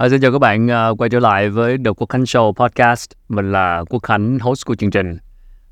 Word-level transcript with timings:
À, 0.00 0.08
xin 0.08 0.20
chào 0.20 0.32
các 0.32 0.38
bạn, 0.38 0.70
à, 0.70 0.88
quay 0.98 1.10
trở 1.10 1.20
lại 1.20 1.50
với 1.50 1.76
The 1.84 1.90
Quốc 1.96 2.08
Khánh 2.08 2.22
Show 2.22 2.52
podcast. 2.52 3.10
Mình 3.28 3.52
là 3.52 3.84
Quốc 3.90 4.02
Khánh, 4.02 4.38
host 4.38 4.66
của 4.66 4.74
chương 4.74 4.90
trình. 4.90 5.18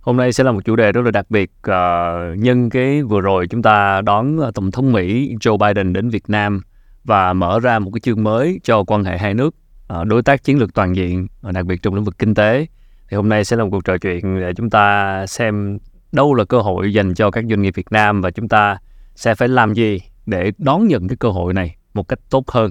Hôm 0.01 0.17
nay 0.17 0.33
sẽ 0.33 0.45
là 0.45 0.53
một 0.53 0.61
chủ 0.65 0.77
đề 0.77 0.93
rất 0.93 1.03
là 1.05 1.11
đặc 1.11 1.31
biệt. 1.31 1.51
à, 1.63 2.13
nhân 2.39 2.71
cái 2.71 3.03
vừa 3.03 3.21
rồi 3.21 3.47
chúng 3.47 3.63
ta 3.63 4.01
đón 4.01 4.39
Tổng 4.55 4.71
thống 4.71 4.93
Mỹ 4.93 5.35
Joe 5.41 5.57
Biden 5.59 5.93
đến 5.93 6.09
Việt 6.09 6.23
Nam 6.29 6.63
và 7.05 7.33
mở 7.33 7.61
ra 7.61 7.79
một 7.79 7.91
cái 7.95 8.01
chương 8.01 8.25
mới 8.25 8.61
cho 8.65 8.85
quan 8.87 9.05
hệ 9.05 9.19
hai 9.19 9.35
nước, 9.35 9.55
à, 9.89 10.05
đối 10.05 10.23
tác 10.23 10.45
chiến 10.45 10.59
lược 10.59 10.75
toàn 10.75 10.97
diện, 10.97 11.27
à, 11.43 11.53
đặc 11.53 11.67
biệt 11.67 11.83
trong 11.83 11.95
lĩnh 11.95 12.05
vực 12.05 12.19
kinh 12.19 12.35
tế. 12.35 12.67
Thì 13.11 13.17
hôm 13.17 13.29
nay 13.29 13.45
sẽ 13.45 13.57
là 13.57 13.65
một 13.65 13.71
cuộc 13.71 13.85
trò 13.85 13.99
chuyện 13.99 14.41
để 14.41 14.53
chúng 14.57 14.71
ta 14.71 15.27
xem 15.27 15.79
đâu 16.13 16.35
là 16.35 16.45
cơ 16.45 16.61
hội 16.61 16.93
dành 16.93 17.15
cho 17.15 17.31
các 17.31 17.45
doanh 17.51 17.63
nghiệp 17.63 17.75
Việt 17.75 17.93
Nam 17.93 18.21
và 18.21 18.31
chúng 18.31 18.49
ta 18.49 18.79
sẽ 19.15 19.35
phải 19.35 19.49
làm 19.49 19.75
gì 19.75 20.01
để 20.27 20.53
đón 20.59 20.89
nhận 20.89 21.09
cái 21.09 21.17
cơ 21.17 21.29
hội 21.29 21.55
này 21.55 21.77
một 21.95 22.09
cách 22.09 22.19
tốt 22.31 22.51
hơn 22.51 22.71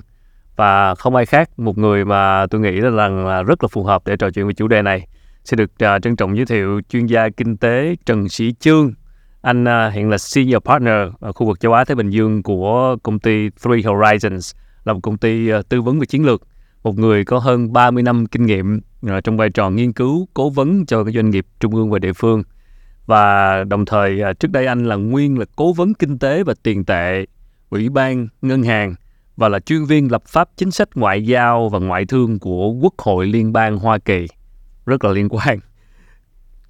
và 0.57 0.95
không 0.95 1.16
ai 1.16 1.25
khác 1.25 1.59
một 1.59 1.77
người 1.77 2.05
mà 2.05 2.45
tôi 2.49 2.61
nghĩ 2.61 2.71
là, 2.71 2.89
rằng 2.89 3.27
là 3.27 3.43
rất 3.43 3.63
là 3.63 3.67
phù 3.67 3.84
hợp 3.84 4.02
để 4.05 4.17
trò 4.17 4.29
chuyện 4.29 4.47
về 4.47 4.53
chủ 4.53 4.67
đề 4.67 4.81
này. 4.81 5.07
Sẽ 5.43 5.55
được 5.55 5.71
uh, 5.95 6.02
trân 6.03 6.16
trọng 6.16 6.38
giới 6.38 6.45
thiệu 6.45 6.81
chuyên 6.89 7.05
gia 7.05 7.30
kinh 7.30 7.57
tế 7.57 7.95
Trần 8.05 8.30
Sĩ 8.30 8.53
Chương. 8.59 8.93
Anh 9.41 9.63
uh, 9.63 9.93
hiện 9.93 10.09
là 10.09 10.17
senior 10.17 10.57
partner 10.66 11.07
ở 11.20 11.33
khu 11.33 11.47
vực 11.47 11.59
châu 11.59 11.73
Á 11.73 11.85
Thái 11.85 11.95
Bình 11.95 12.09
Dương 12.09 12.43
của 12.43 12.95
công 13.03 13.20
ty 13.20 13.49
Three 13.49 13.81
Horizons 13.81 14.55
là 14.83 14.93
một 14.93 14.99
công 15.03 15.17
ty 15.17 15.53
uh, 15.53 15.70
tư 15.70 15.81
vấn 15.81 15.99
về 15.99 16.05
chiến 16.05 16.25
lược. 16.25 16.41
Một 16.83 16.97
người 16.97 17.25
có 17.25 17.39
hơn 17.39 17.73
30 17.73 18.03
năm 18.03 18.25
kinh 18.25 18.45
nghiệm 18.45 18.80
uh, 19.05 19.23
trong 19.23 19.38
vai 19.38 19.49
trò 19.49 19.69
nghiên 19.69 19.94
cứu 19.94 20.27
cố 20.33 20.49
vấn 20.49 20.85
cho 20.85 21.03
các 21.03 21.13
doanh 21.13 21.30
nghiệp 21.30 21.45
trung 21.59 21.75
ương 21.75 21.91
và 21.91 22.00
địa 22.00 22.13
phương. 22.13 22.44
Và 23.05 23.63
đồng 23.63 23.85
thời 23.85 24.22
uh, 24.31 24.39
trước 24.39 24.52
đây 24.52 24.66
anh 24.66 24.85
là 24.85 24.95
nguyên 24.95 25.39
là 25.39 25.45
cố 25.55 25.73
vấn 25.73 25.94
kinh 25.94 26.19
tế 26.19 26.44
và 26.44 26.53
tiền 26.63 26.85
tệ 26.85 27.25
ủy 27.69 27.89
ban 27.89 28.28
ngân 28.41 28.63
hàng 28.63 28.95
và 29.38 29.49
là 29.49 29.59
chuyên 29.59 29.85
viên 29.85 30.11
lập 30.11 30.23
pháp 30.27 30.49
chính 30.57 30.71
sách 30.71 30.89
ngoại 30.95 31.25
giao 31.25 31.69
và 31.69 31.80
ngoại 31.80 32.05
thương 32.05 32.39
của 32.39 32.71
Quốc 32.71 32.93
hội 32.97 33.27
Liên 33.27 33.53
bang 33.53 33.77
Hoa 33.77 33.97
Kỳ. 33.97 34.27
Rất 34.85 35.03
là 35.03 35.11
liên 35.11 35.29
quan. 35.29 35.59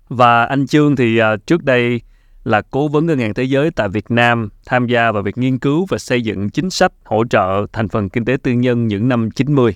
Và 0.09 0.43
anh 0.45 0.67
Trương 0.67 0.95
thì 0.95 1.21
uh, 1.21 1.47
trước 1.47 1.63
đây 1.63 2.01
là 2.43 2.61
cố 2.61 2.87
vấn 2.87 3.05
ngân 3.05 3.19
hàng 3.19 3.33
thế 3.33 3.43
giới 3.43 3.71
tại 3.71 3.89
Việt 3.89 4.11
Nam, 4.11 4.49
tham 4.65 4.87
gia 4.87 5.11
vào 5.11 5.23
việc 5.23 5.37
nghiên 5.37 5.59
cứu 5.59 5.85
và 5.89 5.97
xây 5.97 6.21
dựng 6.21 6.49
chính 6.49 6.69
sách 6.69 6.91
hỗ 7.05 7.25
trợ 7.25 7.65
thành 7.73 7.87
phần 7.87 8.09
kinh 8.09 8.25
tế 8.25 8.37
tư 8.43 8.51
nhân 8.51 8.87
những 8.87 9.07
năm 9.07 9.31
90. 9.31 9.75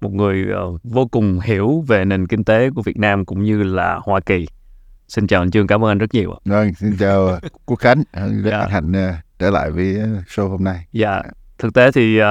Một 0.00 0.12
người 0.12 0.44
uh, 0.74 0.80
vô 0.82 1.06
cùng 1.06 1.40
hiểu 1.40 1.84
về 1.86 2.04
nền 2.04 2.26
kinh 2.26 2.44
tế 2.44 2.70
của 2.70 2.82
Việt 2.82 2.96
Nam 2.96 3.24
cũng 3.24 3.42
như 3.42 3.62
là 3.62 4.00
Hoa 4.04 4.20
Kỳ. 4.20 4.46
Xin 5.08 5.26
chào 5.26 5.42
anh 5.42 5.50
Trương, 5.50 5.66
cảm 5.66 5.84
ơn 5.84 5.90
anh 5.90 5.98
rất 5.98 6.14
nhiều. 6.14 6.34
Vâng, 6.44 6.74
xin 6.74 6.96
chào 6.98 7.38
Quốc 7.66 7.76
Khánh, 7.76 8.02
rất 8.42 8.50
yeah. 8.50 8.70
hạnh 8.70 8.92
trở 9.38 9.50
lại 9.50 9.70
với 9.70 9.84
show 10.26 10.48
hôm 10.48 10.64
nay. 10.64 10.86
Dạ, 10.92 11.22
thực 11.58 11.74
tế 11.74 11.92
thì 11.92 12.20
uh, 12.20 12.24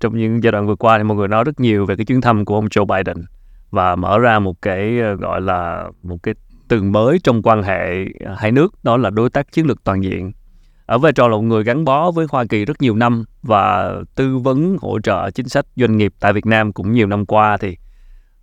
trong 0.00 0.18
những 0.18 0.42
giai 0.42 0.52
đoạn 0.52 0.66
vừa 0.66 0.76
qua 0.76 0.98
thì 0.98 1.04
mọi 1.04 1.16
người 1.16 1.28
nói 1.28 1.44
rất 1.44 1.60
nhiều 1.60 1.86
về 1.86 1.96
cái 1.96 2.04
chuyến 2.04 2.20
thăm 2.20 2.44
của 2.44 2.54
ông 2.54 2.66
Joe 2.66 2.86
Biden 2.86 3.24
và 3.70 3.96
mở 3.96 4.18
ra 4.18 4.38
một 4.38 4.62
cái 4.62 4.98
uh, 5.12 5.20
gọi 5.20 5.40
là 5.40 5.88
một 6.02 6.16
cái 6.22 6.34
tường 6.68 6.92
mới 6.92 7.18
trong 7.24 7.42
quan 7.42 7.62
hệ 7.62 8.02
uh, 8.02 8.38
hai 8.38 8.52
nước 8.52 8.74
đó 8.82 8.96
là 8.96 9.10
đối 9.10 9.30
tác 9.30 9.52
chiến 9.52 9.66
lược 9.66 9.84
toàn 9.84 10.04
diện. 10.04 10.32
Ở 10.86 10.98
vai 10.98 11.12
trò 11.12 11.28
là 11.28 11.36
một 11.36 11.42
người 11.42 11.64
gắn 11.64 11.84
bó 11.84 12.10
với 12.10 12.26
Hoa 12.30 12.44
Kỳ 12.44 12.64
rất 12.64 12.82
nhiều 12.82 12.96
năm 12.96 13.24
và 13.42 13.94
tư 14.14 14.38
vấn 14.38 14.76
hỗ 14.80 15.00
trợ 15.00 15.30
chính 15.30 15.48
sách 15.48 15.66
doanh 15.76 15.96
nghiệp 15.96 16.12
tại 16.20 16.32
Việt 16.32 16.46
Nam 16.46 16.72
cũng 16.72 16.92
nhiều 16.92 17.06
năm 17.06 17.26
qua 17.26 17.56
thì 17.56 17.76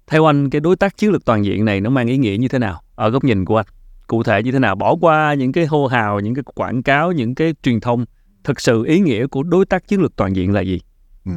theo 0.08 0.26
anh 0.26 0.50
cái 0.50 0.62
đối 0.62 0.76
tác 0.76 0.98
chiến 0.98 1.12
lược 1.12 1.26
toàn 1.26 1.46
diện 1.46 1.66
này 1.66 1.82
nó 1.82 1.90
mang 1.90 2.08
ý 2.08 2.18
nghĩa 2.18 2.38
như 2.38 2.48
thế 2.48 2.60
nào? 2.60 2.82
Ở 2.96 3.10
góc 3.10 3.24
nhìn 3.24 3.46
của 3.46 3.58
anh 3.58 3.66
cụ 4.08 4.24
thể 4.24 4.44
như 4.44 4.52
thế 4.52 4.60
nào? 4.60 4.76
Bỏ 4.76 4.96
qua 5.02 5.34
những 5.34 5.52
cái 5.52 5.66
hô 5.66 5.88
hào 5.88 6.20
những 6.20 6.36
cái 6.36 6.44
quảng 6.56 6.84
cáo 6.84 7.12
những 7.12 7.36
cái 7.36 7.54
truyền 7.64 7.80
thông 7.80 8.06
thực 8.44 8.62
sự 8.62 8.86
ý 8.86 9.00
nghĩa 9.00 9.28
của 9.28 9.44
đối 9.44 9.66
tác 9.66 9.88
chiến 9.88 10.02
lược 10.02 10.16
toàn 10.16 10.36
diện 10.36 10.54
là 10.54 10.62
gì? 10.62 10.82
Ừ. 11.26 11.32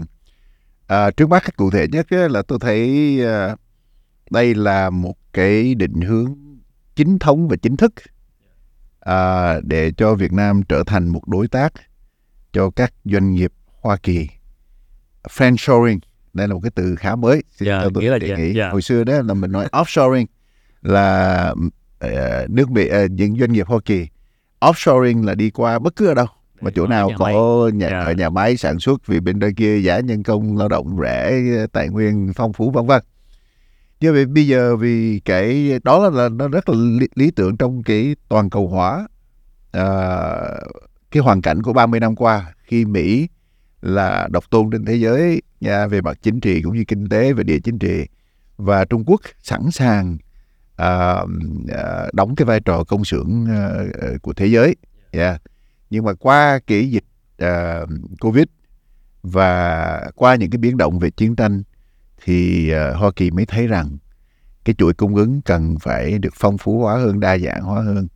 À, 0.86 1.10
trước 1.10 1.28
mắt 1.28 1.42
cái 1.42 1.52
cụ 1.56 1.70
thể 1.70 1.86
nhất 1.92 2.12
là 2.12 2.42
tôi 2.42 2.58
thấy 2.60 3.18
à, 3.24 3.56
đây 4.30 4.54
là 4.54 4.90
một 4.90 5.14
cái 5.32 5.74
định 5.74 6.00
hướng 6.00 6.34
chính 6.96 7.18
thống 7.18 7.48
và 7.48 7.56
chính 7.56 7.76
thức 7.76 7.92
à, 9.00 9.54
để 9.60 9.92
cho 9.96 10.14
Việt 10.14 10.32
Nam 10.32 10.62
trở 10.68 10.82
thành 10.86 11.08
một 11.08 11.28
đối 11.28 11.48
tác 11.48 11.72
cho 12.52 12.70
các 12.70 12.92
doanh 13.04 13.34
nghiệp 13.34 13.52
Hoa 13.80 13.96
Kỳ. 13.96 14.28
Friendshoring, 15.22 15.98
đây 16.32 16.48
là 16.48 16.54
một 16.54 16.60
cái 16.62 16.70
từ 16.74 16.96
khá 16.96 17.16
mới. 17.16 17.42
Xin 17.50 17.69
yeah, 17.69 17.82
dạ, 17.82 17.88
tôi 17.94 18.02
nghĩa 18.02 18.10
là 18.10 18.19
yeah, 18.22 18.38
nghĩ. 18.38 18.58
Yeah. 18.58 18.72
Hồi 18.72 18.82
xưa 18.82 19.04
đó 19.04 19.22
là 19.22 19.34
mình 19.34 19.52
nói 19.52 19.66
offshoring 19.72 20.26
là 20.82 21.54
uh, 22.04 22.50
nước 22.50 22.70
Mỹ 22.70 22.88
uh, 23.04 23.10
những 23.10 23.38
doanh 23.38 23.52
nghiệp 23.52 23.66
Hoa 23.66 23.78
Kỳ. 23.84 24.06
Offshoring 24.60 25.24
là 25.24 25.34
đi 25.34 25.50
qua 25.50 25.78
bất 25.78 25.96
cứ 25.96 26.06
ở 26.06 26.14
đâu 26.14 26.26
mà 26.62 26.71
chỗ 26.75 26.87
nào 26.87 27.09
nhà 27.09 27.17
có 27.19 27.71
nhà, 27.75 27.89
yeah. 27.89 28.06
ở 28.06 28.12
nhà 28.12 28.31
máy 28.31 28.56
sản 28.56 28.78
xuất 28.78 29.06
vì 29.06 29.21
bên 29.21 29.39
đây 29.39 29.53
kia 29.56 29.78
giá 29.78 30.00
nhân 30.00 30.23
công 30.23 30.56
lao 30.56 30.69
động 30.69 30.97
rẻ 31.03 31.43
tài 31.73 31.89
nguyên 31.89 32.33
phong 32.37 32.53
phú 32.53 32.71
vân 32.71 32.87
vân. 32.87 33.03
Như 34.00 34.12
vậy 34.12 34.27
bây 34.27 34.47
giờ 34.47 34.77
vì 34.77 35.21
cái 35.25 35.78
đó 35.84 35.99
là, 35.99 36.11
là 36.11 36.28
nó 36.28 36.49
rất 36.49 36.69
là 36.69 36.77
lý, 36.78 37.09
lý 37.15 37.31
tưởng 37.31 37.56
trong 37.56 37.83
cái 37.83 38.17
toàn 38.28 38.50
cầu 38.50 38.69
hóa 38.69 39.09
à, 39.73 39.87
cái 41.11 41.23
hoàn 41.23 41.43
cảnh 41.43 41.62
của 41.62 41.73
30 41.73 42.00
năm 42.00 42.17
qua 42.17 42.55
khi 42.65 42.84
Mỹ 42.84 43.29
là 43.83 44.29
độc 44.31 44.50
tôn 44.50 44.71
trên 44.71 44.84
thế 44.84 44.94
giới 44.94 45.43
nha, 45.61 45.87
về 45.87 46.00
mặt 46.00 46.19
chính 46.23 46.41
trị 46.41 46.62
cũng 46.62 46.77
như 46.77 46.84
kinh 46.89 47.09
tế 47.09 47.33
và 47.33 47.43
địa 47.43 47.59
chính 47.59 47.79
trị. 47.79 48.06
Và 48.56 48.84
Trung 48.84 49.05
Quốc 49.06 49.21
sẵn 49.43 49.71
sàng 49.71 50.19
à, 50.77 51.17
à, 51.69 52.06
đóng 52.12 52.37
cái 52.37 52.47
vai 52.47 52.61
trò 52.61 52.84
công 52.84 53.05
xưởng 53.05 53.47
à, 53.50 53.71
của 54.23 54.33
thế 54.33 54.47
giới 54.47 54.77
yeah 55.12 55.43
nhưng 55.92 56.04
mà 56.04 56.14
qua 56.14 56.58
cái 56.66 56.91
dịch 56.91 57.04
uh, 57.42 57.88
covid 58.20 58.44
và 59.22 60.10
qua 60.14 60.34
những 60.34 60.50
cái 60.50 60.58
biến 60.58 60.76
động 60.76 60.98
về 60.98 61.10
chiến 61.10 61.36
tranh 61.36 61.62
thì 62.25 62.70
uh, 62.75 62.97
Hoa 62.97 63.10
Kỳ 63.16 63.30
mới 63.30 63.47
thấy 63.47 63.66
rằng 63.66 63.98
cái 64.64 64.75
chuỗi 64.78 64.94
cung 64.94 65.14
ứng 65.14 65.42
cần 65.42 65.76
phải 65.81 66.19
được 66.19 66.34
phong 66.34 66.58
phú 66.58 66.81
hóa 66.81 66.94
hơn, 66.98 67.20
đa 67.20 67.38
dạng 67.38 67.62
hóa 67.62 67.82
hơn. 67.82 68.08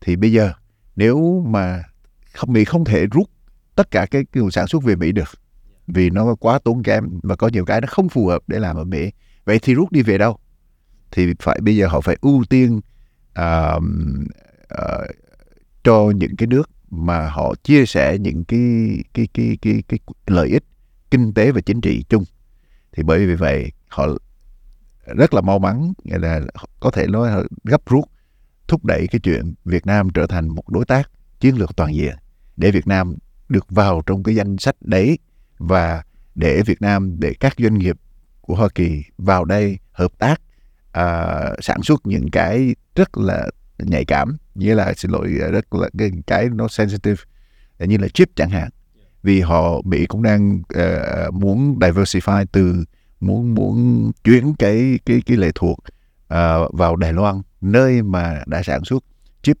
Thì 0.00 0.16
bây 0.16 0.32
giờ 0.32 0.52
nếu 0.96 1.44
mà 1.46 1.82
không 2.34 2.52
Mỹ 2.52 2.64
không 2.64 2.84
thể 2.84 3.06
rút 3.06 3.30
tất 3.74 3.90
cả 3.90 4.06
cái, 4.06 4.24
nguồn 4.34 4.50
sản 4.50 4.66
xuất 4.66 4.82
về 4.82 4.96
Mỹ 4.96 5.12
được 5.12 5.28
vì 5.86 6.10
nó 6.10 6.34
quá 6.34 6.58
tốn 6.64 6.82
kém 6.82 7.20
và 7.22 7.36
có 7.36 7.48
nhiều 7.48 7.64
cái 7.64 7.80
nó 7.80 7.86
không 7.90 8.08
phù 8.08 8.26
hợp 8.26 8.42
để 8.46 8.58
làm 8.58 8.76
ở 8.76 8.84
Mỹ. 8.84 9.10
Vậy 9.44 9.58
thì 9.62 9.74
rút 9.74 9.92
đi 9.92 10.02
về 10.02 10.18
đâu? 10.18 10.38
Thì 11.10 11.34
phải 11.40 11.60
bây 11.62 11.76
giờ 11.76 11.86
họ 11.86 12.00
phải 12.00 12.16
ưu 12.20 12.44
tiên 12.50 12.80
uh, 13.40 13.82
uh, 14.74 15.06
cho 15.84 16.10
những 16.16 16.36
cái 16.36 16.46
nước 16.46 16.70
mà 16.96 17.28
họ 17.28 17.54
chia 17.62 17.86
sẻ 17.86 18.18
những 18.18 18.44
cái 18.44 18.98
cái 19.14 19.28
cái 19.34 19.58
cái 19.62 19.82
cái, 19.88 19.98
lợi 20.26 20.48
ích 20.48 20.64
kinh 21.10 21.34
tế 21.34 21.52
và 21.52 21.60
chính 21.60 21.80
trị 21.80 22.04
chung. 22.08 22.24
Thì 22.92 23.02
bởi 23.02 23.26
vì 23.26 23.34
vậy 23.34 23.72
họ 23.88 24.08
rất 25.04 25.34
là 25.34 25.40
mau 25.40 25.58
mắn 25.58 25.92
là 26.04 26.40
có 26.80 26.90
thể 26.90 27.06
nói 27.06 27.44
gấp 27.64 27.86
rút 27.86 28.04
thúc 28.68 28.84
đẩy 28.84 29.06
cái 29.06 29.20
chuyện 29.20 29.54
Việt 29.64 29.86
Nam 29.86 30.10
trở 30.10 30.26
thành 30.26 30.48
một 30.48 30.68
đối 30.68 30.84
tác 30.84 31.10
chiến 31.40 31.56
lược 31.56 31.76
toàn 31.76 31.94
diện 31.94 32.14
để 32.56 32.70
Việt 32.70 32.86
Nam 32.86 33.14
được 33.48 33.66
vào 33.70 34.02
trong 34.06 34.22
cái 34.22 34.34
danh 34.34 34.58
sách 34.58 34.76
đấy 34.80 35.18
và 35.58 36.02
để 36.34 36.62
Việt 36.66 36.82
Nam 36.82 37.16
để 37.18 37.34
các 37.40 37.54
doanh 37.58 37.78
nghiệp 37.78 37.96
của 38.40 38.54
Hoa 38.54 38.68
Kỳ 38.74 39.04
vào 39.18 39.44
đây 39.44 39.78
hợp 39.92 40.18
tác 40.18 40.40
à, 40.92 41.40
sản 41.60 41.82
xuất 41.82 42.06
những 42.06 42.30
cái 42.30 42.74
rất 42.94 43.18
là 43.18 43.46
nhạy 43.78 44.04
cảm 44.04 44.36
như 44.54 44.74
là 44.74 44.94
xin 44.96 45.10
lỗi 45.10 45.38
ờ, 45.40 45.50
rất 45.50 45.74
là 45.74 45.88
cái 45.98 46.10
cái 46.26 46.48
nó 46.48 46.68
sensitive 46.68 47.22
như 47.78 47.98
là 47.98 48.08
chip 48.08 48.30
chẳng 48.36 48.50
hạn 48.50 48.68
vì 49.22 49.40
họ 49.40 49.80
Mỹ 49.84 50.06
cũng 50.06 50.22
đang 50.22 50.62
uh, 50.78 51.34
muốn 51.34 51.78
diversify 51.78 52.44
từ 52.52 52.84
muốn 53.20 53.54
muốn 53.54 54.10
chuyển 54.24 54.54
cái 54.54 54.98
cái 55.06 55.22
cái 55.26 55.36
lệ 55.36 55.50
thuộc 55.54 55.78
uh, 56.34 56.72
vào 56.72 56.96
Đài 56.96 57.12
Loan 57.12 57.42
nơi 57.60 58.02
mà 58.02 58.42
đã 58.46 58.62
sản 58.62 58.84
xuất 58.84 59.04
chip 59.42 59.56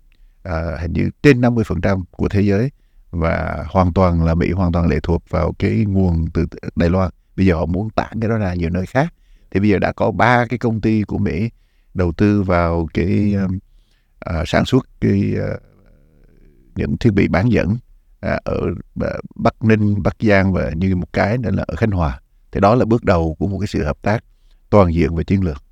uh, 0.48 0.80
hình 0.80 0.92
như 0.92 1.10
trên 1.22 1.40
50% 1.40 2.02
của 2.10 2.28
thế 2.28 2.40
giới 2.40 2.70
và 3.10 3.64
hoàn 3.68 3.92
toàn 3.92 4.24
là 4.24 4.34
Mỹ 4.34 4.50
hoàn 4.50 4.72
toàn 4.72 4.88
lệ 4.88 5.00
thuộc 5.02 5.22
vào 5.30 5.52
cái 5.58 5.84
nguồn 5.88 6.24
từ 6.34 6.46
Đài 6.76 6.90
Loan. 6.90 7.10
Bây 7.36 7.46
giờ 7.46 7.54
họ 7.54 7.66
muốn 7.66 7.90
tản 7.90 8.20
cái 8.20 8.30
đó 8.30 8.36
ra 8.36 8.54
nhiều 8.54 8.70
nơi 8.70 8.86
khác. 8.86 9.14
Thì 9.50 9.60
bây 9.60 9.68
giờ 9.68 9.78
đã 9.78 9.92
có 9.92 10.10
ba 10.10 10.46
cái 10.46 10.58
công 10.58 10.80
ty 10.80 11.02
của 11.02 11.18
Mỹ 11.18 11.50
đầu 11.94 12.12
tư 12.12 12.42
vào 12.42 12.88
cái 12.94 13.34
um, 13.34 13.58
uh, 14.30 14.48
sản 14.48 14.64
xuất 14.64 14.86
cái 15.00 15.34
uh, 15.38 15.62
những 16.74 16.96
thiết 16.98 17.10
bị 17.10 17.28
bán 17.28 17.52
dẫn 17.52 17.70
uh, 17.70 18.44
ở 18.44 18.60
Bắc 19.34 19.64
Ninh, 19.64 20.02
Bắc 20.02 20.16
Giang 20.20 20.52
và 20.52 20.70
như 20.76 20.96
một 20.96 21.12
cái 21.12 21.38
nữa 21.38 21.50
là 21.52 21.64
ở 21.66 21.76
Khánh 21.76 21.90
Hòa. 21.90 22.20
Thì 22.52 22.60
đó 22.60 22.74
là 22.74 22.84
bước 22.84 23.04
đầu 23.04 23.36
của 23.38 23.46
một 23.46 23.58
cái 23.58 23.66
sự 23.66 23.84
hợp 23.84 24.02
tác 24.02 24.24
toàn 24.70 24.94
diện 24.94 25.14
về 25.14 25.24
chiến 25.24 25.44
lược. 25.44 25.62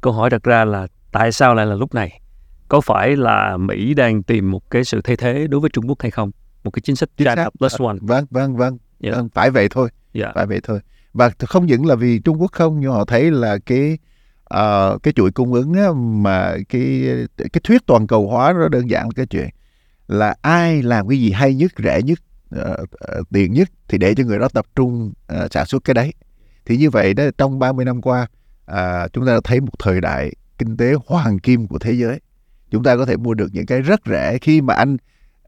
Câu 0.00 0.12
hỏi 0.12 0.30
đặt 0.30 0.42
ra 0.42 0.64
là 0.64 0.86
tại 1.12 1.32
sao 1.32 1.54
lại 1.54 1.66
là 1.66 1.74
lúc 1.74 1.94
này? 1.94 2.20
Có 2.68 2.80
phải 2.80 3.16
là 3.16 3.56
Mỹ 3.56 3.94
đang 3.94 4.22
tìm 4.22 4.50
một 4.50 4.70
cái 4.70 4.84
sự 4.84 5.00
thay 5.04 5.16
thế 5.16 5.46
đối 5.46 5.60
với 5.60 5.70
Trung 5.70 5.88
Quốc 5.88 6.02
hay 6.02 6.10
không? 6.10 6.30
Một 6.64 6.70
cái 6.70 6.80
chính 6.84 6.96
sách 6.96 7.08
China 7.16 7.48
plus 7.58 7.80
one. 7.80 7.96
Vâng, 8.00 8.26
vâng, 8.30 8.56
vâng. 8.56 8.78
Yeah. 9.00 9.16
vâng 9.16 9.28
phải 9.34 9.50
vậy 9.50 9.68
thôi. 9.70 9.88
Yeah. 10.12 10.34
Phải 10.34 10.46
vậy 10.46 10.60
thôi. 10.62 10.80
Và 11.12 11.30
không 11.38 11.66
những 11.66 11.86
là 11.86 11.94
vì 11.94 12.18
Trung 12.18 12.40
Quốc 12.40 12.52
không, 12.52 12.80
nhưng 12.80 12.92
họ 12.92 13.04
thấy 13.04 13.30
là 13.30 13.58
cái 13.66 13.98
uh, 14.54 15.02
cái 15.02 15.12
chuỗi 15.12 15.30
cung 15.30 15.52
ứng 15.52 15.72
á, 15.74 15.88
mà 15.96 16.56
cái 16.68 17.02
cái 17.36 17.60
thuyết 17.64 17.86
toàn 17.86 18.06
cầu 18.06 18.28
hóa 18.28 18.52
nó 18.52 18.68
đơn 18.68 18.90
giản 18.90 19.04
là 19.04 19.10
cái 19.16 19.26
chuyện 19.26 19.48
là 20.08 20.34
ai 20.42 20.82
làm 20.82 21.08
cái 21.08 21.20
gì 21.20 21.30
hay 21.30 21.54
nhất 21.54 21.72
rẻ 21.84 22.02
nhất 22.02 22.18
uh, 22.60 22.80
uh, 22.80 23.28
tiền 23.32 23.52
nhất 23.52 23.68
thì 23.88 23.98
để 23.98 24.14
cho 24.14 24.24
người 24.24 24.38
đó 24.38 24.48
tập 24.48 24.66
trung 24.76 25.12
uh, 25.32 25.52
sản 25.52 25.66
xuất 25.66 25.84
cái 25.84 25.94
đấy. 25.94 26.12
Thì 26.66 26.76
như 26.76 26.90
vậy 26.90 27.14
đó 27.14 27.24
trong 27.38 27.58
30 27.58 27.84
năm 27.84 28.02
qua 28.02 28.26
uh, 28.70 29.12
chúng 29.12 29.26
ta 29.26 29.34
đã 29.34 29.40
thấy 29.44 29.60
một 29.60 29.78
thời 29.78 30.00
đại 30.00 30.32
kinh 30.58 30.76
tế 30.76 30.94
hoàng 31.06 31.38
kim 31.38 31.66
của 31.66 31.78
thế 31.78 31.92
giới. 31.92 32.20
Chúng 32.70 32.82
ta 32.82 32.96
có 32.96 33.06
thể 33.06 33.16
mua 33.16 33.34
được 33.34 33.48
những 33.52 33.66
cái 33.66 33.82
rất 33.82 34.00
rẻ 34.06 34.38
khi 34.38 34.60
mà 34.60 34.74
anh 34.74 34.96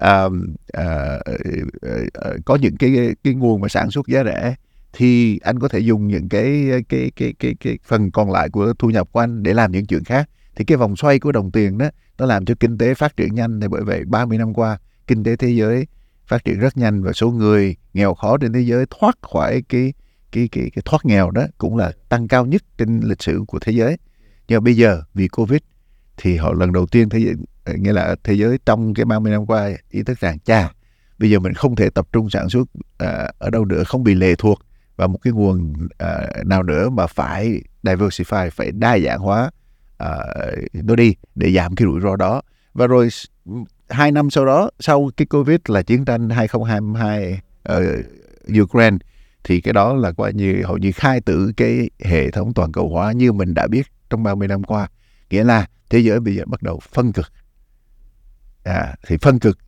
uh, 0.04 0.32
uh, 0.32 0.32
uh, 0.78 1.40
uh, 1.86 2.34
uh, 2.34 2.44
có 2.44 2.56
những 2.56 2.76
cái 2.76 3.14
cái 3.24 3.34
nguồn 3.34 3.60
mà 3.60 3.68
sản 3.68 3.90
xuất 3.90 4.06
giá 4.08 4.24
rẻ 4.24 4.54
thì 4.92 5.38
anh 5.38 5.58
có 5.58 5.68
thể 5.68 5.78
dùng 5.78 6.08
những 6.08 6.28
cái 6.28 6.70
cái 6.88 7.10
cái 7.16 7.34
cái 7.38 7.54
cái 7.60 7.78
phần 7.84 8.10
còn 8.10 8.30
lại 8.30 8.48
của 8.48 8.72
thu 8.78 8.90
nhập 8.90 9.08
của 9.12 9.20
anh 9.20 9.42
để 9.42 9.54
làm 9.54 9.72
những 9.72 9.86
chuyện 9.86 10.04
khác. 10.04 10.28
Thì 10.56 10.64
cái 10.64 10.76
vòng 10.76 10.96
xoay 10.96 11.18
của 11.18 11.32
đồng 11.32 11.50
tiền 11.50 11.78
đó 11.78 11.90
nó 12.18 12.26
làm 12.26 12.44
cho 12.44 12.54
kinh 12.60 12.78
tế 12.78 12.94
phát 12.94 13.16
triển 13.16 13.34
nhanh 13.34 13.60
thì 13.60 13.68
bởi 13.68 13.82
vậy 13.82 14.04
30 14.06 14.38
năm 14.38 14.54
qua 14.54 14.78
kinh 15.06 15.24
tế 15.24 15.36
thế 15.36 15.48
giới 15.48 15.86
phát 16.26 16.44
triển 16.44 16.58
rất 16.58 16.76
nhanh 16.76 17.02
và 17.02 17.12
số 17.12 17.30
người 17.30 17.76
nghèo 17.94 18.14
khó 18.14 18.38
trên 18.38 18.52
thế 18.52 18.60
giới 18.60 18.86
thoát 18.90 19.18
khỏi 19.22 19.62
cái 19.68 19.92
cái 20.32 20.48
cái 20.52 20.70
cái 20.74 20.82
thoát 20.84 21.04
nghèo 21.04 21.30
đó 21.30 21.46
cũng 21.58 21.76
là 21.76 21.92
tăng 22.08 22.28
cao 22.28 22.46
nhất 22.46 22.62
trên 22.78 23.00
lịch 23.00 23.22
sử 23.22 23.44
của 23.48 23.58
thế 23.58 23.72
giới. 23.72 23.96
Nhưng 24.48 24.56
mà 24.56 24.60
bây 24.60 24.76
giờ 24.76 25.02
vì 25.14 25.28
covid 25.28 25.60
thì 26.16 26.36
họ 26.36 26.52
lần 26.52 26.72
đầu 26.72 26.86
tiên 26.86 27.08
thế 27.08 27.18
giới 27.18 27.34
ờ, 27.64 27.74
nghĩa 27.74 27.92
là 27.92 28.16
thế 28.24 28.34
giới 28.34 28.58
trong 28.66 28.94
cái 28.94 29.04
30 29.04 29.32
năm 29.32 29.46
qua 29.46 29.70
ý 29.90 30.02
thức 30.02 30.20
rằng 30.20 30.38
cha 30.38 30.72
bây 31.18 31.30
giờ 31.30 31.38
mình 31.38 31.54
không 31.54 31.76
thể 31.76 31.90
tập 31.90 32.08
trung 32.12 32.30
sản 32.30 32.48
xuất 32.48 32.68
à, 32.98 33.32
ở 33.38 33.50
đâu 33.50 33.64
nữa 33.64 33.82
không 33.84 34.04
bị 34.04 34.14
lệ 34.14 34.34
thuộc 34.38 34.58
và 34.98 35.06
một 35.06 35.18
cái 35.22 35.32
nguồn 35.32 35.72
uh, 35.84 36.46
nào 36.46 36.62
nữa 36.62 36.88
mà 36.88 37.06
phải 37.06 37.62
diversify 37.82 38.50
phải 38.50 38.70
đa 38.72 38.98
dạng 38.98 39.18
hóa 39.18 39.50
uh, 40.02 40.74
nó 40.74 40.96
đi 40.96 41.14
để 41.34 41.52
giảm 41.52 41.74
cái 41.74 41.86
rủi 41.86 42.00
ro 42.00 42.16
đó. 42.16 42.42
Và 42.72 42.86
rồi 42.86 43.08
hai 43.88 44.12
năm 44.12 44.30
sau 44.30 44.46
đó 44.46 44.70
sau 44.80 45.10
cái 45.16 45.26
covid 45.26 45.58
là 45.68 45.82
chiến 45.82 46.04
tranh 46.04 46.30
2022 46.30 47.40
ở 47.62 47.84
ờ, 47.84 48.62
Ukraine 48.62 48.96
thì 49.44 49.60
cái 49.60 49.72
đó 49.72 49.94
là 49.94 50.12
coi 50.12 50.32
như 50.32 50.62
hầu 50.64 50.78
như 50.78 50.92
khai 50.92 51.20
tử 51.20 51.52
cái 51.56 51.90
hệ 52.04 52.30
thống 52.30 52.54
toàn 52.54 52.72
cầu 52.72 52.88
hóa 52.88 53.12
như 53.12 53.32
mình 53.32 53.54
đã 53.54 53.66
biết 53.66 53.86
trong 54.10 54.22
30 54.22 54.48
năm 54.48 54.64
qua. 54.64 54.88
Nghĩa 55.30 55.44
là 55.44 55.66
thế 55.90 55.98
giới 55.98 56.20
bây 56.20 56.34
giờ 56.34 56.42
bắt 56.46 56.62
đầu 56.62 56.80
phân 56.92 57.12
cực. 57.12 57.26
À, 58.64 58.94
thì 59.06 59.16
phân 59.22 59.38
cực 59.38 59.58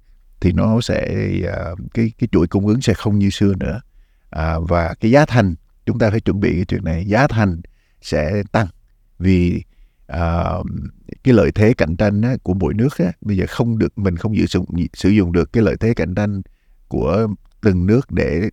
thì 0.41 0.53
nó 0.53 0.81
sẽ 0.81 1.29
uh, 1.73 1.79
cái 1.94 2.12
cái 2.19 2.29
chuỗi 2.32 2.47
cung 2.47 2.67
ứng 2.67 2.81
sẽ 2.81 2.94
không 2.94 3.19
như 3.19 3.31
xưa 3.31 3.55
nữa 3.61 3.81
à, 4.31 4.59
và 4.69 4.94
cái 5.00 5.11
giá 5.11 5.27
thành 5.27 5.55
chúng 5.87 5.99
ta 5.99 6.11
phải 6.11 6.21
chuẩn 6.21 6.41
bị 6.41 6.53
cái 6.56 6.65
chuyện 6.65 6.85
này 6.85 7.05
giá 7.06 7.27
thành 7.27 7.61
sẽ 8.03 8.43
tăng. 8.53 8.67
Vì 9.19 9.62
à, 10.06 10.44
cái 11.25 11.35
lợi 11.35 11.50
thế 11.55 11.75
cạnh 11.75 11.97
tranh 11.97 12.23
á, 12.23 12.37
của 12.43 12.55
mỗi 12.55 12.75
nước 12.75 12.99
á, 12.99 13.12
bây 13.21 13.37
giờ 13.37 13.44
không 13.49 13.79
được 13.79 13.99
mình 13.99 14.17
không 14.17 14.37
dự 14.37 14.47
dụng 14.47 14.67
sử 14.94 15.09
dụng 15.09 15.32
được 15.32 15.53
cái 15.53 15.62
lợi 15.62 15.77
thế 15.81 15.94
cạnh 15.94 16.15
tranh 16.15 16.43
của 16.88 17.29
từng 17.61 17.87
nước 17.87 18.11
để 18.11 18.50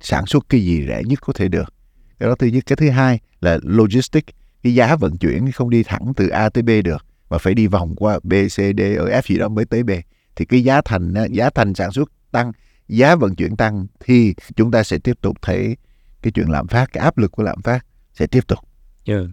sản 0.00 0.26
xuất 0.26 0.46
cái 0.48 0.60
gì 0.60 0.86
rẻ 0.88 1.02
nhất 1.04 1.18
có 1.22 1.32
thể 1.32 1.48
được. 1.48 1.74
Cái 2.18 2.28
đó 2.28 2.34
thứ 2.38 2.46
nhất. 2.46 2.64
Cái 2.66 2.76
thứ 2.76 2.90
hai 2.90 3.20
là 3.40 3.58
logistics. 3.62 4.34
Cái 4.62 4.74
giá 4.74 4.96
vận 4.96 5.16
chuyển 5.16 5.52
không 5.52 5.70
đi 5.70 5.82
thẳng 5.82 6.12
từ 6.16 6.28
A 6.28 6.48
tới 6.48 6.62
B 6.62 6.70
được 6.84 7.06
mà 7.30 7.38
phải 7.38 7.54
đi 7.54 7.66
vòng 7.66 7.94
qua 7.96 8.18
B, 8.22 8.32
C, 8.32 8.56
D, 8.56 8.80
E, 8.80 9.20
F 9.20 9.22
gì 9.26 9.38
đó 9.38 9.48
mới 9.48 9.64
tới 9.64 9.82
B. 9.82 9.90
Thì 10.36 10.44
cái 10.44 10.64
giá 10.64 10.80
thành 10.80 11.14
giá 11.30 11.50
thành 11.50 11.74
sản 11.74 11.92
xuất 11.92 12.12
tăng 12.30 12.52
giá 12.88 13.16
vận 13.16 13.34
chuyển 13.34 13.56
tăng 13.56 13.86
thì 14.00 14.34
chúng 14.56 14.70
ta 14.70 14.82
sẽ 14.82 14.98
tiếp 14.98 15.18
tục 15.20 15.36
thấy 15.42 15.76
cái 16.22 16.32
chuyện 16.32 16.50
lạm 16.50 16.66
phát 16.66 16.92
cái 16.92 17.04
áp 17.04 17.18
lực 17.18 17.32
của 17.32 17.42
lạm 17.42 17.62
phát 17.62 17.86
sẽ 18.12 18.26
tiếp 18.26 18.46
tục. 18.46 18.58
Dạ. 19.04 19.14
Yeah. 19.14 19.26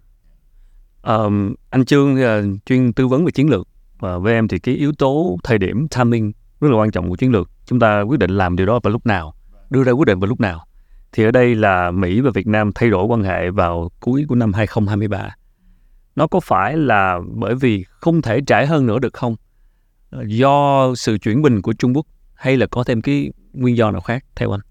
Um, 1.03 1.53
anh 1.69 1.85
Trương 1.85 2.15
uh, 2.15 2.65
chuyên 2.65 2.93
tư 2.93 3.07
vấn 3.07 3.25
về 3.25 3.31
chiến 3.31 3.49
lược 3.49 3.67
và 3.99 4.17
với 4.17 4.33
em 4.33 4.47
thì 4.47 4.59
cái 4.59 4.75
yếu 4.75 4.93
tố 4.93 5.37
thời 5.43 5.57
điểm 5.57 5.87
timing 5.87 6.31
rất 6.61 6.71
là 6.71 6.77
quan 6.77 6.91
trọng 6.91 7.09
của 7.09 7.15
chiến 7.15 7.31
lược. 7.31 7.49
Chúng 7.65 7.79
ta 7.79 8.01
quyết 8.01 8.19
định 8.19 8.31
làm 8.31 8.55
điều 8.55 8.65
đó 8.65 8.79
vào 8.83 8.91
lúc 8.91 9.05
nào, 9.05 9.35
đưa 9.69 9.83
ra 9.83 9.91
quyết 9.91 10.05
định 10.07 10.19
vào 10.19 10.27
lúc 10.27 10.39
nào. 10.39 10.65
Thì 11.11 11.23
ở 11.23 11.31
đây 11.31 11.55
là 11.55 11.91
Mỹ 11.91 12.21
và 12.21 12.31
Việt 12.33 12.47
Nam 12.47 12.71
thay 12.75 12.89
đổi 12.89 13.05
quan 13.05 13.23
hệ 13.23 13.49
vào 13.49 13.91
cuối 13.99 14.25
của 14.27 14.35
năm 14.35 14.53
2023. 14.53 15.35
Nó 16.15 16.27
có 16.27 16.39
phải 16.39 16.77
là 16.77 17.19
bởi 17.35 17.55
vì 17.55 17.85
không 17.89 18.21
thể 18.21 18.41
trải 18.47 18.67
hơn 18.67 18.85
nữa 18.85 18.99
được 18.99 19.13
không? 19.13 19.35
Do 20.25 20.87
sự 20.95 21.17
chuyển 21.17 21.41
bình 21.41 21.61
của 21.61 21.73
Trung 21.73 21.95
Quốc 21.95 22.05
hay 22.43 22.57
là 22.57 22.67
có 22.71 22.83
thêm 22.83 23.01
cái 23.01 23.31
nguyên 23.53 23.77
do 23.77 23.91
nào 23.91 24.01
khác 24.01 24.25
theo 24.35 24.51
anh? 24.51 24.61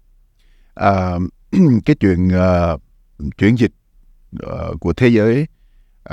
À, 0.75 1.17
cái 1.85 1.95
chuyện 1.99 2.27
uh, 2.27 2.81
chuyển 3.37 3.57
dịch 3.57 3.71
uh, 4.45 4.79
của 4.79 4.93
thế 4.93 5.07
giới 5.07 5.47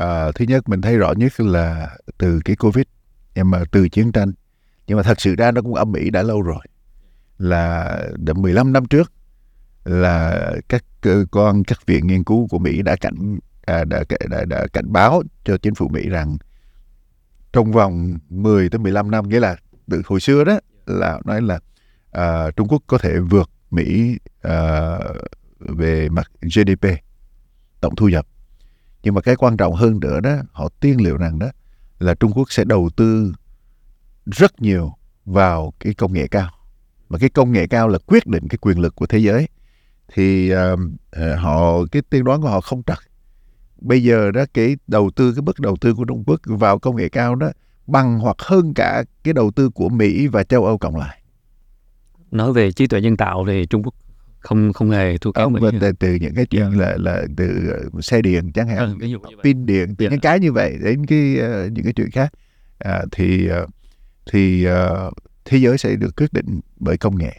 uh, 0.01 0.35
thứ 0.35 0.45
nhất 0.49 0.69
mình 0.69 0.81
thấy 0.81 0.97
rõ 0.97 1.13
nhất 1.17 1.41
là 1.41 1.97
từ 2.19 2.41
cái 2.45 2.57
covid 2.57 2.85
nhưng 3.35 3.51
mà 3.51 3.63
từ 3.73 3.89
chiến 3.89 4.13
tranh 4.13 4.33
nhưng 4.87 4.97
mà 4.97 5.03
thật 5.03 5.21
sự 5.21 5.35
ra 5.37 5.51
nó 5.51 5.63
cũng 5.63 5.75
âm 5.75 5.93
ỉ 5.93 6.11
đã 6.11 6.23
lâu 6.23 6.43
rồi 6.43 6.65
là 7.39 7.99
đã 8.17 8.33
15 8.33 8.73
năm 8.73 8.85
trước 8.85 9.13
là 9.85 10.53
các 10.69 10.85
cơ 11.01 11.25
quan 11.33 11.65
các 11.65 11.87
viện 11.87 12.07
nghiên 12.07 12.25
cứu 12.25 12.47
của 12.51 12.59
Mỹ 12.59 12.83
đã 12.83 12.97
cảnh 12.97 13.39
à, 13.67 13.85
đã, 13.85 14.05
đã, 14.31 14.45
đã 14.45 14.67
cảnh 14.73 14.93
báo 14.93 15.23
cho 15.45 15.57
chính 15.57 15.75
phủ 15.75 15.89
Mỹ 15.89 16.09
rằng 16.09 16.37
trong 17.53 17.73
vòng 17.73 18.19
10 18.29 18.69
tới 18.69 18.79
15 18.79 19.11
năm 19.11 19.29
nghĩa 19.29 19.41
là 19.41 19.57
từ 19.91 20.03
hồi 20.07 20.21
xưa 20.21 20.45
đó 20.45 20.59
là 20.87 21.21
nói 21.25 21.43
là 21.43 21.59
uh, 22.19 22.57
Trung 22.57 22.69
Quốc 22.69 22.83
có 22.87 22.99
thể 22.99 23.19
vượt 23.19 23.51
Mỹ 23.71 24.19
uh, 24.47 25.17
về 25.59 26.09
mặt 26.09 26.31
GDP 26.41 26.87
tổng 27.81 27.97
thu 27.97 28.09
nhập. 28.09 28.27
Nhưng 29.03 29.15
mà 29.15 29.21
cái 29.21 29.37
quan 29.37 29.57
trọng 29.57 29.75
hơn 29.75 30.01
nữa 30.01 30.21
đó 30.21 30.37
họ 30.53 30.69
tiên 30.81 31.01
liệu 31.01 31.17
rằng 31.17 31.39
đó 31.39 31.51
là 31.99 32.15
Trung 32.15 32.33
Quốc 32.35 32.53
sẽ 32.53 32.65
đầu 32.65 32.91
tư 32.97 33.33
rất 34.27 34.63
nhiều 34.63 34.93
vào 35.25 35.73
cái 35.81 35.95
công 35.95 36.13
nghệ 36.13 36.27
cao. 36.29 36.51
Mà 37.09 37.19
cái 37.19 37.31
công 37.31 37.53
nghệ 37.53 37.67
cao 37.67 37.89
là 37.89 37.99
quyết 38.07 38.27
định 38.27 38.49
cái 38.49 38.59
quyền 38.59 38.79
lực 38.79 38.97
của 38.97 39.07
thế 39.07 39.19
giới. 39.19 39.49
Thì 40.15 40.53
uh, 40.55 40.81
họ 41.39 41.85
cái 41.93 42.03
tiên 42.11 42.25
đoán 42.25 42.43
của 42.43 42.49
họ 42.49 42.61
không 42.61 42.83
trật. 42.83 42.99
Bây 43.81 44.03
giờ 44.03 44.31
đó 44.31 44.45
cái 44.55 44.77
đầu 44.87 45.11
tư 45.17 45.33
cái 45.35 45.43
mức 45.43 45.61
đầu 45.61 45.77
tư 45.77 45.95
của 45.95 46.05
Trung 46.05 46.25
Quốc 46.27 46.41
vào 46.45 46.79
công 46.79 46.97
nghệ 46.97 47.09
cao 47.09 47.35
đó 47.35 47.51
bằng 47.93 48.19
hoặc 48.19 48.37
hơn 48.39 48.75
cả 48.75 49.05
cái 49.25 49.35
đầu 49.35 49.51
tư 49.51 49.71
của 49.71 49.89
Mỹ 49.89 50.27
và 50.27 50.45
châu 50.45 50.65
Âu 50.65 50.79
cộng 50.79 50.97
lại? 50.97 51.23
Nói 52.31 52.53
về 52.53 52.73
trí 52.73 52.87
tuệ 52.87 53.01
nhân 53.01 53.17
tạo 53.17 53.45
thì 53.47 53.67
Trung 53.67 53.83
Quốc 53.83 53.95
không 54.41 54.73
không 54.73 54.91
hề 54.91 55.19
thua 55.19 55.33
kém 55.33 55.53
Mỹ. 55.53 55.61
từ, 55.81 55.93
từ 55.93 56.15
những 56.15 56.35
cái 56.35 56.47
chuyện 56.47 56.79
là 56.79 56.97
là 56.99 57.23
từ 57.37 57.75
uh, 57.97 58.05
xe 58.05 58.23
điện 58.23 58.53
chẳng 58.53 58.69
hạn 58.69 58.99
ừ, 59.01 59.09
pin 59.45 59.67
điện 59.67 59.95
từ 59.97 60.11
những 60.11 60.21
cái 60.21 60.41
như 60.41 60.53
vậy 60.53 60.77
đến 60.83 61.07
cái 61.07 61.37
uh, 61.39 61.73
những 61.73 61.85
cái 61.85 61.93
chuyện 61.93 62.11
khác 62.11 62.33
uh, 62.89 63.09
thì 63.13 63.49
uh, 63.63 63.71
thì 64.33 64.67
uh, 64.69 65.13
thế 65.45 65.59
giới 65.59 65.79
sẽ 65.79 65.97
được 65.97 66.17
quyết 66.17 66.33
định 66.33 66.61
bởi 66.77 66.99
công 66.99 67.19
nghệ. 67.19 67.33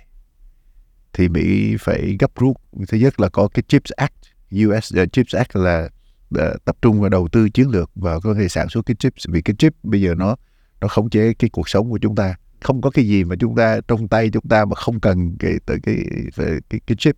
Thì 1.13 1.29
Mỹ 1.29 1.75
phải 1.79 2.17
gấp 2.19 2.31
rút. 2.35 2.57
Thứ 2.87 2.97
nhất 2.97 3.19
là 3.19 3.29
có 3.29 3.47
cái 3.53 3.63
Chips 3.67 3.91
Act 3.91 4.13
US 4.55 4.93
uh, 5.01 5.13
Chips 5.13 5.35
Act 5.35 5.55
là 5.55 5.89
uh, 6.35 6.65
tập 6.65 6.75
trung 6.81 7.01
vào 7.01 7.09
đầu 7.09 7.27
tư 7.31 7.49
chiến 7.49 7.69
lược 7.69 7.91
vào 7.95 8.21
có 8.21 8.33
thể 8.33 8.47
sản 8.47 8.69
xuất 8.69 8.85
cái 8.85 8.95
chips 8.95 9.25
vì 9.29 9.41
cái 9.41 9.55
chip 9.59 9.73
bây 9.83 10.01
giờ 10.01 10.15
nó 10.15 10.35
nó 10.81 10.87
khống 10.87 11.09
chế 11.09 11.33
cái 11.33 11.49
cuộc 11.49 11.69
sống 11.69 11.89
của 11.89 11.99
chúng 12.01 12.15
ta. 12.15 12.35
Không 12.61 12.81
có 12.81 12.89
cái 12.89 13.07
gì 13.07 13.23
mà 13.23 13.35
chúng 13.39 13.55
ta 13.55 13.79
trong 13.87 14.07
tay 14.07 14.29
chúng 14.29 14.47
ta 14.49 14.65
mà 14.65 14.75
không 14.75 14.99
cần 14.99 15.35
cái 15.39 15.53
tới 15.65 15.77
cái 15.83 15.95
cái 16.35 16.47
cái, 16.69 16.79
cái 16.87 16.95
chip 16.97 17.15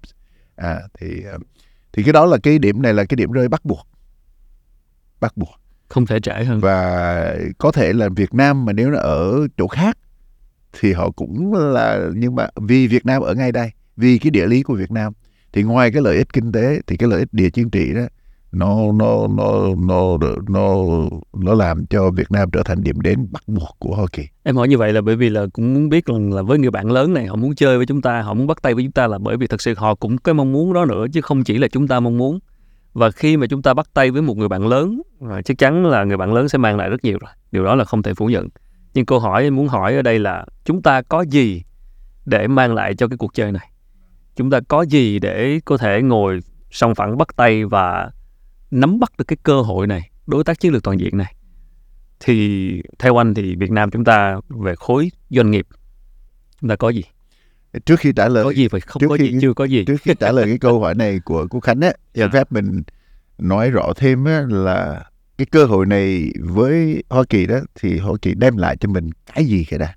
à 0.55 0.81
thì 0.99 1.23
ờ, 1.23 1.37
thì 1.93 2.03
cái 2.03 2.13
đó 2.13 2.25
là 2.25 2.37
cái 2.43 2.59
điểm 2.59 2.81
này 2.81 2.93
là 2.93 3.03
cái 3.05 3.15
điểm 3.15 3.31
rơi 3.31 3.47
bắt 3.47 3.65
buộc. 3.65 3.87
Bắt 5.19 5.37
buộc. 5.37 5.59
Không 5.89 6.05
thể 6.05 6.19
trễ 6.19 6.43
hơn. 6.43 6.59
Và 6.59 7.35
có 7.57 7.71
thể 7.71 7.93
là 7.93 8.09
Việt 8.15 8.33
Nam 8.33 8.65
mà 8.65 8.73
nếu 8.73 8.89
nó 8.89 8.99
ở 8.99 9.47
chỗ 9.57 9.67
khác 9.67 9.97
thì 10.79 10.93
họ 10.93 11.11
cũng 11.11 11.53
là 11.53 12.09
nhưng 12.15 12.35
mà 12.35 12.47
vì 12.55 12.87
Việt 12.87 13.05
Nam 13.05 13.21
ở 13.21 13.33
ngay 13.33 13.51
đây 13.51 13.71
vì 13.97 14.17
cái 14.17 14.31
địa 14.31 14.47
lý 14.47 14.63
của 14.63 14.73
Việt 14.73 14.91
Nam 14.91 15.13
thì 15.53 15.63
ngoài 15.63 15.91
cái 15.91 16.01
lợi 16.01 16.17
ích 16.17 16.33
kinh 16.33 16.51
tế 16.51 16.81
thì 16.87 16.97
cái 16.97 17.09
lợi 17.09 17.19
ích 17.19 17.33
địa 17.33 17.49
chính 17.49 17.69
trị 17.69 17.93
đó 17.93 18.01
nó 18.53 18.91
nó 18.91 19.27
nó 19.27 19.75
nó 19.87 20.17
nó 20.49 20.75
nó 21.33 21.53
làm 21.53 21.85
cho 21.85 22.11
Việt 22.11 22.31
Nam 22.31 22.49
trở 22.51 22.63
thành 22.65 22.83
điểm 22.83 23.01
đến 23.01 23.27
bắt 23.31 23.43
buộc 23.47 23.75
của 23.79 23.95
Hoa 23.95 24.05
Kỳ. 24.11 24.23
Em 24.43 24.55
hỏi 24.55 24.67
như 24.67 24.77
vậy 24.77 24.93
là 24.93 25.01
bởi 25.01 25.15
vì 25.15 25.29
là 25.29 25.45
cũng 25.53 25.73
muốn 25.73 25.89
biết 25.89 26.09
là, 26.09 26.17
là 26.35 26.41
với 26.41 26.59
người 26.59 26.71
bạn 26.71 26.91
lớn 26.91 27.13
này 27.13 27.25
họ 27.25 27.35
muốn 27.35 27.55
chơi 27.55 27.77
với 27.77 27.85
chúng 27.85 28.01
ta, 28.01 28.21
họ 28.21 28.33
muốn 28.33 28.47
bắt 28.47 28.61
tay 28.61 28.73
với 28.73 28.83
chúng 28.83 28.91
ta 28.91 29.07
là 29.07 29.17
bởi 29.17 29.37
vì 29.37 29.47
thật 29.47 29.61
sự 29.61 29.73
họ 29.77 29.95
cũng 29.95 30.17
cái 30.17 30.33
mong 30.33 30.51
muốn 30.51 30.73
đó 30.73 30.85
nữa 30.85 31.05
chứ 31.13 31.21
không 31.21 31.43
chỉ 31.43 31.57
là 31.57 31.67
chúng 31.67 31.87
ta 31.87 31.99
mong 31.99 32.17
muốn. 32.17 32.39
Và 32.93 33.11
khi 33.11 33.37
mà 33.37 33.47
chúng 33.47 33.61
ta 33.61 33.73
bắt 33.73 33.89
tay 33.93 34.11
với 34.11 34.21
một 34.21 34.37
người 34.37 34.47
bạn 34.47 34.67
lớn, 34.67 35.01
chắc 35.45 35.57
chắn 35.57 35.85
là 35.85 36.03
người 36.03 36.17
bạn 36.17 36.33
lớn 36.33 36.49
sẽ 36.49 36.57
mang 36.57 36.77
lại 36.77 36.89
rất 36.89 37.03
nhiều 37.03 37.17
rồi. 37.21 37.31
Điều 37.51 37.63
đó 37.63 37.75
là 37.75 37.83
không 37.83 38.03
thể 38.03 38.13
phủ 38.13 38.25
nhận. 38.25 38.47
Nhưng 38.93 39.05
câu 39.05 39.19
hỏi 39.19 39.43
em 39.43 39.55
muốn 39.55 39.67
hỏi 39.67 39.95
ở 39.95 40.01
đây 40.01 40.19
là 40.19 40.45
chúng 40.65 40.81
ta 40.81 41.01
có 41.01 41.21
gì 41.21 41.63
để 42.25 42.47
mang 42.47 42.73
lại 42.73 42.95
cho 42.95 43.07
cái 43.07 43.17
cuộc 43.17 43.33
chơi 43.33 43.51
này? 43.51 43.71
Chúng 44.35 44.49
ta 44.49 44.59
có 44.67 44.81
gì 44.81 45.19
để 45.19 45.59
có 45.65 45.77
thể 45.77 46.01
ngồi 46.01 46.39
song 46.71 46.95
phẳng 46.95 47.17
bắt 47.17 47.27
tay 47.35 47.65
và 47.65 48.11
nắm 48.73 48.99
bắt 48.99 49.11
được 49.17 49.25
cái 49.27 49.37
cơ 49.43 49.61
hội 49.61 49.87
này 49.87 50.09
đối 50.27 50.43
tác 50.43 50.59
chiến 50.59 50.73
lược 50.73 50.83
toàn 50.83 50.99
diện 50.99 51.17
này 51.17 51.35
thì 52.19 52.81
theo 52.99 53.21
anh 53.21 53.33
thì 53.33 53.55
Việt 53.55 53.71
Nam 53.71 53.91
chúng 53.91 54.03
ta 54.03 54.39
về 54.49 54.75
khối 54.75 55.11
doanh 55.29 55.51
nghiệp 55.51 55.67
chúng 56.61 56.69
ta 56.69 56.75
có 56.75 56.89
gì 56.89 57.03
trước 57.85 57.99
khi 57.99 58.13
trả 58.15 58.27
lời 58.27 58.43
có 58.43 58.49
gì 58.49 58.67
phải 58.67 58.81
không 58.81 59.01
có 59.09 59.17
khi, 59.19 59.31
gì 59.31 59.37
chưa 59.41 59.53
có 59.53 59.65
gì 59.65 59.85
trước 59.85 60.01
khi 60.01 60.13
trả 60.19 60.31
lời 60.31 60.45
cái 60.45 60.57
câu 60.57 60.79
hỏi 60.79 60.95
này 60.95 61.19
của 61.25 61.47
cô 61.49 61.59
Khánh 61.59 61.81
á 61.81 61.87
yeah. 61.87 61.97
Dạ. 62.13 62.27
phép 62.27 62.51
mình 62.51 62.81
nói 63.37 63.71
rõ 63.71 63.93
thêm 63.95 64.25
á, 64.25 64.45
là 64.49 65.05
cái 65.37 65.45
cơ 65.45 65.65
hội 65.65 65.85
này 65.85 66.31
với 66.39 67.03
Hoa 67.09 67.23
Kỳ 67.29 67.45
đó 67.45 67.59
thì 67.75 67.97
Hoa 67.97 68.13
Kỳ 68.21 68.33
đem 68.33 68.57
lại 68.57 68.77
cho 68.79 68.89
mình 68.89 69.09
cái 69.35 69.45
gì 69.45 69.65
cái 69.69 69.79
đã 69.79 69.95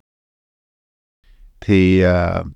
thì 1.61 2.05
uh, 2.05 2.47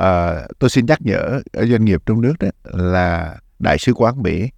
uh, 0.00 0.58
tôi 0.58 0.70
xin 0.70 0.86
nhắc 0.86 0.98
nhở 1.02 1.40
ở 1.52 1.66
doanh 1.66 1.84
nghiệp 1.84 2.02
trong 2.06 2.20
nước 2.20 2.34
đó 2.40 2.48
là 2.64 3.36
đại 3.58 3.78
sứ 3.78 3.92
quán 3.92 4.22
Mỹ 4.22 4.50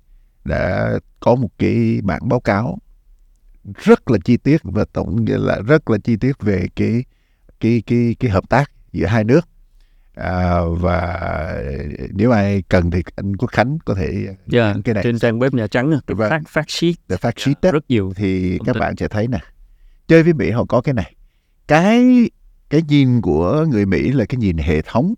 đã 0.47 0.99
có 1.21 1.35
một 1.35 1.49
cái 1.59 2.00
bản 2.03 2.29
báo 2.29 2.41
cáo 2.41 2.79
rất 3.85 4.11
là 4.11 4.19
chi 4.25 4.37
tiết 4.37 4.61
và 4.62 4.85
tổng 4.93 5.25
nghĩa 5.25 5.38
là 5.38 5.61
rất 5.67 5.91
là 5.91 5.99
chi 6.05 6.17
tiết 6.17 6.33
về 6.41 6.67
cái 6.76 7.05
cái 7.61 7.83
cái 7.87 8.17
cái 8.19 8.31
hợp 8.31 8.49
tác 8.49 8.71
giữa 8.93 9.07
hai 9.07 9.25
nước. 9.25 9.49
À, 10.15 10.61
và 10.71 11.19
nếu 12.11 12.31
ai 12.31 12.62
cần 12.69 12.91
thì 12.91 13.03
anh 13.17 13.37
Quốc 13.37 13.50
Khánh 13.53 13.79
có 13.85 13.95
thể 13.95 14.26
yeah, 14.53 14.76
cái 14.85 14.95
này. 14.95 15.05
trên 15.05 15.19
trang 15.19 15.38
web 15.38 15.57
Nhà 15.57 15.67
Trắng 15.67 16.00
cái 16.07 16.17
fact, 16.17 16.43
fact 16.43 16.65
sheet, 16.69 16.95
the 17.09 17.17
fact 17.17 17.33
sheet 17.37 17.57
yeah, 17.62 17.75
rất 17.75 17.85
nhiều 17.88 18.12
thì 18.17 18.59
các 18.67 18.76
bạn 18.76 18.97
sẽ 18.97 19.09
thấy 19.09 19.29
nè 19.29 19.38
chơi 20.09 20.23
với 20.23 20.33
Mỹ 20.33 20.50
họ 20.50 20.65
có 20.65 20.81
cái 20.81 20.95
này. 20.95 21.15
Cái 21.69 22.31
cái 22.71 22.83
nhìn 22.88 23.21
của 23.21 23.67
người 23.69 23.87
Mỹ 23.87 24.12
là 24.12 24.25
cái 24.25 24.38
nhìn 24.38 24.59
hệ 24.59 24.83
thống. 24.83 25.15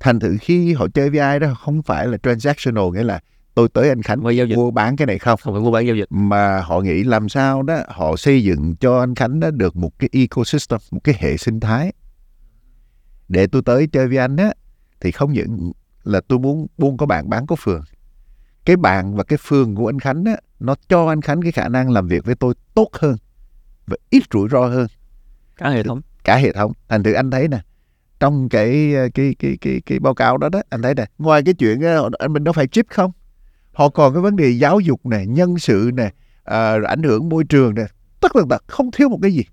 Thành 0.00 0.20
thử 0.20 0.36
khi 0.40 0.72
họ 0.72 0.86
chơi 0.94 1.10
với 1.10 1.18
ai 1.18 1.40
đó 1.40 1.54
không 1.54 1.82
phải 1.82 2.06
là 2.06 2.18
transactional 2.22 2.84
nghĩa 2.94 3.02
là 3.02 3.20
tôi 3.60 3.68
tới 3.68 3.88
anh 3.88 4.02
Khánh 4.02 4.22
giao 4.22 4.46
dịch. 4.46 4.56
mua 4.56 4.70
bán 4.70 4.96
cái 4.96 5.06
này 5.06 5.18
không? 5.18 5.40
Không 5.42 5.54
phải 5.54 5.62
mua 5.62 5.70
bán 5.70 5.86
giao 5.86 5.96
dịch. 5.96 6.08
Mà 6.10 6.60
họ 6.60 6.80
nghĩ 6.80 7.04
làm 7.04 7.28
sao 7.28 7.62
đó 7.62 7.82
họ 7.88 8.16
xây 8.16 8.44
dựng 8.44 8.76
cho 8.76 9.00
anh 9.00 9.14
Khánh 9.14 9.40
đó 9.40 9.50
được 9.50 9.76
một 9.76 9.98
cái 9.98 10.10
ecosystem 10.12 10.80
một 10.90 11.00
cái 11.04 11.14
hệ 11.18 11.36
sinh 11.36 11.60
thái. 11.60 11.92
Để 13.28 13.46
tôi 13.46 13.62
tới 13.62 13.86
chơi 13.86 14.08
với 14.08 14.16
anh 14.16 14.36
á 14.36 14.52
thì 15.00 15.10
không 15.10 15.32
những 15.32 15.72
là 16.04 16.20
tôi 16.28 16.38
muốn 16.38 16.66
buôn 16.78 16.96
có 16.96 17.06
bạn 17.06 17.30
bán 17.30 17.46
có 17.46 17.56
phường. 17.56 17.82
Cái 18.64 18.76
bạn 18.76 19.16
và 19.16 19.24
cái 19.24 19.38
phường 19.42 19.74
của 19.74 19.88
anh 19.88 20.00
Khánh 20.00 20.24
á 20.24 20.36
nó 20.60 20.74
cho 20.88 21.08
anh 21.08 21.22
Khánh 21.22 21.42
cái 21.42 21.52
khả 21.52 21.68
năng 21.68 21.90
làm 21.90 22.08
việc 22.08 22.24
với 22.24 22.34
tôi 22.34 22.54
tốt 22.74 22.88
hơn 22.92 23.16
và 23.86 23.96
ít 24.10 24.22
rủi 24.32 24.48
ro 24.48 24.66
hơn. 24.66 24.86
Cả 25.56 25.70
hệ 25.70 25.82
thống. 25.82 26.00
Cả 26.24 26.36
hệ 26.36 26.52
thống. 26.52 26.72
Thành 26.88 27.02
thử 27.02 27.12
anh 27.12 27.30
thấy 27.30 27.48
nè 27.48 27.58
trong 28.20 28.48
cái 28.48 28.94
cái 29.14 29.34
cái 29.38 29.58
cái 29.60 29.82
cái 29.86 29.98
báo 29.98 30.14
cáo 30.14 30.38
đó 30.38 30.48
đó 30.48 30.62
anh 30.70 30.82
thấy 30.82 30.94
nè 30.94 31.04
ngoài 31.18 31.42
cái 31.44 31.54
chuyện 31.54 31.80
anh 32.18 32.32
mình 32.32 32.44
đâu 32.44 32.52
phải 32.52 32.66
chip 32.66 32.86
không 32.88 33.12
họ 33.72 33.88
còn 33.88 34.12
cái 34.12 34.22
vấn 34.22 34.36
đề 34.36 34.50
giáo 34.50 34.80
dục 34.80 35.06
này 35.06 35.26
nhân 35.26 35.58
sự 35.58 35.90
này 35.94 36.12
à, 36.44 36.76
ảnh 36.88 37.02
hưởng 37.02 37.28
môi 37.28 37.44
trường 37.44 37.74
này 37.74 37.86
tất 38.20 38.32
cả 38.34 38.58
không 38.66 38.90
thiếu 38.90 39.08
một 39.08 39.18
cái 39.22 39.32
gì. 39.32 39.44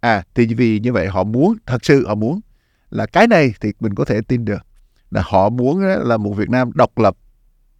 À 0.00 0.22
thì 0.34 0.46
vì 0.54 0.80
như 0.80 0.92
vậy 0.92 1.08
họ 1.08 1.24
muốn 1.24 1.56
thật 1.66 1.84
sự 1.84 2.06
họ 2.06 2.14
muốn 2.14 2.40
là 2.90 3.06
cái 3.06 3.26
này 3.26 3.54
thì 3.60 3.72
mình 3.80 3.94
có 3.94 4.04
thể 4.04 4.20
tin 4.20 4.44
được 4.44 4.66
là 5.10 5.22
họ 5.24 5.48
muốn 5.48 5.80
là 5.82 6.16
một 6.16 6.32
Việt 6.32 6.50
Nam 6.50 6.70
độc 6.74 6.98
lập 6.98 7.16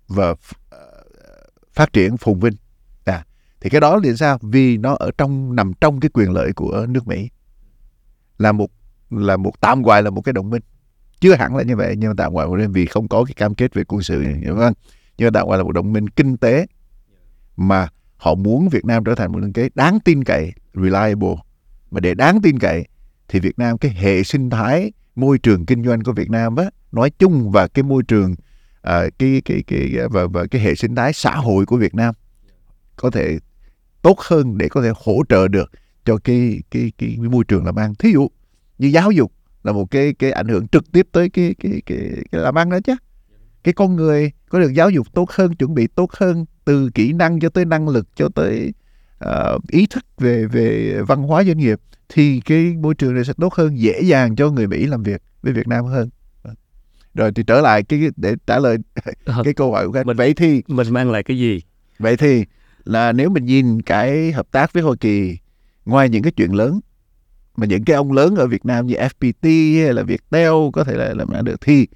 và 0.08 0.34
ờ, 0.70 1.02
phát 1.72 1.92
triển 1.92 2.16
phồn 2.16 2.38
vinh. 2.38 2.54
À 3.04 3.24
thì 3.60 3.70
cái 3.70 3.80
đó 3.80 4.00
là 4.04 4.14
sao? 4.14 4.38
Vì 4.42 4.76
nó 4.76 4.96
ở 4.98 5.10
trong 5.18 5.56
nằm 5.56 5.72
trong 5.80 6.00
cái 6.00 6.10
quyền 6.14 6.32
lợi 6.32 6.52
của 6.52 6.86
nước 6.88 7.08
Mỹ. 7.08 7.30
Là 8.38 8.52
một 8.52 8.70
là 9.10 9.36
một 9.36 9.60
tạm 9.60 9.82
gọi 9.82 10.02
là 10.02 10.10
một 10.10 10.20
cái 10.20 10.32
đồng 10.32 10.50
minh. 10.50 10.62
Chưa 11.20 11.34
hẳn 11.34 11.56
là 11.56 11.62
như 11.62 11.76
vậy 11.76 11.94
nhưng 11.98 12.10
mà 12.10 12.14
tạm 12.16 12.34
gọi 12.34 12.58
là 12.58 12.68
vì 12.68 12.86
không 12.86 13.08
có 13.08 13.24
cái 13.24 13.34
cam 13.34 13.54
kết 13.54 13.74
về 13.74 13.84
quân 13.84 14.02
sự 14.02 14.22
hiểu 14.22 14.56
không 14.56 14.72
nhưng 15.20 15.26
mà 15.26 15.30
tạm 15.30 15.48
gọi 15.48 15.58
là 15.58 15.64
một 15.64 15.72
đồng 15.72 15.92
minh 15.92 16.08
kinh 16.08 16.36
tế 16.36 16.66
mà 17.56 17.88
họ 18.16 18.34
muốn 18.34 18.68
Việt 18.68 18.84
Nam 18.84 19.04
trở 19.04 19.14
thành 19.14 19.32
một 19.32 19.38
nền 19.38 19.52
kinh 19.52 19.72
đáng 19.74 20.00
tin 20.00 20.24
cậy 20.24 20.52
reliable. 20.74 21.34
Mà 21.90 22.00
để 22.00 22.14
đáng 22.14 22.40
tin 22.42 22.58
cậy 22.58 22.86
thì 23.28 23.40
Việt 23.40 23.58
Nam 23.58 23.78
cái 23.78 23.90
hệ 23.90 24.22
sinh 24.22 24.50
thái 24.50 24.92
môi 25.16 25.38
trường 25.38 25.66
kinh 25.66 25.84
doanh 25.84 26.02
của 26.02 26.12
Việt 26.12 26.30
Nam 26.30 26.56
á 26.56 26.64
nói 26.92 27.10
chung 27.18 27.50
và 27.50 27.68
cái 27.68 27.82
môi 27.82 28.02
trường 28.02 28.34
à, 28.82 29.02
cái 29.18 29.42
cái 29.44 29.62
cái 29.66 29.92
và 30.10 30.26
và 30.26 30.46
cái 30.50 30.62
hệ 30.62 30.74
sinh 30.74 30.94
thái 30.94 31.12
xã 31.12 31.36
hội 31.36 31.66
của 31.66 31.76
Việt 31.76 31.94
Nam 31.94 32.14
có 32.96 33.10
thể 33.10 33.38
tốt 34.02 34.20
hơn 34.20 34.58
để 34.58 34.68
có 34.68 34.82
thể 34.82 34.90
hỗ 35.04 35.22
trợ 35.28 35.48
được 35.48 35.70
cho 36.04 36.16
cái 36.24 36.60
cái 36.70 36.92
cái, 36.98 37.16
cái 37.18 37.28
môi 37.28 37.44
trường 37.44 37.64
làm 37.64 37.78
ăn. 37.78 37.94
Thí 37.94 38.12
dụ 38.12 38.28
như 38.78 38.88
giáo 38.88 39.10
dục 39.10 39.32
là 39.62 39.72
một 39.72 39.90
cái 39.90 40.14
cái 40.14 40.32
ảnh 40.32 40.48
hưởng 40.48 40.68
trực 40.68 40.92
tiếp 40.92 41.08
tới 41.12 41.30
cái 41.30 41.54
cái 41.58 41.82
cái, 41.86 41.98
cái 42.32 42.40
làm 42.40 42.58
ăn 42.58 42.70
đó 42.70 42.78
chứ 42.84 42.94
cái 43.64 43.74
con 43.74 43.96
người 43.96 44.30
có 44.48 44.60
được 44.60 44.72
giáo 44.74 44.90
dục 44.90 45.06
tốt 45.14 45.30
hơn 45.30 45.54
chuẩn 45.54 45.74
bị 45.74 45.86
tốt 45.86 46.12
hơn 46.12 46.44
từ 46.64 46.90
kỹ 46.94 47.12
năng 47.12 47.40
cho 47.40 47.48
tới 47.48 47.64
năng 47.64 47.88
lực 47.88 48.08
cho 48.16 48.28
tới 48.34 48.72
uh, 49.24 49.68
ý 49.68 49.86
thức 49.86 50.04
về 50.18 50.46
về 50.46 50.98
văn 51.08 51.22
hóa 51.22 51.44
doanh 51.44 51.58
nghiệp 51.58 51.80
thì 52.08 52.40
cái 52.40 52.74
môi 52.80 52.94
trường 52.94 53.14
này 53.14 53.24
sẽ 53.24 53.32
tốt 53.40 53.54
hơn 53.54 53.78
dễ 53.78 54.00
dàng 54.02 54.36
cho 54.36 54.50
người 54.50 54.66
Mỹ 54.66 54.86
làm 54.86 55.02
việc 55.02 55.22
với 55.42 55.52
Việt 55.52 55.68
Nam 55.68 55.84
hơn. 55.84 56.10
Rồi 57.14 57.32
thì 57.34 57.42
trở 57.46 57.60
lại 57.60 57.82
cái 57.82 58.00
để 58.16 58.34
trả 58.46 58.58
lời 58.58 58.76
ờ, 59.24 59.42
cái 59.44 59.54
câu 59.54 59.72
hỏi 59.72 59.88
của 59.88 59.98
anh 59.98 60.16
vậy 60.16 60.34
thì 60.34 60.62
mình 60.68 60.92
mang 60.92 61.10
lại 61.10 61.22
cái 61.22 61.38
gì? 61.38 61.62
Vậy 61.98 62.16
thì 62.16 62.44
là 62.84 63.12
nếu 63.12 63.30
mình 63.30 63.44
nhìn 63.44 63.82
cái 63.82 64.32
hợp 64.32 64.46
tác 64.50 64.72
với 64.72 64.82
Hoa 64.82 64.94
Kỳ 65.00 65.38
ngoài 65.84 66.08
những 66.08 66.22
cái 66.22 66.32
chuyện 66.32 66.54
lớn 66.54 66.80
mà 67.56 67.66
những 67.66 67.84
cái 67.84 67.96
ông 67.96 68.12
lớn 68.12 68.36
ở 68.36 68.46
Việt 68.46 68.66
Nam 68.66 68.86
như 68.86 68.94
FPT 68.94 69.82
hay 69.84 69.94
là 69.94 70.02
Viettel 70.02 70.52
có 70.72 70.84
thể 70.84 70.94
là 70.96 71.14
làm 71.14 71.44
được 71.44 71.60
thì 71.60 71.86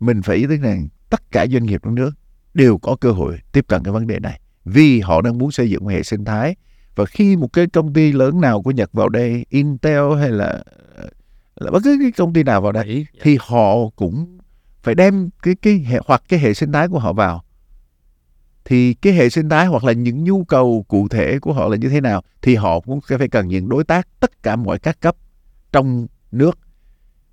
mình 0.00 0.22
phải 0.22 0.36
ý 0.36 0.46
thức 0.46 0.56
rằng 0.62 0.88
tất 1.10 1.30
cả 1.30 1.46
doanh 1.46 1.66
nghiệp 1.66 1.80
trong 1.84 1.94
nước 1.94 2.10
đều 2.54 2.78
có 2.78 2.96
cơ 2.96 3.10
hội 3.10 3.38
tiếp 3.52 3.64
cận 3.68 3.82
cái 3.82 3.92
vấn 3.92 4.06
đề 4.06 4.18
này 4.18 4.40
vì 4.64 5.00
họ 5.00 5.22
đang 5.22 5.38
muốn 5.38 5.50
xây 5.50 5.70
dựng 5.70 5.84
một 5.84 5.90
hệ 5.90 6.02
sinh 6.02 6.24
thái. 6.24 6.56
Và 6.94 7.04
khi 7.04 7.36
một 7.36 7.52
cái 7.52 7.66
công 7.66 7.92
ty 7.92 8.12
lớn 8.12 8.40
nào 8.40 8.62
của 8.62 8.70
Nhật 8.70 8.92
vào 8.92 9.08
đây 9.08 9.46
Intel 9.48 10.16
hay 10.18 10.30
là 10.30 10.62
là 11.56 11.70
bất 11.70 11.82
cứ 11.84 11.98
cái 12.00 12.12
công 12.12 12.32
ty 12.32 12.42
nào 12.42 12.60
vào 12.60 12.72
đây 12.72 13.06
thì 13.22 13.38
họ 13.40 13.74
cũng 13.96 14.38
phải 14.82 14.94
đem 14.94 15.30
cái 15.42 15.54
cái 15.62 15.78
hệ 15.78 15.98
hoặc 16.06 16.22
cái 16.28 16.38
hệ 16.40 16.54
sinh 16.54 16.72
thái 16.72 16.88
của 16.88 16.98
họ 16.98 17.12
vào. 17.12 17.44
Thì 18.64 18.94
cái 18.94 19.12
hệ 19.12 19.30
sinh 19.30 19.48
thái 19.48 19.66
hoặc 19.66 19.84
là 19.84 19.92
những 19.92 20.24
nhu 20.24 20.44
cầu 20.44 20.84
cụ 20.88 21.08
thể 21.08 21.38
của 21.38 21.52
họ 21.52 21.68
là 21.68 21.76
như 21.76 21.88
thế 21.88 22.00
nào 22.00 22.22
thì 22.42 22.54
họ 22.54 22.80
cũng 22.80 23.00
phải 23.00 23.28
cần 23.28 23.48
những 23.48 23.68
đối 23.68 23.84
tác 23.84 24.08
tất 24.20 24.42
cả 24.42 24.56
mọi 24.56 24.78
các 24.78 25.00
cấp 25.00 25.16
trong 25.72 26.06
nước 26.32 26.58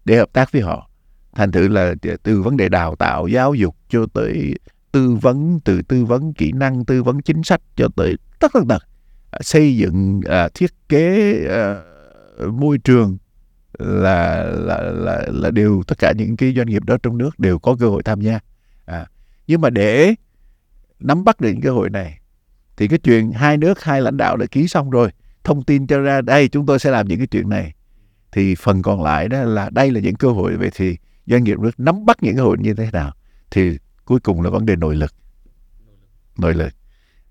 để 0.05 0.17
hợp 0.17 0.33
tác 0.33 0.51
với 0.51 0.61
họ 0.61 0.89
thành 1.35 1.51
thử 1.51 1.67
là 1.67 1.95
từ 2.23 2.41
vấn 2.41 2.57
đề 2.57 2.69
đào 2.69 2.95
tạo 2.95 3.27
giáo 3.27 3.53
dục 3.53 3.75
cho 3.89 4.05
tới 4.13 4.55
tư 4.91 5.17
vấn 5.21 5.59
từ 5.65 5.81
tư 5.81 6.05
vấn 6.05 6.33
kỹ 6.33 6.51
năng 6.51 6.85
tư 6.85 7.03
vấn 7.03 7.21
chính 7.21 7.43
sách 7.43 7.61
cho 7.75 7.87
tới 7.95 8.15
tất 8.39 8.51
tất 8.53 8.63
tật. 8.69 8.83
À, 9.31 9.39
xây 9.41 9.77
dựng 9.77 10.21
à, 10.29 10.49
thiết 10.53 10.71
kế 10.89 11.33
à, 11.49 11.81
môi 12.47 12.77
trường 12.77 13.17
là 13.79 14.43
là 14.43 14.81
là 14.81 15.25
là 15.31 15.51
đều 15.51 15.83
tất 15.87 15.97
cả 15.97 16.13
những 16.17 16.37
cái 16.37 16.53
doanh 16.55 16.67
nghiệp 16.67 16.83
đó 16.83 16.97
trong 17.03 17.17
nước 17.17 17.39
đều 17.39 17.59
có 17.59 17.75
cơ 17.79 17.89
hội 17.89 18.03
tham 18.03 18.21
gia. 18.21 18.39
À, 18.85 19.05
nhưng 19.47 19.61
mà 19.61 19.69
để 19.69 20.15
nắm 20.99 21.23
bắt 21.23 21.41
được 21.41 21.49
những 21.49 21.61
cơ 21.61 21.71
hội 21.71 21.89
này 21.89 22.19
thì 22.77 22.87
cái 22.87 22.99
chuyện 22.99 23.31
hai 23.31 23.57
nước 23.57 23.83
hai 23.83 24.01
lãnh 24.01 24.17
đạo 24.17 24.37
đã 24.37 24.45
ký 24.45 24.67
xong 24.67 24.89
rồi 24.89 25.09
thông 25.43 25.63
tin 25.63 25.87
cho 25.87 25.99
ra 25.99 26.21
đây 26.21 26.47
chúng 26.47 26.65
tôi 26.65 26.79
sẽ 26.79 26.91
làm 26.91 27.07
những 27.07 27.17
cái 27.17 27.27
chuyện 27.27 27.49
này. 27.49 27.73
Thì 28.31 28.55
phần 28.55 28.81
còn 28.81 29.03
lại 29.03 29.29
đó 29.29 29.43
là 29.43 29.69
đây 29.69 29.91
là 29.91 29.99
những 29.99 30.15
cơ 30.15 30.27
hội 30.27 30.57
vậy 30.57 30.69
thì 30.75 30.97
doanh 31.25 31.43
nghiệp 31.43 31.59
nước 31.59 31.79
nắm 31.79 32.05
bắt 32.05 32.17
những 32.21 32.35
cơ 32.35 32.43
hội 32.43 32.57
như 32.59 32.73
thế 32.73 32.89
nào, 32.91 33.11
thì 33.51 33.77
cuối 34.05 34.19
cùng 34.19 34.41
là 34.41 34.49
vấn 34.49 34.65
đề 34.65 34.75
nội 34.75 34.95
lực. 34.95 35.13
Nội 36.37 36.53
lực. 36.53 36.73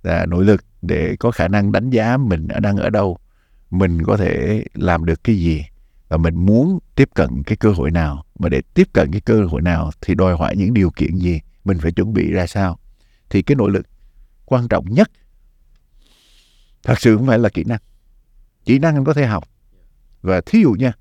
Là 0.03 0.27
nội 0.27 0.45
lực 0.45 0.65
để 0.83 1.17
có 1.17 1.31
khả 1.31 1.49
năng 1.49 1.73
đánh 1.73 1.91
giá 1.91 2.17
mình 2.17 2.49
đang 2.61 2.77
ở 2.77 2.91
đâu, 2.91 3.19
mình 3.71 4.03
có 4.03 4.17
thể 4.17 4.65
làm 4.75 5.05
được 5.05 5.25
cái 5.25 5.37
gì, 5.37 5.65
và 6.09 6.17
mình 6.17 6.35
muốn 6.47 6.79
tiếp 6.95 7.09
cận 7.15 7.43
cái 7.43 7.57
cơ 7.57 7.73
hội 7.73 7.91
nào. 7.91 8.25
Mà 8.39 8.49
để 8.49 8.63
tiếp 8.75 8.89
cận 8.93 9.13
cái 9.13 9.21
cơ 9.21 9.45
hội 9.45 9.63
nào 9.63 9.91
thì 10.01 10.15
đòi 10.15 10.37
hỏi 10.37 10.57
những 10.57 10.75
điều 10.75 10.91
kiện 10.91 11.17
gì, 11.17 11.41
mình 11.65 11.79
phải 11.79 11.93
chuẩn 11.93 12.13
bị 12.13 12.33
ra 12.33 12.47
sao. 12.47 12.79
Thì 13.31 13.43
cái 13.43 13.57
nội 13.57 13.71
lực 13.71 13.87
quan 14.45 14.69
trọng 14.69 14.85
nhất, 14.95 15.11
thật 16.83 17.01
sự 17.01 17.17
không 17.17 17.27
phải 17.27 17.39
là 17.39 17.49
kỹ 17.49 17.65
năng. 17.65 17.81
Kỹ 18.65 18.79
năng 18.79 18.95
anh 18.95 19.05
có 19.05 19.15
thể 19.15 19.27
học. 19.27 19.49
Và 20.23 20.41
thí 20.47 20.61
dụ 20.63 20.73
nha 20.73 20.93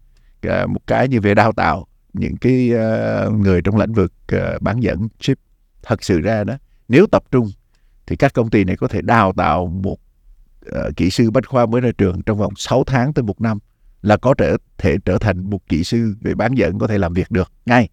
một 0.68 0.88
cái 0.88 1.08
như 1.08 1.22
về 1.22 1.34
đào 1.34 1.52
tạo 1.52 1.88
những 2.14 2.38
cái 2.38 2.72
uh, 2.74 3.34
người 3.34 3.62
trong 3.62 3.78
lĩnh 3.78 3.94
vực 3.94 4.14
uh, 4.36 4.62
bán 4.62 4.84
dẫn 4.84 5.08
chip. 5.20 5.40
Thật 5.84 6.04
sự 6.04 6.20
ra 6.20 6.44
đó 6.44 6.58
nếu 6.88 7.08
tập 7.12 7.24
trung 7.32 7.52
thì 8.08 8.16
các 8.16 8.34
công 8.34 8.50
ty 8.50 8.64
này 8.64 8.78
có 8.78 8.88
thể 8.88 9.02
đào 9.02 9.34
tạo 9.34 9.68
một 9.68 9.98
uh, 10.70 10.96
kỹ 10.96 11.10
sư 11.10 11.32
bách 11.32 11.48
khoa 11.48 11.66
mới 11.66 11.82
ra 11.82 11.90
trường 11.98 12.22
trong 12.22 12.38
vòng 12.38 12.54
6 12.56 12.84
tháng 12.84 13.14
tới 13.14 13.24
một 13.24 13.42
năm 13.42 13.60
là 14.02 14.18
có 14.18 14.34
trở 14.34 14.58
thể 14.78 14.98
trở 15.06 15.18
thành 15.18 15.50
một 15.50 15.68
kỹ 15.70 15.84
sư 15.84 16.16
về 16.22 16.36
bán 16.36 16.56
dẫn 16.56 16.80
có 16.80 16.88
thể 16.88 16.98
làm 16.98 17.14
việc 17.14 17.32
được 17.32 17.52
ngay. 17.66 17.90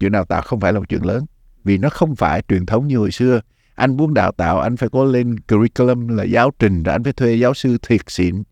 Chuyện 0.00 0.12
đào 0.12 0.24
tạo 0.24 0.42
không 0.42 0.60
phải 0.60 0.72
là 0.72 0.78
một 0.78 0.88
chuyện 0.88 1.04
lớn 1.04 1.26
vì 1.64 1.78
nó 1.78 1.88
không 1.88 2.16
phải 2.16 2.42
truyền 2.48 2.66
thống 2.66 2.86
như 2.86 2.98
hồi 2.98 3.10
xưa. 3.10 3.40
Anh 3.74 3.96
muốn 3.96 4.14
đào 4.14 4.32
tạo 4.32 4.60
anh 4.60 4.76
phải 4.76 4.88
có 4.88 5.04
lên 5.04 5.40
curriculum 5.40 6.08
là 6.08 6.24
giáo 6.24 6.50
trình 6.58 6.82
rồi 6.82 6.92
anh 6.92 7.04
phải 7.04 7.12
thuê 7.12 7.34
giáo 7.34 7.54
sư 7.54 7.78
thiệt 7.82 8.00
xịn. 8.06 8.42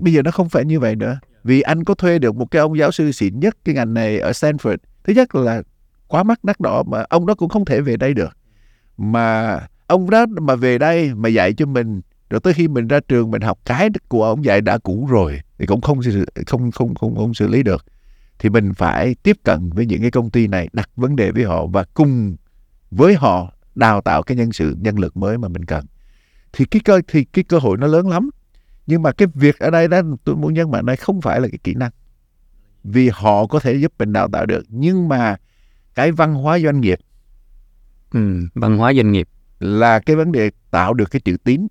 Bây 0.00 0.12
giờ 0.12 0.22
nó 0.22 0.30
không 0.30 0.48
phải 0.48 0.64
như 0.64 0.80
vậy 0.80 0.96
nữa 0.96 1.18
vì 1.44 1.60
anh 1.60 1.84
có 1.84 1.94
thuê 1.94 2.18
được 2.18 2.36
một 2.36 2.50
cái 2.50 2.60
ông 2.60 2.78
giáo 2.78 2.90
sư 2.90 3.12
xịn 3.12 3.40
nhất 3.40 3.56
cái 3.64 3.74
ngành 3.74 3.94
này 3.94 4.18
ở 4.18 4.30
Stanford. 4.30 4.76
Thứ 5.04 5.12
nhất 5.12 5.34
là 5.34 5.62
quá 6.06 6.22
mắc 6.22 6.44
đắt 6.44 6.60
đỏ 6.60 6.82
mà 6.82 7.04
ông 7.08 7.26
đó 7.26 7.34
cũng 7.34 7.48
không 7.48 7.64
thể 7.64 7.80
về 7.80 7.96
đây 7.96 8.14
được. 8.14 8.36
Mà 8.96 9.58
ông 9.86 10.10
đó 10.10 10.26
mà 10.26 10.54
về 10.54 10.78
đây 10.78 11.14
mà 11.14 11.28
dạy 11.28 11.52
cho 11.52 11.66
mình, 11.66 12.00
rồi 12.30 12.40
tới 12.40 12.52
khi 12.52 12.68
mình 12.68 12.88
ra 12.88 13.00
trường 13.08 13.30
mình 13.30 13.42
học 13.42 13.58
cái 13.64 13.88
của 14.08 14.24
ông 14.24 14.44
dạy 14.44 14.60
đã 14.60 14.78
cũ 14.78 15.06
rồi 15.10 15.40
thì 15.58 15.66
cũng 15.66 15.80
không 15.80 16.00
không 16.46 16.70
không 16.70 16.94
không 16.94 17.16
không 17.16 17.34
xử 17.34 17.48
lý 17.48 17.62
được. 17.62 17.84
Thì 18.38 18.48
mình 18.48 18.74
phải 18.74 19.14
tiếp 19.22 19.36
cận 19.42 19.70
với 19.70 19.86
những 19.86 20.00
cái 20.00 20.10
công 20.10 20.30
ty 20.30 20.46
này, 20.46 20.68
đặt 20.72 20.90
vấn 20.96 21.16
đề 21.16 21.30
với 21.30 21.44
họ 21.44 21.66
và 21.66 21.84
cùng 21.94 22.36
với 22.90 23.14
họ 23.14 23.52
đào 23.74 24.00
tạo 24.00 24.22
cái 24.22 24.36
nhân 24.36 24.52
sự, 24.52 24.76
nhân 24.80 24.98
lực 24.98 25.16
mới 25.16 25.38
mà 25.38 25.48
mình 25.48 25.64
cần. 25.64 25.84
Thì 26.52 26.64
cái 26.64 26.80
cơ, 26.84 27.00
thì 27.08 27.24
cái 27.24 27.44
cơ 27.44 27.58
hội 27.58 27.76
nó 27.76 27.86
lớn 27.86 28.08
lắm 28.08 28.30
nhưng 28.90 29.02
mà 29.02 29.12
cái 29.12 29.28
việc 29.34 29.58
ở 29.58 29.70
đây 29.70 29.88
đó 29.88 30.00
tôi 30.24 30.36
muốn 30.36 30.54
nhấn 30.54 30.70
mạnh 30.70 30.86
đây 30.86 30.96
không 30.96 31.20
phải 31.20 31.40
là 31.40 31.48
cái 31.48 31.58
kỹ 31.64 31.74
năng. 31.74 31.90
Vì 32.84 33.10
họ 33.12 33.46
có 33.46 33.60
thể 33.60 33.74
giúp 33.74 33.92
mình 33.98 34.12
đào 34.12 34.28
tạo 34.28 34.46
được 34.46 34.64
nhưng 34.68 35.08
mà 35.08 35.36
cái 35.94 36.12
văn 36.12 36.34
hóa 36.34 36.58
doanh 36.58 36.80
nghiệp 36.80 36.98
ừ, 38.12 38.20
văn 38.54 38.78
hóa 38.78 38.94
doanh 38.94 39.12
nghiệp. 39.12 39.28
là 39.60 39.98
cái 39.98 40.16
vấn 40.16 40.32
đề 40.32 40.50
tạo 40.70 40.94
được 40.94 41.10
cái 41.10 41.20
chữ 41.20 41.36
tín. 41.44 41.66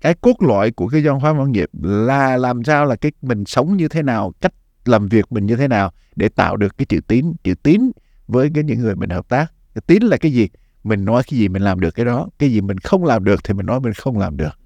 Cái 0.00 0.14
cốt 0.14 0.42
lõi 0.42 0.70
của 0.70 0.88
cái 0.88 1.02
văn 1.04 1.20
hóa 1.20 1.34
doanh 1.34 1.52
nghiệp 1.52 1.68
là 1.82 2.36
làm 2.36 2.64
sao 2.64 2.84
là 2.84 2.96
cái 2.96 3.12
mình 3.22 3.44
sống 3.44 3.76
như 3.76 3.88
thế 3.88 4.02
nào 4.02 4.32
cách 4.40 4.52
làm 4.84 5.08
việc 5.08 5.32
mình 5.32 5.46
như 5.46 5.56
thế 5.56 5.68
nào 5.68 5.92
để 6.16 6.28
tạo 6.28 6.56
được 6.56 6.78
cái 6.78 6.86
chữ 6.86 7.00
tín. 7.06 7.32
Chữ 7.44 7.54
tín 7.62 7.90
với 8.28 8.50
cái 8.54 8.64
những 8.64 8.80
người 8.80 8.94
mình 8.94 9.10
hợp 9.10 9.28
tác. 9.28 9.52
Cái 9.74 9.82
tín 9.86 10.02
là 10.02 10.16
cái 10.16 10.32
gì? 10.32 10.48
Mình 10.84 11.04
nói 11.04 11.22
cái 11.30 11.38
gì 11.38 11.48
mình 11.48 11.62
làm 11.62 11.80
được 11.80 11.90
cái 11.94 12.06
đó. 12.06 12.28
Cái 12.38 12.52
gì 12.52 12.60
mình 12.60 12.78
không 12.78 13.04
làm 13.04 13.24
được 13.24 13.44
thì 13.44 13.54
mình 13.54 13.66
nói 13.66 13.80
mình 13.80 13.92
không 13.92 14.18
làm 14.18 14.36
được. 14.36 14.58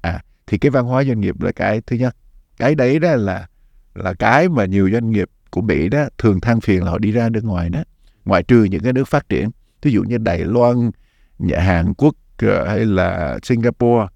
À 0.00 0.22
thì 0.52 0.58
cái 0.58 0.70
văn 0.70 0.84
hóa 0.84 1.04
doanh 1.04 1.20
nghiệp 1.20 1.40
là 1.40 1.52
cái 1.52 1.80
thứ 1.86 1.96
nhất. 1.96 2.16
Cái 2.56 2.74
đấy 2.74 2.98
đó 2.98 3.14
là 3.14 3.46
là 3.94 4.14
cái 4.14 4.48
mà 4.48 4.64
nhiều 4.64 4.90
doanh 4.92 5.10
nghiệp 5.10 5.28
của 5.50 5.60
Mỹ 5.60 5.88
đó 5.88 6.04
thường 6.18 6.40
than 6.40 6.60
phiền 6.60 6.84
là 6.84 6.90
họ 6.90 6.98
đi 6.98 7.12
ra 7.12 7.28
nước 7.28 7.44
ngoài 7.44 7.68
đó, 7.68 7.84
ngoại 8.24 8.42
trừ 8.42 8.64
những 8.64 8.82
cái 8.82 8.92
nước 8.92 9.08
phát 9.08 9.28
triển. 9.28 9.50
Ví 9.82 9.92
dụ 9.92 10.02
như 10.02 10.18
Đài 10.18 10.38
Loan 10.38 10.90
Hàn 11.56 11.94
Quốc 11.94 12.14
ờ, 12.38 12.68
hay 12.68 12.84
là 12.84 13.38
Singapore, 13.42 14.06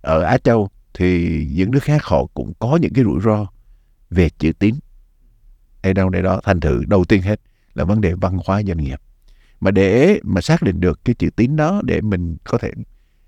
ở 0.00 0.22
Á 0.22 0.38
Châu, 0.38 0.68
thì 0.94 1.40
những 1.52 1.70
nước 1.70 1.82
khác 1.82 2.04
họ 2.04 2.26
cũng 2.34 2.52
có 2.58 2.78
những 2.82 2.92
cái 2.94 3.04
rủi 3.04 3.20
ro 3.24 3.46
về 4.10 4.28
chữ 4.38 4.52
tín. 4.58 4.74
Hay 5.82 5.94
đâu 5.94 6.08
đây 6.08 6.22
đó, 6.22 6.40
thành 6.44 6.60
thử 6.60 6.82
đầu 6.86 7.04
tiên 7.04 7.22
hết 7.22 7.40
là 7.74 7.84
vấn 7.84 8.00
đề 8.00 8.14
văn 8.14 8.38
hóa 8.46 8.62
doanh 8.62 8.78
nghiệp. 8.78 9.00
Mà 9.60 9.70
để 9.70 10.20
mà 10.22 10.40
xác 10.40 10.62
định 10.62 10.80
được 10.80 11.00
cái 11.04 11.14
chữ 11.14 11.30
tín 11.36 11.56
đó 11.56 11.80
để 11.84 12.00
mình 12.00 12.36
có 12.44 12.58
thể 12.58 12.70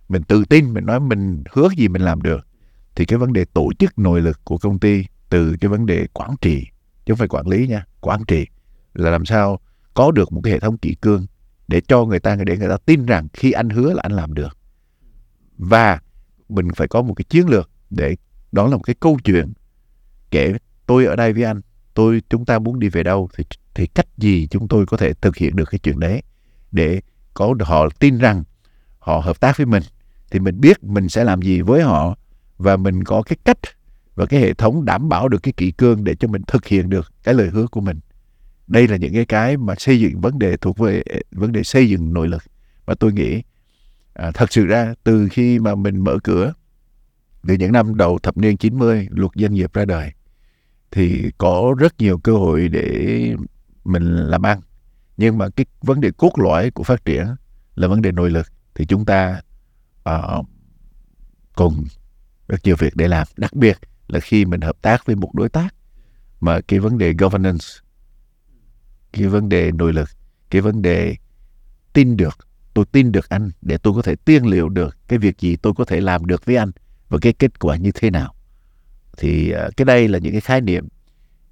mình 0.09 0.23
tự 0.23 0.45
tin, 0.45 0.73
mình 0.73 0.87
nói 0.87 1.01
mình 1.01 1.45
hứa 1.51 1.69
gì 1.77 1.89
mình 1.89 2.03
làm 2.03 2.23
được, 2.23 2.47
thì 2.95 3.05
cái 3.05 3.19
vấn 3.19 3.33
đề 3.33 3.45
tổ 3.45 3.69
chức 3.79 3.99
nội 3.99 4.21
lực 4.21 4.41
của 4.45 4.59
công 4.59 4.79
ty 4.79 5.05
từ 5.29 5.57
cái 5.61 5.69
vấn 5.69 5.87
đề 5.87 6.07
quản 6.13 6.35
trị, 6.41 6.67
chứ 7.07 7.13
không 7.13 7.19
phải 7.19 7.29
quản 7.29 7.49
lý 7.49 7.67
nha, 7.69 7.85
quản 8.01 8.25
trị 8.25 8.47
là 8.95 9.11
làm 9.11 9.25
sao 9.25 9.61
có 9.95 10.11
được 10.11 10.33
một 10.33 10.41
cái 10.45 10.53
hệ 10.53 10.61
thống 10.61 10.79
kỷ 10.79 10.95
cương 10.95 11.27
để 11.69 11.81
cho 11.89 12.05
người 12.05 12.21
ta, 12.21 12.37
để 12.37 12.57
người 12.57 12.69
ta 12.69 12.77
tin 12.87 13.07
rằng 13.07 13.29
khi 13.33 13.53
anh 13.53 13.71
hứa 13.71 13.93
là 13.93 14.01
anh 14.03 14.13
làm 14.13 14.35
được. 14.35 14.59
Và 15.59 16.01
mình 16.49 16.69
phải 16.77 16.89
có 16.89 17.03
một 17.03 17.15
cái 17.15 17.25
chiến 17.29 17.49
lược 17.49 17.71
để, 17.91 18.17
đó 18.53 18.69
là 18.69 18.77
một 18.77 18.83
cái 18.83 18.95
câu 19.01 19.19
chuyện. 19.25 19.53
Kể, 20.31 20.55
tôi 20.87 21.05
ở 21.05 21.17
đây 21.17 21.33
với 21.33 21.45
anh, 21.45 21.61
tôi, 21.95 22.23
chúng 22.29 22.45
ta 22.45 22.59
muốn 22.59 22.79
đi 22.79 22.89
về 22.89 23.03
đâu 23.03 23.29
thì 23.37 23.45
thì 23.75 23.87
cách 23.87 24.07
gì 24.17 24.47
chúng 24.51 24.69
tôi 24.69 24.87
có 24.87 24.97
thể 24.97 25.15
thực 25.15 25.37
hiện 25.37 25.57
được 25.57 25.71
cái 25.71 25.79
chuyện 25.79 26.01
đấy? 26.01 26.23
Để 26.73 27.01
có, 27.35 27.55
họ 27.61 27.89
tin 27.99 28.19
rằng 28.19 28.45
họ 29.05 29.21
hợp 29.21 29.41
tác 29.41 29.57
với 29.57 29.67
mình 29.67 29.83
thì 30.31 30.41
mình 30.41 30.61
biết 30.61 30.85
mình 30.85 31.09
sẽ 31.09 31.25
làm 31.25 31.43
gì 31.43 31.61
với 31.61 31.83
họ 31.83 32.17
và 32.59 32.77
mình 32.77 33.05
có 33.05 33.23
cái 33.23 33.37
cách 33.45 33.59
và 34.15 34.27
cái 34.27 34.41
hệ 34.41 34.55
thống 34.55 34.85
đảm 34.85 35.09
bảo 35.09 35.29
được 35.29 35.43
cái 35.43 35.53
kỷ 35.57 35.71
cương 35.71 36.05
để 36.05 36.15
cho 36.15 36.29
mình 36.29 36.43
thực 36.47 36.67
hiện 36.67 36.91
được 36.91 37.13
cái 37.23 37.35
lời 37.35 37.49
hứa 37.49 37.67
của 37.67 37.81
mình. 37.81 38.01
Đây 38.67 38.89
là 38.89 38.97
những 38.97 39.15
cái 39.15 39.25
cái 39.25 39.57
mà 39.57 39.75
xây 39.79 40.01
dựng 40.01 40.21
vấn 40.21 40.39
đề 40.39 40.57
thuộc 40.57 40.79
về 40.79 41.03
vấn 41.31 41.53
đề 41.53 41.63
xây 41.63 41.89
dựng 41.89 42.13
nội 42.13 42.29
lực. 42.29 42.43
Và 42.85 42.95
tôi 42.95 43.13
nghĩ 43.13 43.43
à, 44.15 44.31
thật 44.35 44.53
sự 44.53 44.67
ra 44.67 44.95
từ 45.05 45.29
khi 45.31 45.59
mà 45.59 45.75
mình 45.75 45.99
mở 46.05 46.19
cửa 46.25 46.53
từ 47.47 47.55
những 47.55 47.73
năm 47.73 47.95
đầu 47.95 48.19
thập 48.19 48.37
niên 48.37 48.57
90 48.57 49.09
luật 49.11 49.31
doanh 49.35 49.55
nghiệp 49.55 49.73
ra 49.73 49.85
đời 49.85 50.13
thì 50.91 51.31
có 51.39 51.75
rất 51.79 51.95
nhiều 51.99 52.19
cơ 52.19 52.33
hội 52.33 52.69
để 52.69 53.37
mình 53.85 54.17
làm 54.17 54.43
ăn. 54.47 54.61
Nhưng 55.17 55.39
mà 55.39 55.49
cái 55.49 55.67
vấn 55.81 56.01
đề 56.01 56.11
cốt 56.17 56.33
lõi 56.37 56.71
của 56.71 56.83
phát 56.83 57.05
triển 57.05 57.27
là 57.75 57.89
vấn 57.89 58.03
đề 58.03 58.13
nội 58.13 58.31
lực 58.31 58.47
thì 58.75 58.87
chúng 58.87 59.05
ta 59.05 59.41
ờ, 60.03 60.39
uh, 60.39 60.47
còn 61.57 61.85
rất 62.49 62.61
nhiều 62.65 62.77
việc 62.79 62.97
để 62.97 63.09
làm. 63.09 63.27
Đặc 63.37 63.53
biệt 63.53 63.79
là 64.09 64.21
khi 64.21 64.45
mình 64.45 64.61
hợp 64.61 64.83
tác 64.83 65.07
với 65.07 65.17
một 65.17 65.35
đối 65.35 65.49
tác 65.49 65.75
mà 66.41 66.61
cái 66.61 66.79
vấn 66.79 66.99
đề 66.99 67.13
governance 67.19 67.65
cái 69.13 69.27
vấn 69.27 69.49
đề 69.49 69.71
nội 69.73 69.93
lực 69.93 70.09
cái 70.51 70.63
vấn 70.63 70.83
đề 70.83 71.17
tin 71.93 72.17
được 72.17 72.39
tôi 72.75 72.85
tin 72.93 73.13
được 73.13 73.29
anh 73.29 73.51
để 73.63 73.79
tôi 73.79 73.95
có 73.95 74.03
thể 74.03 74.17
tiên 74.17 74.47
liệu 74.47 74.69
được 74.69 74.97
cái 75.09 75.19
việc 75.19 75.39
gì 75.39 75.57
tôi 75.57 75.73
có 75.77 75.85
thể 75.85 76.01
làm 76.01 76.27
được 76.27 76.45
với 76.45 76.57
anh 76.57 76.71
và 77.09 77.19
cái 77.23 77.33
kết 77.33 77.59
quả 77.59 77.77
như 77.77 77.91
thế 77.95 78.11
nào. 78.11 78.35
Thì 79.19 79.53
uh, 79.55 79.77
cái 79.77 79.85
đây 79.85 80.09
là 80.09 80.19
những 80.19 80.33
cái 80.33 80.41
khái 80.41 80.61
niệm 80.61 80.89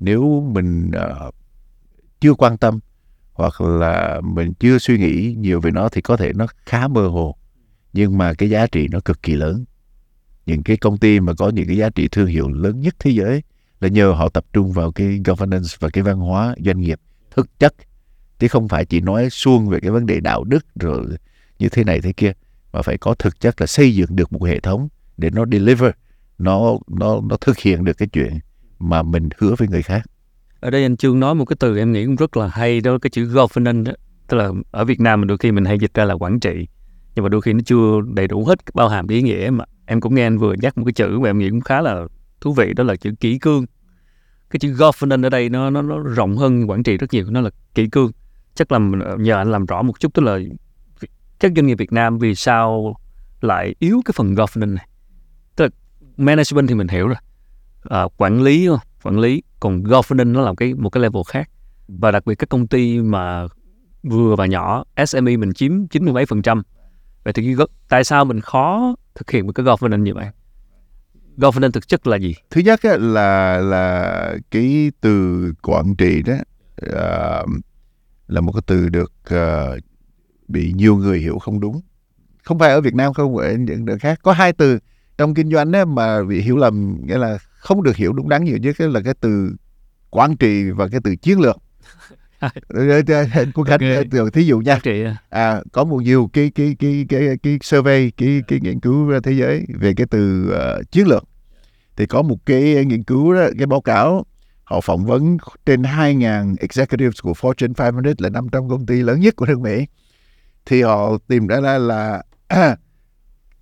nếu 0.01 0.51
mình 0.53 0.91
uh, 0.97 1.35
chưa 2.21 2.35
quan 2.35 2.59
tâm 2.59 2.81
hoặc 3.33 3.61
là 3.61 4.21
mình 4.25 4.53
chưa 4.55 4.79
suy 4.79 4.99
nghĩ 4.99 5.35
nhiều 5.39 5.61
về 5.61 5.71
nó 5.71 5.89
thì 5.89 6.01
có 6.01 6.17
thể 6.17 6.33
nó 6.33 6.47
khá 6.67 6.89
mơ 6.89 7.09
hồ. 7.09 7.37
Nhưng 7.93 8.19
mà 8.19 8.35
cái 8.35 8.51
giá 8.51 8.67
trị 8.67 8.89
nó 8.91 9.01
cực 9.01 9.23
kỳ 9.23 9.35
lớn. 9.35 9.65
Những 10.47 10.63
cái 10.63 10.77
công 10.77 10.99
ty 10.99 11.21
mà 11.21 11.33
có 11.35 11.49
những 11.49 11.67
cái 11.67 11.77
giá 11.77 11.91
trị 11.91 12.09
thương 12.09 12.27
hiệu 12.27 12.49
lớn 12.49 12.81
nhất 12.81 12.95
thế 12.99 13.11
giới 13.11 13.43
là 13.81 13.89
nhờ 13.89 14.11
họ 14.11 14.29
tập 14.29 14.45
trung 14.53 14.73
vào 14.73 14.93
cái 14.93 15.21
governance 15.25 15.69
và 15.81 15.89
cái 15.89 16.05
văn 16.05 16.19
hóa 16.19 16.55
doanh 16.65 16.81
nghiệp 16.81 17.01
thực 17.31 17.59
chất. 17.59 17.75
Chứ 18.39 18.49
không 18.49 18.69
phải 18.69 18.85
chỉ 18.85 19.01
nói 19.01 19.31
suông 19.31 19.69
về 19.69 19.81
cái 19.81 19.91
vấn 19.91 20.07
đề 20.07 20.21
đạo 20.21 20.45
đức 20.45 20.67
rồi 20.75 21.07
như 21.59 21.69
thế 21.69 21.85
này 21.85 22.01
thế 22.01 22.13
kia, 22.13 22.33
mà 22.73 22.83
phải 22.83 22.99
có 22.99 23.15
thực 23.15 23.41
chất 23.41 23.61
là 23.61 23.67
xây 23.67 23.95
dựng 23.95 24.17
được 24.17 24.33
một 24.33 24.45
hệ 24.45 24.61
thống 24.61 24.89
để 25.17 25.31
nó 25.31 25.45
deliver, 25.53 25.91
nó 26.39 26.79
nó 26.89 27.21
nó 27.29 27.37
thực 27.37 27.59
hiện 27.59 27.85
được 27.85 27.99
cái 27.99 28.09
chuyện 28.09 28.39
mà 28.79 29.03
mình 29.03 29.29
hứa 29.39 29.55
với 29.59 29.69
người 29.69 29.83
khác 29.83 30.03
ở 30.63 30.71
đây 30.71 30.83
anh 30.83 30.97
Trương 30.97 31.21
nói 31.21 31.35
một 31.35 31.45
cái 31.45 31.57
từ 31.61 31.79
em 31.79 31.93
nghĩ 31.93 32.07
cũng 32.07 32.17
rất 32.17 32.37
là 32.37 32.47
hay 32.47 32.81
đó 32.81 32.99
cái 32.99 33.11
chữ 33.11 33.25
governance 33.25 33.91
đó. 33.91 33.97
tức 34.29 34.37
là 34.37 34.51
ở 34.71 34.85
Việt 34.85 35.01
Nam 35.01 35.21
mình 35.21 35.29
đôi 35.29 35.39
khi 35.39 35.53
mình 35.53 35.65
hay 35.65 35.79
dịch 35.79 35.95
ra 35.95 36.05
là 36.05 36.15
quản 36.15 36.41
trị 36.41 36.67
nhưng 37.15 37.23
mà 37.23 37.29
đôi 37.29 37.41
khi 37.41 37.53
nó 37.53 37.61
chưa 37.65 38.01
đầy 38.15 38.29
đủ 38.29 38.45
hết 38.45 38.59
bao 38.75 38.89
hàm 38.89 39.09
ý 39.09 39.23
nghĩa 39.23 39.51
mà. 39.53 39.65
Em 39.87 40.01
cũng 40.01 40.15
nghe 40.15 40.27
anh 40.27 40.39
vừa 40.39 40.55
nhắc 40.55 40.79
một 40.79 40.85
cái 40.85 40.93
chữ 40.93 41.19
mà 41.19 41.29
em 41.29 41.39
nghĩ 41.39 41.51
cũng 41.51 41.61
khá 41.61 41.81
là 41.81 42.07
thú 42.41 42.53
vị 42.53 42.73
đó 42.77 42.85
là 42.85 42.97
chữ 42.97 43.11
kỹ 43.21 43.39
cương. 43.39 43.67
Cái 44.51 44.59
chữ 44.61 44.73
governance 44.73 45.27
ở 45.27 45.31
đây 45.31 45.49
nó 45.49 45.71
nó 45.71 45.83
nó 45.83 45.99
rộng 45.99 46.37
hơn 46.37 46.71
quản 46.71 46.83
trị 46.83 46.97
rất 46.97 47.13
nhiều 47.13 47.25
nó 47.29 47.41
là 47.41 47.51
kỹ 47.75 47.89
cương. 47.93 48.11
Chắc 48.55 48.73
là 48.73 48.79
nhờ 49.19 49.37
anh 49.37 49.51
làm 49.51 49.67
rõ 49.67 49.83
một 49.83 50.01
chút 50.01 50.15
tức 50.15 50.23
là 50.23 50.39
các 51.41 51.53
doanh 51.57 51.67
nghiệp 51.67 51.79
Việt 51.79 51.93
Nam 51.93 52.19
vì 52.19 52.35
sao 52.35 52.97
lại 53.41 53.75
yếu 53.79 54.03
cái 54.05 54.13
phần 54.17 54.35
governance 54.35 54.77
này? 54.77 54.89
Tức 55.57 55.65
là 55.65 55.71
management 56.17 56.69
thì 56.69 56.75
mình 56.75 56.89
hiểu 56.89 57.09
rồi 57.09 57.17
à, 57.85 58.03
quản 58.17 58.43
lý 58.43 58.69
quản 59.03 59.19
lý 59.19 59.43
còn 59.61 59.83
governance 59.83 60.33
nó 60.33 60.41
là 60.41 60.53
cái 60.57 60.75
một 60.75 60.91
cái 60.91 61.03
level 61.03 61.23
khác. 61.29 61.51
Và 61.89 62.11
đặc 62.11 62.27
biệt 62.27 62.35
các 62.35 62.49
công 62.49 62.67
ty 62.67 63.01
mà 63.01 63.47
vừa 64.03 64.37
và 64.37 64.47
nhỏ 64.47 64.85
SME 65.07 65.37
mình 65.37 65.53
chiếm 65.53 65.87
chín 65.87 66.05
mươi 66.05 66.15
mấy 66.15 66.27
phần 66.27 66.43
trăm. 66.43 66.63
Vậy 67.25 67.33
thì 67.33 67.55
tại 67.89 68.05
sao 68.05 68.25
mình 68.25 68.41
khó 68.41 68.95
thực 69.15 69.31
hiện 69.31 69.47
một 69.47 69.53
cái 69.53 69.65
governance 69.65 70.03
như 70.03 70.15
vậy? 70.15 70.27
Governance 71.37 71.73
thực 71.73 71.89
chất 71.89 72.07
là 72.07 72.17
gì? 72.17 72.35
Thứ 72.51 72.61
nhất 72.61 72.81
là 72.85 73.59
là 73.59 74.37
cái 74.51 74.93
từ 75.01 75.53
quản 75.63 75.95
trị 75.97 76.23
đó 76.23 76.35
uh, 76.87 77.49
là 78.27 78.41
một 78.41 78.53
cái 78.53 78.63
từ 78.67 78.89
được 78.89 79.13
uh, 79.35 79.83
bị 80.49 80.73
nhiều 80.77 80.97
người 80.97 81.19
hiểu 81.19 81.39
không 81.39 81.61
đúng. 81.61 81.81
Không 82.45 82.59
phải 82.59 82.71
ở 82.71 82.81
Việt 82.81 82.95
Nam 82.95 83.13
không 83.13 83.37
ở 83.37 83.53
những 83.53 83.85
nơi 83.85 83.99
khác. 83.99 84.19
Có 84.23 84.33
hai 84.33 84.53
từ 84.53 84.79
trong 85.19 85.35
kinh 85.35 85.51
doanh 85.51 85.73
đó 85.73 85.85
mà 85.85 86.23
bị 86.23 86.41
hiểu 86.41 86.57
lầm 86.57 87.01
nghĩa 87.07 87.19
là 87.19 87.39
không 87.63 87.83
được 87.83 87.97
hiểu 87.97 88.13
đúng 88.13 88.29
đắn 88.29 88.45
nhiều 88.45 88.57
nhất 88.57 88.81
là 88.81 89.01
cái 89.01 89.15
từ 89.21 89.55
quản 90.11 90.37
trị 90.37 90.71
và 90.71 90.89
cái 90.89 91.01
từ 91.05 91.17
chiến 91.17 91.41
lược 91.41 91.57
cô 93.55 93.65
khánh 93.65 93.81
okay. 93.81 94.31
thí 94.33 94.43
dụ 94.43 94.59
nha 94.59 94.81
à. 94.85 95.17
à 95.31 95.63
có 95.73 95.85
một 95.85 96.03
nhiều 96.03 96.31
cái 96.33 96.51
cái 96.55 96.77
cái 96.79 97.07
cái 97.09 97.37
cái 97.43 97.59
survey 97.63 98.11
cái 98.11 98.43
cái 98.49 98.61
nghiên 98.63 98.81
cứu 98.81 99.21
thế 99.21 99.33
giới 99.33 99.67
về 99.79 99.95
cái 99.97 100.07
từ 100.11 100.53
uh, 100.81 100.91
chiến 100.91 101.07
lược 101.07 101.25
thì 101.97 102.07
có 102.07 102.23
một 102.23 102.37
cái 102.47 102.85
nghiên 102.85 103.03
cứu 103.03 103.35
đó, 103.35 103.49
cái 103.59 103.67
báo 103.67 103.81
cáo 103.81 104.27
họ 104.65 104.81
phỏng 104.81 105.05
vấn 105.05 105.37
trên 105.67 105.83
2.000 105.83 106.57
executives 106.61 107.21
của 107.23 107.33
Fortune 107.33 107.73
500 107.79 108.15
là 108.19 108.29
500 108.29 108.69
công 108.69 108.87
ty 108.87 109.03
lớn 109.03 109.21
nhất 109.21 109.37
của 109.37 109.47
nước 109.47 109.61
Mỹ 109.61 109.87
thì 110.67 110.83
họ 110.83 111.19
tìm 111.29 111.47
ra 111.47 111.61
là, 111.61 111.79
là 111.79 112.23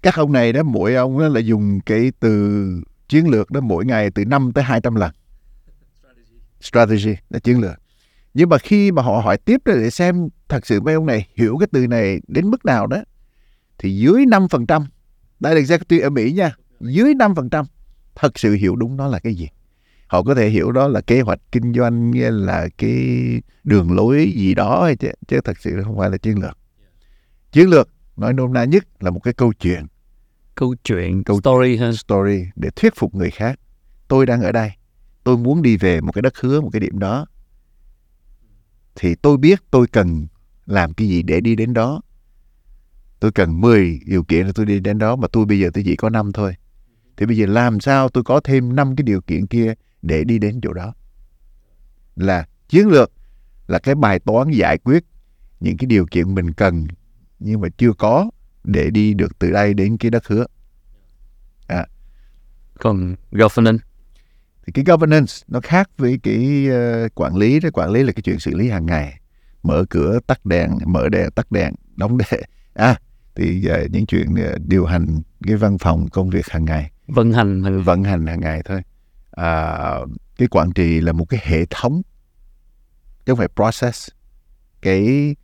các 0.03 0.15
ông 0.15 0.33
này 0.33 0.53
đó 0.53 0.63
mỗi 0.63 0.95
ông 0.95 1.19
đó 1.19 1.29
là 1.29 1.41
dùng 1.41 1.81
cái 1.81 2.13
từ 2.21 2.83
chiến 3.11 3.29
lược 3.29 3.51
đó 3.51 3.61
mỗi 3.61 3.85
ngày 3.85 4.11
từ 4.11 4.25
5 4.25 4.53
tới 4.53 4.65
200 4.65 4.95
lần. 4.95 5.11
Strategy. 6.61 7.17
Là 7.31 7.39
chiến 7.39 7.61
lược. 7.61 7.81
Nhưng 8.35 8.49
mà 8.49 8.59
khi 8.59 8.93
mà 8.93 9.03
họ 9.03 9.21
hỏi 9.21 9.37
tiếp 9.37 9.61
để 9.65 9.91
xem 9.91 10.29
thật 10.49 10.67
sự 10.67 10.81
mấy 10.81 10.95
ông 10.95 11.07
này 11.07 11.29
hiểu 11.35 11.57
cái 11.61 11.69
từ 11.73 11.87
này 11.87 12.21
đến 12.29 12.51
mức 12.51 12.65
nào 12.65 12.87
đó 12.87 12.99
thì 13.79 13.97
dưới 13.97 14.25
5% 14.27 14.85
đây 15.41 15.55
là 15.55 15.61
executive 15.61 16.07
ở 16.07 16.11
Mỹ 16.11 16.33
nha 16.33 16.53
dưới 16.81 17.15
5% 17.15 17.65
thật 18.15 18.39
sự 18.39 18.55
hiểu 18.55 18.77
đúng 18.77 18.97
nó 18.97 19.09
là 19.09 19.19
cái 19.19 19.35
gì. 19.35 19.49
Họ 20.07 20.23
có 20.23 20.35
thể 20.35 20.49
hiểu 20.49 20.73
đó 20.73 20.89
là 20.89 21.01
kế 21.01 21.21
hoạch 21.21 21.39
kinh 21.53 21.75
doanh 21.75 22.11
nghĩa 22.11 22.31
là 22.31 22.69
cái 22.79 22.93
đường 23.65 23.93
lối 23.93 24.33
gì 24.37 24.55
đó 24.55 24.85
hay 24.85 24.97
chứ, 24.97 25.09
chứ 25.29 25.41
thật 25.45 25.59
sự 25.61 25.83
không 25.85 25.99
phải 25.99 26.11
là 26.11 26.17
chiến 26.17 26.39
lược. 26.43 26.59
Chiến 27.53 27.71
lược 27.71 27.89
nói 28.17 28.33
nôm 28.33 28.53
na 28.53 28.65
nhất 28.65 28.85
là 29.01 29.11
một 29.11 29.21
cái 29.21 29.35
câu 29.35 29.53
chuyện 29.53 29.87
câu 30.55 30.75
chuyện 30.85 31.25
câu 31.25 31.41
story 31.41 31.77
ha 31.77 31.93
story 31.93 32.45
để 32.57 32.71
thuyết 32.77 32.95
phục 32.97 33.15
người 33.15 33.31
khác. 33.31 33.61
Tôi 34.09 34.27
đang 34.27 34.43
ở 34.43 34.53
đây. 34.53 34.71
Tôi 35.25 35.37
muốn 35.37 35.63
đi 35.63 35.77
về 35.77 36.01
một 36.01 36.13
cái 36.13 36.23
đất 36.23 36.39
hứa 36.39 36.61
một 36.61 36.71
cái 36.73 36.81
điểm 36.81 36.99
đó. 36.99 37.27
Thì 38.95 39.15
tôi 39.15 39.37
biết 39.37 39.61
tôi 39.71 39.87
cần 39.87 40.27
làm 40.67 40.95
cái 40.95 41.09
gì 41.09 41.23
để 41.23 41.41
đi 41.41 41.57
đến 41.57 41.75
đó. 41.75 42.01
Tôi 43.21 43.33
cần 43.33 43.61
10 43.61 44.01
điều 44.07 44.25
kiện 44.25 44.47
để 44.47 44.53
tôi 44.55 44.67
đi 44.67 44.81
đến 44.81 44.99
đó 44.99 45.17
mà 45.17 45.29
tôi 45.33 45.47
bây 45.47 45.61
giờ 45.61 45.71
tôi 45.75 45.85
chỉ 45.87 45.97
có 45.97 46.11
năm 46.11 46.33
thôi. 46.33 46.55
Thì 47.17 47.27
bây 47.27 47.37
giờ 47.37 47.47
làm 47.47 47.81
sao 47.81 48.09
tôi 48.09 48.25
có 48.25 48.41
thêm 48.41 48.77
năm 48.77 48.97
cái 48.97 49.05
điều 49.05 49.21
kiện 49.21 49.47
kia 49.47 49.75
để 50.03 50.25
đi 50.25 50.39
đến 50.39 50.61
chỗ 50.63 50.73
đó? 50.73 50.95
Là 52.17 52.47
chiến 52.69 52.89
lược 52.89 53.13
là 53.67 53.79
cái 53.79 53.95
bài 53.95 54.19
toán 54.19 54.51
giải 54.51 54.79
quyết 54.79 55.05
những 55.61 55.77
cái 55.77 55.87
điều 55.87 56.07
kiện 56.11 56.35
mình 56.35 56.53
cần 56.53 56.87
nhưng 57.39 57.61
mà 57.61 57.69
chưa 57.79 57.93
có 57.93 58.31
để 58.65 58.91
đi 58.91 59.15
được 59.15 59.39
từ 59.39 59.51
đây 59.51 59.75
đến 59.75 59.97
cái 59.99 60.11
đất 60.11 60.27
hứa. 60.27 60.47
À. 61.67 61.87
còn 62.79 63.15
governance? 63.31 63.85
Thì 64.67 64.73
cái 64.73 64.85
governance 64.85 65.33
nó 65.49 65.61
khác 65.61 65.91
với 65.99 66.19
cái 66.23 66.67
uh, 66.69 67.15
quản 67.15 67.37
lý 67.37 67.61
đó. 67.61 67.69
Quản 67.73 67.91
lý 67.91 68.03
là 68.03 68.13
cái 68.13 68.23
chuyện 68.23 68.39
xử 68.39 68.55
lý 68.55 68.69
hàng 68.69 68.87
ngày. 68.87 69.21
Mở 69.63 69.85
cửa 69.91 70.19
tắt 70.27 70.47
đèn 70.47 70.71
mở 70.87 71.09
đèn 71.09 71.31
tắt 71.31 71.53
đèn 71.53 71.75
đóng 71.97 72.19
đèn. 72.19 72.41
À 72.75 72.97
thì 73.35 73.69
uh, 73.85 73.91
những 73.91 74.07
chuyện 74.07 74.33
uh, 74.33 74.61
điều 74.67 74.87
hành 74.87 75.21
cái 75.47 75.57
văn 75.57 75.79
phòng 75.79 76.09
công 76.09 76.31
việc 76.31 76.49
hàng 76.49 76.65
ngày. 76.65 76.91
Vận 77.07 77.33
hành 77.33 77.63
hàng 77.63 77.83
vận 77.83 78.05
hành 78.05 78.27
hàng 78.27 78.41
ngày 78.41 78.63
thôi. 78.65 78.83
À, 79.31 79.99
cái 80.39 80.49
quản 80.49 80.73
trị 80.73 81.01
là 81.01 81.13
một 81.13 81.25
cái 81.25 81.41
hệ 81.43 81.67
thống. 81.71 82.03
Chứ 83.27 83.33
không 83.33 83.39
phải 83.39 83.49
process. 83.57 84.09
Cái 84.83 85.35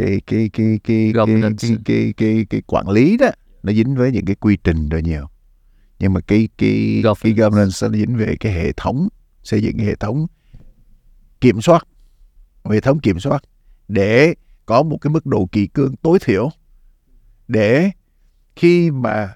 cái 0.00 0.20
cái 0.26 0.50
cái 0.52 0.80
cái 0.84 1.12
cái 1.14 1.26
cái, 1.26 1.52
cái, 1.58 1.76
cái, 1.84 2.12
cái, 2.16 2.46
cái 2.50 2.62
quản 2.66 2.88
lý 2.88 3.16
đó 3.16 3.28
nó 3.62 3.72
dính 3.72 3.94
với 3.94 4.12
những 4.12 4.24
cái 4.24 4.36
quy 4.36 4.56
trình 4.64 4.88
rồi 4.88 5.02
nhiều 5.02 5.26
nhưng 5.98 6.12
mà 6.12 6.20
cái 6.20 6.48
cái 6.58 7.00
governance. 7.04 7.20
cái 7.22 7.32
governance 7.32 7.88
nó 7.88 7.88
dính 7.88 8.16
về 8.16 8.36
cái 8.40 8.52
hệ 8.52 8.72
thống 8.72 9.08
xây 9.42 9.62
dựng 9.62 9.76
cái 9.76 9.86
hệ 9.86 9.94
thống 9.94 10.26
kiểm 11.40 11.60
soát 11.60 11.86
hệ 12.64 12.80
thống 12.80 13.00
kiểm 13.00 13.20
soát 13.20 13.42
để 13.88 14.34
có 14.66 14.82
một 14.82 14.98
cái 15.00 15.10
mức 15.10 15.26
độ 15.26 15.48
kỳ 15.52 15.66
cương 15.66 15.96
tối 15.96 16.18
thiểu 16.24 16.50
để 17.48 17.90
khi 18.56 18.90
mà 18.90 19.34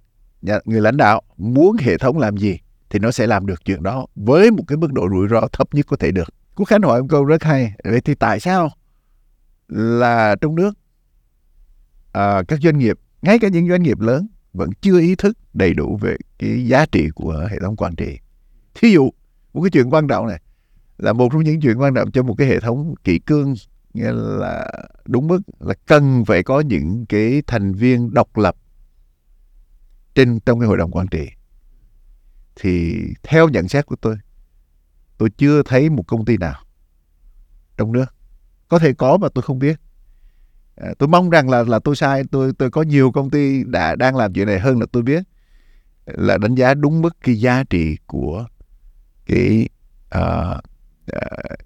người 0.64 0.80
lãnh 0.80 0.96
đạo 0.96 1.22
muốn 1.36 1.76
hệ 1.80 1.98
thống 1.98 2.18
làm 2.18 2.36
gì 2.36 2.58
thì 2.90 2.98
nó 2.98 3.10
sẽ 3.10 3.26
làm 3.26 3.46
được 3.46 3.64
chuyện 3.64 3.82
đó 3.82 4.06
với 4.14 4.50
một 4.50 4.64
cái 4.66 4.76
mức 4.76 4.92
độ 4.92 5.08
rủi 5.10 5.28
ro 5.28 5.40
thấp 5.52 5.74
nhất 5.74 5.86
có 5.88 5.96
thể 5.96 6.10
được. 6.10 6.28
Quốc 6.54 6.66
Khánh 6.66 6.82
hỏi 6.82 7.02
một 7.02 7.06
câu 7.10 7.24
rất 7.24 7.42
hay. 7.42 7.72
Vậy 7.84 8.00
thì 8.00 8.14
tại 8.14 8.40
sao 8.40 8.70
là 9.74 10.36
trong 10.40 10.54
nước 10.54 10.78
à, 12.12 12.42
các 12.48 12.60
doanh 12.62 12.78
nghiệp, 12.78 12.98
ngay 13.22 13.38
cả 13.38 13.48
những 13.48 13.68
doanh 13.68 13.82
nghiệp 13.82 14.00
lớn 14.00 14.26
vẫn 14.52 14.70
chưa 14.80 15.00
ý 15.00 15.14
thức 15.14 15.38
đầy 15.54 15.74
đủ 15.74 15.98
về 16.00 16.16
cái 16.38 16.66
giá 16.66 16.86
trị 16.86 17.08
của 17.14 17.48
hệ 17.50 17.58
thống 17.60 17.76
quản 17.76 17.96
trị. 17.96 18.18
Thí 18.74 18.92
dụ, 18.92 19.10
một 19.52 19.62
cái 19.62 19.70
chuyện 19.70 19.90
quan 19.90 20.08
trọng 20.08 20.26
này 20.26 20.40
là 20.98 21.12
một 21.12 21.28
trong 21.32 21.44
những 21.44 21.60
chuyện 21.60 21.80
quan 21.80 21.94
trọng 21.94 22.12
cho 22.12 22.22
một 22.22 22.34
cái 22.38 22.46
hệ 22.46 22.60
thống 22.60 22.94
kỷ 23.04 23.18
cương 23.18 23.54
nghĩa 23.94 24.12
là 24.12 24.72
đúng 25.04 25.28
mức 25.28 25.40
là 25.60 25.74
cần 25.86 26.24
phải 26.24 26.42
có 26.42 26.60
những 26.60 27.06
cái 27.06 27.42
thành 27.46 27.72
viên 27.72 28.14
độc 28.14 28.36
lập 28.36 28.56
trên 30.14 30.40
trong 30.40 30.60
cái 30.60 30.68
hội 30.68 30.78
đồng 30.78 30.90
quản 30.90 31.06
trị 31.06 31.28
thì 32.56 33.02
theo 33.22 33.48
nhận 33.48 33.68
xét 33.68 33.86
của 33.86 33.96
tôi 33.96 34.16
tôi 35.18 35.30
chưa 35.30 35.62
thấy 35.62 35.90
một 35.90 36.02
công 36.06 36.24
ty 36.24 36.36
nào 36.36 36.64
trong 37.76 37.92
nước 37.92 38.14
có 38.68 38.78
thể 38.78 38.92
có 38.92 39.16
mà 39.16 39.28
tôi 39.34 39.42
không 39.42 39.58
biết. 39.58 39.80
À, 40.76 40.88
tôi 40.98 41.08
mong 41.08 41.30
rằng 41.30 41.50
là 41.50 41.62
là 41.62 41.78
tôi 41.78 41.96
sai 41.96 42.22
tôi 42.30 42.52
tôi 42.58 42.70
có 42.70 42.82
nhiều 42.82 43.12
công 43.12 43.30
ty 43.30 43.64
đã 43.64 43.96
đang 43.96 44.16
làm 44.16 44.32
chuyện 44.32 44.46
này 44.46 44.58
hơn 44.58 44.80
là 44.80 44.86
tôi 44.92 45.02
biết 45.02 45.22
là 46.06 46.38
đánh 46.38 46.54
giá 46.54 46.74
đúng 46.74 47.02
mức 47.02 47.16
cái 47.20 47.34
giá 47.34 47.64
trị 47.70 47.96
của 48.06 48.46
cái 49.26 49.68
uh, 50.18 50.56
uh, 51.16 51.58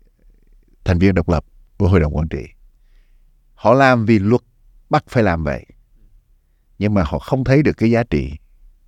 thành 0.85 0.99
viên 0.99 1.15
độc 1.15 1.29
lập 1.29 1.45
của 1.79 1.89
hội 1.89 2.01
đồng 2.01 2.17
quản 2.17 2.29
trị. 2.29 2.43
Họ 3.55 3.75
làm 3.75 4.05
vì 4.05 4.19
luật 4.19 4.41
bắt 4.91 5.05
phải 5.09 5.23
làm 5.23 5.45
vậy 5.45 5.67
nhưng 6.79 6.95
mà 6.95 7.03
họ 7.03 7.19
không 7.19 7.45
thấy 7.45 7.63
được 7.63 7.77
cái 7.77 7.91
giá 7.91 8.03
trị 8.03 8.33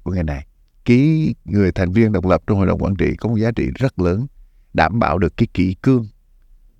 của 0.03 0.13
ngày 0.13 0.25
này. 0.25 0.47
Cái 0.85 1.35
người 1.45 1.73
thành 1.73 1.93
viên 1.93 2.13
độc 2.13 2.27
lập 2.27 2.43
trong 2.47 2.59
hội 2.59 2.67
đồng 2.67 2.83
quản 2.83 2.97
trị 2.97 3.17
có 3.17 3.29
một 3.29 3.37
giá 3.37 3.51
trị 3.57 3.69
rất 3.75 3.99
lớn 3.99 4.27
đảm 4.73 4.99
bảo 4.99 5.19
được 5.19 5.37
cái 5.37 5.49
kỷ 5.55 5.75
cương 5.75 6.09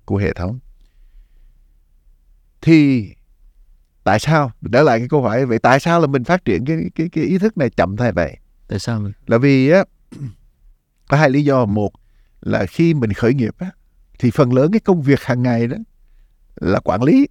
của 0.05 0.17
hệ 0.17 0.33
thống 0.33 0.59
thì 2.61 3.09
tại 4.03 4.19
sao? 4.19 4.51
Trở 4.71 4.83
lại 4.83 4.99
cái 4.99 5.07
câu 5.09 5.21
hỏi 5.21 5.45
vậy 5.45 5.59
tại 5.59 5.79
sao 5.79 5.99
là 5.99 6.07
mình 6.07 6.23
phát 6.23 6.45
triển 6.45 6.65
cái 6.65 6.77
cái 6.95 7.09
cái 7.09 7.23
ý 7.23 7.37
thức 7.37 7.57
này 7.57 7.69
chậm 7.69 7.97
thay 7.97 8.11
vậy? 8.11 8.37
Tại 8.67 8.79
sao 8.79 8.99
mình? 8.99 9.11
là 9.27 9.37
vì 9.37 9.69
á 9.69 9.83
có 11.09 11.17
hai 11.17 11.29
lý 11.29 11.43
do. 11.43 11.65
Một 11.65 11.91
là 12.41 12.65
khi 12.65 12.93
mình 12.93 13.13
khởi 13.13 13.33
nghiệp 13.33 13.55
á 13.57 13.71
thì 14.19 14.31
phần 14.31 14.53
lớn 14.53 14.71
cái 14.71 14.79
công 14.79 15.01
việc 15.01 15.21
hàng 15.21 15.43
ngày 15.43 15.67
đó 15.67 15.77
là 16.55 16.79
quản 16.79 17.03
lý. 17.03 17.27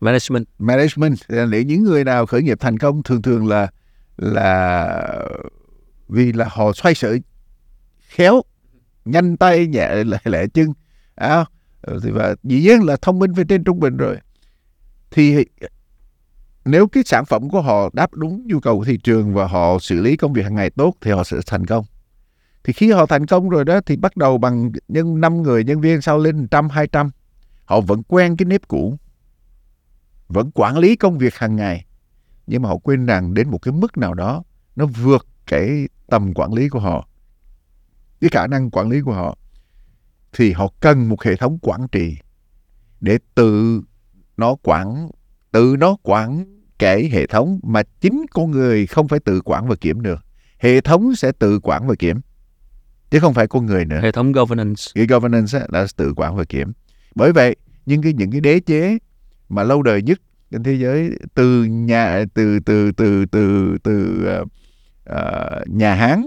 Management. 0.00 0.46
Management. 0.58 1.16
Để 1.28 1.64
những 1.64 1.82
người 1.82 2.04
nào 2.04 2.26
khởi 2.26 2.42
nghiệp 2.42 2.60
thành 2.60 2.78
công 2.78 3.02
thường 3.02 3.22
thường 3.22 3.48
là 3.48 3.68
là 4.16 5.26
vì 6.08 6.32
là 6.32 6.48
họ 6.50 6.72
xoay 6.72 6.94
sở 6.94 7.16
khéo 8.08 8.42
nhanh 9.04 9.36
tay 9.36 9.66
nhẹ 9.66 10.04
lẹ, 10.04 10.18
lẹ 10.24 10.46
chân. 10.54 10.72
À, 11.14 11.44
thì 12.02 12.10
và 12.10 12.34
dĩ 12.42 12.60
nhiên 12.60 12.82
là 12.82 12.96
thông 13.02 13.18
minh 13.18 13.32
về 13.32 13.44
trên 13.48 13.64
trung 13.64 13.80
bình 13.80 13.96
rồi 13.96 14.16
thì 15.12 15.44
nếu 16.64 16.88
cái 16.88 17.02
sản 17.06 17.24
phẩm 17.24 17.50
của 17.50 17.60
họ 17.60 17.90
đáp 17.92 18.14
đúng 18.14 18.46
nhu 18.46 18.60
cầu 18.60 18.78
của 18.78 18.84
thị 18.84 18.98
trường 19.04 19.34
và 19.34 19.46
họ 19.46 19.78
xử 19.80 20.00
lý 20.00 20.16
công 20.16 20.32
việc 20.32 20.42
hàng 20.42 20.54
ngày 20.54 20.70
tốt 20.70 20.94
thì 21.00 21.10
họ 21.10 21.24
sẽ 21.24 21.36
thành 21.46 21.66
công. 21.66 21.84
Thì 22.64 22.72
khi 22.72 22.92
họ 22.92 23.06
thành 23.06 23.26
công 23.26 23.48
rồi 23.48 23.64
đó 23.64 23.80
thì 23.86 23.96
bắt 23.96 24.16
đầu 24.16 24.38
bằng 24.38 24.72
nhân 24.88 25.20
năm 25.20 25.42
người, 25.42 25.64
nhân 25.64 25.80
viên 25.80 26.00
sau 26.00 26.18
lên 26.18 26.48
trăm, 26.48 26.68
hai 26.68 26.86
trăm, 26.86 27.10
họ 27.64 27.80
vẫn 27.80 28.02
quen 28.02 28.36
cái 28.36 28.46
nếp 28.46 28.68
cũ, 28.68 28.98
vẫn 30.28 30.50
quản 30.54 30.78
lý 30.78 30.96
công 30.96 31.18
việc 31.18 31.34
hàng 31.34 31.56
ngày, 31.56 31.86
nhưng 32.46 32.62
mà 32.62 32.68
họ 32.68 32.76
quên 32.76 33.06
rằng 33.06 33.34
đến 33.34 33.50
một 33.50 33.58
cái 33.58 33.72
mức 33.72 33.98
nào 33.98 34.14
đó 34.14 34.42
nó 34.76 34.86
vượt 34.86 35.26
cái 35.46 35.88
tầm 36.06 36.34
quản 36.34 36.52
lý 36.52 36.68
của 36.68 36.80
họ, 36.80 37.08
cái 38.20 38.30
khả 38.32 38.46
năng 38.46 38.70
quản 38.70 38.88
lý 38.88 39.00
của 39.00 39.12
họ, 39.12 39.38
thì 40.32 40.52
họ 40.52 40.68
cần 40.80 41.08
một 41.08 41.22
hệ 41.22 41.36
thống 41.36 41.58
quản 41.62 41.88
trị 41.88 42.16
để 43.00 43.18
tự 43.34 43.82
nó 44.42 44.56
quản 44.62 45.08
tự 45.52 45.76
nó 45.78 45.96
quản 46.02 46.44
cái 46.78 47.08
hệ 47.12 47.26
thống 47.26 47.60
mà 47.62 47.82
chính 48.00 48.24
con 48.30 48.50
người 48.50 48.86
không 48.86 49.08
phải 49.08 49.20
tự 49.20 49.40
quản 49.44 49.68
và 49.68 49.76
kiểm 49.76 50.00
được 50.00 50.20
hệ 50.58 50.80
thống 50.80 51.14
sẽ 51.14 51.32
tự 51.32 51.60
quản 51.62 51.86
và 51.86 51.94
kiểm 51.94 52.20
chứ 53.10 53.20
không 53.20 53.34
phải 53.34 53.46
con 53.46 53.66
người 53.66 53.84
nữa. 53.84 54.00
Hệ 54.02 54.12
thống 54.12 54.32
governance. 54.32 54.82
Cái 54.94 55.06
governance 55.06 55.60
là 55.68 55.86
tự 55.96 56.12
quản 56.16 56.36
và 56.36 56.44
kiểm. 56.44 56.72
Bởi 57.14 57.32
vậy 57.32 57.56
những 57.86 58.02
cái 58.02 58.12
những 58.12 58.30
cái 58.30 58.40
đế 58.40 58.60
chế 58.60 58.98
mà 59.48 59.62
lâu 59.62 59.82
đời 59.82 60.02
nhất 60.02 60.20
trên 60.50 60.62
thế 60.62 60.72
giới 60.72 61.10
từ 61.34 61.64
nhà 61.64 62.24
từ 62.34 62.60
từ 62.60 62.92
từ 62.92 63.26
từ 63.26 63.76
từ 63.82 64.26
uh, 64.40 64.48
uh, 65.10 65.68
nhà 65.68 65.94
Hán 65.94 66.26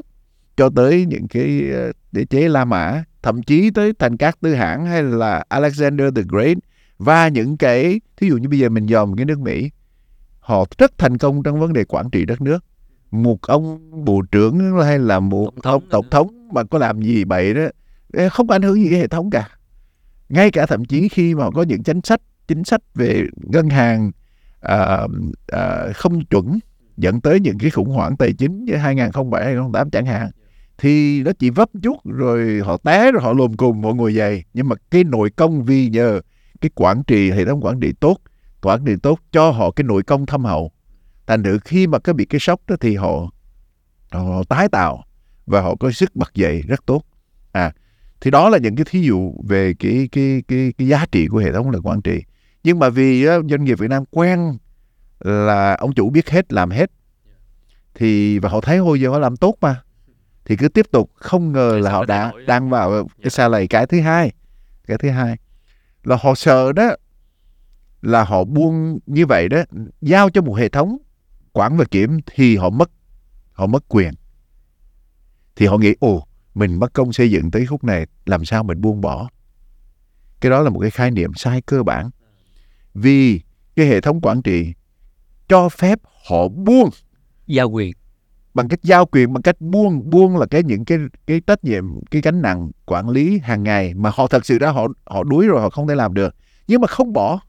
cho 0.58 0.70
tới 0.76 1.06
những 1.06 1.28
cái 1.28 1.70
ờ, 1.74 1.92
đế 2.12 2.26
chế 2.26 2.50
La 2.50 2.66
Mã 2.66 3.04
thậm 3.24 3.44
chí 3.44 3.70
tới 3.70 3.94
thành 4.00 4.18
các 4.18 4.38
tư 4.42 4.54
hãng 4.54 4.86
hay 4.86 5.04
là 5.04 5.44
Alexander 5.50 6.08
the 6.16 6.22
Great 6.28 6.58
và 6.98 7.28
những 7.28 7.58
cái 7.58 8.02
thí 8.18 8.28
dụ 8.28 8.38
như 8.38 8.50
bây 8.50 8.60
giờ 8.60 8.70
mình 8.70 8.88
dòm 8.88 9.16
cái 9.16 9.26
nước 9.26 9.40
Mỹ 9.40 9.72
họ 10.40 10.66
rất 10.78 10.98
thành 10.98 11.18
công 11.18 11.44
trong 11.44 11.60
vấn 11.60 11.74
đề 11.74 11.84
quản 11.84 12.10
trị 12.10 12.26
đất 12.26 12.42
nước. 12.42 12.64
Một 13.12 13.42
ông 13.42 13.92
bộ 14.06 14.22
trưởng 14.32 14.78
hay 14.84 15.00
là 15.00 15.20
một 15.20 15.52
tổng 15.52 15.62
thống, 15.64 15.74
ông 15.74 15.90
tổng 15.90 16.10
thống 16.12 16.50
mà 16.54 16.64
có 16.64 16.78
làm 16.78 17.02
gì 17.02 17.26
bậy 17.26 17.54
đó 17.54 17.62
không 18.32 18.50
ảnh 18.50 18.62
hưởng 18.62 18.76
gì 18.76 18.90
cái 18.90 19.00
hệ 19.00 19.08
thống 19.08 19.30
cả. 19.30 19.50
Ngay 20.30 20.52
cả 20.52 20.66
thậm 20.66 20.86
chí 20.86 21.10
khi 21.10 21.36
mà 21.36 21.52
có 21.52 21.64
những 21.64 21.84
chính 21.84 22.02
sách 22.02 22.22
chính 22.48 22.64
sách 22.64 22.82
về 22.96 23.24
ngân 23.36 23.70
hàng 23.70 24.12
uh, 24.66 25.12
uh, 25.56 25.96
không 25.96 26.26
chuẩn 26.26 26.60
dẫn 26.98 27.22
tới 27.22 27.40
những 27.40 27.58
cái 27.58 27.70
khủng 27.70 27.90
hoảng 27.90 28.18
tài 28.18 28.34
chính 28.34 28.66
như 28.66 28.76
2007 28.76 29.44
2008 29.46 29.90
chẳng 29.90 30.06
hạn 30.06 30.30
thì 30.78 31.24
nó 31.24 31.32
chỉ 31.40 31.50
vấp 31.50 31.70
chút 31.84 31.98
rồi 32.06 32.62
họ 32.64 32.78
té 32.78 33.12
rồi 33.12 33.22
họ 33.22 33.34
lùm 33.34 33.54
cùng 33.54 33.82
mọi 33.82 33.94
người 33.94 34.14
dày 34.14 34.44
nhưng 34.54 34.70
mà 34.70 34.76
cái 34.92 35.04
nội 35.04 35.30
công 35.30 35.64
vì 35.64 35.90
nhờ 35.90 36.22
cái 36.62 36.70
quản 36.76 37.04
trị 37.04 37.32
hệ 37.32 37.46
thống 37.46 37.66
quản 37.66 37.80
trị 37.80 37.94
tốt 38.00 38.18
quản 38.62 38.86
trị 38.86 38.96
tốt 39.04 39.20
cho 39.32 39.52
họ 39.52 39.72
cái 39.72 39.84
nội 39.84 40.04
công 40.04 40.26
thâm 40.26 40.46
hậu. 40.46 40.72
Thành 41.28 41.44
thử 41.44 41.60
khi 41.66 41.88
mà 41.88 42.00
cái 42.00 42.14
bị 42.14 42.26
cái 42.26 42.40
sốc 42.40 42.62
đó 42.68 42.76
thì 42.80 42.96
họ 42.96 43.32
họ 44.12 44.44
tái 44.50 44.70
tạo 44.70 45.04
và 45.46 45.62
họ 45.62 45.76
có 45.76 45.92
sức 45.92 46.16
bật 46.16 46.34
dậy 46.34 46.64
rất 46.68 46.86
tốt. 46.86 47.04
À 47.52 47.74
thì 48.22 48.32
đó 48.32 48.50
là 48.50 48.58
những 48.58 48.76
cái 48.76 48.86
thí 48.90 49.02
dụ 49.02 49.34
về 49.44 49.74
cái 49.80 50.10
cái 50.12 50.44
cái 50.48 50.74
cái 50.78 50.88
giá 50.88 51.06
trị 51.12 51.28
của 51.28 51.38
hệ 51.38 51.52
thống 51.52 51.72
là 51.72 51.80
quản 51.84 52.02
trị. 52.02 52.24
Nhưng 52.64 52.80
mà 52.80 52.90
vì 52.90 53.26
doanh 53.26 53.64
nghiệp 53.64 53.80
Việt 53.80 53.90
Nam 53.90 54.04
quen 54.12 54.58
là 55.20 55.76
ông 55.76 55.94
chủ 55.94 56.10
biết 56.10 56.30
hết 56.30 56.54
làm 56.54 56.70
hết 56.70 56.92
thì 57.96 58.40
và 58.40 58.50
họ 58.50 58.62
thấy 58.62 58.78
hồi 58.78 59.02
giờ 59.02 59.10
họ 59.10 59.20
làm 59.20 59.38
tốt 59.38 59.56
mà 59.62 59.82
thì 60.46 60.56
cứ 60.56 60.68
tiếp 60.68 60.86
tục 60.92 61.12
không 61.16 61.52
ngờ 61.52 61.80
là 61.84 61.92
họ 61.92 62.06
đã 62.06 62.32
đang 62.48 62.70
vào 62.70 63.08
cái 63.22 63.30
xa 63.30 63.48
lầy 63.48 63.68
cái 63.68 63.88
thứ 63.88 64.02
hai 64.02 64.32
cái 64.88 64.98
thứ 64.98 65.10
hai 65.10 65.38
là 66.06 66.18
họ 66.22 66.36
sợ 66.36 66.72
đó, 66.72 66.96
là 68.02 68.24
họ 68.24 68.44
buông 68.44 69.00
như 69.06 69.26
vậy 69.26 69.50
đó, 69.50 69.64
giao 70.02 70.30
cho 70.30 70.42
một 70.42 70.54
hệ 70.54 70.70
thống 70.70 70.98
quản 71.54 71.78
và 71.78 71.86
kiểm 71.92 72.20
thì 72.26 72.58
họ 72.58 72.70
mất 72.70 72.92
họ 73.52 73.68
mất 73.68 73.84
quyền. 73.88 74.14
Thì 75.56 75.66
họ 75.66 75.78
nghĩ, 75.78 75.96
ồ, 76.00 76.28
mình 76.54 76.80
mất 76.80 76.94
công 76.94 77.14
xây 77.14 77.32
dựng 77.32 77.52
tới 77.52 77.66
khúc 77.66 77.84
này, 77.84 78.08
làm 78.26 78.46
sao 78.46 78.64
mình 78.64 78.82
buông 78.82 79.02
bỏ? 79.02 79.30
Cái 80.40 80.50
đó 80.50 80.62
là 80.62 80.70
một 80.70 80.80
cái 80.80 80.90
khái 80.90 81.12
niệm 81.12 81.32
sai 81.36 81.62
cơ 81.62 81.84
bản. 81.84 82.10
Vì 82.94 83.42
cái 83.76 83.86
hệ 83.86 84.02
thống 84.02 84.22
quản 84.22 84.42
trị 84.42 84.74
cho 85.48 85.70
phép 85.70 86.00
họ 86.30 86.48
buông 86.48 86.90
giao 87.48 87.70
quyền 87.70 87.94
bằng 88.56 88.68
cách 88.68 88.80
giao 88.84 89.06
quyền, 89.06 89.34
bằng 89.34 89.42
cách 89.42 89.62
buông 89.62 90.10
buông 90.10 90.38
là 90.38 90.46
cái 90.46 90.64
những 90.64 90.86
cái 90.86 90.98
cái 91.28 91.42
trách 91.48 91.64
nhiệm, 91.64 91.86
cái 92.12 92.22
gánh 92.22 92.42
nặng 92.42 92.72
quản 92.86 93.10
lý 93.10 93.40
hàng 93.44 93.64
ngày 93.64 93.94
mà 93.94 94.12
họ 94.14 94.28
thật 94.28 94.46
sự 94.46 94.60
ra 94.60 94.70
họ 94.72 94.88
họ 95.06 95.24
đuối 95.24 95.48
rồi 95.48 95.62
họ 95.62 95.70
không 95.70 95.88
thể 95.88 95.96
làm 95.96 96.14
được. 96.14 96.36
Nhưng 96.68 96.82
mà 96.82 96.88
không 96.88 97.14
bỏ. 97.14 97.40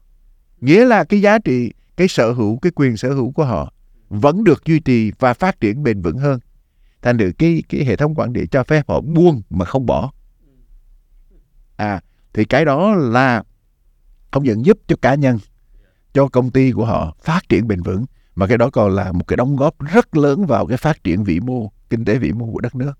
Nghĩa 0.61 0.85
là 0.85 1.03
cái 1.03 1.21
giá 1.21 1.39
trị, 1.39 1.71
cái 1.97 2.07
sở 2.07 2.31
hữu, 2.31 2.59
cái 2.59 2.71
quyền 2.75 2.97
sở 2.97 3.13
hữu 3.13 3.31
của 3.31 3.45
họ 3.45 3.73
vẫn 4.09 4.43
được 4.43 4.65
duy 4.65 4.79
trì 4.79 5.11
và 5.19 5.33
phát 5.33 5.59
triển 5.59 5.83
bền 5.83 6.01
vững 6.01 6.17
hơn. 6.17 6.39
Thành 7.01 7.17
được 7.17 7.31
cái 7.37 7.63
cái 7.69 7.85
hệ 7.85 7.95
thống 7.95 8.15
quản 8.15 8.33
trị 8.33 8.47
cho 8.51 8.63
phép 8.63 8.87
họ 8.87 9.01
buông 9.01 9.41
mà 9.49 9.65
không 9.65 9.85
bỏ. 9.85 10.11
À 11.75 12.01
thì 12.33 12.45
cái 12.45 12.65
đó 12.65 12.95
là 12.95 13.43
không 14.31 14.43
những 14.43 14.65
giúp 14.65 14.77
cho 14.87 14.95
cá 15.01 15.15
nhân, 15.15 15.39
cho 16.13 16.27
công 16.27 16.51
ty 16.51 16.71
của 16.71 16.85
họ 16.85 17.15
phát 17.21 17.49
triển 17.49 17.67
bền 17.67 17.81
vững 17.81 18.05
mà 18.37 18.47
cái 18.47 18.57
đó 18.57 18.69
còn 18.69 18.95
là 18.95 19.11
một 19.11 19.27
cái 19.27 19.37
đóng 19.37 19.55
góp 19.55 19.75
rất 19.79 20.17
lớn 20.17 20.45
vào 20.45 20.67
cái 20.67 20.77
phát 20.77 21.03
triển 21.03 21.23
vĩ 21.23 21.39
mô, 21.39 21.71
kinh 21.89 22.05
tế 22.05 22.17
vĩ 22.17 22.31
mô 22.31 22.51
của 22.51 22.59
đất 22.59 22.75
nước. 22.75 22.93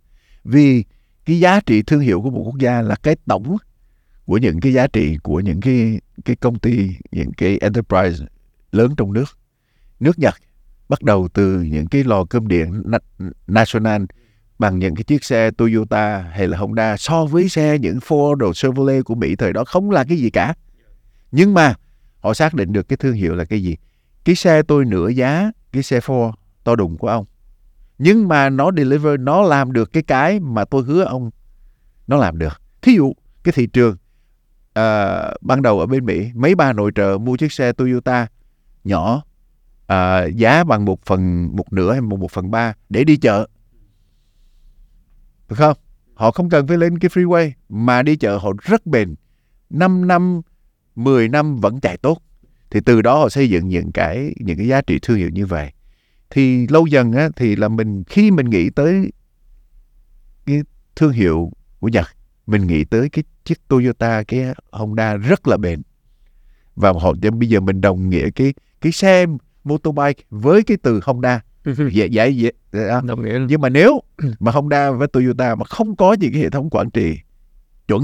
Vì 0.44 0.84
cái 1.26 1.40
giá 1.40 1.60
trị 1.60 1.82
thương 1.82 2.00
hiệu 2.00 2.22
của 2.22 2.30
một 2.30 2.42
quốc 2.46 2.58
gia 2.60 2.82
là 2.82 2.96
cái 2.96 3.16
tổng 3.26 3.58
của 4.26 4.38
những 4.38 4.60
cái 4.60 4.74
giá 4.74 4.88
trị 4.88 5.18
của 5.24 5.40
những 5.40 5.62
cái 5.62 6.02
cái 6.26 6.36
công 6.36 6.60
ty, 6.60 6.96
những 7.12 7.32
cái 7.38 7.58
enterprise 7.58 8.26
lớn 8.72 8.96
trong 8.98 9.14
nước. 9.14 9.26
Nước 10.00 10.20
Nhật 10.20 10.34
bắt 10.90 11.04
đầu 11.04 11.28
từ 11.34 11.62
những 11.62 11.88
cái 11.88 12.04
lò 12.04 12.26
cơm 12.26 12.48
điện 12.48 12.84
national 13.48 14.02
bằng 14.60 14.80
những 14.80 14.96
cái 14.96 15.04
chiếc 15.04 15.24
xe 15.24 15.52
Toyota 15.52 16.20
hay 16.20 16.48
là 16.48 16.58
Honda 16.58 16.98
so 16.98 17.26
với 17.26 17.50
xe 17.50 17.78
những 17.80 17.98
Ford 17.98 18.36
rồi 18.36 18.54
Chevrolet 18.54 19.06
của 19.06 19.16
Mỹ 19.16 19.36
thời 19.36 19.54
đó 19.54 19.64
không 19.66 19.92
là 19.92 20.04
cái 20.04 20.18
gì 20.18 20.30
cả. 20.30 20.54
Nhưng 21.32 21.54
mà 21.54 21.74
họ 22.20 22.34
xác 22.34 22.54
định 22.54 22.74
được 22.74 22.90
cái 22.90 22.98
thương 22.98 23.14
hiệu 23.14 23.36
là 23.36 23.46
cái 23.46 23.64
gì? 23.64 23.78
Cái 24.28 24.36
xe 24.36 24.62
tôi 24.64 24.86
nửa 24.86 25.10
giá 25.10 25.52
cái 25.72 25.84
xe 25.84 26.00
Ford 26.00 26.32
to 26.64 26.76
đùng 26.76 26.98
của 26.98 27.08
ông. 27.08 27.26
Nhưng 27.98 28.28
mà 28.28 28.50
nó 28.50 28.72
deliver 28.78 29.20
nó 29.20 29.42
làm 29.42 29.74
được 29.74 29.94
cái 29.94 30.04
cái 30.04 30.40
mà 30.40 30.66
tôi 30.66 30.84
hứa 30.84 31.04
ông 31.04 31.32
nó 32.08 32.18
làm 32.18 32.38
được. 32.38 32.62
Thí 32.82 32.96
dụ 32.96 33.14
cái 33.44 33.52
thị 33.52 33.68
trường 33.68 33.96
uh, 34.80 35.42
ban 35.42 35.62
đầu 35.62 35.80
ở 35.80 35.86
bên 35.86 36.06
Mỹ 36.06 36.32
mấy 36.36 36.56
bà 36.56 36.74
nội 36.74 36.92
trợ 36.96 37.18
mua 37.22 37.38
chiếc 37.38 37.52
xe 37.52 37.74
Toyota 37.74 38.28
nhỏ 38.84 39.24
uh, 39.94 40.36
giá 40.36 40.64
bằng 40.64 40.86
một 40.86 41.06
phần 41.06 41.50
một 41.56 41.74
nửa 41.74 41.92
hay 41.92 42.02
một 42.02 42.20
một 42.20 42.32
phần 42.32 42.52
ba 42.52 42.74
để 42.90 43.04
đi 43.04 43.18
chợ. 43.18 43.48
Được 45.50 45.56
không? 45.56 45.78
Họ 46.14 46.32
không 46.32 46.50
cần 46.50 46.68
phải 46.68 46.78
lên 46.78 47.00
cái 47.00 47.10
freeway 47.10 47.52
mà 47.70 48.04
đi 48.04 48.16
chợ 48.16 48.38
họ 48.38 48.52
rất 48.62 48.86
bền. 48.86 49.16
5 49.70 50.08
năm 50.08 50.42
10 50.96 51.30
năm 51.30 51.58
vẫn 51.58 51.80
chạy 51.80 51.98
tốt 51.98 52.22
thì 52.72 52.80
từ 52.86 53.02
đó 53.02 53.20
họ 53.20 53.30
xây 53.30 53.50
dựng 53.50 53.68
những 53.68 53.92
cái 53.92 54.36
những 54.38 54.58
cái 54.58 54.68
giá 54.68 54.82
trị 54.82 55.00
thương 55.02 55.18
hiệu 55.18 55.30
như 55.30 55.46
vậy. 55.46 55.72
Thì 56.30 56.68
lâu 56.68 56.88
dần 56.88 57.12
á, 57.12 57.30
thì 57.36 57.56
là 57.56 57.68
mình 57.68 58.04
khi 58.04 58.32
mình 58.32 58.50
nghĩ 58.50 58.70
tới 58.70 59.12
cái 60.46 60.62
thương 60.96 61.12
hiệu 61.12 61.52
của 61.80 61.88
Nhật 61.88 62.08
mình 62.48 62.68
nghĩ 62.68 62.84
tới 62.84 63.10
cái 63.10 63.24
chiếc 63.46 63.68
Toyota 63.68 64.24
cái 64.24 64.46
Honda 64.72 65.16
rất 65.16 65.48
là 65.48 65.58
bền. 65.58 65.82
Và 66.76 66.94
họ 67.00 67.14
bây 67.40 67.50
giờ 67.50 67.60
mình 67.60 67.82
đồng 67.82 68.10
nghĩa 68.10 68.30
cái 68.30 68.54
cái 68.82 68.92
xe 68.92 69.26
motorbike 69.64 70.24
với 70.30 70.64
cái 70.64 70.78
từ 70.84 71.00
Honda. 71.04 71.42
Dễ 71.92 72.08
dễ 72.08 72.30
dễ 72.30 72.52
đồng 73.04 73.24
nghĩa 73.24 73.40
nhưng 73.50 73.62
mà 73.62 73.70
nếu 73.70 74.02
mà 74.40 74.52
Honda 74.52 74.92
với 74.92 75.08
Toyota 75.08 75.56
mà 75.56 75.66
không 75.66 75.96
có 75.96 76.14
những 76.14 76.34
cái 76.34 76.42
hệ 76.42 76.50
thống 76.50 76.70
quản 76.70 76.90
trị 76.90 77.20
chuẩn 77.88 78.04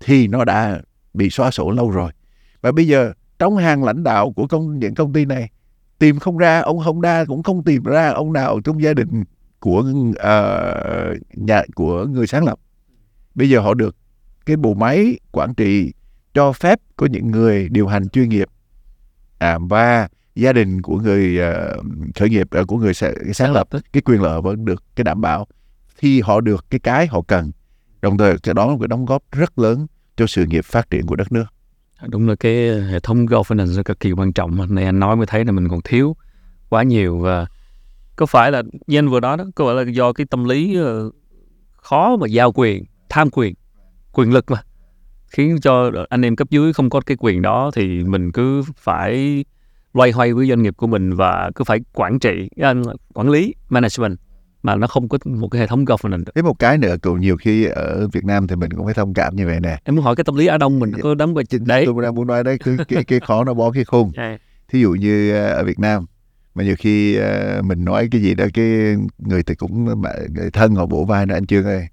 thì 0.00 0.26
nó 0.26 0.44
đã 0.44 0.80
bị 1.14 1.30
xóa 1.30 1.50
sổ 1.50 1.70
lâu 1.70 1.90
rồi. 1.90 2.12
Và 2.60 2.72
bây 2.72 2.86
giờ 2.86 3.12
trong 3.42 3.56
hàng 3.56 3.84
lãnh 3.84 4.02
đạo 4.02 4.32
của 4.32 4.46
công 4.46 4.78
những 4.78 4.94
công 4.94 5.12
ty 5.12 5.24
này 5.24 5.50
tìm 5.98 6.18
không 6.18 6.38
ra 6.38 6.60
ông 6.60 6.78
Honda 6.78 7.24
cũng 7.24 7.42
không 7.42 7.64
tìm 7.64 7.82
ra 7.84 8.08
ông 8.08 8.32
nào 8.32 8.60
trong 8.60 8.82
gia 8.82 8.94
đình 8.94 9.24
của 9.60 9.84
uh, 10.08 11.36
nhà 11.36 11.62
của 11.74 12.04
người 12.04 12.26
sáng 12.26 12.44
lập. 12.44 12.58
Bây 13.34 13.50
giờ 13.50 13.60
họ 13.60 13.74
được 13.74 13.96
cái 14.46 14.56
bộ 14.56 14.74
máy 14.74 15.18
quản 15.32 15.54
trị 15.54 15.92
cho 16.34 16.52
phép 16.52 16.80
có 16.96 17.06
những 17.06 17.30
người 17.30 17.68
điều 17.68 17.86
hành 17.86 18.08
chuyên 18.08 18.28
nghiệp. 18.28 18.48
À, 19.38 19.58
và 19.60 20.08
gia 20.34 20.52
đình 20.52 20.82
của 20.82 20.96
người 20.96 21.38
uh, 21.38 21.84
khởi 22.14 22.30
nghiệp 22.30 22.48
uh, 22.60 22.66
của 22.66 22.76
người 22.76 22.94
sáng 23.32 23.52
lập 23.52 23.68
cái 23.92 24.02
quyền 24.04 24.22
lợi 24.22 24.40
vẫn 24.40 24.64
được 24.64 24.84
cái 24.96 25.04
đảm 25.04 25.20
bảo. 25.20 25.46
Thì 25.98 26.20
họ 26.20 26.40
được 26.40 26.66
cái 26.70 26.80
cái 26.80 27.06
họ 27.06 27.22
cần 27.22 27.50
đồng 28.02 28.18
thời 28.18 28.38
cái 28.38 28.54
đó 28.54 28.66
là 28.66 28.72
một 28.72 28.78
cái 28.80 28.88
đóng 28.88 29.04
góp 29.04 29.22
rất 29.32 29.58
lớn 29.58 29.86
cho 30.16 30.26
sự 30.26 30.46
nghiệp 30.46 30.64
phát 30.64 30.90
triển 30.90 31.06
của 31.06 31.16
đất 31.16 31.32
nước 31.32 31.46
đúng 32.08 32.28
là 32.28 32.34
cái 32.34 32.80
hệ 32.80 33.00
thống 33.00 33.26
governance 33.26 33.82
cực 33.82 34.00
kỳ 34.00 34.12
quan 34.12 34.32
trọng 34.32 34.56
mà. 34.56 34.66
Này 34.68 34.84
anh 34.84 34.98
nói 34.98 35.16
mới 35.16 35.26
thấy 35.26 35.44
là 35.44 35.52
mình 35.52 35.68
còn 35.68 35.80
thiếu 35.84 36.16
quá 36.68 36.82
nhiều 36.82 37.18
và 37.18 37.46
có 38.16 38.26
phải 38.26 38.52
là 38.52 38.62
như 38.86 38.98
anh 38.98 39.08
vừa 39.08 39.20
nói 39.20 39.36
đó, 39.36 39.44
có 39.54 39.64
phải 39.66 39.84
là 39.84 39.90
do 39.92 40.12
cái 40.12 40.26
tâm 40.30 40.44
lý 40.44 40.76
ờ, 40.76 41.10
khó 41.76 42.16
mà 42.16 42.26
giao 42.26 42.52
quyền, 42.52 42.84
tham 43.08 43.28
quyền 43.32 43.54
quyền 44.12 44.32
lực 44.32 44.50
mà 44.50 44.62
khiến 45.26 45.60
cho 45.60 45.90
anh 46.08 46.24
em 46.24 46.36
cấp 46.36 46.50
dưới 46.50 46.72
không 46.72 46.90
có 46.90 47.00
cái 47.00 47.16
quyền 47.20 47.42
đó 47.42 47.70
thì 47.74 48.04
mình 48.04 48.32
cứ 48.32 48.62
phải 48.76 49.44
loay 49.94 50.10
hoay 50.10 50.32
với 50.32 50.48
doanh 50.48 50.62
nghiệp 50.62 50.76
của 50.76 50.86
mình 50.86 51.14
và 51.14 51.50
cứ 51.54 51.64
phải 51.64 51.80
quản 51.92 52.18
trị 52.18 52.48
quản 53.14 53.30
lý 53.30 53.54
management 53.68 54.18
mà 54.62 54.76
nó 54.76 54.86
không 54.86 55.08
có 55.08 55.18
một 55.24 55.48
cái 55.48 55.60
hệ 55.60 55.66
thống 55.66 55.84
governance. 55.84 56.32
Thế 56.34 56.42
một 56.42 56.58
cái 56.58 56.78
nữa 56.78 56.96
cậu 57.02 57.16
nhiều 57.16 57.36
khi 57.36 57.64
ở 57.64 58.08
Việt 58.12 58.24
Nam 58.24 58.46
thì 58.46 58.56
mình 58.56 58.70
cũng 58.70 58.84
phải 58.84 58.94
thông 58.94 59.14
cảm 59.14 59.36
như 59.36 59.46
vậy 59.46 59.60
nè. 59.60 59.78
Em 59.84 59.96
muốn 59.96 60.04
hỏi 60.04 60.16
cái 60.16 60.24
tâm 60.24 60.36
lý 60.36 60.46
Á 60.46 60.58
Đông 60.58 60.78
mình 60.78 60.92
có 61.02 61.14
đóng 61.14 61.34
vào 61.34 61.44
đấy. 61.60 61.86
Tôi 61.86 62.02
đang 62.02 62.14
muốn 62.14 62.26
nói 62.26 62.44
đấy 62.44 62.58
cái 62.64 62.76
cái, 62.88 63.04
cái 63.04 63.20
khó 63.20 63.44
nó 63.44 63.54
bó 63.54 63.70
cái 63.70 63.84
khung. 63.84 64.12
Thí 64.68 64.80
dụ 64.80 64.90
như 64.90 65.32
ờ, 65.32 65.48
ở 65.48 65.64
Việt 65.64 65.78
Nam 65.78 66.06
mà 66.54 66.64
nhiều 66.64 66.74
khi 66.78 67.18
uh, 67.18 67.64
mình 67.64 67.84
nói 67.84 68.08
cái 68.10 68.20
gì 68.20 68.34
đó 68.34 68.44
cái 68.54 68.66
người 69.18 69.42
thì 69.42 69.54
cũng 69.54 69.84
người 69.84 70.50
thân 70.52 70.74
họ 70.74 70.86
bổ 70.86 71.04
vai 71.04 71.26
nó 71.26 71.34
anh 71.34 71.46
Trương 71.46 71.64
ơi 71.64 71.88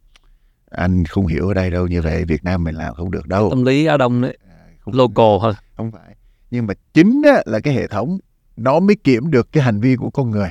anh 0.69 1.05
không 1.05 1.27
hiểu 1.27 1.47
ở 1.47 1.53
đây 1.53 1.69
đâu 1.69 1.88
như 1.88 2.01
vậy 2.01 2.25
Việt 2.25 2.43
Nam 2.43 2.63
mình 2.63 2.75
làm 2.75 2.93
không 2.93 3.12
được 3.12 3.27
đâu 3.27 3.49
tâm 3.49 3.65
lý 3.65 3.86
Á 3.86 3.97
Đông 3.97 4.21
đấy 4.21 4.38
à, 4.49 4.55
không 4.79 4.93
local 4.93 5.38
hơn 5.41 5.55
không 5.75 5.91
phải 5.91 6.15
nhưng 6.51 6.67
mà 6.67 6.73
chính 6.93 7.21
á, 7.25 7.41
là 7.45 7.60
cái 7.60 7.73
hệ 7.73 7.88
thống 7.88 8.19
nó 8.58 8.79
mới 8.79 8.95
kiểm 8.95 9.32
được 9.32 9.51
cái 9.51 9.63
hành 9.63 9.79
vi 9.79 9.95
của 9.95 10.10
con 10.10 10.32
người 10.32 10.49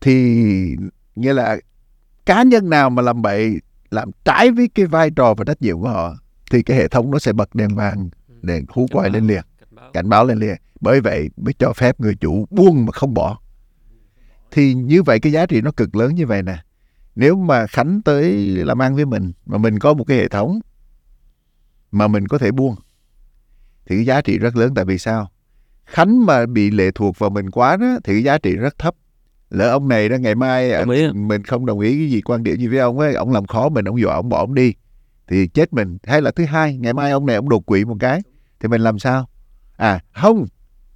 thì 0.00 0.76
nghĩa 1.16 1.32
là 1.32 1.58
cá 2.26 2.42
nhân 2.42 2.70
nào 2.70 2.90
mà 2.90 3.02
làm 3.02 3.22
bậy 3.22 3.60
làm 3.90 4.10
trái 4.24 4.50
với 4.50 4.68
cái 4.74 4.86
vai 4.86 5.10
trò 5.10 5.34
và 5.34 5.44
trách 5.44 5.62
nhiệm 5.62 5.80
của 5.80 5.88
họ 5.88 6.14
thì 6.50 6.62
cái 6.62 6.76
hệ 6.76 6.88
thống 6.88 7.10
nó 7.10 7.18
sẽ 7.18 7.32
bật 7.32 7.54
đèn 7.54 7.74
vàng 7.74 8.10
đèn 8.42 8.64
hú 8.68 8.86
quay 8.92 9.10
lên 9.10 9.26
liền 9.26 9.42
cảnh 9.92 10.08
báo. 10.08 10.24
lên 10.24 10.38
liền. 10.38 10.56
Bởi 10.80 11.00
vậy 11.00 11.30
mới 11.36 11.54
cho 11.58 11.72
phép 11.72 12.00
người 12.00 12.14
chủ 12.14 12.46
buông 12.50 12.86
mà 12.86 12.92
không 12.92 13.14
bỏ. 13.14 13.38
Thì 14.50 14.74
như 14.74 15.02
vậy 15.02 15.20
cái 15.20 15.32
giá 15.32 15.46
trị 15.46 15.60
nó 15.60 15.70
cực 15.70 15.96
lớn 15.96 16.14
như 16.14 16.26
vậy 16.26 16.42
nè. 16.42 16.56
Nếu 17.14 17.36
mà 17.36 17.66
khánh 17.66 18.02
tới 18.02 18.32
làm 18.46 18.82
ăn 18.82 18.94
với 18.94 19.06
mình 19.06 19.32
mà 19.46 19.58
mình 19.58 19.78
có 19.78 19.94
một 19.94 20.04
cái 20.04 20.16
hệ 20.16 20.28
thống 20.28 20.60
mà 21.90 22.08
mình 22.08 22.28
có 22.28 22.38
thể 22.38 22.52
buông 22.52 22.74
thì 23.86 23.96
cái 23.96 24.04
giá 24.04 24.20
trị 24.20 24.38
rất 24.38 24.56
lớn. 24.56 24.74
Tại 24.74 24.84
vì 24.84 24.98
sao? 24.98 25.30
Khánh 25.84 26.26
mà 26.26 26.46
bị 26.46 26.70
lệ 26.70 26.90
thuộc 26.94 27.18
vào 27.18 27.30
mình 27.30 27.50
quá 27.50 27.76
đó 27.76 27.98
thì 28.04 28.12
cái 28.12 28.22
giá 28.22 28.38
trị 28.38 28.56
rất 28.56 28.78
thấp 28.78 28.94
lỡ 29.52 29.68
ông 29.68 29.88
này 29.88 30.08
đó 30.08 30.16
ngày 30.16 30.34
mai 30.34 30.84
mình 31.14 31.42
không 31.42 31.66
đồng 31.66 31.80
ý 31.80 31.98
cái 31.98 32.10
gì 32.10 32.20
quan 32.20 32.42
điểm 32.42 32.56
gì 32.56 32.66
với 32.66 32.78
ông 32.78 32.98
ấy 32.98 33.14
ông 33.14 33.32
làm 33.32 33.46
khó 33.46 33.68
mình 33.68 33.84
ông 33.84 34.00
dọa 34.00 34.14
ông 34.14 34.28
bỏ 34.28 34.38
ông 34.38 34.54
đi. 34.54 34.74
Thì 35.28 35.46
chết 35.46 35.72
mình. 35.72 35.98
Hay 36.04 36.22
là 36.22 36.30
thứ 36.30 36.44
hai 36.44 36.76
ngày 36.76 36.92
mai 36.92 37.10
ông 37.10 37.26
này 37.26 37.36
ông 37.36 37.48
đột 37.48 37.66
quỵ 37.66 37.84
một 37.84 37.96
cái 38.00 38.20
thì 38.60 38.68
mình 38.68 38.80
làm 38.80 38.98
sao? 38.98 39.28
À 39.76 40.00
không 40.12 40.46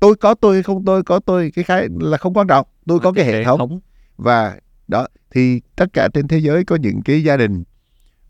tôi 0.00 0.16
có 0.16 0.34
tôi 0.34 0.62
không 0.62 0.84
tôi 0.84 1.02
có 1.02 1.20
tôi 1.26 1.52
cái 1.54 1.64
cái 1.64 1.88
là 2.00 2.16
không 2.16 2.34
quan 2.34 2.46
trọng. 2.46 2.66
Tôi 2.86 3.00
có 3.00 3.12
cái 3.12 3.24
hệ 3.24 3.44
thống. 3.44 3.80
và 4.16 4.56
đó 4.88 5.06
thì 5.30 5.60
tất 5.76 5.86
cả 5.92 6.08
trên 6.14 6.28
thế 6.28 6.38
giới 6.38 6.64
có 6.64 6.76
những 6.76 7.02
cái 7.02 7.22
gia 7.22 7.36
đình 7.36 7.64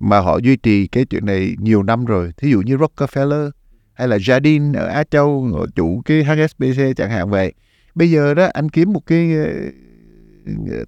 mà 0.00 0.20
họ 0.20 0.38
duy 0.38 0.56
trì 0.56 0.86
cái 0.86 1.04
chuyện 1.04 1.26
này 1.26 1.54
nhiều 1.58 1.82
năm 1.82 2.04
rồi. 2.04 2.32
Thí 2.36 2.50
dụ 2.50 2.60
như 2.60 2.76
Rockefeller 2.76 3.50
hay 3.92 4.08
là 4.08 4.16
Jardine 4.16 4.74
ở 4.74 4.86
Á 4.86 5.04
Châu 5.10 5.56
chủ 5.74 6.02
cái 6.04 6.24
HSBC 6.24 6.96
chẳng 6.96 7.10
hạn 7.10 7.30
vậy. 7.30 7.52
Bây 7.94 8.10
giờ 8.10 8.34
đó 8.34 8.48
anh 8.54 8.68
kiếm 8.68 8.92
một 8.92 9.06
cái 9.06 9.32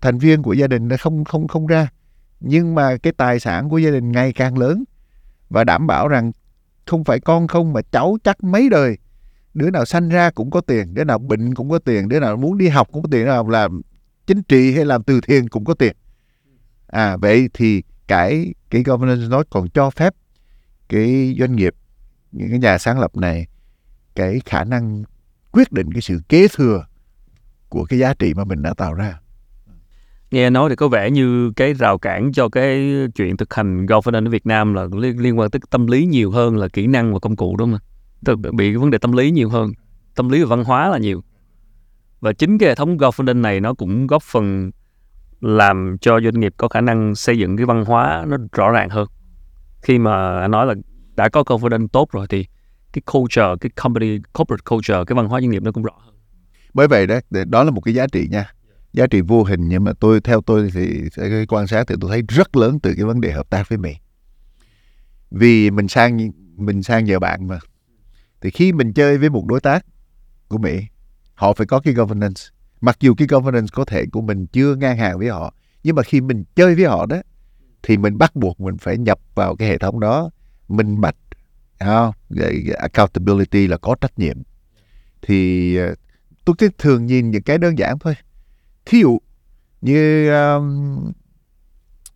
thành 0.01 0.19
viên 0.19 0.43
của 0.43 0.53
gia 0.53 0.67
đình 0.67 0.97
không 0.97 1.25
không 1.25 1.49
không 1.49 1.67
ra. 1.67 1.89
Nhưng 2.41 2.75
mà 2.75 2.97
cái 2.97 3.13
tài 3.13 3.41
sản 3.41 3.69
của 3.69 3.79
gia 3.79 3.91
đình 3.91 4.13
ngày 4.13 4.33
càng 4.33 4.59
lớn 4.59 4.85
và 5.51 5.65
đảm 5.65 5.87
bảo 5.87 6.09
rằng 6.09 6.33
không 6.87 7.05
phải 7.05 7.21
con 7.21 7.49
không 7.49 7.73
mà 7.73 7.81
cháu 7.83 8.19
chắc 8.25 8.45
mấy 8.45 8.69
đời. 8.69 8.99
Đứa 9.55 9.71
nào 9.71 9.85
sanh 9.85 10.09
ra 10.09 10.31
cũng 10.31 10.51
có 10.51 10.61
tiền, 10.61 10.95
đứa 10.95 11.05
nào 11.05 11.19
bệnh 11.19 11.55
cũng 11.55 11.71
có 11.71 11.79
tiền, 11.79 12.09
đứa 12.09 12.21
nào 12.21 12.37
muốn 12.37 12.59
đi 12.59 12.69
học 12.69 12.89
cũng 12.93 13.03
có 13.03 13.09
tiền, 13.13 13.25
đứa 13.25 13.31
nào 13.31 13.49
làm 13.49 13.83
chính 14.27 14.43
trị 14.43 14.75
hay 14.75 14.85
làm 14.85 15.03
từ 15.03 15.21
thiện 15.21 15.49
cũng 15.49 15.65
có 15.65 15.75
tiền. 15.75 15.97
À 16.87 17.17
vậy 17.17 17.49
thì 17.55 17.83
cái 18.07 18.55
cái 18.71 18.83
governance 18.83 19.29
nó 19.29 19.43
còn 19.51 19.69
cho 19.69 19.91
phép 19.91 20.15
cái 20.89 21.37
doanh 21.39 21.57
nghiệp, 21.57 21.75
những 22.33 22.51
cái 22.51 22.59
nhà 22.59 22.79
sáng 22.79 23.01
lập 23.01 23.17
này 23.17 23.47
cái 24.15 24.41
khả 24.45 24.65
năng 24.65 25.05
quyết 25.53 25.73
định 25.73 25.93
cái 25.93 26.03
sự 26.03 26.21
kế 26.29 26.49
thừa 26.49 26.87
của 27.69 27.85
cái 27.85 27.99
giá 27.99 28.15
trị 28.15 28.35
mà 28.35 28.45
mình 28.45 28.63
đã 28.63 28.75
tạo 28.75 28.95
ra 28.95 29.21
nghe 30.31 30.51
nói 30.51 30.71
thì 30.71 30.77
có 30.77 30.89
vẻ 30.89 31.11
như 31.11 31.53
cái 31.57 31.75
rào 31.75 31.99
cản 31.99 32.33
cho 32.33 32.49
cái 32.49 32.95
chuyện 33.15 33.37
thực 33.37 33.55
hành 33.55 33.87
governance 33.87 34.29
ở 34.29 34.31
Việt 34.31 34.47
Nam 34.47 34.75
là 34.75 34.87
liên, 34.97 35.21
liên 35.21 35.39
quan 35.39 35.51
tới 35.51 35.61
tâm 35.71 35.87
lý 35.87 36.07
nhiều 36.07 36.31
hơn 36.31 36.57
là 36.57 36.69
kỹ 36.69 36.87
năng 36.87 37.13
và 37.13 37.19
công 37.19 37.37
cụ 37.37 37.57
đúng 37.57 37.71
không? 37.71 37.81
Tức 38.25 38.37
bị 38.53 38.71
cái 38.73 38.77
vấn 38.77 38.91
đề 38.91 38.99
tâm 38.99 39.13
lý 39.13 39.31
nhiều 39.31 39.49
hơn, 39.49 39.73
tâm 40.15 40.29
lý 40.29 40.43
và 40.43 40.57
văn 40.57 40.65
hóa 40.65 40.89
là 40.89 40.99
nhiều. 40.99 41.23
Và 42.21 42.33
chính 42.33 42.59
cái 42.59 42.69
hệ 42.69 42.75
thống 42.75 42.97
governance 42.97 43.41
này 43.41 43.61
nó 43.61 43.75
cũng 43.75 44.07
góp 44.07 44.23
phần 44.23 44.71
làm 45.41 45.97
cho 46.01 46.21
doanh 46.21 46.41
nghiệp 46.41 46.55
có 46.57 46.69
khả 46.69 46.81
năng 46.81 47.15
xây 47.15 47.39
dựng 47.39 47.57
cái 47.57 47.67
văn 47.67 47.85
hóa 47.85 48.25
nó 48.29 48.37
rõ 48.53 48.71
ràng 48.71 48.89
hơn. 48.89 49.09
Khi 49.83 49.99
mà 49.99 50.41
anh 50.41 50.51
nói 50.51 50.67
là 50.67 50.75
đã 51.17 51.29
có 51.29 51.43
governance 51.47 51.89
tốt 51.93 52.13
rồi 52.13 52.27
thì 52.31 52.47
cái 52.93 53.03
culture, 53.13 53.55
cái 53.61 53.71
company 53.71 54.19
corporate 54.33 54.63
culture, 54.71 55.05
cái 55.07 55.17
văn 55.17 55.29
hóa 55.29 55.41
doanh 55.41 55.51
nghiệp 55.51 55.63
nó 55.63 55.73
cũng 55.73 55.83
rõ 55.83 55.95
hơn. 55.99 56.15
bởi 56.75 56.89
vậy 56.89 57.07
đó 57.07 57.19
đó 57.47 57.65
là 57.65 57.71
một 57.71 57.81
cái 57.81 57.95
giá 57.95 58.07
trị 58.13 58.29
nha 58.31 58.53
giá 58.99 59.07
trị 59.07 59.21
vô 59.21 59.45
hình, 59.45 59.69
nhưng 59.69 59.85
mà 59.85 59.93
tôi, 60.01 60.21
theo 60.21 60.41
tôi 60.41 60.71
thì 60.75 61.03
cái 61.17 61.47
quan 61.49 61.67
sát 61.67 61.85
thì 61.89 61.95
tôi 62.01 62.11
thấy 62.11 62.23
rất 62.29 62.57
lớn 62.57 62.81
từ 62.81 62.95
cái 62.97 63.05
vấn 63.05 63.21
đề 63.21 63.33
hợp 63.33 63.51
tác 63.51 63.69
với 63.69 63.79
Mỹ. 63.79 63.95
Vì 65.31 65.71
mình 65.71 65.89
sang 65.89 66.31
mình 66.57 66.83
sang 66.83 67.05
nhờ 67.05 67.19
bạn 67.19 67.47
mà. 67.47 67.59
Thì 68.41 68.51
khi 68.51 68.73
mình 68.73 68.93
chơi 68.93 69.19
với 69.19 69.31
một 69.31 69.45
đối 69.47 69.61
tác 69.61 69.87
của 70.49 70.59
Mỹ, 70.59 70.87
họ 71.35 71.53
phải 71.53 71.67
có 71.67 71.81
cái 71.81 71.95
governance. 71.95 72.43
Mặc 72.81 72.97
dù 73.01 73.15
cái 73.15 73.29
governance 73.29 73.69
có 73.73 73.85
thể 73.85 74.05
của 74.13 74.21
mình 74.21 74.47
chưa 74.47 74.75
ngang 74.75 74.97
hàng 74.97 75.19
với 75.19 75.29
họ, 75.29 75.55
nhưng 75.83 75.97
mà 75.97 76.03
khi 76.03 76.21
mình 76.21 76.45
chơi 76.57 76.75
với 76.75 76.85
họ 76.85 77.07
đó, 77.07 77.17
thì 77.83 77.97
mình 77.97 78.19
bắt 78.19 78.37
buộc 78.37 78.61
mình 78.61 78.79
phải 78.79 78.99
nhập 78.99 79.19
vào 79.35 79.57
cái 79.57 79.69
hệ 79.69 79.79
thống 79.79 80.01
đó, 80.01 80.31
minh 80.69 81.01
bạch 81.01 81.17
không? 81.81 82.13
accountability 82.79 83.67
là 83.67 83.77
có 83.77 83.95
trách 84.01 84.19
nhiệm. 84.19 84.43
Thì 85.23 85.77
ờ, 85.77 85.95
tôi 86.45 86.57
cứ 86.59 86.69
thường 86.79 87.07
nhìn 87.07 87.31
những 87.31 87.43
cái 87.43 87.59
đơn 87.59 87.79
giản 87.79 87.99
thôi 87.99 88.15
thí 88.89 89.01
dụ 89.01 89.19
như 89.81 90.31
um, 90.31 91.13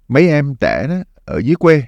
mấy 0.09 0.29
em 0.29 0.55
trẻ 0.61 0.87
đó 0.89 0.97
ở 1.25 1.39
dưới 1.39 1.55
quê 1.57 1.83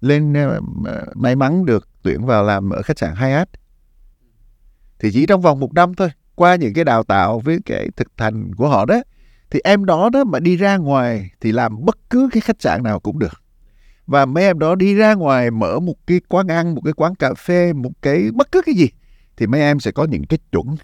lên 0.00 0.32
uh, 0.32 1.16
may 1.16 1.36
mắn 1.36 1.64
được 1.64 1.88
tuyển 2.02 2.26
vào 2.26 2.44
làm 2.44 2.70
ở 2.70 2.82
khách 2.82 2.98
sạn 2.98 3.14
Hyatt. 3.16 3.50
Thì 4.98 5.10
chỉ 5.12 5.26
trong 5.26 5.40
vòng 5.40 5.60
một 5.60 5.74
năm 5.74 5.94
thôi 5.94 6.08
qua 6.34 6.54
những 6.54 6.74
cái 6.74 6.84
đào 6.84 7.04
tạo 7.04 7.38
với 7.38 7.58
cái 7.64 7.88
thực 7.96 8.08
thành 8.16 8.54
của 8.54 8.68
họ 8.68 8.84
đó 8.84 9.02
thì 9.50 9.60
em 9.64 9.84
đó 9.84 10.10
đó 10.12 10.24
mà 10.24 10.40
đi 10.40 10.56
ra 10.56 10.76
ngoài 10.76 11.30
thì 11.40 11.52
làm 11.52 11.84
bất 11.84 11.98
cứ 12.10 12.28
cái 12.32 12.40
khách 12.40 12.62
sạn 12.62 12.82
nào 12.82 13.00
cũng 13.00 13.18
được. 13.18 13.42
Và 14.06 14.26
mấy 14.26 14.44
em 14.44 14.58
đó 14.58 14.74
đi 14.74 14.94
ra 14.94 15.14
ngoài 15.14 15.50
mở 15.50 15.80
một 15.80 16.06
cái 16.06 16.20
quán 16.28 16.48
ăn 16.48 16.74
một 16.74 16.80
cái 16.84 16.92
quán 16.92 17.14
cà 17.14 17.34
phê 17.34 17.72
một 17.72 17.90
cái 18.02 18.30
bất 18.34 18.52
cứ 18.52 18.62
cái 18.66 18.74
gì 18.74 18.88
thì 19.36 19.46
mấy 19.46 19.60
em 19.60 19.80
sẽ 19.80 19.90
có 19.90 20.04
những 20.04 20.24
cái 20.24 20.38
chuẩn 20.52 20.76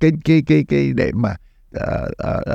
cái 0.00 0.10
cái 0.24 0.42
cái 0.46 0.64
cái 0.68 0.92
để 0.92 1.12
mà 1.14 1.36
uh, 1.76 1.82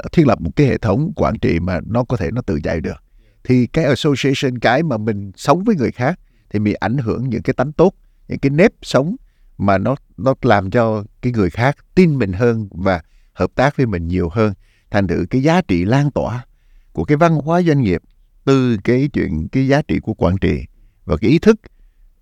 uh, 0.06 0.12
thiết 0.12 0.28
lập 0.28 0.41
một 0.41 0.51
cái 0.56 0.67
hệ 0.67 0.78
thống 0.78 1.12
quản 1.15 1.39
trị 1.39 1.60
mà 1.60 1.80
nó 1.86 2.04
có 2.04 2.17
thể 2.17 2.32
nó 2.32 2.41
tự 2.41 2.60
chạy 2.63 2.82
được. 2.82 3.04
Thì 3.43 3.67
cái 3.67 3.86
association 3.86 4.60
cái 4.60 4.84
mà 4.84 4.97
mình 4.97 5.32
sống 5.36 5.63
với 5.63 5.75
người 5.75 5.91
khác 5.91 6.19
thì 6.49 6.60
mình 6.60 6.75
ảnh 6.80 6.97
hưởng 6.97 7.30
những 7.30 7.41
cái 7.41 7.54
tánh 7.54 7.71
tốt 7.71 7.93
những 8.28 8.39
cái 8.39 8.49
nếp 8.49 8.71
sống 8.82 9.15
mà 9.58 9.78
nó 9.78 9.95
nó 10.17 10.34
làm 10.41 10.71
cho 10.71 11.04
cái 11.21 11.34
người 11.34 11.49
khác 11.49 11.78
tin 11.95 12.17
mình 12.17 12.34
hơn 12.34 12.67
và 12.71 13.01
hợp 13.34 13.51
tác 13.56 13.78
với 13.78 13.86
mình 13.86 14.08
nhiều 14.08 14.30
hơn. 14.30 14.54
Thành 14.91 15.08
thử 15.08 15.25
cái 15.30 15.43
giá 15.43 15.62
trị 15.62 15.86
lan 15.86 16.12
tỏa 16.12 16.45
của 16.93 17.04
cái 17.04 17.17
văn 17.17 17.36
hóa 17.36 17.62
doanh 17.62 17.82
nghiệp 17.82 18.01
từ 18.45 18.78
cái 18.84 19.10
chuyện 19.13 19.47
cái 19.51 19.67
giá 19.67 19.82
trị 19.82 19.99
của 19.99 20.13
quản 20.13 20.38
trị 20.38 20.65
và 21.06 21.17
cái 21.17 21.30
ý 21.30 21.39
thức 21.39 21.56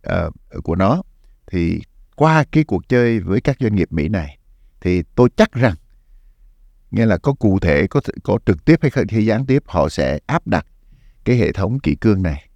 uh, 0.08 0.64
của 0.64 0.76
nó 0.76 1.04
thì 1.52 1.82
qua 2.16 2.44
cái 2.52 2.64
cuộc 2.64 2.90
chơi 2.90 3.20
với 3.20 3.42
các 3.42 3.58
doanh 3.60 3.76
nghiệp 3.76 3.92
Mỹ 3.92 4.10
này 4.10 4.38
thì 4.82 5.04
tôi 5.16 5.30
chắc 5.38 5.52
rằng 5.52 5.76
nghĩa 6.94 7.06
là 7.06 7.18
có 7.18 7.34
cụ 7.34 7.60
thể 7.60 7.88
có 7.88 8.02
có 8.24 8.38
trực 8.46 8.66
tiếp 8.66 8.80
hay 8.82 8.92
hay 9.12 9.26
gián 9.26 9.46
tiếp 9.46 9.64
họ 9.66 9.90
sẽ 9.90 10.20
áp 10.26 10.48
đặt 10.48 10.66
cái 11.24 11.38
hệ 11.38 11.52
thống 11.52 11.80
kỷ 11.80 11.96
cương 11.96 12.24
này 12.24 12.50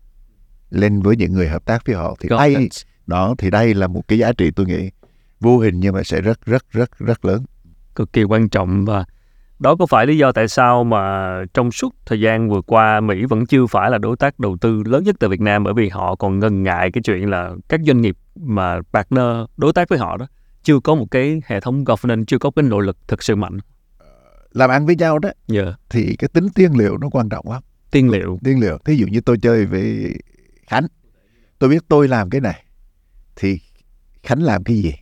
lên 0.69 1.01
với 1.01 1.15
những 1.15 1.33
người 1.33 1.47
hợp 1.47 1.65
tác 1.65 1.85
với 1.85 1.95
họ. 1.95 2.15
Thì 2.19 2.29
đây 2.29 2.69
đó 3.07 3.35
thì 3.37 3.49
đây 3.49 3.73
là 3.73 3.87
một 3.87 4.07
cái 4.07 4.19
giá 4.19 4.31
trị 4.33 4.51
tôi 4.51 4.65
nghĩ 4.65 4.91
vô 5.39 5.57
hình 5.59 5.79
nhưng 5.79 5.93
mà 5.93 6.03
sẽ 6.03 6.21
rất 6.21 6.45
rất 6.45 6.71
rất 6.71 6.97
rất 6.99 7.25
lớn. 7.25 7.45
Cực 7.95 8.13
kỳ 8.13 8.23
quan 8.23 8.49
trọng 8.49 8.85
và 8.85 9.05
đó 9.59 9.75
có 9.75 9.85
phải 9.85 10.05
lý 10.05 10.17
do 10.17 10.31
tại 10.31 10.47
sao 10.47 10.83
mà 10.83 11.31
trong 11.53 11.71
suốt 11.71 11.95
thời 12.05 12.21
gian 12.21 12.49
vừa 12.49 12.61
qua 12.61 12.99
Mỹ 12.99 13.25
vẫn 13.25 13.45
chưa 13.45 13.65
phải 13.65 13.91
là 13.91 13.97
đối 13.97 14.17
tác 14.17 14.39
đầu 14.39 14.57
tư 14.61 14.83
lớn 14.85 15.03
nhất 15.03 15.15
tại 15.19 15.29
Việt 15.29 15.41
Nam? 15.41 15.63
Bởi 15.63 15.73
vì 15.73 15.89
họ 15.89 16.15
còn 16.15 16.39
ngần 16.39 16.63
ngại 16.63 16.91
cái 16.91 17.01
chuyện 17.03 17.29
là 17.29 17.51
các 17.69 17.79
doanh 17.87 18.01
nghiệp 18.01 18.17
mà 18.35 18.79
partner 18.93 19.25
đối 19.57 19.73
tác 19.73 19.89
với 19.89 19.99
họ 19.99 20.17
đó 20.17 20.27
chưa 20.63 20.79
có 20.79 20.95
một 20.95 21.11
cái 21.11 21.41
hệ 21.45 21.59
thống 21.59 21.83
governance 21.83 22.25
chưa 22.27 22.37
có 22.37 22.51
cái 22.55 22.63
nội 22.63 22.85
lực 22.85 22.97
thực 23.07 23.23
sự 23.23 23.35
mạnh 23.35 23.57
làm 24.57 24.69
ăn 24.69 24.85
với 24.85 24.95
nhau 24.95 25.19
đó 25.19 25.29
yeah. 25.53 25.65
Dạ. 25.65 25.75
thì 25.89 26.15
cái 26.15 26.27
tính 26.27 26.49
tiên 26.55 26.77
liệu 26.77 26.97
nó 26.97 27.09
quan 27.11 27.29
trọng 27.29 27.51
lắm. 27.51 27.63
Tiên 27.91 28.09
liệu. 28.09 28.39
Tiên 28.43 28.59
liệu. 28.59 28.77
Thí 28.85 28.95
dụ 28.95 29.07
như 29.07 29.21
tôi 29.21 29.37
chơi 29.41 29.65
với 29.65 30.15
Khánh 30.67 30.87
tôi 31.59 31.69
biết 31.69 31.83
tôi 31.87 32.07
làm 32.07 32.29
cái 32.29 32.41
này 32.41 32.63
thì 33.35 33.59
Khánh 34.23 34.43
làm 34.43 34.63
cái 34.63 34.75
gì? 34.75 34.93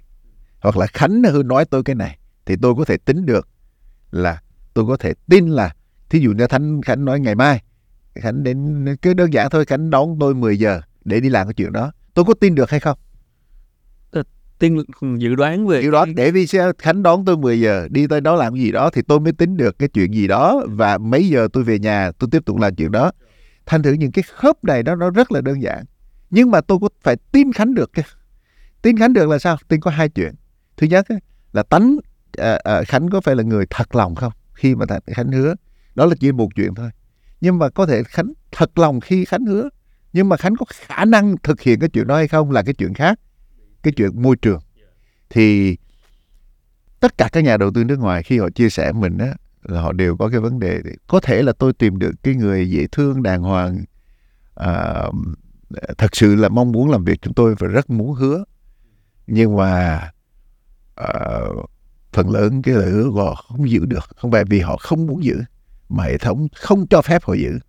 Hoặc 0.59 0.77
là 0.77 0.87
Khánh 0.87 1.21
nói 1.45 1.65
tôi 1.65 1.83
cái 1.83 1.95
này 1.95 2.17
thì 2.45 2.55
tôi 2.61 2.75
có 2.75 2.85
thể 2.85 2.97
tính 2.97 3.25
được 3.25 3.49
là 4.11 4.41
tôi 4.73 4.85
có 4.87 4.97
thể 4.97 5.13
tin 5.29 5.47
là 5.47 5.75
thí 6.09 6.19
dụ 6.19 6.31
như 6.31 6.47
Khánh 6.47 6.81
Khánh 6.81 7.05
nói 7.05 7.19
ngày 7.19 7.35
mai 7.35 7.63
Khánh 8.15 8.43
đến 8.43 8.85
cứ 9.01 9.13
đơn 9.13 9.33
giản 9.33 9.49
thôi 9.49 9.65
Khánh 9.65 9.89
đón 9.89 10.17
tôi 10.19 10.35
10 10.35 10.59
giờ 10.59 10.81
để 11.05 11.19
đi 11.19 11.29
làm 11.29 11.47
cái 11.47 11.53
chuyện 11.53 11.71
đó. 11.71 11.91
Tôi 12.13 12.25
có 12.25 12.33
tin 12.33 12.55
được 12.55 12.69
hay 12.69 12.79
không 12.79 12.97
tiên 14.59 14.83
dự 15.17 15.35
đoán 15.35 15.67
về 15.67 15.81
dự 15.81 15.91
đoán 15.91 16.15
để 16.15 16.31
vì 16.31 16.47
sao 16.47 16.71
Khánh 16.77 17.03
đón 17.03 17.25
tôi 17.25 17.37
10 17.37 17.59
giờ. 17.59 17.87
Đi 17.91 18.07
tới 18.07 18.21
đó 18.21 18.35
làm 18.35 18.53
cái 18.53 18.61
gì 18.61 18.71
đó 18.71 18.89
thì 18.89 19.01
tôi 19.01 19.19
mới 19.19 19.33
tính 19.33 19.57
được 19.57 19.79
cái 19.79 19.89
chuyện 19.89 20.13
gì 20.13 20.27
đó. 20.27 20.63
Và 20.67 20.97
mấy 20.97 21.27
giờ 21.27 21.47
tôi 21.53 21.63
về 21.63 21.79
nhà 21.79 22.11
tôi 22.19 22.29
tiếp 22.31 22.45
tục 22.45 22.59
làm 22.59 22.75
chuyện 22.75 22.91
đó. 22.91 23.11
Thành 23.65 23.83
thử 23.83 23.91
những 23.91 24.11
cái 24.11 24.23
khớp 24.23 24.63
này 24.63 24.83
đó 24.83 24.95
nó 24.95 25.09
rất 25.09 25.31
là 25.31 25.41
đơn 25.41 25.61
giản. 25.61 25.83
Nhưng 26.29 26.51
mà 26.51 26.61
tôi 26.61 26.77
có 26.81 26.89
phải 27.03 27.15
tin 27.31 27.53
Khánh 27.53 27.73
được 27.73 27.91
chứ 27.95 28.01
tin 28.81 28.97
Khánh 28.97 29.13
được 29.13 29.29
là 29.29 29.39
sao? 29.39 29.57
Tin 29.67 29.79
có 29.79 29.91
hai 29.91 30.09
chuyện. 30.09 30.33
Thứ 30.77 30.87
nhất 30.87 31.05
là 31.53 31.63
tánh 31.63 31.97
à, 32.37 32.59
à, 32.63 32.83
Khánh 32.83 33.09
có 33.09 33.21
phải 33.21 33.35
là 33.35 33.43
người 33.43 33.65
thật 33.69 33.95
lòng 33.95 34.15
không? 34.15 34.33
Khi 34.53 34.75
mà 34.75 34.85
Khánh 35.07 35.31
hứa. 35.31 35.55
Đó 35.95 36.05
là 36.05 36.15
chỉ 36.19 36.31
một 36.31 36.49
chuyện 36.55 36.75
thôi. 36.75 36.89
Nhưng 37.41 37.59
mà 37.59 37.69
có 37.69 37.85
thể 37.85 38.03
Khánh 38.03 38.33
thật 38.51 38.77
lòng 38.77 38.99
khi 38.99 39.25
Khánh 39.25 39.45
hứa. 39.45 39.69
Nhưng 40.13 40.29
mà 40.29 40.37
Khánh 40.37 40.55
có 40.55 40.65
khả 40.69 41.05
năng 41.05 41.35
thực 41.43 41.61
hiện 41.61 41.79
cái 41.79 41.89
chuyện 41.89 42.07
đó 42.07 42.15
hay 42.15 42.27
không 42.27 42.51
là 42.51 42.63
cái 42.63 42.73
chuyện 42.73 42.93
khác 42.93 43.19
cái 43.85 43.93
chuyện 43.97 44.21
môi 44.21 44.35
trường. 44.35 44.59
Thì 45.29 45.77
tất 46.99 47.17
cả 47.17 47.29
các 47.31 47.43
nhà 47.43 47.57
đầu 47.57 47.71
tư 47.71 47.83
nước 47.83 47.99
ngoài 47.99 48.23
khi 48.23 48.39
họ 48.39 48.49
chia 48.49 48.69
sẻ 48.69 48.91
mình 48.91 49.17
á 49.17 49.33
là 49.63 49.81
họ 49.81 49.91
đều 49.91 50.17
có 50.17 50.29
cái 50.29 50.39
vấn 50.39 50.59
đề 50.59 50.81
có 51.07 51.19
thể 51.19 51.41
là 51.43 51.53
tôi 51.53 51.73
tìm 51.73 51.99
được 51.99 52.11
cái 52.23 52.35
người 52.35 52.69
dễ 52.69 52.87
thương 52.91 53.23
đàng 53.23 53.41
hoàng 53.41 53.83
à, 54.55 55.03
thật 55.97 56.15
sự 56.15 56.35
là 56.35 56.49
mong 56.49 56.71
muốn 56.71 56.89
làm 56.89 57.03
việc 57.03 57.21
chúng 57.21 57.33
tôi 57.33 57.55
và 57.59 57.67
rất 57.67 57.89
muốn 57.89 58.13
hứa. 58.13 58.43
Nhưng 59.27 59.55
mà 59.55 60.01
à, 60.95 61.39
phần 62.13 62.29
lớn 62.29 62.61
cái 62.61 62.75
lời 62.75 62.89
hứa 62.91 63.09
của 63.09 63.23
họ 63.23 63.35
không 63.35 63.69
giữ 63.69 63.85
được. 63.85 64.09
Không 64.15 64.31
phải 64.31 64.43
vì 64.45 64.59
họ 64.59 64.77
không 64.77 65.07
muốn 65.07 65.23
giữ 65.23 65.41
mà 65.89 66.03
hệ 66.03 66.17
thống 66.17 66.47
không 66.55 66.87
cho 66.87 67.01
phép 67.01 67.23
họ 67.23 67.33
giữ. 67.33 67.59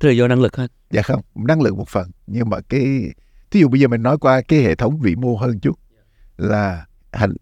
Thế 0.00 0.08
là 0.08 0.14
do 0.14 0.28
năng 0.28 0.40
lực 0.40 0.56
hết 0.56 0.72
dạ 0.90 1.02
không 1.02 1.22
năng 1.34 1.62
lực 1.62 1.76
một 1.76 1.88
phần. 1.88 2.10
Nhưng 2.26 2.50
mà 2.50 2.60
cái 2.68 3.12
thí 3.54 3.60
dụ 3.60 3.68
bây 3.68 3.80
giờ 3.80 3.88
mình 3.88 4.02
nói 4.02 4.18
qua 4.18 4.40
cái 4.40 4.62
hệ 4.62 4.74
thống 4.74 5.00
vĩ 5.00 5.14
mô 5.16 5.36
hơn 5.36 5.60
chút 5.60 5.78
là 6.36 6.86
hành 7.12 7.34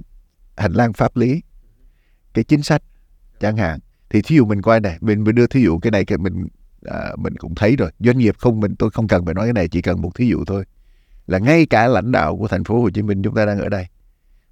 hành 0.57 0.73
lang 0.73 0.93
pháp 0.93 1.17
lý 1.17 1.43
cái 2.35 2.45
chính 2.45 2.63
sách 2.63 2.83
chẳng 3.41 3.57
hạn. 3.57 3.79
Thì 4.11 4.23
thí 4.23 4.37
dụ 4.37 4.45
mình 4.45 4.63
coi 4.63 4.81
này 4.81 4.99
mình 5.01 5.25
mình 5.25 5.35
đưa 5.35 5.47
thí 5.47 5.63
dụ 5.63 5.79
cái 5.79 5.91
này 5.91 6.05
cái 6.05 6.19
mình 6.19 6.47
à, 6.85 7.13
mình 7.19 7.37
cũng 7.37 7.55
thấy 7.55 7.77
rồi. 7.77 7.91
Doanh 7.99 8.19
nghiệp 8.19 8.35
không 8.39 8.61
mình 8.61 8.77
tôi 8.77 8.91
không 8.91 9.09
cần 9.09 9.25
phải 9.25 9.35
nói 9.35 9.47
cái 9.47 9.53
này 9.53 9.69
chỉ 9.69 9.83
cần 9.83 10.03
một 10.03 10.15
thí 10.15 10.27
dụ 10.27 10.45
thôi. 10.47 10.65
Là 11.27 11.39
ngay 11.39 11.67
cả 11.67 11.87
lãnh 11.87 12.13
đạo 12.13 12.37
của 12.37 12.49
thành 12.49 12.65
phố 12.65 12.81
Hồ 12.81 12.91
Chí 12.91 13.03
Minh 13.03 13.23
chúng 13.23 13.35
ta 13.35 13.45
đang 13.45 13.59
ở 13.59 13.69
đây. 13.69 13.87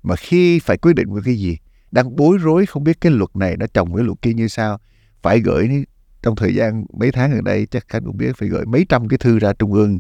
Mà 0.03 0.16
khi 0.16 0.59
phải 0.59 0.77
quyết 0.77 0.92
định 0.94 1.11
một 1.11 1.20
cái 1.25 1.35
gì 1.35 1.59
đang 1.90 2.16
bối 2.16 2.38
rối 2.40 2.66
không 2.66 2.85
biết 2.85 3.01
cái 3.01 3.12
luật 3.12 3.37
này 3.37 3.57
nó 3.57 3.66
chồng 3.75 3.92
với 3.92 4.05
luật 4.05 4.23
kia 4.23 4.33
như 4.33 4.49
sao 4.49 4.79
phải 5.23 5.40
gửi 5.40 5.85
trong 6.23 6.37
thời 6.37 6.55
gian 6.55 6.85
mấy 6.99 7.12
tháng 7.12 7.31
gần 7.31 7.44
đây 7.44 7.66
chắc 7.66 7.88
khánh 7.88 8.05
cũng 8.05 8.16
biết 8.16 8.37
phải 8.37 8.49
gửi 8.49 8.66
mấy 8.66 8.87
trăm 8.88 9.09
cái 9.09 9.18
thư 9.18 9.38
ra 9.38 9.53
trung 9.53 9.73
ương 9.73 9.99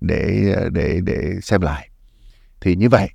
để 0.00 0.54
để 0.72 1.00
để 1.04 1.38
xem 1.42 1.60
lại. 1.60 1.90
Thì 2.60 2.76
như 2.76 2.88
vậy 2.88 3.08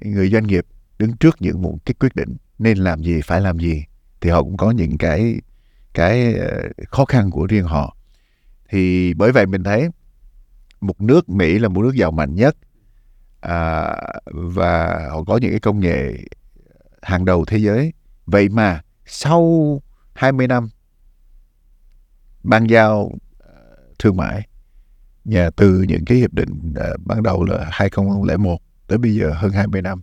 người 0.00 0.30
doanh 0.30 0.46
nghiệp 0.46 0.66
đứng 0.98 1.16
trước 1.16 1.36
những 1.40 1.62
một 1.62 1.78
cái 1.84 1.94
quyết 2.00 2.16
định 2.16 2.36
nên 2.58 2.78
làm 2.78 3.02
gì 3.02 3.20
phải 3.24 3.40
làm 3.40 3.58
gì 3.58 3.84
thì 4.20 4.30
họ 4.30 4.42
cũng 4.42 4.56
có 4.56 4.70
những 4.70 4.98
cái 4.98 5.40
cái 5.94 6.34
ờ, 6.34 6.68
khó 6.88 7.04
khăn 7.04 7.30
của 7.30 7.46
riêng 7.46 7.64
họ. 7.64 7.96
Thì 8.68 9.14
bởi 9.14 9.32
vậy 9.32 9.46
mình 9.46 9.64
thấy 9.64 9.88
một 10.80 11.00
nước 11.00 11.28
Mỹ 11.28 11.58
là 11.58 11.68
một 11.68 11.82
nước 11.82 11.94
giàu 11.94 12.10
mạnh 12.10 12.34
nhất 12.34 12.56
à, 13.40 13.96
và 14.24 15.06
họ 15.10 15.24
có 15.24 15.36
những 15.36 15.50
cái 15.50 15.60
công 15.60 15.80
nghệ 15.80 16.16
hàng 17.02 17.24
đầu 17.24 17.44
thế 17.44 17.58
giới. 17.58 17.92
Vậy 18.26 18.48
mà 18.48 18.82
sau 19.06 19.82
20 20.14 20.46
năm 20.46 20.68
ban 22.42 22.70
giao 22.70 23.12
ờ, 23.38 23.52
thương 23.98 24.16
mại 24.16 24.48
nhà 25.26 25.50
từ 25.50 25.82
những 25.88 26.04
cái 26.04 26.18
hiệp 26.18 26.32
định 26.34 26.74
uh, 26.78 27.06
ban 27.06 27.22
đầu 27.22 27.44
là 27.44 27.68
2001 27.70 28.58
tới 28.86 28.98
bây 28.98 29.14
giờ 29.14 29.32
hơn 29.36 29.52
20 29.52 29.82
năm. 29.82 30.02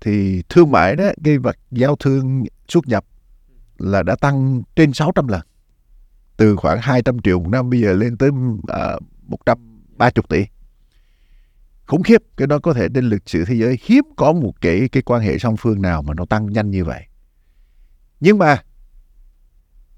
Thì 0.00 0.42
thương 0.48 0.70
mại 0.70 0.96
đó 0.96 1.04
cái 1.24 1.38
vật 1.38 1.56
giao 1.70 1.96
thương 1.96 2.44
xuất 2.68 2.88
nhập 2.88 3.04
là 3.78 4.02
đã 4.02 4.16
tăng 4.20 4.62
trên 4.76 4.92
600 4.92 5.28
lần 5.28 5.40
từ 6.36 6.56
khoảng 6.56 6.78
200 6.80 7.18
triệu 7.18 7.40
một 7.40 7.48
năm 7.48 7.70
bây 7.70 7.80
giờ 7.80 7.92
lên 7.92 8.16
tới 8.16 8.30
à, 8.68 8.94
uh, 8.94 9.02
130 9.28 10.12
tỷ. 10.28 10.46
Khủng 11.86 12.02
khiếp 12.02 12.22
cái 12.36 12.46
đó 12.46 12.58
có 12.58 12.72
thể 12.72 12.88
trên 12.94 13.04
lịch 13.04 13.28
sử 13.28 13.44
thế 13.44 13.54
giới 13.54 13.78
hiếm 13.82 14.04
có 14.16 14.32
một 14.32 14.52
cái 14.60 14.88
cái 14.92 15.02
quan 15.02 15.22
hệ 15.22 15.38
song 15.38 15.56
phương 15.56 15.82
nào 15.82 16.02
mà 16.02 16.14
nó 16.14 16.24
tăng 16.24 16.52
nhanh 16.52 16.70
như 16.70 16.84
vậy. 16.84 17.04
Nhưng 18.20 18.38
mà 18.38 18.62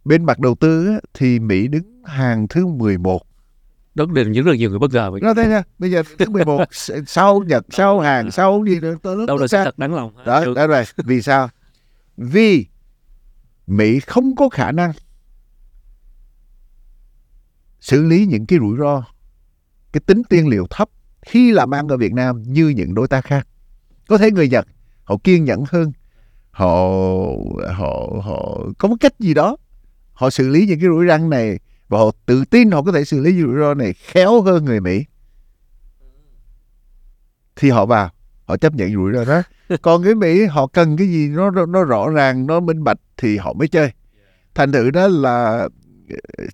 bên 0.04 0.24
mặt 0.24 0.38
đầu 0.38 0.54
tư 0.54 0.98
thì 1.14 1.38
Mỹ 1.38 1.68
đứng 1.68 2.02
hàng 2.04 2.48
thứ 2.48 2.66
11 2.66 3.29
đó 3.94 4.04
đều 4.06 4.24
những 4.24 4.44
rất 4.44 4.52
nhiều 4.56 4.70
người 4.70 4.78
bất 4.78 4.92
ngờ 4.92 5.10
vậy. 5.10 5.20
Nó 5.24 5.34
thế 5.34 5.48
nha. 5.48 5.62
Bây 5.78 5.90
giờ 5.90 6.02
thứ 6.18 6.30
11 6.30 6.64
sau 7.06 7.42
Nhật, 7.46 7.66
sau 7.70 8.00
Hàn, 8.00 8.30
sau 8.30 8.64
gì 8.66 8.80
nữa. 8.80 8.96
Đâu 9.26 9.36
là 9.36 9.46
sự 9.46 9.56
thật 9.64 9.78
đáng 9.78 9.94
lòng. 9.94 10.12
Đó, 10.24 10.44
đó 10.54 10.66
rồi. 10.66 10.84
Vì 10.96 11.22
sao? 11.22 11.48
vì 12.20 12.66
Mỹ 13.66 14.00
không 14.00 14.36
có 14.36 14.48
khả 14.48 14.72
năng 14.72 14.92
xử 17.80 18.02
lý 18.02 18.26
những 18.26 18.46
cái 18.46 18.58
rủi 18.58 18.78
ro 18.78 19.04
cái 19.92 20.00
tính 20.06 20.22
tiên 20.28 20.48
liệu 20.48 20.66
thấp 20.70 20.88
khi 21.22 21.52
làm 21.52 21.74
ăn 21.74 21.88
ở 21.88 21.96
Việt 21.96 22.12
Nam 22.12 22.42
như 22.42 22.68
những 22.68 22.94
đối 22.94 23.08
tác 23.08 23.24
khác 23.24 23.46
có 24.08 24.18
thể 24.18 24.30
người 24.30 24.48
Nhật 24.48 24.66
họ 25.04 25.16
kiên 25.24 25.44
nhẫn 25.44 25.64
hơn 25.68 25.92
họ 26.50 26.90
họ 27.72 28.20
họ 28.22 28.58
có 28.78 28.88
một 28.88 28.96
cách 29.00 29.18
gì 29.18 29.34
đó 29.34 29.56
họ 30.12 30.30
xử 30.30 30.48
lý 30.48 30.66
những 30.66 30.80
cái 30.80 30.88
rủi 30.88 31.06
ro 31.06 31.30
này 31.30 31.58
và 31.90 31.98
họ 31.98 32.10
tự 32.26 32.44
tin 32.44 32.70
họ 32.70 32.82
có 32.82 32.92
thể 32.92 33.04
xử 33.04 33.20
lý 33.20 33.40
rủi 33.42 33.56
ro 33.60 33.74
này 33.74 33.92
khéo 33.92 34.42
hơn 34.42 34.64
người 34.64 34.80
Mỹ. 34.80 35.04
Thì 37.56 37.70
họ 37.70 37.86
vào 37.86 38.10
họ 38.44 38.56
chấp 38.56 38.74
nhận 38.74 38.94
rủi 38.94 39.12
ro 39.12 39.24
đó. 39.24 39.42
Còn 39.82 40.02
người 40.02 40.14
Mỹ 40.14 40.44
họ 40.44 40.66
cần 40.66 40.96
cái 40.96 41.08
gì 41.08 41.28
nó 41.28 41.50
nó 41.50 41.84
rõ 41.84 42.08
ràng 42.08 42.46
nó 42.46 42.60
minh 42.60 42.84
bạch 42.84 42.98
thì 43.16 43.36
họ 43.36 43.52
mới 43.52 43.68
chơi. 43.68 43.92
Thành 44.54 44.72
thử 44.72 44.90
đó 44.90 45.08
là 45.08 45.68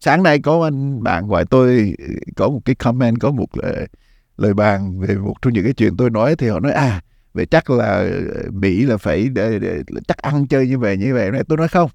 sáng 0.00 0.22
nay 0.22 0.38
có 0.38 0.64
anh 0.64 1.02
bạn 1.02 1.28
gọi 1.28 1.44
tôi 1.44 1.94
có 2.36 2.48
một 2.48 2.60
cái 2.64 2.74
comment 2.74 3.20
có 3.20 3.30
một 3.30 3.56
lời, 3.56 3.88
lời 4.36 4.54
bàn 4.54 5.00
về 5.00 5.14
một 5.14 5.34
trong 5.42 5.52
những 5.52 5.64
cái 5.64 5.72
chuyện 5.72 5.96
tôi 5.96 6.10
nói 6.10 6.36
thì 6.36 6.48
họ 6.48 6.60
nói 6.60 6.72
à 6.72 7.02
vậy 7.34 7.46
chắc 7.46 7.70
là 7.70 8.10
Mỹ 8.52 8.82
là 8.82 8.96
phải 8.96 9.28
để, 9.28 9.58
để, 9.58 9.82
chắc 10.08 10.16
ăn 10.16 10.46
chơi 10.46 10.68
như 10.68 10.78
vậy 10.78 10.96
như 10.96 11.14
vậy. 11.14 11.30
Này 11.30 11.42
tôi 11.48 11.58
nói 11.58 11.68
không 11.68 11.90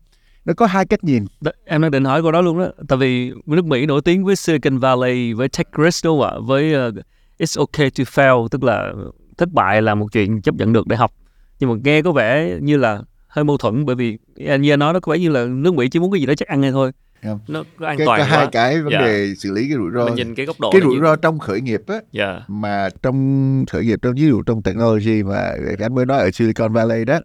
nó 0.46 0.54
có 0.54 0.66
hai 0.66 0.86
cách 0.86 1.04
nhìn. 1.04 1.26
Đ- 1.42 1.52
em 1.66 1.82
đang 1.82 1.92
định 1.92 2.04
hỏi 2.06 2.22
câu 2.22 2.32
đó 2.32 2.42
luôn 2.42 2.60
đó. 2.60 2.68
Tại 2.88 2.98
vì 2.98 3.32
nước 3.46 3.66
Mỹ 3.66 3.86
nổi 3.86 4.02
tiếng 4.02 4.24
với 4.26 4.36
Silicon 4.36 4.78
Valley 4.80 5.34
với 5.34 5.50
tech 5.50 5.68
risk 5.86 6.06
đúng 6.06 6.20
không 6.22 6.30
ạ? 6.30 6.34
Với 6.42 6.88
uh, 6.89 6.94
it's 7.39 7.60
okay 7.60 7.89
to 7.98 8.04
fail 8.04 8.48
tức 8.48 8.64
là 8.64 8.94
thất 9.38 9.50
bại 9.52 9.82
là 9.82 9.96
một 9.96 10.08
chuyện 10.12 10.42
chấp 10.42 10.56
nhận 10.56 10.74
được 10.74 10.88
để 10.88 10.96
học. 10.96 11.12
Nhưng 11.60 11.70
mà 11.70 11.76
nghe 11.84 12.02
có 12.02 12.12
vẻ 12.12 12.58
như 12.62 12.78
là 12.78 13.02
hơi 13.28 13.46
mâu 13.46 13.58
thuẫn 13.58 13.86
bởi 13.86 13.96
vì 13.96 14.18
anh 14.48 14.62
như 14.62 14.74
anh 14.74 14.80
nói 14.80 14.94
nó 14.94 15.00
có 15.00 15.12
vẻ 15.12 15.20
như 15.20 15.30
là 15.30 15.46
nước 15.46 15.74
Mỹ 15.74 15.89
chỉ 15.89 16.00
muốn 16.00 16.12
cái 16.12 16.20
gì 16.20 16.26
đó 16.26 16.34
chắc 16.38 16.48
ăn 16.48 16.62
hay 16.62 16.72
thôi. 16.72 16.92
Không. 17.24 17.39
nó 17.48 17.64
có 17.80 17.88
an 17.88 17.98
cái, 17.98 18.06
toàn 18.06 18.20
có 18.20 18.26
hai 18.26 18.46
quá 18.46 18.50
cái 18.52 18.82
vấn 18.82 18.92
Dạ. 18.94 19.02
đề 19.02 19.34
xử 19.38 19.52
lý 19.52 19.62
cái 19.70 19.78
rủi 19.78 19.92
ro. 19.94 20.06
Mình 20.06 20.16
nhìn 20.16 20.36
cái 20.36 20.46
góc 20.46 20.60
độ 20.60 20.72
cái 20.72 20.82
rủi 20.82 20.96
như- 20.96 21.02
ro 21.02 21.16
trong 21.16 21.39
khởi 21.39 21.62
nghiệp 21.62 21.82
á 21.88 21.96
dạ. 22.12 22.42
mà 22.48 22.89
trong 23.04 23.66
khởi 23.72 23.84
nghiệp 23.86 24.00
trong 24.02 24.14
ví 24.16 24.22
dụ 24.28 24.42
trong 24.44 24.62
technology 24.62 25.24
mà 25.24 25.52
anh 25.80 25.96
mới 25.96 26.06
nói 26.06 26.20
ở 26.20 26.32
Silicon 26.32 26.74
Valley 26.74 27.06
đó 27.06 27.20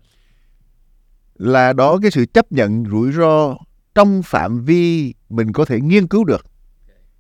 là 1.38 1.72
đó 1.72 1.98
cái 2.02 2.10
sự 2.10 2.26
chấp 2.26 2.52
nhận 2.52 2.84
rủi 2.90 3.12
ro 3.12 3.56
trong 3.94 4.22
phạm 4.22 4.64
vi 4.64 5.14
mình 5.28 5.52
có 5.52 5.64
thể 5.64 5.80
nghiên 5.80 6.06
cứu 6.06 6.24
được 6.24 6.46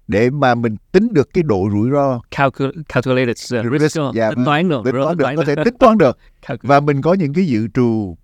để 0.08 0.30
mà 0.30 0.54
mình 0.54 0.76
tính 0.92 1.08
được 1.12 1.28
cái 1.34 1.42
độ 1.42 1.68
rủi 1.72 1.90
ro. 1.90 2.20
Calcul- 2.30 2.82
calculated 2.88 3.30
uh, 3.30 3.72
risk, 3.72 3.80
Risk, 3.80 3.96
không? 3.96 4.14
dạ, 4.14 4.30
tính 4.30 4.44
toán 4.44 4.68
được 4.68 4.84
tính 4.84 4.94
toán 4.94 5.16
được 5.16 5.26
có 5.36 5.44
thể 5.44 5.54
tính 5.64 5.74
toán 5.78 5.98
được. 5.98 6.18
Và 6.62 6.80
mình 6.80 7.02
có 7.02 7.14
những 7.14 7.34
cái 7.34 7.46
dự 7.46 7.68
trù 7.74 8.16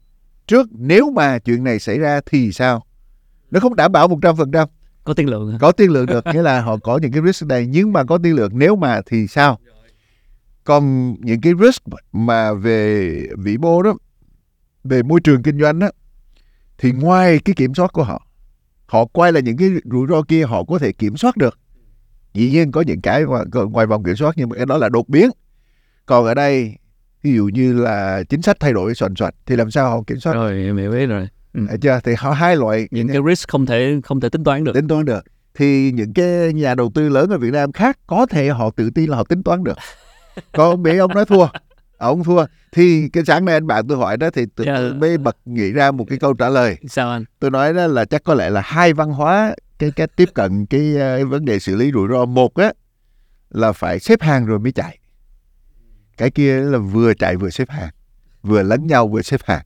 trước 0.47 0.69
nếu 0.71 1.11
mà 1.11 1.39
chuyện 1.39 1.65
này 1.65 1.79
xảy 1.79 1.99
ra 1.99 2.21
thì 2.27 2.53
sao? 2.53 2.85
Nó 3.51 3.61
không 3.61 3.77
đảm 3.77 3.93
bảo 3.93 4.09
một 4.09 4.19
trăm 4.23 4.37
phần 4.37 4.51
trăm. 4.53 4.69
Có 5.05 5.15
tiên 5.15 5.29
lượng 5.29 5.59
có 5.61 5.73
tiên 5.73 5.91
lượng 5.91 6.07
được 6.07 6.27
nghĩa 6.27 6.43
là 6.43 6.61
họ 6.61 6.77
có 6.77 6.99
những 7.03 7.13
cái 7.13 7.23
risk 7.27 7.47
này 7.47 7.67
nhưng 7.67 7.93
mà 7.93 8.05
có 8.05 8.19
tiên 8.19 8.35
lượng 8.35 8.51
nếu 8.55 8.77
mà 8.77 9.01
thì 9.07 9.27
sao? 9.27 9.59
Còn 10.65 11.15
những 11.21 11.41
cái 11.41 11.53
risk 11.61 11.83
mà 12.13 12.53
về 12.53 13.11
vĩ 13.39 13.59
mô 13.59 13.83
đó 13.83 13.95
về 14.85 15.03
môi 15.03 15.21
trường 15.21 15.43
kinh 15.43 15.61
doanh 15.61 15.79
đó 15.79 15.91
thì 16.79 16.93
ngoài 16.93 17.39
cái 17.45 17.55
kiểm 17.57 17.75
soát 17.75 17.93
của 17.93 18.05
họ 18.05 18.27
họ 18.87 19.05
quay 19.05 19.33
là 19.33 19.41
những 19.41 19.57
cái 19.57 19.71
rủi 19.85 20.07
ro 20.09 20.23
kia 20.23 20.45
họ 20.45 20.65
có 20.65 20.79
thể 20.79 20.93
kiểm 20.93 21.17
soát 21.17 21.37
được. 21.37 21.59
Dĩ 22.35 22.51
nhiên 22.51 22.73
có 22.73 22.81
những 22.81 23.01
cái 23.01 23.25
ngoài 23.71 23.87
vòng 23.87 24.05
kiểm 24.05 24.17
soát 24.17 24.35
nhưng 24.37 24.49
mà 24.49 24.57
cái 24.57 24.67
đó 24.67 24.77
là 24.77 24.89
đột 24.89 25.09
biến. 25.09 25.31
Còn 26.07 26.25
ở 26.27 26.35
đây 26.35 26.77
ví 27.23 27.35
dụ 27.35 27.51
như 27.53 27.73
là 27.73 28.23
chính 28.29 28.43
sách 28.43 28.57
thay 28.61 28.73
đổi 28.73 28.95
soàn 28.95 29.15
soạt 29.15 29.35
thì 29.47 29.57
làm 29.57 29.71
sao 29.71 29.91
họ 29.91 30.03
kiểm 30.07 30.21
soát? 30.21 30.33
Rồi 30.33 30.53
em 30.53 30.77
hiểu 30.77 30.91
biết 30.91 31.07
rồi. 31.07 31.29
Ừ. 31.55 31.67
Chưa? 31.81 32.01
Thì 32.05 32.15
họ 32.19 32.31
hai 32.31 32.57
loại 32.57 32.89
những 32.91 33.09
cái 33.09 33.23
risk 33.29 33.49
không 33.49 33.67
thể 33.67 34.01
không 34.05 34.21
thể 34.21 34.29
tính 34.29 34.45
toán 34.45 34.65
được. 34.65 34.73
Tính 34.75 34.89
toán 34.89 35.05
được. 35.05 35.25
Thì 35.55 35.93
những 35.93 36.13
cái 36.13 36.53
nhà 36.53 36.75
đầu 36.75 36.91
tư 36.95 37.09
lớn 37.09 37.31
ở 37.31 37.39
Việt 37.39 37.53
Nam 37.53 37.73
khác 37.73 37.99
có 38.07 38.27
thể 38.27 38.49
họ 38.49 38.71
tự 38.71 38.91
tin 38.91 39.11
là 39.11 39.17
họ 39.17 39.25
tính 39.25 39.43
toán 39.43 39.65
được. 39.65 39.79
Còn 40.53 40.83
Mỹ 40.83 40.97
ông 40.97 41.15
nói 41.15 41.25
thua 41.25 41.47
ông 42.03 42.25
thua. 42.25 42.47
Thì 42.73 43.09
cái 43.13 43.25
sáng 43.25 43.45
nay 43.45 43.55
anh 43.55 43.67
bạn 43.67 43.89
tôi 43.89 43.99
hỏi 43.99 44.17
đó 44.17 44.31
thì 44.35 44.43
tôi 44.57 44.67
Dạ. 44.67 44.77
tôi 44.77 44.95
mới 44.95 45.19
bật 45.19 45.37
nghĩ 45.45 45.73
ra 45.73 45.91
một 45.91 46.05
cái 46.09 46.19
câu 46.19 46.35
trả 46.35 46.49
lời. 46.49 46.77
Sao 46.89 47.11
anh? 47.11 47.25
Tôi 47.39 47.51
nói 47.51 47.73
đó 47.75 47.87
là 47.87 48.05
chắc 48.05 48.25
có 48.25 48.35
lẽ 48.35 48.51
là 48.51 48.61
hai 48.65 48.93
văn 48.93 49.11
hóa 49.11 49.55
cái 49.79 49.91
cách 49.91 50.11
tiếp 50.17 50.29
cận 50.35 50.67
cái, 50.67 50.97
ờ, 50.97 51.17
cái 51.17 51.25
vấn 51.25 51.45
đề 51.45 51.59
xử 51.59 51.77
lý 51.77 51.93
rủi 51.93 52.09
ro. 52.09 52.25
Một 52.25 52.55
á 52.55 52.73
là 53.51 53.73
phải 53.73 53.99
xếp 53.99 54.23
hàng 54.23 54.47
rồi 54.47 54.59
mới 54.59 54.73
chạy. 54.73 54.99
Cái 56.17 56.31
kia 56.31 56.57
là 56.61 56.79
vừa 56.79 57.15
chạy 57.15 57.37
vừa 57.37 57.51
xếp 57.51 57.71
hàng 57.71 57.91
vừa 58.43 58.63
lẫn 58.63 58.87
nhau 58.87 59.09
vừa 59.09 59.23
xếp 59.23 59.41
hàng. 59.45 59.63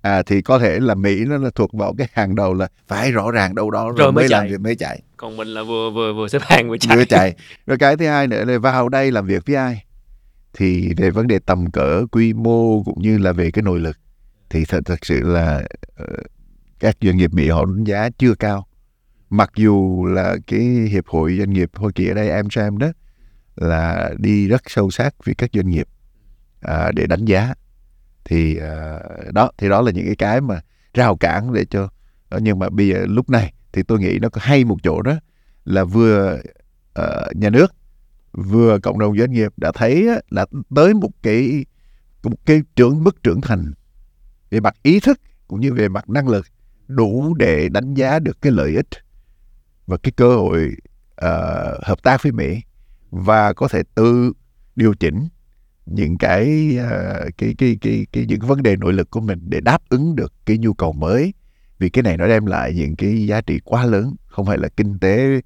À 0.00 0.22
thì 0.22 0.42
có 0.42 0.58
thể 0.58 0.80
là 0.80 0.94
Mỹ 0.94 1.24
nó 1.26 1.38
là 1.38 1.50
thuộc 1.54 1.72
vào 1.74 1.94
cái 1.98 2.08
hàng 2.12 2.34
đầu 2.34 2.54
là 2.54 2.68
phải 2.88 3.12
rõ 3.12 3.30
ràng 3.30 3.54
đâu 3.54 3.70
đó 3.70 3.84
rồi, 3.84 3.94
Rồi 3.98 4.12
mới 4.12 4.22
mới 4.22 4.28
làm 4.28 4.48
việc 4.48 4.60
mới 4.60 4.76
chạy. 4.76 5.02
Còn 5.16 5.36
mình 5.36 5.48
là 5.48 5.62
vừa 5.62 5.90
vừa 5.90 6.12
vừa 6.12 6.28
xếp 6.28 6.42
hàng 6.42 6.68
vừa 6.68 6.76
chạy. 6.78 6.96
vừa 6.96 7.04
chạy. 7.04 7.34
Rồi 7.66 7.78
cái 7.78 7.96
thứ 7.96 8.06
hai 8.06 8.26
nữa 8.26 8.44
là 8.44 8.58
vào 8.58 8.88
đây 8.88 9.10
làm 9.12 9.26
việc 9.26 9.42
với 9.46 9.56
ai 9.56 9.84
thì 10.54 10.94
về 10.96 11.10
vấn 11.10 11.26
đề 11.26 11.38
tầm 11.38 11.70
cỡ 11.70 12.06
quy 12.12 12.32
mô 12.32 12.82
cũng 12.82 13.02
như 13.02 13.18
là 13.18 13.32
về 13.32 13.50
cái 13.50 13.62
nội 13.62 13.80
lực 13.80 13.96
thì 14.50 14.64
thật 14.64 14.80
thật 14.84 15.04
sự 15.06 15.20
là 15.20 15.62
ờ, 15.96 16.06
các 16.80 16.96
doanh 17.00 17.16
nghiệp 17.16 17.34
Mỹ 17.34 17.48
họ 17.48 17.64
đánh 17.64 17.84
giá 17.84 18.08
chưa 18.18 18.34
cao. 18.34 18.66
Mặc 19.30 19.50
dù 19.56 20.04
là 20.06 20.36
cái 20.46 20.60
hiệp 20.60 21.06
hội 21.06 21.36
doanh 21.38 21.52
nghiệp 21.52 21.70
Hoa 21.74 21.90
Kỳ 21.94 22.08
ở 22.08 22.14
đây 22.14 22.30
AmCham 22.30 22.78
đó 22.78 22.88
là 23.56 24.10
đi 24.18 24.48
rất 24.48 24.62
sâu 24.66 24.90
sát 24.90 25.14
với 25.24 25.34
các 25.34 25.50
doanh 25.52 25.68
nghiệp 25.68 25.88
à, 26.60 26.92
để 26.94 27.06
đánh 27.06 27.24
giá. 27.24 27.54
Thì 28.24 28.56
à, 28.56 28.98
đó 29.32 29.50
thì 29.58 29.68
đó 29.68 29.80
là 29.82 29.90
những 29.90 30.06
cái 30.06 30.16
cái 30.16 30.40
mà 30.40 30.60
rào 30.94 31.16
cản 31.16 31.52
để 31.52 31.64
cho 31.64 31.88
đó, 32.30 32.38
nhưng 32.42 32.58
mà 32.58 32.68
bây 32.68 32.88
giờ 32.88 33.06
lúc 33.08 33.30
này 33.30 33.52
thì 33.72 33.82
tôi 33.82 34.00
nghĩ 34.00 34.18
nó 34.22 34.28
có 34.28 34.40
hay 34.44 34.64
một 34.64 34.76
chỗ 34.82 35.02
đó 35.02 35.14
là 35.64 35.84
vừa 35.84 36.40
uh, 36.98 37.36
nhà 37.36 37.50
nước 37.50 37.74
vừa 38.32 38.78
cộng 38.78 38.98
đồng 38.98 39.18
doanh 39.18 39.32
nghiệp 39.32 39.52
đã 39.56 39.72
thấy 39.74 40.08
là 40.30 40.46
tới 40.74 40.94
một 40.94 41.10
cái 41.22 41.64
một 42.22 42.46
cái 42.46 42.62
trưởng 42.76 43.04
mức 43.04 43.22
trưởng 43.22 43.40
thành 43.40 43.72
về 44.50 44.60
mặt 44.60 44.74
ý 44.82 45.00
thức 45.00 45.20
cũng 45.48 45.60
như 45.60 45.72
về 45.72 45.88
mặt 45.88 46.10
năng 46.10 46.28
lực 46.28 46.46
đủ 46.88 47.34
để 47.34 47.68
đánh 47.68 47.94
giá 47.94 48.18
được 48.18 48.42
cái 48.42 48.52
lợi 48.52 48.74
ích 48.76 48.88
và 49.86 49.96
cái 49.96 50.12
cơ 50.16 50.36
hội 50.36 50.70
uh, 51.12 51.84
hợp 51.84 52.02
tác 52.02 52.22
với 52.22 52.32
Mỹ 52.32 52.60
và 53.10 53.52
có 53.52 53.68
thể 53.68 53.82
tự 53.94 54.32
điều 54.76 54.94
chỉnh 54.94 55.28
những 55.86 56.18
cái, 56.18 56.76
uh, 56.78 57.36
cái 57.38 57.54
cái 57.58 57.78
cái 57.80 58.06
cái 58.12 58.26
những 58.26 58.40
vấn 58.40 58.62
đề 58.62 58.76
nội 58.76 58.92
lực 58.92 59.10
của 59.10 59.20
mình 59.20 59.38
để 59.48 59.60
đáp 59.60 59.78
ứng 59.88 60.16
được 60.16 60.32
cái 60.46 60.58
nhu 60.58 60.74
cầu 60.74 60.92
mới. 60.92 61.34
Vì 61.78 61.88
cái 61.88 62.02
này 62.02 62.16
nó 62.16 62.26
đem 62.26 62.46
lại 62.46 62.74
những 62.74 62.96
cái 62.96 63.26
giá 63.26 63.40
trị 63.40 63.60
quá 63.64 63.86
lớn 63.86 64.14
không 64.26 64.46
phải 64.46 64.58
là 64.58 64.68
kinh 64.68 64.98
tế 64.98 65.40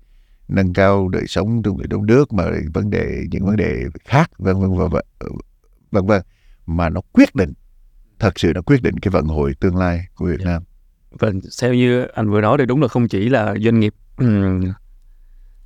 nâng 0.49 0.73
cao 0.73 1.09
đời 1.09 1.25
sống 1.27 1.63
trong 1.63 1.77
người 1.77 1.87
trong 1.91 2.07
nước 2.07 2.33
mà 2.33 2.45
vấn 2.75 2.91
đề 2.91 3.25
những 3.31 3.47
vấn 3.47 3.57
đề 3.57 3.85
khác 4.05 4.31
vân 4.39 4.61
vân 4.61 4.71
vân 4.79 4.91
vân 5.91 6.07
vân 6.07 6.23
mà 6.67 6.89
nó 6.89 7.01
quyết 7.13 7.35
định 7.35 7.53
thật 8.19 8.39
sự 8.39 8.53
nó 8.55 8.63
quyết 8.63 8.83
định 8.83 8.99
cái 8.99 9.11
vận 9.11 9.27
hội 9.27 9.55
tương 9.61 9.77
lai 9.77 10.07
của 10.15 10.27
Việt 10.27 10.41
Nam. 10.45 10.63
Và 11.11 11.33
theo 11.63 11.75
như 11.75 12.03
anh 12.03 12.31
vừa 12.31 12.41
nói 12.41 12.57
thì 12.59 12.67
đúng 12.67 12.83
là 12.83 12.89
không 12.89 13.09
chỉ 13.09 13.29
là 13.29 13.55
doanh 13.65 13.81
nghiệp 13.81 13.95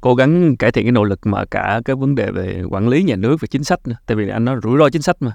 cố 0.01 0.14
gắng 0.14 0.57
cải 0.57 0.72
thiện 0.72 0.85
cái 0.85 0.93
nỗ 0.93 1.05
lực 1.05 1.26
mà 1.26 1.45
cả 1.45 1.81
cái 1.85 1.97
vấn 1.97 2.14
đề 2.14 2.31
về 2.31 2.62
quản 2.70 2.89
lý 2.89 3.03
nhà 3.03 3.16
nước 3.16 3.37
và 3.41 3.47
chính 3.51 3.64
sách 3.64 3.87
nữa. 3.87 3.97
tại 4.07 4.16
vì 4.16 4.28
anh 4.28 4.45
nói 4.45 4.57
rủi 4.62 4.78
ro 4.78 4.91
chính 4.91 5.03
sách 5.03 5.16
mà. 5.20 5.33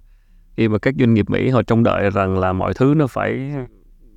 Khi 0.58 0.68
mà 0.68 0.78
các 0.78 0.94
doanh 1.00 1.14
nghiệp 1.14 1.30
Mỹ 1.30 1.50
họ 1.50 1.62
trông 1.64 1.84
đợi 1.84 2.10
rằng 2.10 2.38
là 2.40 2.54
mọi 2.54 2.74
thứ 2.74 2.94
nó 2.98 3.08
phải 3.08 3.52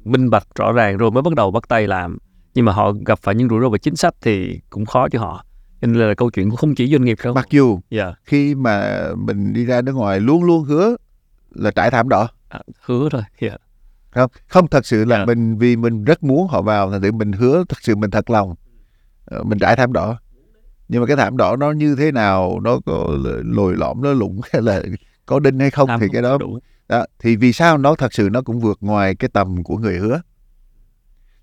minh 0.04 0.30
bạch 0.30 0.46
rõ 0.54 0.72
ràng 0.72 0.96
rồi 0.96 1.10
mới 1.10 1.22
bắt 1.22 1.34
đầu 1.34 1.50
bắt 1.50 1.64
tay 1.68 1.86
làm 1.86 2.18
nhưng 2.54 2.64
mà 2.64 2.72
họ 2.72 2.92
gặp 3.06 3.18
phải 3.22 3.34
những 3.34 3.48
rủi 3.48 3.60
ro 3.60 3.68
về 3.68 3.78
chính 3.78 3.96
sách 3.96 4.14
thì 4.20 4.60
cũng 4.70 4.86
khó 4.86 5.08
cho 5.08 5.20
họ. 5.20 5.44
Nên 5.80 5.94
là 5.94 6.14
câu 6.14 6.30
chuyện 6.30 6.50
cũng 6.50 6.56
không 6.56 6.74
chỉ 6.74 6.90
doanh 6.92 7.04
nghiệp 7.04 7.18
đâu. 7.24 7.34
Mặc 7.34 7.46
dù 7.50 7.80
dạ. 7.90 8.14
khi 8.24 8.54
mà 8.54 9.04
mình 9.16 9.52
đi 9.52 9.64
ra 9.64 9.82
nước 9.82 9.92
ngoài 9.92 10.20
luôn 10.20 10.44
luôn 10.44 10.64
hứa 10.64 10.96
là 11.50 11.70
trải 11.70 11.90
thảm 11.90 12.08
đỏ. 12.08 12.28
À, 12.48 12.60
hứa 12.84 13.08
thôi 13.12 13.22
dạ. 13.40 13.56
Không 14.10 14.30
không 14.46 14.68
thật 14.68 14.86
sự 14.86 15.04
là 15.04 15.18
Dạ. 15.18 15.24
mình 15.24 15.58
vì 15.58 15.76
mình 15.76 16.04
rất 16.04 16.22
muốn 16.22 16.48
họ 16.48 16.62
vào 16.62 16.90
thành 16.90 17.02
thử 17.02 17.12
mình 17.12 17.32
hứa 17.32 17.64
thật 17.68 17.78
sự 17.80 17.96
mình 17.96 18.10
thật 18.10 18.30
lòng 18.30 18.54
Ờ, 19.24 19.42
mình 19.44 19.58
trải 19.58 19.76
thảm 19.76 19.92
đỏ. 19.92 20.18
Nhưng 20.88 21.00
mà 21.00 21.06
cái 21.06 21.16
thảm 21.16 21.36
đỏ 21.36 21.56
nó 21.56 21.70
như 21.72 21.96
thế 21.96 22.12
nào 22.12 22.60
nó 22.62 22.80
có 22.86 23.08
lồi 23.44 23.76
lõm 23.76 24.02
nó 24.02 24.12
lủng 24.12 24.40
hay 24.52 24.62
là 24.62 24.82
có 25.26 25.40
đinh 25.40 25.58
hay 25.58 25.70
không 25.70 25.88
Làm 25.88 26.00
thì 26.00 26.06
cái 26.12 26.22
đó 26.22 26.38
đó, 26.88 27.06
thì 27.18 27.36
vì 27.36 27.52
sao 27.52 27.78
nó 27.78 27.94
thật 27.94 28.14
sự 28.14 28.28
nó 28.32 28.42
cũng 28.42 28.60
vượt 28.60 28.78
ngoài 28.80 29.14
cái 29.14 29.30
tầm 29.32 29.62
của 29.64 29.76
người 29.76 29.98
hứa 29.98 30.20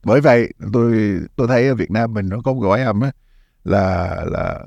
bởi 0.05 0.21
vậy 0.21 0.53
tôi 0.73 1.19
tôi 1.35 1.47
thấy 1.47 1.67
ở 1.67 1.75
Việt 1.75 1.91
Nam 1.91 2.13
mình 2.13 2.29
nó 2.29 2.37
có 2.43 2.53
một 2.53 2.59
gói 2.59 2.81
âm 2.81 3.01
á 3.01 3.11
là 3.63 4.15
là 4.31 4.63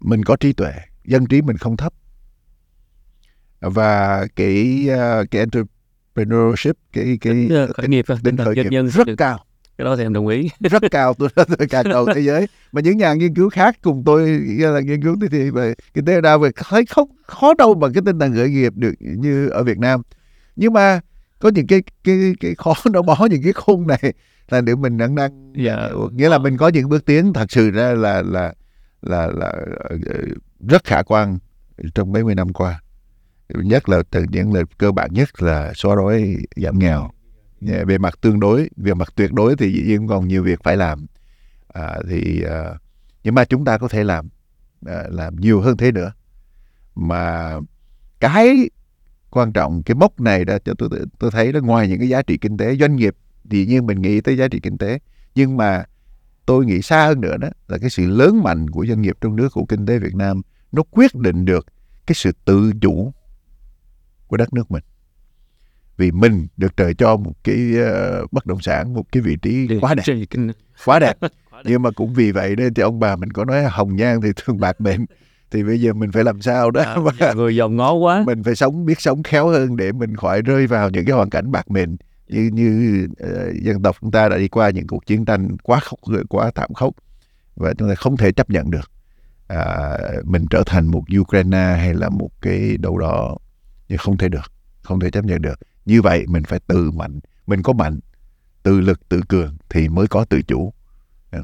mình 0.00 0.24
có 0.24 0.36
trí 0.36 0.52
tuệ 0.52 0.72
dân 1.04 1.26
trí 1.26 1.42
mình 1.42 1.56
không 1.56 1.76
thấp. 1.76 1.92
Và 3.60 4.26
cái 4.36 4.88
uh, 4.90 5.30
cái 5.30 5.40
entrepreneurship 5.40 6.76
cái 6.92 7.18
cái 7.20 7.34
Tính, 7.34 7.48
ờ, 7.48 7.72
khởi 7.72 7.88
nghiệp 7.88 8.04
tính 8.08 8.18
tinh 8.24 8.36
thần 8.36 8.54
doanh 8.56 8.70
nhân 8.70 8.88
rất 8.88 9.06
được. 9.06 9.14
cao. 9.16 9.44
Cái 9.78 9.84
đó 9.84 9.96
thì 9.96 10.02
em 10.02 10.12
đồng 10.12 10.28
ý. 10.28 10.48
Rất 10.60 10.82
cao 10.90 11.14
tôi 11.14 11.28
tôi 11.58 11.68
càng 11.70 11.88
đầu 11.88 12.06
thế 12.14 12.20
giới. 12.20 12.46
Mà 12.72 12.80
những 12.80 12.96
nhà 12.96 13.14
nghiên 13.14 13.34
cứu 13.34 13.50
khác 13.50 13.76
cùng 13.82 14.02
tôi 14.06 14.40
là 14.58 14.80
nghiên 14.80 15.02
cứu 15.02 15.16
thì, 15.30 15.50
về 15.50 15.74
kinh 15.94 16.04
tế 16.04 16.20
đa 16.20 16.36
về 16.36 16.50
thấy 16.56 16.86
không 16.86 17.08
khó 17.22 17.54
đâu 17.54 17.74
bằng 17.74 17.92
cái 17.92 18.02
tinh 18.06 18.18
thần 18.18 18.34
khởi 18.34 18.48
nghiệp 18.48 18.72
được 18.76 18.94
như 19.00 19.48
ở 19.48 19.62
Việt 19.62 19.78
Nam. 19.78 20.02
Nhưng 20.56 20.72
mà 20.72 21.00
có 21.38 21.48
những 21.48 21.66
cái 21.66 21.82
cái 22.04 22.32
cái 22.40 22.54
khó 22.54 22.74
nó 22.92 23.02
bó 23.02 23.26
những 23.30 23.42
cái 23.42 23.52
khung 23.52 23.86
này 23.86 24.12
là 24.48 24.60
để 24.60 24.74
mình 24.74 24.98
đang 24.98 25.14
đang 25.14 25.52
Dạ. 25.56 25.88
nghĩa 26.12 26.28
là 26.28 26.38
mình 26.38 26.56
có 26.56 26.68
những 26.68 26.88
bước 26.88 27.04
tiến 27.04 27.32
thật 27.32 27.52
sự 27.52 27.70
ra 27.70 27.94
là 27.94 28.22
là 28.22 28.54
là 29.02 29.26
là 29.26 29.52
ờ, 29.78 29.96
rất 30.68 30.84
khả 30.84 31.02
quan 31.02 31.38
trong 31.94 32.12
mấy 32.12 32.24
mươi 32.24 32.34
năm 32.34 32.52
qua. 32.52 32.82
Nhất 33.48 33.88
là 33.88 34.02
từ 34.10 34.24
những 34.30 34.52
lời 34.52 34.64
cơ 34.78 34.92
bản 34.92 35.10
nhất 35.12 35.42
là 35.42 35.72
xóa 35.74 35.96
đói 35.96 36.36
giảm 36.56 36.78
nghèo. 36.78 37.10
Dạ, 37.60 37.84
về 37.86 37.98
mặt 37.98 38.14
tương 38.20 38.40
đối 38.40 38.70
về 38.76 38.94
mặt 38.94 39.08
tuyệt 39.14 39.32
đối 39.32 39.56
thì 39.56 39.72
dĩ 39.72 39.82
nhiên 39.82 40.08
còn 40.08 40.28
nhiều 40.28 40.42
việc 40.42 40.62
phải 40.62 40.76
làm. 40.76 41.06
À, 41.72 41.98
thì 42.10 42.42
à, 42.42 42.74
nhưng 43.24 43.34
mà 43.34 43.44
chúng 43.44 43.64
ta 43.64 43.78
có 43.78 43.88
thể 43.88 44.04
làm 44.04 44.28
à, 44.86 45.02
làm 45.08 45.36
nhiều 45.36 45.60
hơn 45.60 45.76
thế 45.76 45.92
nữa. 45.92 46.12
Mà 46.94 47.54
cái 48.20 48.70
quan 49.30 49.52
trọng 49.52 49.82
cái 49.82 49.94
mốc 49.94 50.20
này 50.20 50.44
đã 50.44 50.58
cho 50.64 50.74
tôi 50.78 50.88
tôi 51.18 51.30
thấy 51.30 51.52
đó 51.52 51.60
ngoài 51.60 51.88
những 51.88 51.98
cái 51.98 52.08
giá 52.08 52.22
trị 52.22 52.38
kinh 52.38 52.56
tế 52.56 52.76
doanh 52.76 52.96
nghiệp 52.96 53.14
dĩ 53.50 53.66
nhiên 53.66 53.86
mình 53.86 54.02
nghĩ 54.02 54.20
tới 54.20 54.36
giá 54.36 54.48
trị 54.48 54.60
kinh 54.60 54.78
tế. 54.78 54.98
Nhưng 55.34 55.56
mà 55.56 55.84
tôi 56.46 56.66
nghĩ 56.66 56.82
xa 56.82 57.06
hơn 57.06 57.20
nữa 57.20 57.36
đó 57.36 57.48
là 57.68 57.78
cái 57.78 57.90
sự 57.90 58.06
lớn 58.06 58.42
mạnh 58.42 58.70
của 58.70 58.86
doanh 58.86 59.02
nghiệp 59.02 59.16
trong 59.20 59.36
nước 59.36 59.48
của 59.52 59.64
kinh 59.64 59.86
tế 59.86 59.98
Việt 59.98 60.14
Nam. 60.14 60.42
Nó 60.72 60.82
quyết 60.90 61.14
định 61.14 61.44
được 61.44 61.66
cái 62.06 62.14
sự 62.14 62.32
tự 62.44 62.72
chủ 62.80 63.12
của 64.26 64.36
đất 64.36 64.52
nước 64.52 64.70
mình. 64.70 64.82
Vì 65.96 66.10
mình 66.10 66.46
được 66.56 66.76
trời 66.76 66.94
cho 66.94 67.16
một 67.16 67.32
cái 67.44 67.72
uh, 68.22 68.32
bất 68.32 68.46
động 68.46 68.60
sản 68.60 68.94
một 68.94 69.12
cái 69.12 69.22
vị 69.22 69.36
trí 69.42 69.68
quá 69.80 69.94
đẹp. 69.94 70.02
quá 70.84 70.98
đẹp. 70.98 71.18
Nhưng 71.64 71.82
mà 71.82 71.90
cũng 71.90 72.14
vì 72.14 72.32
vậy 72.32 72.56
nên 72.56 72.74
thì 72.74 72.82
ông 72.82 73.00
bà 73.00 73.16
mình 73.16 73.32
có 73.32 73.44
nói 73.44 73.64
hồng 73.64 73.96
nhan 73.96 74.20
thì 74.20 74.28
thường 74.36 74.60
bạc 74.60 74.80
mệnh. 74.80 75.06
Thì 75.50 75.62
bây 75.62 75.80
giờ 75.80 75.92
mình 75.92 76.12
phải 76.12 76.24
làm 76.24 76.42
sao 76.42 76.70
đó? 76.70 76.82
À, 76.82 76.96
mà 76.96 77.32
người 77.32 77.56
giàu 77.56 77.68
ngó 77.68 77.92
quá. 77.92 78.22
Mình 78.26 78.42
phải 78.42 78.54
sống 78.54 78.86
biết 78.86 79.00
sống 79.00 79.22
khéo 79.22 79.48
hơn 79.48 79.76
để 79.76 79.92
mình 79.92 80.16
khỏi 80.16 80.42
rơi 80.42 80.66
vào 80.66 80.90
những 80.90 81.04
cái 81.04 81.16
hoàn 81.16 81.30
cảnh 81.30 81.52
bạc 81.52 81.70
mệnh 81.70 81.96
như 82.28 82.50
như 82.52 83.06
uh, 83.22 83.62
dân 83.62 83.82
tộc 83.82 83.96
chúng 84.00 84.10
ta 84.10 84.28
đã 84.28 84.36
đi 84.36 84.48
qua 84.48 84.70
những 84.70 84.86
cuộc 84.86 85.06
chiến 85.06 85.24
tranh 85.24 85.56
quá 85.62 85.80
khốc 85.80 86.00
quá 86.28 86.50
thảm 86.54 86.74
khốc 86.74 86.94
và 87.56 87.74
chúng 87.78 87.88
ta 87.88 87.94
không 87.94 88.16
thể 88.16 88.32
chấp 88.32 88.50
nhận 88.50 88.70
được 88.70 88.90
à, 89.48 89.98
mình 90.24 90.46
trở 90.50 90.62
thành 90.66 90.86
một 90.86 91.02
Ukraine 91.20 91.76
hay 91.78 91.94
là 91.94 92.08
một 92.08 92.30
cái 92.40 92.76
đâu 92.76 92.98
đó 92.98 93.36
nhưng 93.88 93.98
không 93.98 94.16
thể 94.16 94.28
được 94.28 94.52
không 94.82 95.00
thể 95.00 95.10
chấp 95.10 95.24
nhận 95.24 95.42
được. 95.42 95.58
Như 95.84 96.02
vậy 96.02 96.24
mình 96.28 96.42
phải 96.44 96.60
tự 96.66 96.90
mạnh 96.90 97.20
mình 97.46 97.62
có 97.62 97.72
mạnh 97.72 98.00
tự 98.62 98.80
lực 98.80 99.08
tự 99.08 99.20
cường 99.28 99.56
thì 99.68 99.88
mới 99.88 100.06
có 100.06 100.24
tự 100.24 100.42
chủ. 100.42 100.72
Dạ. 101.32 101.38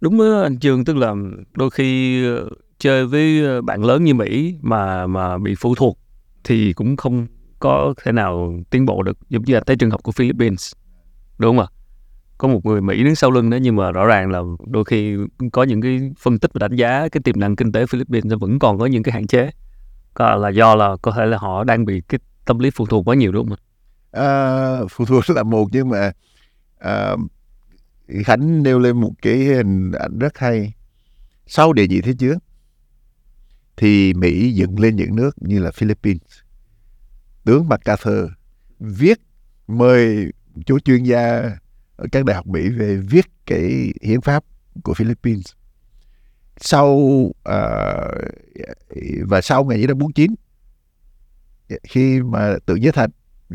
Đúng 0.00 0.18
đó, 0.18 0.40
anh 0.42 0.58
Trường 0.58 0.84
tức 0.84 0.96
là 0.96 1.14
đôi 1.54 1.70
khi 1.70 2.24
ờ, 2.26 2.48
chơi 2.78 3.06
với 3.06 3.44
ờ, 3.44 3.62
bạn 3.62 3.84
lớn 3.84 4.04
như 4.04 4.14
Mỹ 4.14 4.58
mà 4.62 5.06
mà 5.06 5.38
bị 5.38 5.54
phụ 5.58 5.74
thuộc 5.74 5.98
thì 6.44 6.72
cũng 6.72 6.96
không 6.96 7.26
có 7.62 7.94
thể 8.02 8.12
nào 8.12 8.54
tiến 8.70 8.86
bộ 8.86 9.02
được 9.02 9.18
giống 9.28 9.42
như 9.42 9.54
là 9.54 9.60
tới 9.60 9.76
trường 9.76 9.90
hợp 9.90 10.02
của 10.02 10.12
Philippines 10.12 10.72
đúng 11.38 11.56
không 11.56 11.66
ạ? 11.66 11.72
Có 12.38 12.48
một 12.48 12.66
người 12.66 12.80
Mỹ 12.80 13.04
đứng 13.04 13.14
sau 13.14 13.30
lưng 13.30 13.50
đó 13.50 13.56
nhưng 13.56 13.76
mà 13.76 13.90
rõ 13.90 14.06
ràng 14.06 14.30
là 14.30 14.40
đôi 14.66 14.84
khi 14.84 15.16
có 15.52 15.62
những 15.62 15.80
cái 15.80 16.12
phân 16.18 16.38
tích 16.38 16.50
và 16.54 16.58
đánh 16.68 16.76
giá 16.76 17.08
cái 17.08 17.20
tiềm 17.24 17.40
năng 17.40 17.56
kinh 17.56 17.72
tế 17.72 17.86
Philippines 17.86 18.32
vẫn 18.40 18.58
còn 18.58 18.78
có 18.78 18.86
những 18.86 19.02
cái 19.02 19.12
hạn 19.12 19.26
chế. 19.26 19.50
Có 20.14 20.36
là 20.36 20.48
do 20.48 20.74
là 20.74 20.96
có 21.02 21.12
thể 21.12 21.26
là 21.26 21.38
họ 21.38 21.64
đang 21.64 21.84
bị 21.84 22.00
cái 22.08 22.20
tâm 22.44 22.58
lý 22.58 22.70
phụ 22.70 22.86
thuộc 22.86 23.08
quá 23.08 23.14
nhiều 23.14 23.32
đúng 23.32 23.48
không 23.48 23.58
ạ? 23.58 23.62
À, 24.12 24.26
phụ 24.90 25.04
thuộc 25.04 25.30
là 25.30 25.42
một 25.42 25.68
nhưng 25.72 25.88
mà 25.88 26.12
à, 26.78 27.16
Khánh 28.24 28.62
nêu 28.62 28.78
lên 28.78 29.00
một 29.00 29.12
cái 29.22 29.36
hình 29.36 29.92
ảnh 29.92 30.18
rất 30.18 30.38
hay. 30.38 30.74
Sau 31.46 31.72
địa 31.72 31.86
nhị 31.86 32.00
thế 32.00 32.12
chiến 32.18 32.38
thì 33.76 34.14
Mỹ 34.14 34.52
dựng 34.52 34.80
lên 34.80 34.96
những 34.96 35.16
nước 35.16 35.30
như 35.40 35.58
là 35.58 35.70
Philippines 35.70 36.22
tướng 37.44 37.68
MacArthur 37.68 38.30
viết 38.80 39.20
mời 39.68 40.32
chú 40.66 40.78
chuyên 40.78 41.02
gia 41.02 41.50
ở 41.96 42.06
các 42.12 42.24
đại 42.24 42.36
học 42.36 42.46
Mỹ 42.46 42.68
về 42.68 42.96
viết 42.96 43.26
cái 43.46 43.92
hiến 44.02 44.20
pháp 44.20 44.44
của 44.82 44.94
Philippines. 44.94 45.46
Sau 46.56 47.00
à, 47.44 47.60
và 49.22 49.40
sau 49.40 49.64
ngày 49.64 49.78
1949 49.78 50.34
khi 51.82 52.22
mà 52.22 52.56
tự 52.66 52.74
giới 52.74 52.92
thành 52.92 53.10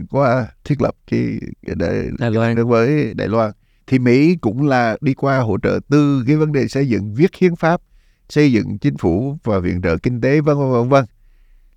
qua 0.10 0.48
thiết 0.64 0.82
lập 0.82 0.96
cái, 1.08 1.40
đại, 1.62 2.06
Đài 2.20 2.32
Loan. 2.32 2.56
đối 2.56 2.66
với 2.66 3.14
Đài 3.14 3.28
Loan 3.28 3.52
thì 3.88 4.00
Mỹ 4.00 4.36
cũng 4.42 4.68
là 4.68 4.98
đi 5.02 5.14
qua 5.14 5.40
hỗ 5.40 5.58
trợ 5.64 5.80
từ 5.90 6.24
cái 6.28 6.36
vấn 6.36 6.52
đề 6.52 6.68
xây 6.68 6.90
dựng 6.90 7.14
viết 7.14 7.36
hiến 7.36 7.56
pháp 7.56 7.82
xây 8.30 8.52
dựng 8.52 8.78
chính 8.78 8.98
phủ 8.98 9.38
và 9.44 9.60
viện 9.60 9.82
trợ 9.82 9.98
kinh 9.98 10.22
tế 10.22 10.42
vân 10.42 10.58
vân 10.58 10.72
vân 10.72 10.90
vân 10.90 11.06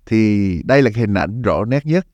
thì 0.05 0.61
đây 0.65 0.81
là 0.81 0.89
cái 0.93 0.99
hình 1.01 1.13
ảnh 1.13 1.41
rõ 1.41 1.65
nét 1.65 1.85
nhất. 1.85 2.07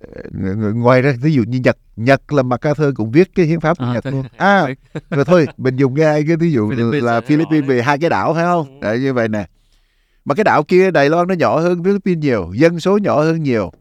Ờ, 0.00 0.22
ng- 0.30 0.60
ng- 0.60 0.80
ngoài 0.80 1.02
ra 1.02 1.14
ví 1.22 1.32
dụ 1.32 1.42
như 1.42 1.60
Nhật 1.64 1.78
Nhật 1.96 2.32
là 2.32 2.42
MacArthur 2.42 2.94
cũng 2.94 3.10
viết 3.10 3.34
cái 3.34 3.46
hiến 3.46 3.60
pháp 3.60 3.78
của 3.78 3.84
À, 3.84 3.94
Nhật 3.94 4.06
luôn. 4.06 4.24
À 4.36 4.66
rồi 5.10 5.24
thôi 5.24 5.46
mình 5.56 5.76
dùng 5.76 5.94
hai 5.94 6.24
cái 6.26 6.36
ví 6.36 6.52
dụ 6.52 6.70
Philippines 6.70 7.04
là 7.04 7.12
là 7.12 7.20
Philippines 7.20 7.66
về 7.68 7.82
hai 7.82 7.98
cái 7.98 8.10
đảo 8.10 8.34
phải 8.34 8.44
không? 8.44 8.80
Đấy, 8.80 8.98
như 9.00 9.14
vậy 9.14 9.28
nè. 9.28 9.46
Mà 10.24 10.34
cái 10.34 10.44
đảo 10.44 10.62
kia 10.62 10.90
Đài 10.90 11.08
Loan 11.10 11.28
nó 11.28 11.34
nhỏ 11.34 11.60
hơn 11.60 11.84
Philippines 11.84 12.22
nhiều 12.22 12.52
dân 12.54 12.80
số 12.80 12.98
nhỏ 12.98 13.20
hơn 13.22 13.42
nhiều. 13.42 13.72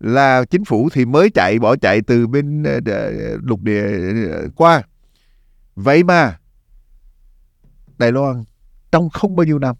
Là 0.00 0.44
chính 0.44 0.64
phủ 0.64 0.88
thì 0.92 1.04
mới 1.04 1.30
chạy 1.30 1.58
bỏ 1.58 1.76
chạy 1.76 2.00
từ 2.00 2.26
bên 2.26 2.62
ờ, 2.86 3.10
lục 3.42 3.62
địa 3.62 3.82
ờ, 4.30 4.48
qua. 4.56 4.82
Vậy 5.76 6.02
mà 6.04 6.38
Đài 7.98 8.12
Loan 8.12 8.44
trong 8.92 9.10
không 9.10 9.36
bao 9.36 9.44
nhiêu 9.44 9.58
năm 9.58 9.76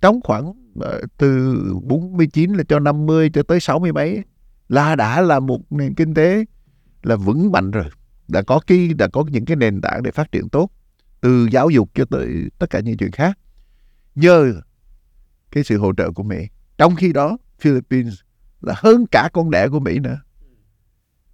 trong 0.00 0.20
khoảng 0.24 0.52
từ 1.18 1.62
49 1.82 2.52
là 2.52 2.64
cho 2.68 2.78
50 2.78 3.30
cho 3.30 3.42
tới 3.42 3.60
60 3.60 3.92
mấy. 3.92 4.22
Là 4.68 4.96
đã 4.96 5.20
là 5.20 5.40
một 5.40 5.72
nền 5.72 5.94
kinh 5.94 6.14
tế 6.14 6.44
là 7.02 7.16
vững 7.16 7.52
mạnh 7.52 7.70
rồi. 7.70 7.84
Đã 8.28 8.42
có 8.42 8.60
cái 8.66 8.94
đã 8.94 9.08
có 9.12 9.24
những 9.30 9.44
cái 9.44 9.56
nền 9.56 9.80
tảng 9.80 10.02
để 10.02 10.10
phát 10.10 10.32
triển 10.32 10.48
tốt 10.48 10.70
từ 11.20 11.48
giáo 11.52 11.70
dục 11.70 11.90
cho 11.94 12.04
tới 12.04 12.28
tất 12.58 12.70
cả 12.70 12.80
những 12.80 12.96
chuyện 12.96 13.10
khác. 13.10 13.38
Nhờ 14.14 14.52
cái 15.50 15.64
sự 15.64 15.78
hỗ 15.78 15.92
trợ 15.96 16.10
của 16.10 16.22
Mỹ. 16.22 16.48
Trong 16.78 16.96
khi 16.96 17.12
đó 17.12 17.38
Philippines 17.58 18.14
là 18.60 18.74
hơn 18.76 19.06
cả 19.10 19.30
con 19.32 19.50
đẻ 19.50 19.68
của 19.68 19.80
Mỹ 19.80 19.98
nữa. 19.98 20.20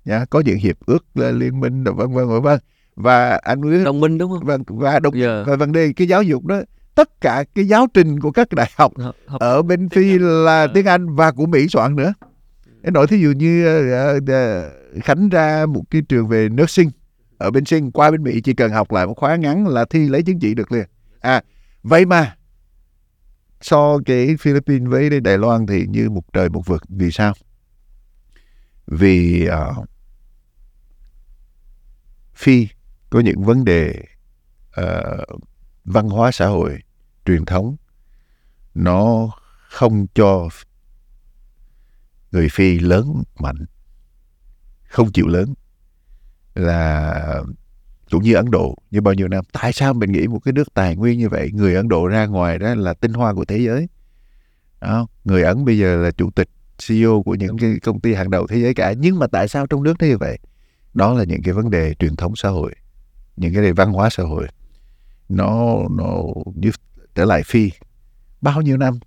Nha, 0.04 0.24
có 0.24 0.40
những 0.40 0.58
hiệp 0.58 0.76
ước 0.86 1.06
là 1.14 1.30
liên 1.30 1.60
minh 1.60 1.84
vân 1.84 1.96
vân 1.96 2.28
vân 2.28 2.42
vân. 2.42 2.58
Và 2.94 3.40
anh 3.42 3.60
biết 3.60 3.84
đồng 3.84 4.00
minh 4.00 4.18
đúng 4.18 4.30
không? 4.30 4.44
Và, 4.44 4.58
và 4.66 4.98
đồng 4.98 5.18
giờ 5.18 5.44
và 5.46 5.56
vấn 5.56 5.72
đề 5.72 5.92
cái 5.92 6.06
giáo 6.06 6.22
dục 6.22 6.44
đó 6.44 6.62
tất 6.94 7.20
cả 7.20 7.44
cái 7.54 7.64
giáo 7.68 7.86
trình 7.94 8.20
của 8.20 8.30
các 8.30 8.52
đại 8.52 8.70
học 8.76 8.92
hợp- 8.98 9.16
hợp- 9.26 9.40
ở 9.40 9.62
bên 9.62 9.88
Phi 9.88 10.18
là 10.18 10.66
tiếng 10.74 10.86
Anh 10.86 11.14
và 11.14 11.32
của 11.32 11.46
Mỹ 11.46 11.68
soạn 11.68 11.96
nữa. 11.96 12.14
Em 12.82 12.94
nói 12.94 13.06
thí 13.06 13.18
dụ 13.18 13.30
như 13.30 13.66
ờ, 13.92 14.20
ờ, 14.26 14.70
Khánh 15.02 15.28
ra 15.28 15.66
một 15.66 15.82
cái 15.90 16.02
trường 16.08 16.28
về 16.28 16.48
nursing 16.48 16.90
ở 17.38 17.50
bên 17.50 17.64
Sinh 17.64 17.90
qua 17.92 18.10
bên 18.10 18.22
Mỹ 18.22 18.40
chỉ 18.44 18.52
cần 18.54 18.72
học 18.72 18.92
lại 18.92 19.06
một 19.06 19.14
khóa 19.16 19.36
ngắn 19.36 19.66
là 19.68 19.84
thi 19.84 20.08
lấy 20.08 20.22
chứng 20.22 20.38
chỉ 20.40 20.54
được 20.54 20.72
liền. 20.72 20.86
À 21.20 21.42
vậy 21.82 22.06
mà 22.06 22.36
so 23.60 23.98
cái 24.06 24.36
Philippines 24.40 24.88
với 24.88 25.20
Đài 25.20 25.38
Loan 25.38 25.66
thì 25.66 25.86
như 25.88 26.10
một 26.10 26.22
trời 26.32 26.48
một 26.48 26.66
vực 26.66 26.82
vì 26.88 27.10
sao? 27.10 27.32
Vì 28.86 29.46
ờ, 29.46 29.74
Phi 32.34 32.68
có 33.10 33.20
những 33.20 33.42
vấn 33.44 33.64
đề 33.64 33.94
ờ, 34.72 35.24
văn 35.84 36.08
hóa 36.08 36.30
xã 36.32 36.46
hội, 36.46 36.78
truyền 37.24 37.44
thống, 37.44 37.76
nó 38.74 39.30
không 39.68 40.06
cho 40.14 40.48
người 42.32 42.48
phi 42.48 42.78
lớn 42.78 43.22
mạnh, 43.38 43.64
không 44.88 45.12
chịu 45.12 45.26
lớn, 45.26 45.54
là 46.54 47.42
cũng 48.10 48.22
như 48.22 48.34
Ấn 48.34 48.50
Độ 48.50 48.76
như 48.90 49.00
bao 49.00 49.14
nhiêu 49.14 49.28
năm. 49.28 49.44
Tại 49.52 49.72
sao 49.72 49.94
mình 49.94 50.12
nghĩ 50.12 50.26
một 50.26 50.38
cái 50.38 50.52
nước 50.52 50.74
tài 50.74 50.96
nguyên 50.96 51.18
như 51.18 51.28
vậy, 51.28 51.50
người 51.52 51.74
Ấn 51.74 51.88
Độ 51.88 52.06
ra 52.06 52.26
ngoài 52.26 52.58
đó 52.58 52.74
là 52.74 52.94
tinh 52.94 53.12
hoa 53.12 53.34
của 53.34 53.44
thế 53.44 53.58
giới? 53.58 53.88
Đó. 54.80 55.06
người 55.24 55.42
Ấn 55.42 55.64
bây 55.64 55.78
giờ 55.78 55.96
là 55.96 56.10
chủ 56.10 56.30
tịch 56.30 56.48
CEO 56.88 57.22
của 57.22 57.34
những 57.34 57.58
cái 57.58 57.74
công 57.82 58.00
ty 58.00 58.14
hàng 58.14 58.30
đầu 58.30 58.46
thế 58.46 58.60
giới 58.60 58.74
cả. 58.74 58.94
Nhưng 58.98 59.18
mà 59.18 59.26
tại 59.26 59.48
sao 59.48 59.66
trong 59.66 59.82
nước 59.82 59.94
nó 59.98 60.06
như 60.06 60.18
vậy? 60.18 60.38
Đó 60.94 61.14
là 61.14 61.24
những 61.24 61.42
cái 61.42 61.54
vấn 61.54 61.70
đề 61.70 61.94
truyền 61.94 62.16
thống 62.16 62.36
xã 62.36 62.48
hội, 62.48 62.74
những 63.36 63.54
cái 63.54 63.62
đề 63.62 63.72
văn 63.72 63.92
hóa 63.92 64.10
xã 64.10 64.22
hội 64.22 64.46
nó 65.28 65.78
nó 65.90 66.22
trở 67.14 67.24
lại 67.24 67.42
phi. 67.46 67.70
Bao 68.40 68.62
nhiêu 68.62 68.76
năm? 68.76 68.98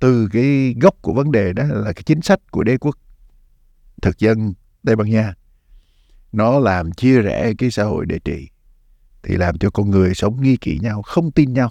Từ 0.00 0.28
cái 0.32 0.74
gốc 0.80 0.94
của 1.02 1.12
vấn 1.12 1.32
đề 1.32 1.52
đó 1.52 1.64
là 1.64 1.92
cái 1.92 2.02
chính 2.02 2.22
sách 2.22 2.40
của 2.50 2.64
đế 2.64 2.76
quốc. 2.76 2.96
Thực 4.02 4.18
dân 4.18 4.54
Tây 4.84 4.96
Ban 4.96 5.10
Nha 5.10 5.34
nó 6.32 6.58
làm 6.58 6.92
chia 6.92 7.22
rẽ 7.22 7.52
cái 7.58 7.70
xã 7.70 7.84
hội 7.84 8.06
để 8.06 8.18
trị 8.18 8.48
thì 9.22 9.36
làm 9.36 9.58
cho 9.58 9.70
con 9.70 9.90
người 9.90 10.14
sống 10.14 10.42
nghi 10.42 10.56
kỵ 10.56 10.78
nhau 10.78 11.02
không 11.02 11.30
tin 11.30 11.52
nhau. 11.52 11.70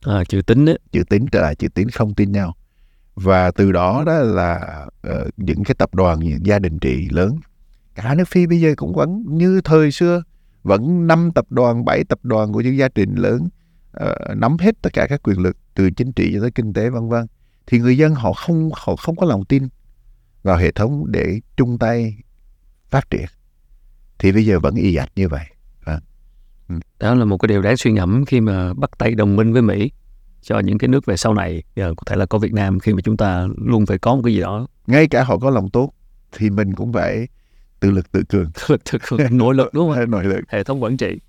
À, 0.00 0.24
chữ 0.28 0.42
tính 0.42 0.64
đấy 0.64 0.78
chữ 0.92 1.02
tín 1.10 1.26
trở 1.32 1.42
lại 1.42 1.54
chữ 1.54 1.68
tín 1.68 1.88
không 1.88 2.14
tin 2.14 2.32
nhau. 2.32 2.56
Và 3.14 3.50
từ 3.50 3.72
đó 3.72 4.04
đó 4.06 4.12
là 4.12 4.86
ờ, 5.02 5.30
những 5.36 5.64
cái 5.64 5.74
tập 5.78 5.94
đoàn 5.94 6.20
những 6.20 6.46
gia 6.46 6.58
đình 6.58 6.78
trị 6.78 7.08
lớn. 7.10 7.38
Cả 7.94 8.14
nước 8.14 8.28
phi 8.28 8.46
bây 8.46 8.60
giờ 8.60 8.74
cũng 8.76 8.94
vẫn 8.94 9.24
như 9.26 9.60
thời 9.64 9.92
xưa 9.92 10.22
vẫn 10.62 11.06
năm 11.06 11.30
tập 11.34 11.46
đoàn 11.50 11.84
bảy 11.84 12.04
tập 12.04 12.18
đoàn 12.22 12.52
của 12.52 12.60
những 12.60 12.78
gia 12.78 12.88
đình 12.94 13.14
lớn 13.14 13.48
ờ, 13.92 14.34
nắm 14.36 14.56
hết 14.58 14.82
tất 14.82 14.92
cả 14.92 15.06
các 15.06 15.22
quyền 15.22 15.38
lực 15.38 15.56
từ 15.74 15.90
chính 15.90 16.12
trị 16.12 16.30
cho 16.34 16.40
tới 16.40 16.50
kinh 16.50 16.72
tế 16.72 16.90
vân 16.90 17.08
vân. 17.08 17.26
Thì 17.66 17.78
người 17.78 17.96
dân 17.96 18.14
họ 18.14 18.32
không 18.32 18.70
họ 18.74 18.96
không 18.96 19.16
có 19.16 19.26
lòng 19.26 19.44
tin 19.44 19.68
vào 20.42 20.56
hệ 20.56 20.72
thống 20.72 21.04
để 21.12 21.40
chung 21.56 21.78
tay 21.78 22.16
phát 22.90 23.10
triển. 23.10 23.26
Thì 24.18 24.32
bây 24.32 24.46
giờ 24.46 24.60
vẫn 24.60 24.74
y 24.74 24.94
ạch 24.94 25.12
như 25.16 25.28
vậy. 25.28 25.44
Đó 26.98 27.14
là 27.14 27.24
một 27.24 27.38
cái 27.38 27.46
điều 27.48 27.62
đáng 27.62 27.76
suy 27.76 27.92
ngẫm 27.92 28.24
khi 28.24 28.40
mà 28.40 28.74
bắt 28.74 28.90
tay 28.98 29.14
đồng 29.14 29.36
minh 29.36 29.52
với 29.52 29.62
Mỹ 29.62 29.90
cho 30.42 30.58
những 30.58 30.78
cái 30.78 30.88
nước 30.88 31.06
về 31.06 31.16
sau 31.16 31.34
này. 31.34 31.62
Giờ 31.76 31.94
có 31.96 32.02
thể 32.06 32.16
là 32.16 32.26
có 32.26 32.38
Việt 32.38 32.52
Nam 32.52 32.80
khi 32.80 32.94
mà 32.94 33.00
chúng 33.04 33.16
ta 33.16 33.46
luôn 33.56 33.86
phải 33.86 33.98
có 33.98 34.14
một 34.14 34.20
cái 34.24 34.34
gì 34.34 34.40
đó. 34.40 34.66
Ngay 34.86 35.08
cả 35.08 35.24
họ 35.24 35.38
có 35.38 35.50
lòng 35.50 35.70
tốt 35.70 35.92
thì 36.32 36.50
mình 36.50 36.74
cũng 36.74 36.92
phải 36.92 37.28
tự 37.82 37.90
lực 37.90 38.12
tự 38.12 38.22
cường. 38.28 38.50
Thực 38.54 38.84
thực 38.84 39.02
nội 39.30 39.54
lực 39.54 39.74
đúng 39.74 39.92
không? 39.94 40.10
Nội 40.10 40.24
lực. 40.24 40.40
Hệ 40.48 40.64
thống 40.64 40.82
quản 40.82 40.96
trị. 40.96 41.20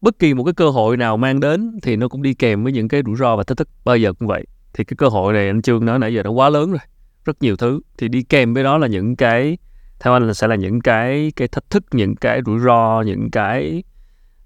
Bất 0.00 0.18
kỳ 0.18 0.34
một 0.34 0.44
cái 0.44 0.54
cơ 0.54 0.70
hội 0.70 0.96
nào 0.96 1.16
mang 1.16 1.40
đến 1.40 1.78
thì 1.82 1.96
nó 1.96 2.08
cũng 2.08 2.22
đi 2.22 2.34
kèm 2.34 2.64
với 2.64 2.72
những 2.72 2.88
cái 2.88 3.02
rủi 3.06 3.16
ro 3.16 3.36
và 3.36 3.42
thách 3.42 3.58
thức. 3.58 3.68
Bao 3.84 3.96
giờ 3.96 4.12
cũng 4.12 4.28
vậy. 4.28 4.44
Thì 4.74 4.84
cái 4.84 4.94
cơ 4.96 5.08
hội 5.08 5.32
này 5.32 5.46
anh 5.46 5.62
Trương 5.62 5.84
nói 5.84 5.98
nãy 5.98 6.14
giờ 6.14 6.22
nó 6.22 6.30
quá 6.30 6.48
lớn 6.48 6.70
rồi. 6.70 6.80
Rất 7.24 7.42
nhiều 7.42 7.56
thứ. 7.56 7.80
Thì 7.98 8.08
đi 8.08 8.22
kèm 8.22 8.54
với 8.54 8.64
đó 8.64 8.78
là 8.78 8.86
những 8.86 9.16
cái 9.16 9.58
theo 10.00 10.12
anh 10.12 10.26
là 10.26 10.34
sẽ 10.34 10.46
là 10.46 10.54
những 10.54 10.80
cái 10.80 11.32
cái 11.36 11.48
thách 11.48 11.70
thức 11.70 11.84
những 11.92 12.16
cái 12.16 12.40
rủi 12.46 12.60
ro 12.60 13.02
những 13.06 13.30
cái 13.30 13.82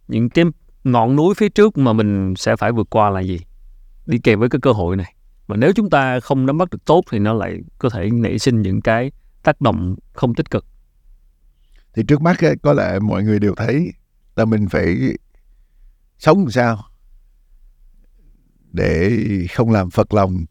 những 0.09 0.31
cái 0.31 0.45
ngọn 0.85 1.17
núi 1.17 1.35
phía 1.35 1.49
trước 1.49 1.79
mà 1.79 1.93
mình 1.93 2.35
sẽ 2.37 2.57
phải 2.57 2.73
vượt 2.73 2.87
qua 2.91 3.11
là 3.11 3.21
gì? 3.21 3.41
Đi 4.07 4.19
kèm 4.19 4.41
với 4.41 4.49
cái 4.49 4.61
cơ 4.63 4.73
hội 4.73 4.97
này. 4.97 5.15
Mà 5.49 5.57
nếu 5.57 5.73
chúng 5.73 5.91
ta 5.91 6.21
không 6.21 6.47
nắm 6.47 6.59
bắt 6.59 6.71
được 6.71 6.85
tốt 6.85 7.05
thì 7.11 7.19
nó 7.19 7.35
lại 7.35 7.59
có 7.79 7.89
thể 7.89 8.11
nảy 8.13 8.39
sinh 8.39 8.63
những 8.63 8.81
cái 8.81 9.13
tác 9.43 9.61
động 9.61 9.97
không 10.13 10.35
tích 10.35 10.51
cực 10.51 10.65
thì 11.99 12.05
trước 12.09 12.23
mắt 12.23 12.41
ấy, 12.41 12.57
có 12.63 12.73
lẽ 12.73 12.99
mọi 12.99 13.23
người 13.23 13.39
đều 13.39 13.55
thấy 13.55 13.93
là 14.37 14.45
mình 14.45 14.69
phải 14.69 14.97
sống 16.19 16.39
làm 16.39 16.51
sao 16.51 16.85
để 18.73 19.19
không 19.55 19.71
làm 19.71 19.91
phật 19.91 20.15
lòng 20.15 20.45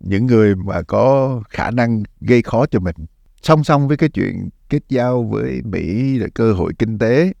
những 0.00 0.26
người 0.26 0.54
mà 0.56 0.82
có 0.82 1.42
khả 1.48 1.70
năng 1.70 2.02
gây 2.20 2.42
khó 2.42 2.66
cho 2.66 2.80
mình. 2.80 2.96
Song 3.42 3.64
song 3.64 3.88
với 3.88 3.96
cái 3.96 4.08
chuyện 4.08 4.48
kết 4.68 4.82
giao 4.88 5.22
với 5.22 5.62
Mỹ 5.62 6.18
là 6.18 6.26
cơ 6.34 6.52
hội 6.52 6.72
kinh 6.78 6.98
tế 6.98 7.32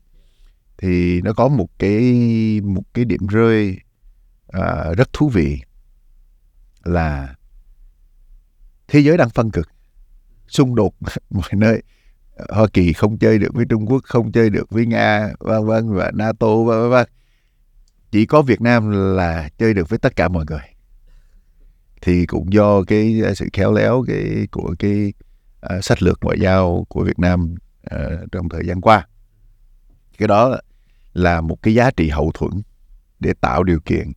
thì 0.78 1.20
nó 1.20 1.32
có 1.32 1.48
một 1.48 1.68
cái 1.78 2.00
một 2.64 2.82
cái 2.94 3.04
điểm 3.04 3.26
rơi 3.26 3.78
à, 4.48 4.92
rất 4.96 5.12
thú 5.12 5.28
vị 5.28 5.60
là 6.84 7.34
thế 8.88 9.00
giới 9.00 9.16
đang 9.16 9.30
phân 9.30 9.50
cực 9.50 9.68
xung 10.48 10.74
đột 10.74 10.94
mọi 11.30 11.50
nơi. 11.52 11.82
Hoa 12.48 12.66
Kỳ 12.72 12.92
không 12.92 13.18
chơi 13.18 13.38
được 13.38 13.54
với 13.54 13.64
Trung 13.68 13.86
Quốc 13.86 14.02
không 14.04 14.32
chơi 14.32 14.50
được 14.50 14.70
với 14.70 14.86
Nga 14.86 15.28
vân 15.38 15.66
vân 15.66 15.94
và 15.94 16.10
NATO 16.14 16.56
vân 16.56 16.90
vân 16.90 17.06
chỉ 18.10 18.26
có 18.26 18.42
Việt 18.42 18.60
Nam 18.60 18.90
là 19.16 19.48
chơi 19.58 19.74
được 19.74 19.88
với 19.88 19.98
tất 19.98 20.16
cả 20.16 20.28
mọi 20.28 20.44
người. 20.48 20.60
Thì 22.02 22.26
cũng 22.26 22.52
do 22.52 22.82
cái 22.82 23.22
à, 23.24 23.34
sự 23.34 23.48
khéo 23.52 23.72
léo 23.72 24.04
cái 24.06 24.48
của 24.50 24.74
cái 24.78 25.12
uh, 25.76 25.84
sách 25.84 26.02
lược 26.02 26.18
ngoại 26.22 26.38
giao 26.40 26.86
của 26.88 27.04
Việt 27.04 27.18
Nam 27.18 27.54
uh, 27.94 28.32
trong 28.32 28.48
thời 28.48 28.66
gian 28.66 28.80
qua. 28.80 29.06
Cái 30.18 30.28
đó 30.28 30.58
là 31.12 31.40
một 31.40 31.62
cái 31.62 31.74
giá 31.74 31.90
trị 31.90 32.08
hậu 32.08 32.30
thuẫn 32.34 32.62
để 33.20 33.32
tạo 33.40 33.62
điều 33.62 33.80
kiện 33.80 34.12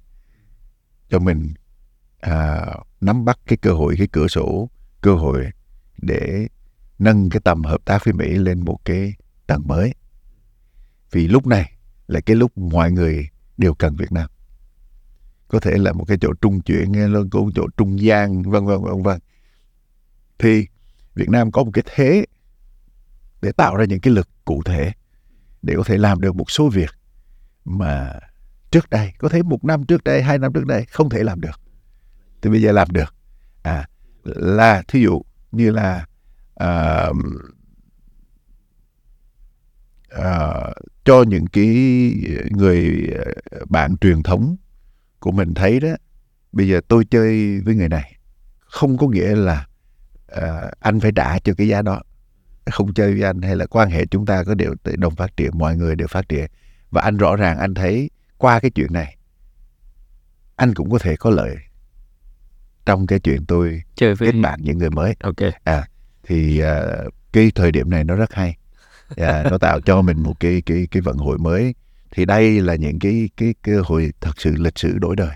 cho 1.10 1.20
mình 1.20 1.54
uh, 2.28 2.88
nắm 3.02 3.26
bắt 3.26 3.40
cái 3.46 3.58
cơ 3.58 3.72
hội 3.72 3.96
cái 3.98 4.08
cửa 4.12 4.28
sổ 4.28 4.70
cơ 5.02 5.16
hội 5.16 5.46
để 5.98 6.48
nâng 7.00 7.30
cái 7.30 7.42
tầm 7.44 7.64
hợp 7.64 7.86
tác 7.86 8.06
với 8.06 8.14
Mỹ 8.14 8.30
lên 8.30 8.66
một 8.66 8.80
cái 8.86 9.14
tầng 9.48 9.68
mới. 9.68 9.94
Vì 11.12 11.28
lúc 11.28 11.48
này 11.48 11.74
là 12.08 12.20
cái 12.20 12.36
lúc 12.36 12.58
mọi 12.58 12.92
người 12.92 13.30
đều 13.58 13.74
cần 13.74 13.96
Việt 13.96 14.12
Nam. 14.12 14.30
Có 15.48 15.60
thể 15.60 15.78
là 15.78 15.94
một 15.94 16.06
cái 16.08 16.18
chỗ 16.22 16.34
trung 16.42 16.62
chuyển 16.62 16.94
có 17.32 17.40
một 17.40 17.50
chỗ 17.56 17.68
trung 17.78 18.02
gian, 18.02 18.42
vân 18.42 18.66
vân 18.66 18.82
vân 18.82 19.04
vân. 19.04 19.20
Thì 20.40 20.68
Việt 21.16 21.30
Nam 21.30 21.52
có 21.52 21.64
một 21.64 21.72
cái 21.74 21.84
thế 21.96 22.26
để 23.42 23.52
tạo 23.52 23.76
ra 23.76 23.86
những 23.86 24.00
cái 24.00 24.14
lực 24.14 24.30
cụ 24.46 24.62
thể 24.66 24.92
để 25.62 25.74
có 25.78 25.84
thể 25.84 25.98
làm 25.98 26.22
được 26.22 26.36
một 26.36 26.52
số 26.52 26.70
việc 26.70 26.90
mà 27.66 28.14
trước 28.72 28.90
đây, 28.90 29.14
có 29.18 29.30
thể 29.30 29.44
một 29.44 29.66
năm 29.66 29.86
trước 29.86 30.04
đây, 30.04 30.24
hai 30.24 30.38
năm 30.38 30.54
trước 30.54 30.66
đây 30.66 30.86
không 30.86 31.10
thể 31.10 31.24
làm 31.24 31.42
được. 31.42 31.62
Thì 32.42 32.50
bây 32.50 32.62
giờ 32.62 32.72
làm 32.72 32.88
được. 32.92 33.16
À 33.62 33.88
là 34.24 34.84
thí 34.88 35.02
dụ 35.02 35.22
như 35.52 35.72
là 35.72 36.06
uh, 36.64 37.16
uh, 40.20 40.74
cho 41.06 41.24
những 41.28 41.48
cái 41.48 41.66
người 42.50 43.08
bạn 43.70 43.98
truyền 43.98 44.24
thống 44.24 44.56
của 45.20 45.32
mình 45.32 45.54
thấy 45.54 45.80
đó 45.80 45.90
bây 46.52 46.68
giờ 46.68 46.82
tôi 46.88 47.06
chơi 47.06 47.62
với 47.62 47.76
người 47.76 47.90
này 47.90 48.16
không 48.60 48.98
có 48.98 49.08
nghĩa 49.08 49.36
là 49.36 49.68
uh, 50.38 50.72
anh 50.80 51.00
phải 51.00 51.12
trả 51.16 51.40
cho 51.40 51.54
cái 51.54 51.68
giá 51.68 51.82
đó. 51.82 52.02
Không 52.72 52.94
chơi 52.94 53.14
với 53.14 53.24
anh 53.24 53.42
hay 53.42 53.56
là 53.56 53.66
quan 53.66 53.90
hệ 53.90 54.06
chúng 54.06 54.26
ta 54.26 54.44
có 54.44 54.56
đều 54.56 54.76
đồng 54.98 55.16
phát 55.16 55.38
triển 55.38 55.52
mọi 55.54 55.78
người 55.78 55.96
đều 55.96 56.08
phát 56.08 56.30
triển. 56.30 56.46
Và 56.92 57.02
anh 57.02 57.18
rõ 57.18 57.36
ràng 57.36 57.58
anh 57.58 57.74
thấy 57.74 58.10
qua 58.38 58.60
cái 58.60 58.72
chuyện 58.72 58.94
này 58.94 59.18
anh 60.56 60.74
cũng 60.74 60.92
có 60.92 61.00
thể 61.00 61.16
có 61.16 61.30
lợi 61.30 61.56
trong 62.86 63.08
cái 63.08 63.20
chuyện 63.20 63.46
tôi 63.46 63.82
chơi 63.96 64.16
với 64.16 64.32
kết 64.32 64.40
bạn 64.42 64.60
những 64.64 64.78
người 64.78 64.90
mới. 64.90 65.16
Ok. 65.20 65.36
À 65.64 65.89
thì 66.30 66.64
uh, 66.64 67.14
cái 67.34 67.52
thời 67.56 67.72
điểm 67.72 67.90
này 67.90 68.04
nó 68.04 68.16
rất 68.16 68.34
hay. 68.34 68.58
Yeah, 69.16 69.52
nó 69.52 69.58
tạo 69.58 69.82
cho 69.82 70.02
mình 70.02 70.24
một 70.24 70.40
cái 70.40 70.62
cái 70.66 70.88
cái 70.92 71.02
vận 71.02 71.18
hội 71.18 71.38
mới. 71.38 71.76
Thì 72.12 72.26
đây 72.26 72.62
là 72.62 72.76
những 72.76 73.00
cái 73.00 73.30
cái 73.38 73.54
cơ 73.62 73.82
hội 73.86 74.12
thật 74.22 74.32
sự 74.38 74.56
lịch 74.58 74.80
sử 74.80 74.98
đổi 74.98 75.16
đời 75.16 75.36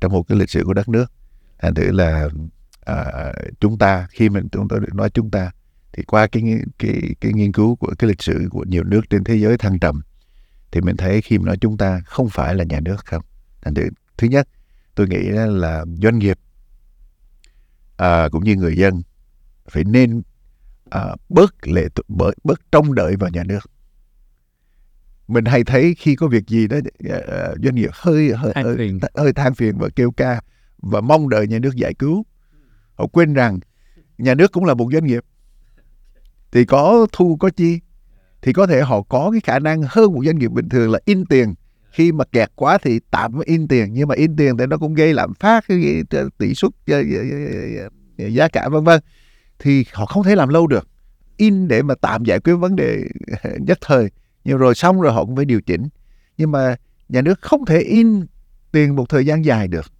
trong 0.00 0.12
một 0.12 0.22
cái 0.28 0.38
lịch 0.38 0.50
sử 0.50 0.62
của 0.64 0.74
đất 0.74 0.88
nước. 0.88 1.12
Thành 1.58 1.74
thử 1.74 1.92
là 1.92 2.28
uh, 2.90 3.34
chúng 3.60 3.78
ta 3.78 4.06
khi 4.10 4.28
mình 4.28 4.48
chúng 4.52 4.68
tôi 4.68 4.80
nói 4.92 5.10
chúng 5.10 5.30
ta 5.30 5.50
thì 5.92 6.02
qua 6.02 6.26
cái 6.26 6.42
cái 6.78 7.00
cái 7.20 7.32
nghiên 7.32 7.52
cứu 7.52 7.76
của 7.76 7.94
cái 7.98 8.08
lịch 8.08 8.22
sử 8.22 8.48
của 8.50 8.64
nhiều 8.68 8.84
nước 8.84 9.10
trên 9.10 9.24
thế 9.24 9.36
giới 9.36 9.58
thăng 9.58 9.78
trầm 9.78 10.00
thì 10.72 10.80
mình 10.80 10.96
thấy 10.96 11.22
khi 11.22 11.38
mà 11.38 11.44
nói 11.44 11.56
chúng 11.60 11.76
ta 11.76 12.00
không 12.06 12.28
phải 12.28 12.54
là 12.54 12.64
nhà 12.64 12.80
nước 12.80 12.96
không. 13.04 13.22
Thành 13.62 13.74
thử 13.74 13.88
thứ 14.18 14.28
nhất 14.28 14.48
tôi 14.94 15.08
nghĩ 15.08 15.22
là 15.32 15.84
doanh 16.02 16.18
nghiệp 16.18 16.38
à, 17.96 18.28
cũng 18.28 18.44
như 18.44 18.56
người 18.56 18.76
dân 18.76 19.02
phải 19.70 19.84
nên 19.84 20.22
à, 20.90 21.14
bớt 21.28 21.54
lệ 21.68 21.88
bớt 22.08 22.34
bớt 22.44 22.60
trông 22.72 22.94
đợi 22.94 23.16
vào 23.16 23.30
nhà 23.30 23.44
nước. 23.44 23.70
Mình 25.28 25.44
hay 25.44 25.64
thấy 25.64 25.94
khi 25.98 26.14
có 26.14 26.28
việc 26.28 26.46
gì 26.46 26.66
đó 26.66 26.76
uh, 26.76 27.58
doanh 27.62 27.74
nghiệp 27.74 27.90
hơi 27.92 28.32
hơi 28.32 28.52
Than 28.54 28.64
hơi, 28.64 28.92
hơi 29.14 29.32
than 29.32 29.54
phiền 29.54 29.78
và 29.78 29.88
kêu 29.96 30.10
ca 30.10 30.40
và 30.78 31.00
mong 31.00 31.28
đợi 31.28 31.46
nhà 31.46 31.58
nước 31.58 31.76
giải 31.76 31.94
cứu 31.94 32.24
họ 32.94 33.06
quên 33.06 33.34
rằng 33.34 33.58
nhà 34.18 34.34
nước 34.34 34.52
cũng 34.52 34.64
là 34.64 34.74
một 34.74 34.88
doanh 34.92 35.04
nghiệp. 35.04 35.24
Thì 36.52 36.64
có 36.64 37.06
thu 37.12 37.36
có 37.36 37.50
chi 37.50 37.80
thì 38.42 38.52
có 38.52 38.66
thể 38.66 38.80
họ 38.80 39.02
có 39.02 39.30
cái 39.30 39.40
khả 39.40 39.58
năng 39.58 39.82
hơn 39.88 40.12
một 40.12 40.20
doanh 40.24 40.38
nghiệp 40.38 40.50
bình 40.50 40.68
thường 40.68 40.90
là 40.90 40.98
in 41.04 41.26
tiền. 41.26 41.54
Khi 41.90 42.12
mà 42.12 42.24
kẹt 42.32 42.50
quá 42.54 42.78
thì 42.82 43.00
tạm 43.10 43.40
in 43.44 43.68
tiền 43.68 43.92
nhưng 43.92 44.08
mà 44.08 44.14
in 44.14 44.36
tiền 44.36 44.56
thì 44.56 44.66
nó 44.66 44.76
cũng 44.76 44.94
gây 44.94 45.14
lạm 45.14 45.34
phát 45.34 45.64
tỷ 46.38 46.54
suất 46.54 46.70
giá 48.16 48.48
cả 48.48 48.68
vân 48.68 48.84
vân 48.84 49.00
thì 49.60 49.84
họ 49.92 50.06
không 50.06 50.24
thể 50.24 50.36
làm 50.36 50.48
lâu 50.48 50.66
được. 50.66 50.88
In 51.36 51.68
để 51.68 51.82
mà 51.82 51.94
tạm 51.94 52.24
giải 52.24 52.40
quyết 52.40 52.54
vấn 52.54 52.76
đề 52.76 53.02
nhất 53.60 53.78
thời. 53.80 54.10
Nhưng 54.44 54.58
rồi 54.58 54.74
xong 54.74 55.00
rồi 55.00 55.12
họ 55.12 55.24
cũng 55.24 55.36
phải 55.36 55.44
điều 55.44 55.60
chỉnh. 55.60 55.88
Nhưng 56.36 56.50
mà 56.50 56.76
nhà 57.08 57.22
nước 57.22 57.40
không 57.40 57.64
thể 57.64 57.78
in 57.80 58.26
tiền 58.72 58.96
một 58.96 59.08
thời 59.08 59.26
gian 59.26 59.44
dài 59.44 59.68
được. 59.68 59.92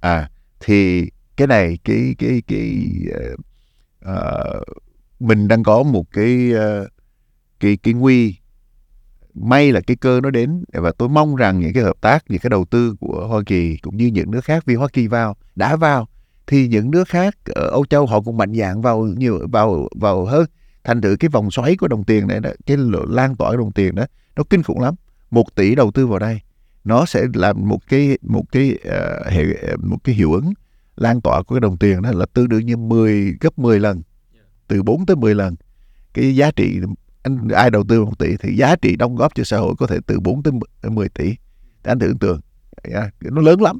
À 0.00 0.30
thì 0.60 1.10
cái 1.36 1.46
này 1.46 1.78
cái 1.84 2.14
cái 2.18 2.42
cái 2.46 2.86
uh, 3.32 3.40
uh, 4.10 4.62
mình 5.20 5.48
đang 5.48 5.62
có 5.62 5.82
một 5.82 6.04
cái 6.12 6.52
uh, 6.54 6.88
cái 7.60 7.76
cái 7.76 7.94
nguy. 7.94 8.36
May 9.34 9.72
là 9.72 9.80
cái 9.80 9.96
cơ 9.96 10.20
nó 10.20 10.30
đến. 10.30 10.64
Và 10.72 10.92
tôi 10.98 11.08
mong 11.08 11.36
rằng 11.36 11.60
những 11.60 11.72
cái 11.72 11.82
hợp 11.82 12.00
tác 12.00 12.24
những 12.28 12.40
cái 12.40 12.50
đầu 12.50 12.64
tư 12.64 12.94
của 13.00 13.26
Hoa 13.28 13.42
Kỳ 13.46 13.76
cũng 13.76 13.96
như 13.96 14.06
những 14.06 14.30
nước 14.30 14.44
khác 14.44 14.64
vì 14.66 14.74
Hoa 14.74 14.88
Kỳ 14.92 15.06
vào 15.06 15.36
đã 15.54 15.76
vào 15.76 16.08
thì 16.50 16.68
những 16.68 16.90
nước 16.90 17.08
khác 17.08 17.36
ở 17.54 17.68
Âu 17.68 17.84
Châu 17.84 18.06
họ 18.06 18.20
cũng 18.20 18.36
mạnh 18.36 18.54
dạng 18.54 18.82
vào 18.82 19.02
nhiều 19.02 19.40
vào 19.52 19.88
vào 20.00 20.24
hơn. 20.24 20.46
Thành 20.84 21.00
thử 21.00 21.16
cái 21.20 21.28
vòng 21.28 21.50
xoáy 21.50 21.76
của 21.76 21.88
đồng 21.88 22.04
tiền 22.04 22.26
này 22.26 22.40
đó 22.40 22.50
cái 22.66 22.76
lan 23.08 23.36
tỏa 23.36 23.56
đồng 23.56 23.72
tiền 23.72 23.94
đó 23.94 24.06
nó 24.36 24.42
kinh 24.50 24.62
khủng 24.62 24.80
lắm. 24.80 24.94
Một 25.30 25.54
tỷ 25.54 25.74
đầu 25.74 25.90
tư 25.90 26.06
vào 26.06 26.18
đây 26.18 26.40
nó 26.84 27.04
sẽ 27.06 27.26
làm 27.34 27.68
một 27.68 27.78
cái 27.88 28.18
một 28.22 28.44
cái 28.52 28.78
uh, 28.88 29.26
hệ 29.26 29.44
một 29.78 29.96
cái 30.04 30.14
hiệu 30.14 30.32
ứng 30.32 30.52
lan 30.96 31.20
tỏa 31.20 31.42
của 31.42 31.54
cái 31.54 31.60
đồng 31.60 31.78
tiền 31.78 32.02
đó 32.02 32.10
là 32.12 32.26
tương 32.26 32.48
đương 32.48 32.66
như 32.66 32.76
10 32.76 33.36
gấp 33.40 33.58
10 33.58 33.80
lần 33.80 34.02
từ 34.68 34.82
4 34.82 35.06
tới 35.06 35.16
10 35.16 35.34
lần. 35.34 35.54
Cái 36.14 36.36
giá 36.36 36.50
trị 36.50 36.80
anh 37.22 37.48
ai 37.48 37.70
đầu 37.70 37.84
tư 37.88 38.04
một 38.04 38.18
tỷ 38.18 38.36
thì 38.36 38.56
giá 38.56 38.76
trị 38.76 38.96
đóng 38.96 39.16
góp 39.16 39.34
cho 39.34 39.44
xã 39.44 39.58
hội 39.58 39.74
có 39.78 39.86
thể 39.86 39.98
từ 40.06 40.20
4 40.20 40.42
tới 40.42 40.52
10 40.90 41.08
tỷ. 41.08 41.24
Thì 41.82 41.90
anh 41.90 41.98
tưởng 41.98 42.18
tượng 42.18 42.40
yeah, 42.92 43.14
nó 43.20 43.42
lớn 43.42 43.62
lắm 43.62 43.78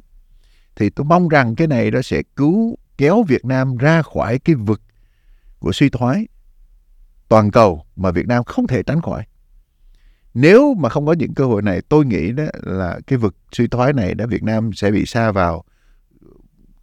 thì 0.75 0.89
tôi 0.89 1.05
mong 1.05 1.27
rằng 1.27 1.55
cái 1.55 1.67
này 1.67 1.91
nó 1.91 2.01
sẽ 2.01 2.21
cứu 2.35 2.77
kéo 2.97 3.23
Việt 3.27 3.45
Nam 3.45 3.77
ra 3.77 4.01
khỏi 4.01 4.39
cái 4.39 4.55
vực 4.55 4.81
của 5.59 5.71
suy 5.71 5.89
thoái 5.89 6.27
toàn 7.27 7.51
cầu 7.51 7.85
mà 7.95 8.11
Việt 8.11 8.27
Nam 8.27 8.43
không 8.43 8.67
thể 8.67 8.83
tránh 8.83 9.01
khỏi. 9.01 9.23
Nếu 10.33 10.73
mà 10.73 10.89
không 10.89 11.05
có 11.05 11.13
những 11.13 11.33
cơ 11.33 11.45
hội 11.45 11.61
này, 11.61 11.81
tôi 11.89 12.05
nghĩ 12.05 12.31
đó 12.31 12.43
là 12.63 12.99
cái 13.07 13.17
vực 13.17 13.35
suy 13.51 13.67
thoái 13.67 13.93
này 13.93 14.15
đã 14.15 14.25
Việt 14.25 14.43
Nam 14.43 14.73
sẽ 14.73 14.91
bị 14.91 15.05
xa 15.05 15.31
vào 15.31 15.63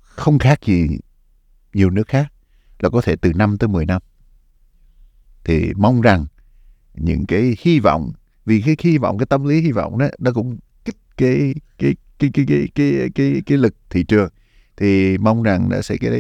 không 0.01 0.39
khác 0.39 0.59
gì 0.65 0.89
nhiều 1.75 1.91
nước 1.91 2.09
khác 2.09 2.33
là 2.79 2.91
có 2.91 3.01
thể 3.01 3.17
từ 3.17 3.33
5 3.33 3.59
tới 3.59 3.69
10 3.69 3.87
năm. 3.87 4.03
thì 5.45 5.73
mong 5.77 6.01
rằng 6.01 6.27
những 6.95 7.27
cái 7.27 7.57
hy 7.61 7.81
vọng 7.81 8.13
vì 8.45 8.63
cái 8.67 8.77
hy 8.81 8.99
vọng 8.99 9.19
cái 9.19 9.27
tâm 9.27 9.45
lý 9.45 9.61
hy 9.61 9.73
vọng 9.73 9.99
đó 9.99 10.07
nó 10.19 10.33
cũng 10.33 10.59
kích 10.85 10.97
cái 11.17 11.55
cái 11.79 11.95
cái 12.19 12.31
cái 12.35 12.45
cái 12.49 12.69
cái 12.75 13.11
cái, 13.15 13.43
cái 13.47 13.59
lực 13.59 13.75
thị 13.91 14.03
trường 14.03 14.29
thì 14.77 15.19
mong 15.19 15.43
rằng 15.43 15.69
nó 15.69 15.81
sẽ 15.81 15.97
cái 16.01 16.11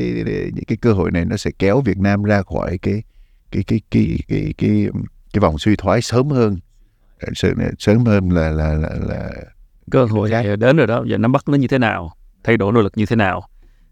những 0.55 0.65
cái 0.67 0.77
cơ 0.81 0.93
hội 0.93 1.11
này 1.11 1.25
nó 1.25 1.37
sẽ 1.37 1.51
kéo 1.59 1.81
Việt 1.81 1.99
Nam 1.99 2.23
ra 2.23 2.43
khỏi 2.43 2.79
cái 2.79 3.03
cái 3.51 3.63
cái 3.63 3.81
cái 3.91 4.19
cái 4.29 4.55
cái 4.59 4.89
cái 5.33 5.41
vòng 5.41 5.59
suy 5.59 5.77
thoái 5.77 6.03
sớm 6.03 6.29
hơn 6.29 6.57
sớm 7.79 8.05
hơn 8.05 8.31
là 8.31 8.51
là 8.51 8.75
là, 8.75 8.89
là 9.09 9.31
cơ 9.91 10.05
hội 10.05 10.31
đến 10.59 10.77
rồi 10.77 10.87
đó 10.87 11.05
giờ 11.07 11.19
nắm 11.19 11.33
bắt 11.33 11.49
nó 11.49 11.57
như 11.57 11.69
thế 11.69 11.79
nào 11.79 12.13
thay 12.45 12.57
đổi 12.57 12.73
nỗ 12.73 12.81
lực 12.81 12.93
như 12.97 13.07
thế 13.07 13.17
nào 13.17 13.49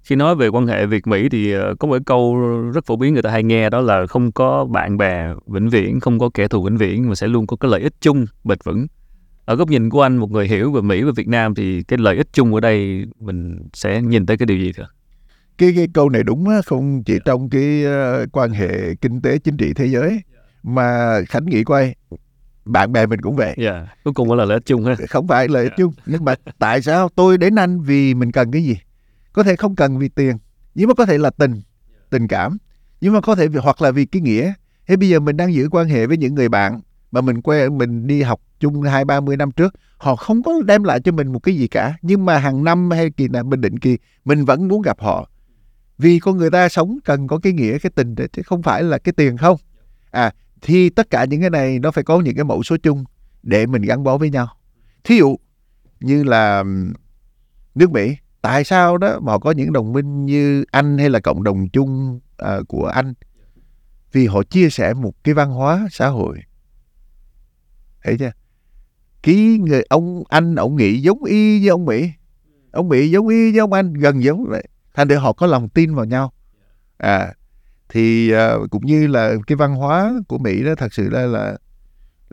khi 0.07 0.17
nói 0.17 0.35
về 0.35 0.49
quan 0.49 0.67
hệ 0.67 0.87
Việt 0.87 1.07
Mỹ 1.07 1.29
thì 1.29 1.53
ờ, 1.53 1.75
có 1.79 1.89
một 1.89 1.99
câu 2.07 2.37
rất 2.75 2.87
phổ 2.87 2.97
biến 2.97 3.13
người 3.13 3.23
ta 3.23 3.31
hay 3.31 3.43
nghe 3.43 3.71
đó 3.71 3.81
là 3.81 4.07
không 4.07 4.33
có 4.33 4.65
bạn 4.65 4.97
bè 4.97 5.29
vĩnh 5.47 5.69
viễn, 5.69 6.01
không 6.01 6.19
có 6.19 6.31
kẻ 6.35 6.49
thù 6.49 6.63
vĩnh 6.63 6.77
viễn 6.77 7.09
mà 7.09 7.15
sẽ 7.15 7.27
luôn 7.27 7.47
có 7.47 7.57
cái 7.57 7.71
lợi 7.71 7.81
ích 7.81 7.95
chung 8.01 8.27
bền 8.45 8.59
vững. 8.65 8.87
Ở 9.47 9.57
góc 9.57 9.68
nhìn 9.68 9.90
của 9.90 10.03
anh 10.03 10.16
một 10.16 10.30
người 10.30 10.49
hiểu 10.49 10.72
về 10.72 10.80
Mỹ 10.80 11.03
và 11.03 11.12
Việt 11.16 11.28
Nam 11.28 11.55
thì 11.55 11.82
cái 11.82 11.99
lợi 11.99 12.16
ích 12.16 12.28
chung 12.32 12.55
ở 12.55 12.61
đây 12.61 13.07
mình 13.20 13.68
sẽ 13.72 14.03
nhìn 14.03 14.26
tới 14.26 14.36
cái 14.36 14.47
điều 14.47 14.59
gì 14.59 14.72
thưa? 14.72 14.88
Cái 15.59 15.72
cái 15.76 15.88
câu 15.94 16.09
này 16.09 16.22
đúng 16.22 16.49
á, 16.49 16.57
không 16.66 17.03
chỉ 17.05 17.18
trong 17.24 17.51
cái 17.51 17.84
uh, 17.86 18.32
quan 18.32 18.51
hệ 18.51 18.94
kinh 19.01 19.20
tế 19.20 19.38
chính 19.38 19.57
trị 19.57 19.72
thế 19.72 19.86
giới 19.86 20.20
mà 20.62 21.20
Khánh 21.28 21.47
nghĩ 21.47 21.64
quay 21.64 21.94
bạn 22.64 22.92
bè 22.92 23.07
mình 23.07 23.20
cũng 23.20 23.36
vậy. 23.36 23.55
Yeah. 23.57 23.59
Dạ, 23.59 23.94
cuối 24.05 24.14
cùng 24.14 24.32
là 24.32 24.44
lợi 24.44 24.57
ích 24.57 24.66
chung 24.66 24.84
ha. 24.84 24.94
Không 25.09 25.28
phải 25.28 25.49
lợi 25.49 25.62
ích 25.62 25.72
yeah. 25.72 25.78
chung 25.78 25.92
nhưng 26.07 26.24
mà 26.24 26.34
tại 26.59 26.82
sao 26.82 27.09
tôi 27.09 27.38
đến 27.38 27.55
anh 27.55 27.80
vì 27.80 28.14
mình 28.14 28.32
cần 28.32 28.51
cái 28.53 28.64
gì? 28.64 28.76
có 29.36 29.42
thể 29.42 29.57
không 29.57 29.76
cần 29.76 29.99
vì 29.99 30.09
tiền 30.09 30.36
nhưng 30.74 30.88
mà 30.88 30.94
có 30.94 31.07
thể 31.07 31.18
là 31.18 31.30
tình 31.30 31.62
tình 32.11 32.28
cảm 32.28 32.57
nhưng 33.01 33.12
mà 33.12 33.20
có 33.20 33.34
thể 33.34 33.49
vì, 33.49 33.61
hoặc 33.62 33.82
là 33.82 33.90
vì 33.90 34.07
cái 34.07 34.22
nghĩa 34.22 34.53
thế 34.86 34.97
bây 34.97 35.09
giờ 35.09 35.20
mình 35.20 35.36
đang 35.36 35.55
giữ 35.55 35.68
quan 35.70 35.88
hệ 35.88 36.07
với 36.07 36.16
những 36.16 36.34
người 36.34 36.49
bạn 36.49 36.80
mà 37.11 37.20
mình 37.20 37.42
quen 37.42 37.78
mình 37.78 38.07
đi 38.07 38.22
học 38.22 38.40
chung 38.61 38.83
hai 38.83 39.05
ba 39.05 39.21
mươi 39.21 39.37
năm 39.37 39.51
trước 39.51 39.75
họ 39.99 40.17
không 40.17 40.43
có 40.43 40.53
đem 40.65 40.85
lại 40.85 41.01
cho 41.01 41.13
mình 41.13 41.33
một 41.33 41.39
cái 41.39 41.57
gì 41.57 41.69
cả. 41.69 41.99
Nhưng 42.03 42.25
mà 42.25 42.39
hàng 42.39 42.65
năm 42.65 42.91
hay 42.91 43.11
kỳ 43.11 43.29
nào 43.29 43.45
mình 43.45 43.61
định 43.61 43.79
kỳ 43.79 43.99
mình 44.25 44.45
vẫn 44.45 44.69
muốn 44.69 44.83
gặp 44.83 45.01
họ. 45.01 45.31
Vì 45.99 46.19
con 46.19 46.37
người 46.37 46.51
ta 46.51 46.69
sống 46.69 46.99
cần 47.05 47.27
có 47.27 47.39
cái 47.39 47.53
nghĩa 47.53 47.79
cái 47.79 47.91
tình 47.95 48.15
chứ 48.33 48.43
không 48.43 48.63
phải 48.63 48.83
là 48.83 48.99
cái 48.99 49.13
tiền 49.13 49.37
không? 49.37 49.57
À 50.11 50.33
thì 50.63 50.91
tất 50.91 51.11
cả 51.11 51.25
những 51.25 51.41
cái 51.41 51.51
này 51.51 51.79
nó 51.79 51.91
phải 51.91 52.05
có 52.05 52.21
những 52.21 52.35
cái 52.35 52.45
mẫu 52.45 52.63
số 52.63 52.77
chung 52.83 53.05
để 53.43 53.67
mình 53.67 53.83
gắn 53.83 54.03
bó 54.03 54.19
với 54.19 54.31
nhau. 54.31 54.49
Thí 55.05 55.17
dụ 55.17 55.37
như 56.01 56.25
là 56.25 56.65
nước 57.75 57.91
mỹ 57.91 58.17
tại 58.43 58.65
sao 58.65 58.99
đó 58.99 59.21
mà 59.21 59.33
họ 59.33 59.39
có 59.39 59.51
những 59.51 59.73
đồng 59.73 59.93
minh 59.93 60.27
như 60.27 60.65
anh 60.71 60.99
hay 60.99 61.11
là 61.11 61.21
cộng 61.21 61.43
đồng 61.43 61.69
chung 61.69 62.21
uh, 62.43 62.69
của 62.69 62.87
anh? 62.87 63.15
Vì 64.13 64.27
họ 64.27 64.43
chia 64.43 64.71
sẻ 64.71 64.95
một 64.95 65.25
cái 65.25 65.35
văn 65.35 65.51
hóa 65.51 65.89
xã 65.91 66.09
hội. 66.09 66.39
Thấy 68.03 68.17
chưa? 68.19 68.31
Cái 69.23 69.59
người 69.61 69.83
ông 69.89 70.23
anh 70.29 70.55
ông 70.55 70.77
nghĩ 70.77 71.01
giống 71.01 71.25
y 71.25 71.61
với 71.61 71.69
ông 71.69 71.85
mỹ. 71.85 72.11
Ông 72.71 72.89
mỹ 72.89 73.11
giống 73.11 73.29
y 73.29 73.53
với 73.53 73.61
ông 73.61 73.73
anh 73.73 73.95
gần 73.95 74.23
giống 74.23 74.45
vậy. 74.49 74.69
Thành 74.95 75.09
để 75.09 75.17
họ 75.17 75.33
có 75.33 75.47
lòng 75.47 75.69
tin 75.69 75.95
vào 75.95 76.05
nhau. 76.05 76.33
À 76.99 77.33
thì 77.89 78.33
uh, 78.35 78.71
cũng 78.71 78.87
như 78.87 79.07
là 79.07 79.35
cái 79.47 79.57
văn 79.57 79.75
hóa 79.75 80.12
của 80.29 80.39
mỹ 80.39 80.64
đó 80.64 80.75
thật 80.75 80.95
sự 80.95 81.09
là 81.11 81.27
là 81.27 81.57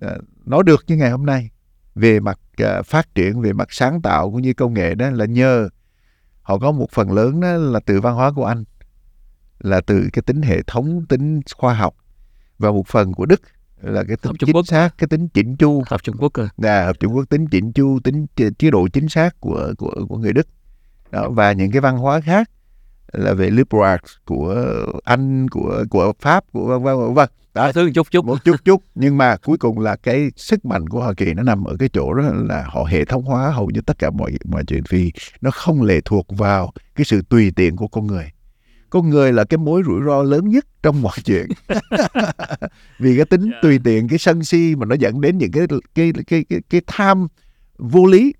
uh, 0.06 0.24
nó 0.46 0.62
được 0.62 0.84
như 0.88 0.96
ngày 0.96 1.12
hôm 1.12 1.26
nay. 1.26 1.50
Về 1.96 2.20
mặt 2.20 2.40
uh, 2.64 2.86
phát 2.86 3.16
triển 3.16 3.42
về 3.42 3.54
mặt 3.54 3.68
sáng 3.72 4.02
tạo 4.02 4.32
cũng 4.32 4.42
như 4.42 4.54
công 4.54 4.74
nghệ 4.74 4.96
đó 4.96 5.10
là 5.10 5.26
nhờ 5.26 5.70
họ 6.42 6.58
có 6.58 6.72
một 6.72 6.92
phần 6.92 7.12
lớn 7.12 7.40
đó 7.40 7.54
là 7.54 7.80
từ 7.86 8.02
văn 8.02 8.16
hóa 8.16 8.32
của 8.32 8.46
anh 8.46 8.64
là 9.60 9.82
từ 9.82 10.10
cái 10.14 10.24
tính 10.26 10.42
hệ 10.42 10.62
thống 10.68 11.06
tính 11.10 11.42
khoa 11.56 11.74
học 11.74 11.96
và 12.58 12.72
một 12.72 12.88
phần 12.88 13.14
của 13.14 13.26
đức 13.26 13.42
là 13.84 14.04
cái 14.08 14.18
tính 14.18 14.34
chính 14.40 14.56
Quốc. 14.56 14.68
xác 14.68 14.90
cái 14.98 15.08
tính 15.08 15.28
chỉnh 15.28 15.56
chu. 15.56 15.84
Hợp 15.88 16.04
Trung 16.04 16.16
Quốc 16.20 16.34
à. 16.34 16.50
à 16.64 16.86
hợp 16.86 17.00
Trung 17.00 17.16
Quốc 17.16 17.30
tính 17.30 17.48
chỉnh 17.48 17.74
chu 17.74 18.00
tính 18.04 18.26
chế 18.36 18.72
độ 18.72 18.88
chính 18.88 19.10
xác 19.10 19.40
của 19.40 19.74
của 19.78 20.06
của 20.10 20.18
người 20.18 20.34
Đức. 20.34 20.48
Đó, 21.12 21.30
và 21.30 21.52
những 21.52 21.72
cái 21.72 21.82
văn 21.82 21.98
hóa 21.98 22.22
khác 22.22 22.50
là 23.14 23.34
về 23.34 23.50
liberal 23.50 23.98
của 24.26 24.66
Anh 25.04 25.50
của 25.50 25.86
của 25.90 26.14
Pháp 26.20 26.44
của 26.52 26.68
vân 26.68 26.84
vân 26.84 27.14
vân 27.14 27.30
đó. 27.54 27.72
Thứ 27.72 27.92
chút 27.94 28.12
chút. 28.12 28.26
Một 28.26 28.44
chút 28.44 28.56
chút. 28.66 28.82
Nhưng 28.96 29.18
mà 29.18 29.38
cuối 29.38 29.58
cùng 29.58 29.80
là 29.80 29.96
cái 29.96 30.32
sức 30.36 30.66
mạnh 30.66 30.90
của 30.90 31.00
Hoa 31.00 31.14
Kỳ 31.14 31.34
nó 31.34 31.44
nằm 31.44 31.64
ở 31.64 31.76
cái 31.80 31.90
chỗ 31.94 32.14
đó 32.14 32.24
là 32.34 32.66
họ 32.68 32.84
hệ 32.84 33.06
thống 33.06 33.24
hóa 33.24 33.52
hầu 33.52 33.70
như 33.70 33.82
tất 33.82 34.00
cả 34.00 34.10
mọi 34.10 34.32
mọi 34.46 34.64
chuyện 34.68 34.84
vì 34.90 35.12
nó 35.42 35.52
không 35.52 35.82
lệ 35.82 36.02
thuộc 36.06 36.28
vào 36.30 36.74
cái 36.96 37.06
sự 37.06 37.22
tùy 37.30 37.52
tiện 37.56 37.76
của 37.76 37.88
con 37.88 38.08
người 38.08 38.32
con 38.94 39.10
người 39.10 39.34
là 39.34 39.44
cái 39.44 39.58
mối 39.58 39.82
rủi 39.86 40.02
ro 40.06 40.24
lớn 40.24 40.50
nhất 40.50 40.66
trong 40.84 41.02
mọi 41.02 41.18
chuyện 41.26 41.48
vì 43.00 43.16
cái 43.18 43.26
tính 43.26 43.52
tùy 43.62 43.80
tiện 43.84 44.08
cái 44.08 44.18
sân 44.20 44.44
si 44.44 44.76
mà 44.78 44.86
nó 44.86 44.96
dẫn 45.00 45.22
đến 45.22 45.38
những 45.38 45.52
cái 45.52 45.68
cái 45.96 46.12
cái 46.28 46.44
cái, 46.50 46.62
cái 46.70 46.82
tham 46.88 47.28
vô 47.78 48.06
lý 48.06 48.34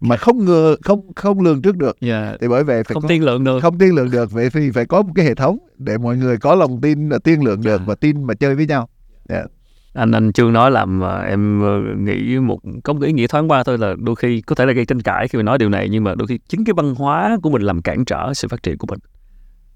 mà 0.00 0.16
không 0.16 0.44
ngờ 0.44 0.76
không 0.82 1.12
không 1.16 1.40
lường 1.40 1.62
trước 1.62 1.76
được 1.76 1.96
yeah. 2.00 2.30
Dạ. 2.30 2.36
thì 2.40 2.48
bởi 2.48 2.64
vậy 2.64 2.84
phải 2.84 2.94
không 2.94 3.02
có, 3.02 3.08
tiên 3.08 3.24
lượng 3.24 3.44
được 3.44 3.60
không 3.60 3.78
tiên 3.78 3.94
lượng 3.94 4.10
được 4.10 4.32
vậy 4.32 4.50
thì 4.50 4.70
phải 4.70 4.86
có 4.86 5.02
một 5.02 5.12
cái 5.14 5.24
hệ 5.24 5.34
thống 5.34 5.58
để 5.76 5.98
mọi 5.98 6.16
người 6.16 6.36
có 6.36 6.54
lòng 6.54 6.80
tin 6.80 7.08
là 7.08 7.18
tiên 7.18 7.44
lượng 7.44 7.62
được 7.62 7.70
yeah. 7.70 7.80
Dạ. 7.80 7.84
và 7.86 7.94
tin 7.94 8.24
mà 8.24 8.34
chơi 8.34 8.54
với 8.54 8.66
nhau 8.66 8.88
yeah. 9.28 9.44
Dạ. 9.44 10.00
anh 10.02 10.12
anh 10.12 10.32
chưa 10.32 10.50
nói 10.50 10.70
làm 10.70 11.00
em 11.26 11.62
ờ, 11.62 11.80
nghĩ 11.98 12.38
một 12.38 12.58
có 12.84 12.92
một 12.92 13.02
ý 13.02 13.12
nghĩa 13.12 13.26
thoáng 13.26 13.50
qua 13.50 13.62
thôi 13.62 13.78
là 13.78 13.94
đôi 13.98 14.16
khi 14.16 14.40
có 14.40 14.54
thể 14.54 14.66
là 14.66 14.72
gây 14.72 14.84
tranh 14.84 15.02
cãi 15.02 15.28
khi 15.28 15.36
mình 15.36 15.46
nói 15.46 15.58
điều 15.58 15.68
này 15.68 15.88
nhưng 15.88 16.04
mà 16.04 16.14
đôi 16.14 16.26
khi 16.28 16.38
chính 16.48 16.64
cái 16.64 16.74
văn 16.76 16.94
hóa 16.94 17.36
của 17.42 17.50
mình 17.50 17.62
làm 17.62 17.82
cản 17.82 18.04
trở 18.04 18.34
sự 18.34 18.48
phát 18.48 18.62
triển 18.62 18.78
của 18.78 18.86
mình 18.90 19.00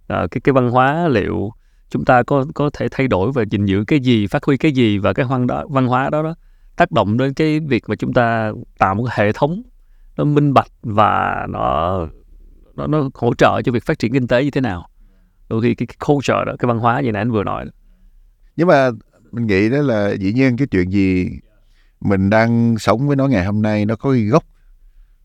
à, 0.09 0.27
cái 0.31 0.41
cái 0.45 0.53
văn 0.53 0.71
hóa 0.71 1.09
liệu 1.09 1.53
chúng 1.91 2.05
ta 2.05 2.23
có 2.23 2.45
có 2.55 2.71
thể 2.73 2.89
thay 2.91 3.09
đổi 3.09 3.33
và 3.33 3.45
gìn 3.51 3.67
giữ 3.67 3.85
cái 3.87 4.01
gì 4.01 4.27
phát 4.27 4.45
huy 4.45 4.57
cái 4.57 4.73
gì 4.73 4.99
và 4.99 5.13
cái 5.13 5.27
văn 5.27 5.47
đó 5.47 5.65
văn 5.69 5.87
hóa 5.87 6.11
đó 6.11 6.23
đó 6.23 6.35
tác 6.77 6.93
động 6.93 7.17
đến 7.17 7.35
cái 7.35 7.61
việc 7.61 7.85
mà 7.89 7.97
chúng 7.97 8.13
ta 8.13 8.53
tạo 8.79 8.95
một 8.95 9.09
hệ 9.11 9.33
thống 9.33 9.63
nó 10.17 10.25
minh 10.25 10.55
bạch 10.55 10.71
và 10.83 11.47
nó 11.49 11.99
nó, 12.75 12.87
nó 12.87 13.09
hỗ 13.15 13.35
trợ 13.35 13.63
cho 13.63 13.73
việc 13.73 13.85
phát 13.85 13.99
triển 13.99 14.13
kinh 14.13 14.27
tế 14.27 14.45
như 14.45 14.51
thế 14.51 14.61
nào 14.61 14.89
đôi 15.49 15.63
khi 15.63 15.75
cái, 15.75 15.87
cái 15.87 15.97
culture 16.07 16.45
đó 16.47 16.53
cái 16.59 16.67
văn 16.67 16.79
hóa 16.79 17.01
như 17.01 17.13
nãy 17.13 17.21
anh 17.21 17.31
vừa 17.31 17.45
nói 17.45 17.65
đó. 17.65 17.71
nhưng 18.57 18.69
mà 18.69 18.91
mình 19.33 19.47
nghĩ 19.47 19.71
đó 19.71 19.79
là 19.79 20.13
dĩ 20.13 20.33
nhiên 20.33 20.57
cái 20.57 20.67
chuyện 20.67 20.93
gì 20.93 21.31
mình 22.01 22.31
đang 22.31 22.79
sống 22.79 23.07
với 23.07 23.17
nó 23.17 23.27
ngày 23.27 23.45
hôm 23.45 23.63
nay 23.63 23.87
nó 23.87 23.97
có 23.97 24.15
gốc 24.31 24.45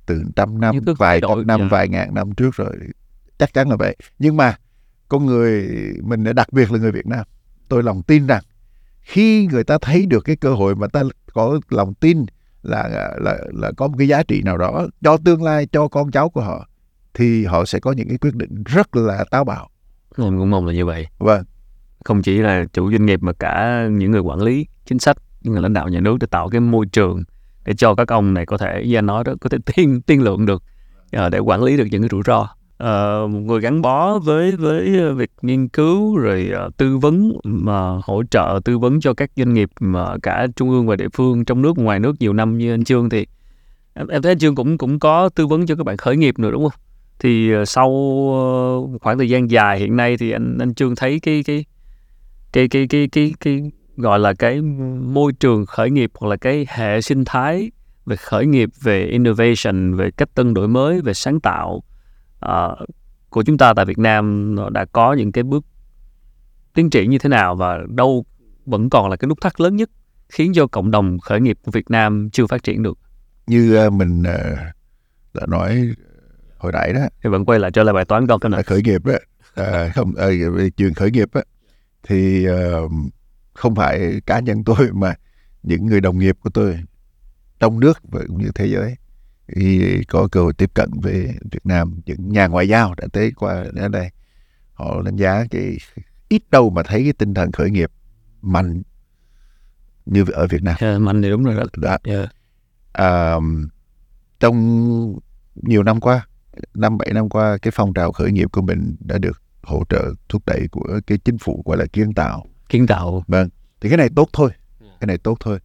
từ 0.05 0.23
trăm 0.35 0.61
năm 0.61 0.75
vài 0.97 1.21
trăm 1.21 1.47
năm 1.47 1.59
dạ. 1.59 1.67
vài 1.71 1.89
ngàn 1.89 2.13
năm 2.13 2.31
trước 2.31 2.55
rồi 2.55 2.77
chắc 3.37 3.53
chắn 3.53 3.69
là 3.69 3.75
vậy 3.75 3.95
nhưng 4.19 4.37
mà 4.37 4.55
con 5.13 5.25
người 5.25 5.69
mình 6.03 6.23
đặc 6.35 6.53
biệt 6.53 6.71
là 6.71 6.79
người 6.79 6.91
Việt 6.91 7.07
Nam 7.07 7.25
tôi 7.69 7.83
lòng 7.83 8.03
tin 8.03 8.27
rằng 8.27 8.43
khi 9.01 9.47
người 9.51 9.63
ta 9.63 9.77
thấy 9.81 10.05
được 10.05 10.21
cái 10.25 10.35
cơ 10.35 10.53
hội 10.53 10.75
mà 10.75 10.87
ta 10.87 11.03
có 11.33 11.59
lòng 11.69 11.93
tin 11.93 12.25
là 12.63 12.89
là 13.17 13.37
là 13.53 13.71
có 13.77 13.87
một 13.87 13.95
cái 13.97 14.07
giá 14.07 14.23
trị 14.23 14.41
nào 14.41 14.57
đó 14.57 14.87
cho 15.01 15.17
tương 15.17 15.43
lai 15.43 15.67
cho 15.71 15.87
con 15.87 16.11
cháu 16.11 16.29
của 16.29 16.41
họ 16.41 16.67
thì 17.13 17.45
họ 17.45 17.65
sẽ 17.65 17.79
có 17.79 17.91
những 17.91 18.07
cái 18.07 18.17
quyết 18.17 18.35
định 18.35 18.63
rất 18.63 18.95
là 18.95 19.25
táo 19.31 19.43
bạo. 19.43 19.69
Mình 20.17 20.39
cũng 20.39 20.49
mong 20.49 20.65
là 20.65 20.73
như 20.73 20.85
vậy. 20.85 21.07
Vâng. 21.17 21.43
Không 22.05 22.21
chỉ 22.21 22.37
là 22.37 22.65
chủ 22.73 22.91
doanh 22.91 23.05
nghiệp 23.05 23.19
mà 23.23 23.33
cả 23.33 23.87
những 23.91 24.11
người 24.11 24.21
quản 24.21 24.41
lý 24.41 24.67
chính 24.85 24.99
sách, 24.99 25.17
những 25.41 25.53
người 25.53 25.61
lãnh 25.61 25.73
đạo 25.73 25.89
nhà 25.89 25.99
nước 25.99 26.17
để 26.19 26.27
tạo 26.31 26.49
cái 26.49 26.61
môi 26.61 26.85
trường 26.85 27.23
để 27.65 27.73
cho 27.73 27.95
các 27.95 28.07
ông 28.07 28.33
này 28.33 28.45
có 28.45 28.57
thể 28.57 28.83
như 28.87 28.97
anh 28.97 29.05
nói 29.05 29.23
đó 29.23 29.33
có 29.41 29.49
thể 29.49 29.57
tiên 29.75 30.01
tiên 30.01 30.21
lượng 30.21 30.45
được 30.45 30.63
uh, 31.25 31.31
để 31.31 31.39
quản 31.39 31.63
lý 31.63 31.77
được 31.77 31.85
những 31.91 32.01
cái 32.01 32.09
rủi 32.11 32.21
ro 32.25 32.49
uh, 32.83 33.29
một 33.31 33.39
người 33.39 33.59
gắn 33.59 33.81
bó 33.81 34.19
với 34.19 34.51
với 34.51 35.13
việc 35.13 35.31
nghiên 35.41 35.67
cứu 35.67 36.17
rồi 36.17 36.51
uh, 36.67 36.77
tư 36.77 36.97
vấn 36.97 37.31
mà 37.43 37.99
hỗ 38.03 38.23
trợ 38.31 38.59
tư 38.65 38.77
vấn 38.77 39.01
cho 39.01 39.13
các 39.13 39.31
doanh 39.35 39.53
nghiệp 39.53 39.69
mà 39.79 40.17
cả 40.23 40.47
trung 40.55 40.69
ương 40.69 40.87
và 40.87 40.95
địa 40.95 41.09
phương 41.13 41.45
trong 41.45 41.61
nước 41.61 41.77
ngoài 41.77 41.99
nước 41.99 42.15
nhiều 42.19 42.33
năm 42.33 42.57
như 42.57 42.73
anh 42.73 42.83
Trương 42.83 43.09
thì 43.09 43.27
em, 43.93 44.07
em 44.07 44.21
thấy 44.21 44.31
anh 44.31 44.39
Trương 44.39 44.55
cũng 44.55 44.77
cũng 44.77 44.99
có 44.99 45.29
tư 45.29 45.47
vấn 45.47 45.65
cho 45.65 45.75
các 45.75 45.83
bạn 45.83 45.97
khởi 45.97 46.17
nghiệp 46.17 46.39
nữa 46.39 46.51
đúng 46.51 46.63
không? 46.69 46.79
Thì 47.19 47.55
uh, 47.55 47.67
sau 47.67 47.89
uh, 47.89 49.01
khoảng 49.01 49.17
thời 49.17 49.29
gian 49.29 49.51
dài 49.51 49.79
hiện 49.79 49.95
nay 49.95 50.17
thì 50.17 50.31
anh 50.31 50.57
anh 50.59 50.73
Trương 50.73 50.95
thấy 50.95 51.19
cái 51.19 51.43
cái 51.45 51.65
cái 52.53 52.67
cái 52.67 52.87
cái 52.87 53.07
cái, 53.11 53.33
cái 53.39 53.71
gọi 53.97 54.19
là 54.19 54.33
cái 54.33 54.61
môi 55.01 55.33
trường 55.33 55.65
khởi 55.65 55.89
nghiệp 55.91 56.11
hoặc 56.19 56.27
là 56.27 56.35
cái 56.35 56.67
hệ 56.69 57.01
sinh 57.01 57.25
thái 57.25 57.71
về 58.05 58.15
khởi 58.15 58.45
nghiệp 58.45 58.69
về 58.81 59.05
innovation 59.05 59.95
về 59.95 60.11
cách 60.11 60.29
tân 60.35 60.53
đổi 60.53 60.67
mới 60.67 61.01
về 61.01 61.13
sáng 61.13 61.39
tạo 61.39 61.83
uh, 62.45 62.89
của 63.29 63.43
chúng 63.43 63.57
ta 63.57 63.73
tại 63.73 63.85
Việt 63.85 63.97
Nam 63.97 64.55
đã 64.71 64.85
có 64.85 65.13
những 65.13 65.31
cái 65.31 65.43
bước 65.43 65.65
tiến 66.73 66.89
triển 66.89 67.09
như 67.09 67.17
thế 67.17 67.29
nào 67.29 67.55
và 67.55 67.79
đâu 67.87 68.25
vẫn 68.65 68.89
còn 68.89 69.09
là 69.09 69.15
cái 69.15 69.27
nút 69.27 69.41
thắt 69.41 69.61
lớn 69.61 69.75
nhất 69.75 69.89
khiến 70.29 70.51
cho 70.55 70.67
cộng 70.67 70.91
đồng 70.91 71.19
khởi 71.19 71.41
nghiệp 71.41 71.57
của 71.63 71.71
Việt 71.71 71.89
Nam 71.89 72.29
chưa 72.29 72.47
phát 72.47 72.63
triển 72.63 72.83
được? 72.83 72.97
Như 73.47 73.87
uh, 73.87 73.93
mình 73.93 74.21
uh, 74.21 74.57
đã 75.33 75.45
nói 75.47 75.89
hồi 76.57 76.71
nãy 76.71 76.93
đó. 76.93 77.01
Thì 77.23 77.29
vẫn 77.29 77.45
quay 77.45 77.59
lại 77.59 77.71
cho 77.71 77.83
lại 77.83 77.93
bài 77.93 78.05
toán 78.05 78.27
con 78.27 78.39
cái 78.39 78.49
này 78.49 78.63
khởi 78.63 78.81
nghiệp 78.81 79.05
á. 79.05 79.19
À, 79.55 79.91
không 79.95 80.15
à, 80.15 80.27
chuyện 80.77 80.93
khởi 80.93 81.11
nghiệp 81.11 81.29
á 81.33 81.41
thì 82.03 82.47
uh, 82.49 82.91
không 83.53 83.75
phải 83.75 84.21
cá 84.25 84.39
nhân 84.39 84.63
tôi 84.63 84.89
mà 84.93 85.13
những 85.63 85.85
người 85.85 86.01
đồng 86.01 86.19
nghiệp 86.19 86.37
của 86.39 86.49
tôi 86.49 86.79
trong 87.59 87.79
nước 87.79 87.99
và 88.11 88.21
cũng 88.27 88.37
như 88.37 88.51
thế 88.55 88.65
giới 88.67 88.95
khi 89.47 89.99
có 90.07 90.27
cơ 90.31 90.41
hội 90.41 90.53
tiếp 90.53 90.71
cận 90.73 90.89
với 91.01 91.27
Việt 91.51 91.65
Nam 91.65 92.01
những 92.05 92.29
nhà 92.29 92.47
ngoại 92.47 92.67
giao 92.67 92.95
đã 92.95 93.07
tới 93.13 93.31
qua 93.35 93.65
đến 93.73 93.91
đây 93.91 94.09
họ 94.73 95.01
đánh 95.01 95.15
giá 95.15 95.45
cái 95.51 95.77
ít 96.29 96.41
đâu 96.51 96.69
mà 96.69 96.83
thấy 96.83 97.03
cái 97.03 97.13
tinh 97.13 97.33
thần 97.33 97.51
khởi 97.51 97.69
nghiệp 97.69 97.91
mạnh 98.41 98.81
như 100.05 100.25
ở 100.33 100.47
Việt 100.47 100.63
Nam. 100.63 100.75
Yeah, 100.79 101.01
mạnh 101.01 101.21
thì 101.21 101.29
đúng 101.29 101.43
rồi 101.43 101.55
đó. 101.55 101.63
Đó. 101.77 101.97
Yeah. 102.03 102.29
À, 102.91 103.35
trong 104.39 105.19
nhiều 105.55 105.83
năm 105.83 105.99
qua, 105.99 106.27
năm 106.73 106.97
bảy 106.97 107.09
năm 107.13 107.29
qua, 107.29 107.57
cái 107.57 107.71
phong 107.75 107.93
trào 107.93 108.11
khởi 108.11 108.31
nghiệp 108.31 108.51
của 108.51 108.61
mình 108.61 108.95
đã 108.99 109.17
được 109.17 109.41
hỗ 109.63 109.83
trợ 109.89 110.13
thúc 110.29 110.43
đẩy 110.45 110.67
của 110.71 110.99
cái 111.07 111.17
chính 111.17 111.37
phủ 111.37 111.63
gọi 111.65 111.77
là 111.77 111.85
kiến 111.85 112.13
tạo. 112.13 112.45
Kiến 112.69 112.87
tạo. 112.87 113.23
Vâng, 113.27 113.49
thì 113.81 113.89
cái 113.89 113.97
này 113.97 114.09
tốt 114.15 114.29
thôi, 114.33 114.49
cái 114.99 115.07
này 115.07 115.17
tốt 115.17 115.37
thôi. 115.39 115.59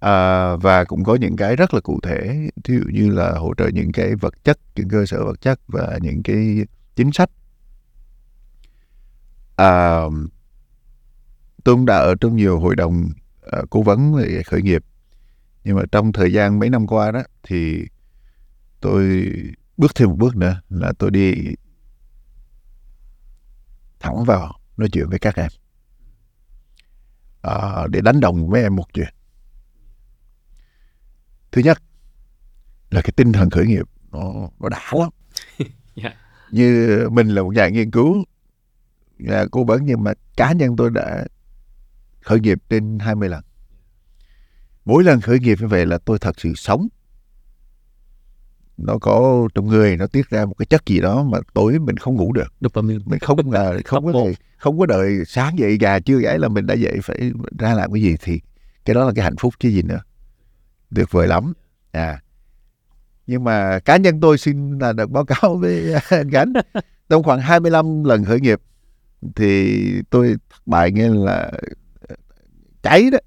À, 0.00 0.56
và 0.56 0.84
cũng 0.84 1.04
có 1.04 1.14
những 1.14 1.36
cái 1.36 1.56
rất 1.56 1.74
là 1.74 1.80
cụ 1.80 2.00
thể, 2.02 2.48
ví 2.68 2.74
dụ 2.76 2.84
như 2.92 3.10
là 3.10 3.32
hỗ 3.32 3.54
trợ 3.54 3.68
những 3.68 3.92
cái 3.92 4.14
vật 4.14 4.44
chất, 4.44 4.58
những 4.76 4.88
cơ 4.88 5.06
sở 5.06 5.24
vật 5.24 5.40
chất 5.40 5.60
và 5.68 5.98
những 6.02 6.22
cái 6.22 6.66
chính 6.96 7.12
sách. 7.12 7.30
À, 9.56 10.00
tôi 11.64 11.74
cũng 11.74 11.86
đã 11.86 11.96
ở 11.96 12.14
trong 12.20 12.36
nhiều 12.36 12.60
hội 12.60 12.76
đồng 12.76 13.08
à, 13.52 13.58
cố 13.70 13.82
vấn 13.82 14.14
về 14.14 14.42
khởi 14.46 14.62
nghiệp. 14.62 14.84
Nhưng 15.64 15.76
mà 15.76 15.82
trong 15.92 16.12
thời 16.12 16.32
gian 16.32 16.58
mấy 16.58 16.70
năm 16.70 16.86
qua 16.86 17.10
đó 17.10 17.22
thì 17.42 17.86
tôi 18.80 19.32
bước 19.76 19.94
thêm 19.94 20.08
một 20.08 20.16
bước 20.18 20.36
nữa 20.36 20.60
là 20.68 20.92
tôi 20.98 21.10
đi 21.10 21.34
thẳng 24.00 24.24
vào 24.24 24.54
nói 24.76 24.88
chuyện 24.92 25.08
với 25.08 25.18
các 25.18 25.36
em. 25.36 25.50
À, 27.42 27.86
để 27.90 28.00
đánh 28.00 28.20
đồng 28.20 28.48
với 28.48 28.62
em 28.62 28.76
một 28.76 28.86
chuyện 28.94 29.14
thứ 31.58 31.62
nhất 31.64 31.82
là 32.90 33.02
cái 33.02 33.12
tinh 33.16 33.32
thần 33.32 33.50
khởi 33.50 33.66
nghiệp 33.66 33.86
nó 34.12 34.48
nó 34.60 34.68
đã 34.68 34.80
lắm. 34.92 35.10
Yeah. 35.94 36.14
như 36.50 36.98
mình 37.12 37.28
là 37.28 37.42
một 37.42 37.54
nhà 37.54 37.68
nghiên 37.68 37.90
cứu 37.90 38.24
nhà 39.18 39.44
cố 39.50 39.64
vấn 39.64 39.84
nhưng 39.84 40.04
mà 40.04 40.12
cá 40.36 40.52
nhân 40.52 40.76
tôi 40.76 40.90
đã 40.90 41.24
khởi 42.20 42.40
nghiệp 42.40 42.58
trên 42.68 42.98
20 42.98 43.28
lần. 43.28 43.44
Mỗi 44.84 45.04
lần 45.04 45.20
khởi 45.20 45.38
nghiệp 45.38 45.58
như 45.60 45.66
vậy 45.66 45.86
là 45.86 45.98
tôi 45.98 46.18
thật 46.18 46.40
sự 46.40 46.54
sống. 46.54 46.88
Nó 48.76 48.98
có 48.98 49.48
trong 49.54 49.66
người 49.66 49.96
nó 49.96 50.06
tiết 50.06 50.30
ra 50.30 50.44
một 50.44 50.54
cái 50.58 50.66
chất 50.66 50.86
gì 50.86 51.00
đó 51.00 51.22
mà 51.22 51.38
tối 51.54 51.78
mình 51.78 51.96
không 51.96 52.14
ngủ 52.14 52.32
được. 52.32 52.52
Dopamine. 52.60 53.04
mình 53.06 53.18
không 53.18 53.50
là 53.50 53.74
không 53.84 54.04
có 54.04 54.12
thể 54.12 54.34
không 54.56 54.78
có 54.78 54.86
đợi 54.86 55.24
sáng 55.26 55.58
dậy 55.58 55.78
gà 55.80 55.98
chưa 55.98 56.18
gáy 56.18 56.38
là 56.38 56.48
mình 56.48 56.66
đã 56.66 56.74
dậy 56.74 56.98
phải 57.02 57.32
ra 57.58 57.74
làm 57.74 57.92
cái 57.92 58.02
gì 58.02 58.16
thì 58.20 58.40
cái 58.84 58.94
đó 58.94 59.04
là 59.04 59.12
cái 59.16 59.24
hạnh 59.24 59.36
phúc 59.36 59.54
chứ 59.58 59.68
gì 59.68 59.82
nữa 59.82 60.00
tuyệt 60.94 61.10
vời 61.10 61.28
lắm. 61.28 61.52
À 61.92 62.20
nhưng 63.26 63.44
mà 63.44 63.78
cá 63.78 63.96
nhân 63.96 64.20
tôi 64.20 64.38
xin 64.38 64.78
là 64.78 64.92
được 64.92 65.10
báo 65.10 65.24
cáo 65.24 65.56
với 65.56 65.94
anh 66.10 66.28
Gánh 66.28 66.52
trong 67.08 67.22
khoảng 67.22 67.40
25 67.40 68.04
lần 68.04 68.24
khởi 68.24 68.40
nghiệp 68.40 68.60
thì 69.36 70.02
tôi 70.10 70.36
thất 70.50 70.66
bại 70.66 70.92
nghĩa 70.92 71.08
là 71.08 71.52
cháy 72.82 73.10
đó 73.12 73.18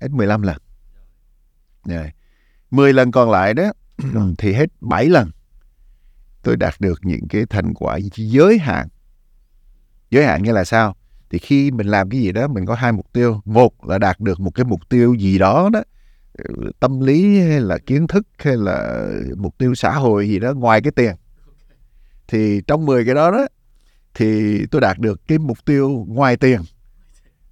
hết 0.00 0.08
15 0.10 0.42
lần. 0.42 0.56
Rồi. 1.84 2.10
10 2.70 2.92
lần 2.92 3.10
còn 3.10 3.30
lại 3.30 3.54
đó 3.54 3.72
thì 4.38 4.52
hết 4.52 4.66
7 4.80 5.08
lần 5.08 5.30
tôi 6.42 6.56
đạt 6.56 6.74
được 6.80 7.00
những 7.02 7.28
cái 7.28 7.46
thành 7.50 7.74
quả 7.74 7.98
giới 8.14 8.58
hạn. 8.58 8.88
Giới 10.10 10.26
hạn 10.26 10.42
nghĩa 10.42 10.52
là 10.52 10.64
sao? 10.64 10.96
Thì 11.30 11.38
khi 11.38 11.70
mình 11.70 11.86
làm 11.86 12.10
cái 12.10 12.20
gì 12.20 12.32
đó 12.32 12.48
mình 12.48 12.66
có 12.66 12.74
hai 12.74 12.92
mục 12.92 13.12
tiêu. 13.12 13.40
Một 13.44 13.84
là 13.84 13.98
đạt 13.98 14.20
được 14.20 14.40
một 14.40 14.50
cái 14.54 14.64
mục 14.64 14.88
tiêu 14.88 15.14
gì 15.14 15.38
đó 15.38 15.70
đó 15.72 15.82
tâm 16.80 17.00
lý 17.00 17.40
hay 17.40 17.60
là 17.60 17.78
kiến 17.78 18.06
thức 18.06 18.26
hay 18.38 18.56
là 18.56 19.08
mục 19.36 19.58
tiêu 19.58 19.74
xã 19.74 19.92
hội 19.92 20.28
gì 20.28 20.38
đó 20.38 20.52
ngoài 20.52 20.82
cái 20.82 20.92
tiền. 20.92 21.14
Thì 22.28 22.60
trong 22.66 22.86
10 22.86 23.04
cái 23.04 23.14
đó 23.14 23.30
đó 23.30 23.46
thì 24.14 24.58
tôi 24.66 24.80
đạt 24.80 24.98
được 24.98 25.20
cái 25.26 25.38
mục 25.38 25.64
tiêu 25.64 26.04
ngoài 26.08 26.36
tiền. 26.36 26.60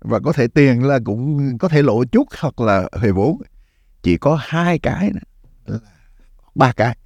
Và 0.00 0.20
có 0.20 0.32
thể 0.32 0.48
tiền 0.48 0.84
là 0.84 0.98
cũng 1.04 1.58
có 1.58 1.68
thể 1.68 1.82
lộ 1.82 2.04
chút 2.04 2.28
hoặc 2.38 2.60
là 2.60 2.88
về 3.00 3.12
vốn. 3.12 3.42
Chỉ 4.02 4.16
có 4.16 4.38
hai 4.40 4.78
cái 4.78 5.12
ba 6.54 6.72
cái. 6.72 6.96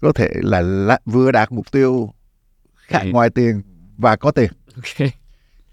Có 0.00 0.12
thể 0.12 0.30
là, 0.34 0.60
là 0.60 0.98
vừa 1.04 1.32
đạt 1.32 1.52
mục 1.52 1.72
tiêu 1.72 2.10
khác 2.76 3.02
ngoài 3.12 3.30
tiền 3.30 3.62
và 3.96 4.16
có 4.16 4.30
tiền. 4.30 4.52
Ok. 4.74 5.08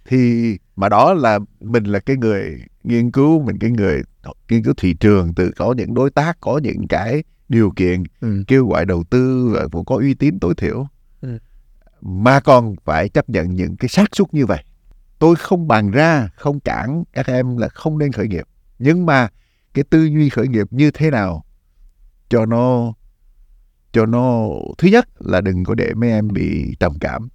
thì 0.06 0.58
mà 0.76 0.90
đó 0.90 1.14
là 1.14 1.40
mình 1.60 1.84
là 1.84 2.00
cái 2.00 2.18
người 2.18 2.62
nghiên 2.84 3.12
cứu 3.12 3.42
mình 3.42 3.58
cái 3.60 3.72
người 3.72 4.02
nghiên 4.50 4.64
cứu 4.64 4.74
thị 4.78 4.94
trường 4.94 5.34
từ 5.34 5.52
có 5.58 5.74
những 5.78 5.94
đối 5.94 6.10
tác 6.10 6.38
có 6.42 6.60
những 6.64 6.88
cái 6.88 7.24
điều 7.50 7.72
kiện 7.76 8.04
Ừ. 8.22 8.44
kêu 8.48 8.68
gọi 8.68 8.86
đầu 8.86 9.04
tư 9.10 9.50
và 9.56 9.68
cũng 9.72 9.86
có 9.86 9.96
uy 9.96 10.14
tín 10.14 10.40
tối 10.40 10.54
thiểu 10.58 10.88
Ừ. 11.22 11.38
mà 12.02 12.40
còn 12.40 12.76
phải 12.86 13.10
chấp 13.10 13.30
nhận 13.30 13.56
những 13.56 13.78
cái 13.78 13.90
xác 13.90 14.16
suất 14.16 14.34
như 14.34 14.46
vậy 14.46 14.64
tôi 15.20 15.36
không 15.36 15.68
bàn 15.68 15.92
ra 15.92 16.30
không 16.36 16.60
cản 16.60 17.04
các 17.14 17.28
em 17.28 17.58
là 17.58 17.68
không 17.70 17.98
nên 17.98 18.12
khởi 18.12 18.28
nghiệp 18.28 18.46
nhưng 18.80 19.06
mà 19.06 19.28
cái 19.74 19.84
tư 19.90 20.04
duy 20.06 20.30
khởi 20.30 20.48
nghiệp 20.48 20.68
như 20.72 20.92
thế 20.92 21.12
nào 21.12 21.46
cho 22.30 22.46
nó 22.46 22.94
cho 23.92 24.06
nó 24.06 24.48
thứ 24.78 24.88
nhất 24.88 25.08
là 25.20 25.42
đừng 25.42 25.64
có 25.64 25.76
để 25.76 25.94
mấy 25.94 26.10
em 26.10 26.28
bị 26.28 26.76
trầm 26.80 26.94
cảm 27.00 27.30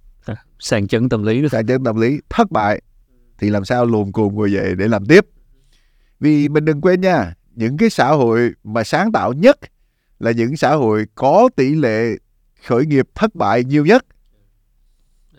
Sàn 0.59 0.87
chấn 0.87 1.09
tâm 1.09 1.23
lý 1.23 1.41
đó. 1.41 1.47
sang 1.51 1.67
chấn 1.67 1.83
tâm 1.83 1.99
lý 2.01 2.19
thất 2.29 2.51
bại 2.51 2.81
thì 3.39 3.49
làm 3.49 3.65
sao 3.65 3.85
lùn 3.85 4.11
cùn 4.11 4.35
ngồi 4.35 4.51
dậy 4.51 4.75
để 4.75 4.87
làm 4.87 5.05
tiếp 5.05 5.25
vì 6.25 6.49
mình 6.49 6.65
đừng 6.65 6.81
quên 6.81 7.01
nha 7.01 7.33
những 7.55 7.77
cái 7.77 7.89
xã 7.89 8.07
hội 8.11 8.51
mà 8.63 8.83
sáng 8.83 9.11
tạo 9.11 9.33
nhất 9.33 9.59
là 10.19 10.31
những 10.31 10.57
xã 10.57 10.73
hội 10.75 11.05
có 11.15 11.49
tỷ 11.55 11.75
lệ 11.75 12.07
khởi 12.67 12.85
nghiệp 12.85 13.05
thất 13.15 13.35
bại 13.35 13.63
nhiều 13.63 13.85
nhất 13.85 14.05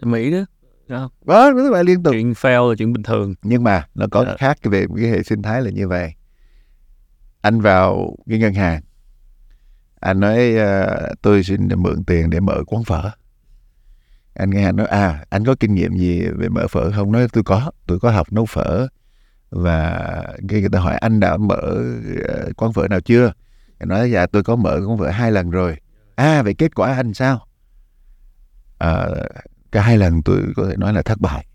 Mỹ 0.03 0.31
đó. 0.31 0.45
Đó. 0.89 1.11
thất 1.57 1.71
bại 1.73 1.85
liên 1.85 2.03
tục 2.03 2.13
Chuyện 2.13 2.33
fail 2.33 2.69
là 2.71 2.75
chuyện 2.79 2.93
bình 2.93 3.03
thường. 3.03 3.35
nhưng 3.43 3.65
mà 3.65 3.87
nó 3.95 4.07
có 4.11 4.25
Dạ. 4.25 4.35
khác 4.39 4.59
về 4.63 4.87
cái 4.97 5.07
hệ 5.11 5.23
sinh 5.23 5.43
thái 5.43 5.63
là 5.63 5.71
như 5.71 5.89
vậy 5.89 6.13
anh 7.41 7.61
vào 7.61 8.17
cái 8.27 8.39
ngân 8.39 8.55
hàng 8.55 8.83
anh 10.01 10.21
nói 10.21 10.55
ờ, 10.57 11.13
tôi 11.23 11.43
xin 11.45 11.69
mượn 11.77 12.05
tiền 12.05 12.31
để 12.31 12.41
mở 12.41 12.63
quán 12.67 12.85
phở 12.85 13.11
anh 14.35 14.51
nghe 14.51 14.65
anh 14.65 14.77
nói 14.77 14.87
à 14.87 15.25
anh 15.31 15.45
có 15.45 15.55
kinh 15.61 15.75
nghiệm 15.75 15.97
gì 15.97 16.23
về 16.37 16.49
mở 16.49 16.67
phở 16.69 16.91
không 16.93 17.13
nói 17.13 17.27
tôi 17.33 17.45
có 17.45 17.71
tôi 17.87 18.01
có 18.01 18.11
học 18.11 18.33
nấu 18.33 18.47
phở 18.47 18.87
và 19.57 20.23
cái 20.49 20.61
người 20.61 20.71
ta 20.71 20.79
hỏi 20.79 20.97
anh 20.97 21.21
đã 21.21 21.37
mở 21.37 21.61
ờ, 22.29 22.53
quán 22.57 22.73
phở 22.73 22.89
nào 22.89 23.01
chưa? 23.01 23.33
Anh 23.79 23.89
nói 23.89 24.11
dạ 24.11 24.27
tôi 24.27 24.43
có 24.43 24.57
mở 24.57 24.81
quán 24.87 24.99
phở 24.99 25.09
hai 25.11 25.33
lần 25.33 25.51
rồi. 25.51 25.77
À 26.15 26.43
vậy 26.43 26.55
kết 26.55 26.75
quả 26.75 26.95
anh 26.95 27.15
sao? 27.15 27.47
À, 28.79 29.07
cả 29.73 29.83
hai 29.83 29.99
lần 29.99 30.23
tôi 30.23 30.43
có 30.57 30.67
thể 30.69 30.77
nói 30.77 30.93
là 30.93 31.03
thất 31.03 31.21
bại. 31.21 31.47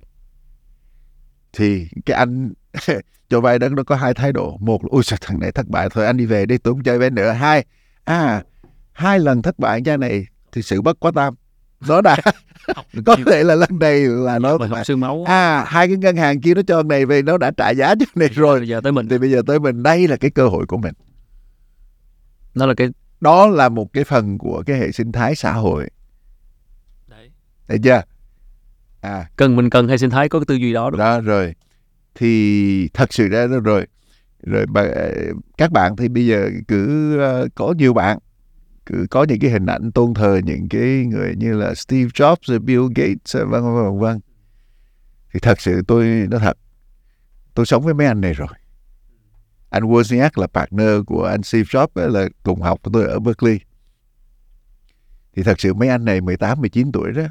Thì 1.53 1.87
cái 2.05 2.17
anh 2.17 2.53
cho 3.29 3.41
vay 3.41 3.59
đó 3.59 3.69
nó 3.69 3.83
có 3.83 3.95
hai 3.95 4.13
thái 4.13 4.33
độ. 4.33 4.57
Một 4.59 4.83
là 4.83 4.87
ôi 4.91 5.03
sao 5.03 5.19
thằng 5.21 5.39
này 5.39 5.51
thất 5.51 5.67
bại 5.67 5.89
thôi 5.91 6.05
anh 6.05 6.17
đi 6.17 6.25
về 6.25 6.45
đi 6.45 6.57
tôi 6.57 6.73
không 6.73 6.83
chơi 6.83 6.99
với 6.99 7.09
nữa. 7.09 7.31
Hai 7.31 7.65
à 8.03 8.43
hai 8.91 9.19
lần 9.19 9.41
thất 9.41 9.59
bại 9.59 9.81
cha 9.85 9.97
này 9.97 10.25
thì 10.51 10.61
sự 10.61 10.81
bất 10.81 10.99
quá 10.99 11.11
tam 11.15 11.35
nó 11.87 12.01
đã. 12.01 12.17
Có 13.05 13.15
thể 13.25 13.43
là 13.43 13.55
lần 13.55 13.79
này 13.79 13.99
là 13.99 14.39
nó 14.39 14.57
Bài 14.57 14.69
học 14.69 14.85
xương 14.85 14.99
máu. 14.99 15.23
à 15.27 15.63
hai 15.67 15.87
cái 15.87 15.97
ngân 15.97 16.15
hàng 16.17 16.41
kia 16.41 16.53
nó 16.53 16.61
cho 16.67 16.83
này 16.83 17.05
về 17.05 17.21
nó 17.21 17.37
đã 17.37 17.51
trả 17.57 17.69
giá 17.69 17.95
cho 17.99 18.05
này 18.15 18.29
rồi. 18.29 18.59
Bây 18.59 18.67
giờ 18.67 18.81
tới 18.83 18.91
mình. 18.91 19.07
thì 19.07 19.17
bây 19.17 19.31
giờ 19.31 19.41
tới 19.47 19.59
mình. 19.59 19.83
Đây 19.83 20.07
là 20.07 20.15
cái 20.15 20.31
cơ 20.31 20.47
hội 20.47 20.65
của 20.65 20.77
mình. 20.77 20.93
Đó 22.55 22.65
là 22.65 22.73
cái 22.73 22.87
đó 23.21 23.47
là 23.47 23.69
một 23.69 23.93
cái 23.93 24.03
phần 24.03 24.37
của 24.37 24.63
cái 24.65 24.77
hệ 24.77 24.91
sinh 24.91 25.11
thái 25.11 25.35
xã 25.35 25.53
hội. 25.53 25.89
Thấy 27.67 27.79
chưa? 27.83 28.01
À. 29.01 29.29
Cần 29.35 29.55
mình 29.55 29.69
cần 29.69 29.87
hay 29.87 29.97
sinh 29.97 30.09
thái 30.09 30.29
có 30.29 30.39
cái 30.39 30.45
tư 30.47 30.55
duy 30.55 30.73
đó. 30.73 30.89
đúng 30.89 30.99
đó 30.99 31.19
rồi. 31.19 31.55
Thì 32.15 32.87
thật 32.93 33.13
sự 33.13 33.27
ra 33.27 33.47
đó 33.47 33.59
rồi. 33.59 33.87
Rồi 34.43 34.65
bà, 34.69 34.85
các 35.57 35.71
bạn 35.71 35.95
thì 35.95 36.07
bây 36.07 36.25
giờ 36.25 36.49
cứ 36.67 37.17
ờ, 37.19 37.47
có 37.55 37.73
nhiều 37.77 37.93
bạn 37.93 38.17
cứ 38.91 39.07
có 39.09 39.23
những 39.23 39.39
cái 39.39 39.51
hình 39.51 39.65
ảnh 39.65 39.91
tôn 39.91 40.13
thờ 40.13 40.39
những 40.43 40.69
cái 40.69 41.05
người 41.05 41.35
như 41.37 41.53
là 41.53 41.75
Steve 41.75 42.09
Jobs 42.09 42.35
rồi 42.41 42.59
Bill 42.59 42.83
Gates 42.95 43.35
ờ, 43.35 43.45
vân 43.45 43.63
vân 43.63 43.73
vân 43.73 43.99
vân. 43.99 44.19
Thì 45.33 45.39
thật 45.39 45.61
sự 45.61 45.81
tôi 45.87 46.27
nó 46.31 46.39
thật, 46.39 46.57
tôi 47.53 47.65
sống 47.65 47.83
với 47.83 47.93
mấy 47.93 48.07
anh 48.07 48.21
này 48.21 48.33
rồi. 48.33 48.47
Anh 49.69 49.83
Wozniak 49.83 50.29
là 50.35 50.47
partner 50.47 50.89
của 51.07 51.23
anh 51.23 51.43
Steve 51.43 51.63
Jobs 51.63 51.87
ờ, 51.93 52.07
là 52.07 52.29
cùng 52.43 52.61
học 52.61 52.79
với 52.83 52.91
tôi 52.93 53.11
ở 53.11 53.19
Berkeley. 53.19 53.59
Thì 55.35 55.43
thật 55.43 55.59
sự 55.59 55.73
mấy 55.73 55.89
anh 55.89 56.05
này 56.05 56.21
18 56.21 56.61
19 56.61 56.91
tuổi 56.91 57.11
đó, 57.11 57.23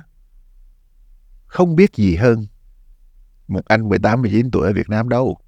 không 1.47 1.77
biết 1.77 1.95
gì 1.95 2.17
hơn 2.17 2.47
một 3.49 3.65
anh 3.65 3.89
18 3.89 4.23
19 4.23 4.51
tuổi 4.51 4.67
ở 4.67 4.73
Việt 4.73 4.89
Nam 4.89 5.09
đâu. 5.09 5.39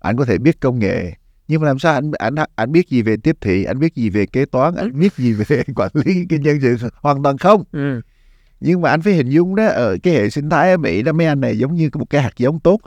Anh 0.00 0.16
có 0.16 0.24
thể 0.24 0.38
biết 0.38 0.60
công 0.60 0.78
nghệ 0.78 1.14
nhưng 1.48 1.60
mà 1.60 1.66
làm 1.66 1.78
sao 1.78 1.94
anh 1.94 2.10
anh 2.18 2.34
anh 2.54 2.72
biết 2.72 2.88
gì 2.88 3.02
về 3.02 3.16
tiếp 3.16 3.36
thị, 3.40 3.64
anh 3.64 3.78
biết 3.78 3.94
gì 3.94 4.10
về 4.10 4.26
kế 4.26 4.44
toán, 4.44 4.74
anh 4.74 4.98
biết 5.00 5.12
gì 5.16 5.32
về 5.32 5.62
quản 5.76 5.90
lý 5.94 6.26
cái 6.28 6.38
nhân 6.38 6.58
sự 6.60 6.76
hoàn 6.94 7.22
toàn 7.22 7.38
không. 7.38 7.64
Ừ. 7.72 8.00
Nhưng 8.60 8.80
mà 8.80 8.90
anh 8.90 9.02
phải 9.02 9.12
hình 9.12 9.28
dung 9.28 9.54
đó 9.54 9.66
ở 9.66 9.96
cái 10.02 10.14
hệ 10.14 10.30
sinh 10.30 10.50
thái 10.50 10.70
ở 10.70 10.76
Mỹ 10.76 11.02
đó 11.02 11.12
mấy 11.12 11.26
anh 11.26 11.40
này 11.40 11.58
giống 11.58 11.74
như 11.74 11.90
một 11.94 12.10
cái 12.10 12.22
hạt 12.22 12.32
giống 12.36 12.60
tốt. 12.60 12.80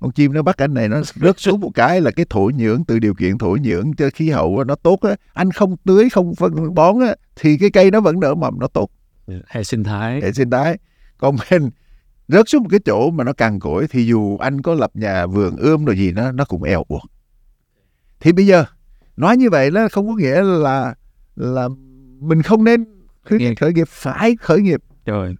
Con 0.00 0.12
chim 0.12 0.32
nó 0.32 0.42
bắt 0.42 0.56
anh 0.56 0.74
này 0.74 0.88
nó 0.88 1.02
rớt 1.14 1.40
xuống 1.40 1.60
một 1.60 1.70
cái 1.74 2.00
là 2.00 2.10
cái 2.10 2.26
thổ 2.30 2.50
nhưỡng 2.54 2.84
từ 2.84 2.98
điều 2.98 3.14
kiện 3.14 3.38
thổ 3.38 3.56
nhưỡng 3.60 3.94
cho 3.96 4.10
khí 4.14 4.30
hậu 4.30 4.64
nó 4.64 4.74
tốt 4.74 5.00
á, 5.00 5.16
anh 5.32 5.50
không 5.50 5.76
tưới 5.76 6.08
không 6.10 6.34
phân 6.34 6.74
bón 6.74 7.00
á 7.00 7.14
thì 7.36 7.58
cái 7.58 7.70
cây 7.70 7.90
nó 7.90 8.00
vẫn 8.00 8.20
nở 8.20 8.34
mầm 8.34 8.58
nó 8.60 8.66
tốt 8.66 8.90
Hệ 9.48 9.64
sinh 9.64 9.84
thái. 9.84 10.20
hệ 10.22 10.32
sinh 10.32 10.50
thái 10.50 10.78
còn 11.18 11.36
bên 11.50 11.70
rớt 12.28 12.48
xuống 12.48 12.62
một 12.62 12.68
cái 12.70 12.80
chỗ 12.84 13.10
mà 13.10 13.24
nó 13.24 13.32
cằn 13.32 13.60
cỗi 13.60 13.86
thì 13.90 14.06
dù 14.06 14.36
anh 14.36 14.62
có 14.62 14.74
lập 14.74 14.90
nhà 14.94 15.26
vườn 15.26 15.56
ươm 15.56 15.84
rồi 15.84 15.98
gì 15.98 16.12
nó 16.12 16.32
nó 16.32 16.44
cũng 16.44 16.62
eo 16.62 16.84
uột 16.88 17.02
thì 18.20 18.32
bây 18.32 18.46
giờ 18.46 18.64
nói 19.16 19.36
như 19.36 19.50
vậy 19.50 19.70
nó 19.70 19.88
không 19.92 20.08
có 20.08 20.14
nghĩa 20.14 20.42
là 20.42 20.94
là 21.36 21.68
mình 22.20 22.42
không 22.42 22.64
nên 22.64 22.84
khởi 23.24 23.38
nghiệp, 23.38 23.54
khởi 23.60 23.72
nghiệp 23.72 23.88
phải 23.88 24.36
khởi 24.40 24.60
nghiệp. 24.60 24.80
Trời. 25.04 25.34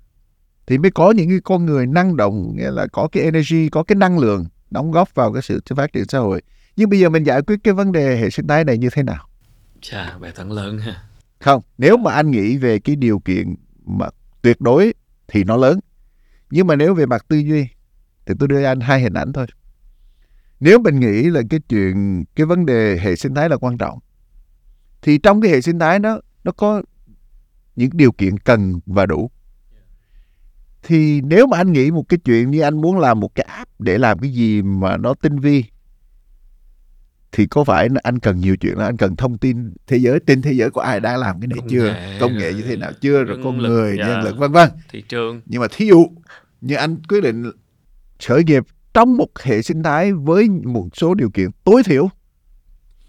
thì 0.66 0.78
mới 0.78 0.90
có 0.90 1.10
những 1.10 1.28
cái 1.28 1.38
con 1.44 1.66
người 1.66 1.86
năng 1.86 2.16
động 2.16 2.56
nghĩa 2.56 2.70
là 2.70 2.86
có 2.92 3.08
cái 3.12 3.22
energy 3.22 3.68
có 3.68 3.82
cái 3.82 3.96
năng 3.96 4.18
lượng 4.18 4.46
đóng 4.70 4.90
góp 4.90 5.14
vào 5.14 5.32
cái 5.32 5.42
sự 5.42 5.60
phát 5.76 5.92
triển 5.92 6.04
xã 6.08 6.18
hội. 6.18 6.42
Nhưng 6.76 6.90
bây 6.90 6.98
giờ 6.98 7.08
mình 7.08 7.24
giải 7.24 7.42
quyết 7.42 7.56
cái 7.64 7.74
vấn 7.74 7.92
đề 7.92 8.16
hệ 8.16 8.30
sinh 8.30 8.46
thái 8.46 8.64
này 8.64 8.78
như 8.78 8.88
thế 8.92 9.02
nào? 9.02 9.28
Chà, 9.80 10.18
bài 10.18 10.32
toán 10.34 10.48
lớn 10.48 10.78
ha. 10.78 11.02
không 11.40 11.62
nếu 11.78 11.96
mà 11.96 12.12
anh 12.12 12.30
nghĩ 12.30 12.56
về 12.56 12.78
cái 12.78 12.96
điều 12.96 13.18
kiện 13.18 13.54
mà 13.84 14.08
tuyệt 14.42 14.60
đối 14.60 14.94
thì 15.28 15.44
nó 15.44 15.56
lớn. 15.56 15.80
Nhưng 16.50 16.66
mà 16.66 16.76
nếu 16.76 16.94
về 16.94 17.06
mặt 17.06 17.24
tư 17.28 17.36
duy 17.36 17.68
thì 18.26 18.34
tôi 18.38 18.48
đưa 18.48 18.64
anh 18.64 18.80
hai 18.80 19.00
hình 19.00 19.14
ảnh 19.14 19.32
thôi 19.32 19.46
nếu 20.60 20.78
mình 20.78 21.00
nghĩ 21.00 21.22
là 21.30 21.42
cái 21.50 21.60
chuyện 21.68 22.24
cái 22.36 22.46
vấn 22.46 22.66
đề 22.66 22.98
hệ 23.02 23.16
sinh 23.16 23.34
thái 23.34 23.48
là 23.48 23.56
quan 23.56 23.78
trọng 23.78 23.98
thì 25.02 25.18
trong 25.18 25.40
cái 25.40 25.50
hệ 25.50 25.60
sinh 25.60 25.78
thái 25.78 25.98
đó 25.98 26.20
nó 26.44 26.52
có 26.52 26.82
những 27.76 27.90
điều 27.92 28.12
kiện 28.12 28.38
cần 28.38 28.80
và 28.86 29.06
đủ 29.06 29.30
thì 30.82 31.20
nếu 31.20 31.46
mà 31.46 31.56
anh 31.56 31.72
nghĩ 31.72 31.90
một 31.90 32.04
cái 32.08 32.18
chuyện 32.24 32.50
như 32.50 32.60
anh 32.60 32.80
muốn 32.80 32.98
làm 32.98 33.20
một 33.20 33.34
cái 33.34 33.46
app 33.48 33.80
để 33.80 33.98
làm 33.98 34.18
cái 34.18 34.32
gì 34.32 34.62
mà 34.62 34.96
nó 34.96 35.14
tinh 35.14 35.38
vi 35.38 35.64
thì 37.32 37.46
có 37.46 37.64
phải 37.64 37.88
anh 38.02 38.18
cần 38.18 38.40
nhiều 38.40 38.56
chuyện 38.56 38.78
là 38.78 38.84
anh 38.84 38.96
cần 38.96 39.16
thông 39.16 39.38
tin 39.38 39.72
thế 39.86 39.96
giới 39.96 40.18
trên 40.26 40.42
thế 40.42 40.52
giới 40.52 40.70
có 40.70 40.82
ai 40.82 41.00
đang 41.00 41.18
làm 41.18 41.40
cái 41.40 41.48
này 41.48 41.58
Công 41.58 41.68
chưa 41.68 41.84
nghệ, 41.84 42.18
công 42.20 42.38
nghệ 42.38 42.52
như 42.52 42.62
thế 42.62 42.76
nào 42.76 42.92
chưa 43.00 43.24
rồi 43.24 43.38
con 43.44 43.60
lực, 43.60 43.68
người 43.68 43.96
dạ. 43.98 44.06
nhân 44.08 44.22
lực 44.22 44.38
vân 44.38 44.52
vân 44.52 44.70
Thị 44.90 45.02
trường. 45.08 45.40
nhưng 45.46 45.60
mà 45.60 45.66
thí 45.72 45.86
dụ 45.86 46.06
như 46.60 46.74
anh 46.74 46.96
quyết 47.08 47.20
định 47.22 47.50
khởi 48.26 48.44
nghiệp 48.44 48.64
trong 48.98 49.16
một 49.16 49.38
hệ 49.42 49.62
sinh 49.62 49.82
thái 49.82 50.12
với 50.12 50.48
một 50.48 50.88
số 50.94 51.14
điều 51.14 51.30
kiện 51.30 51.50
tối 51.64 51.82
thiểu 51.82 52.08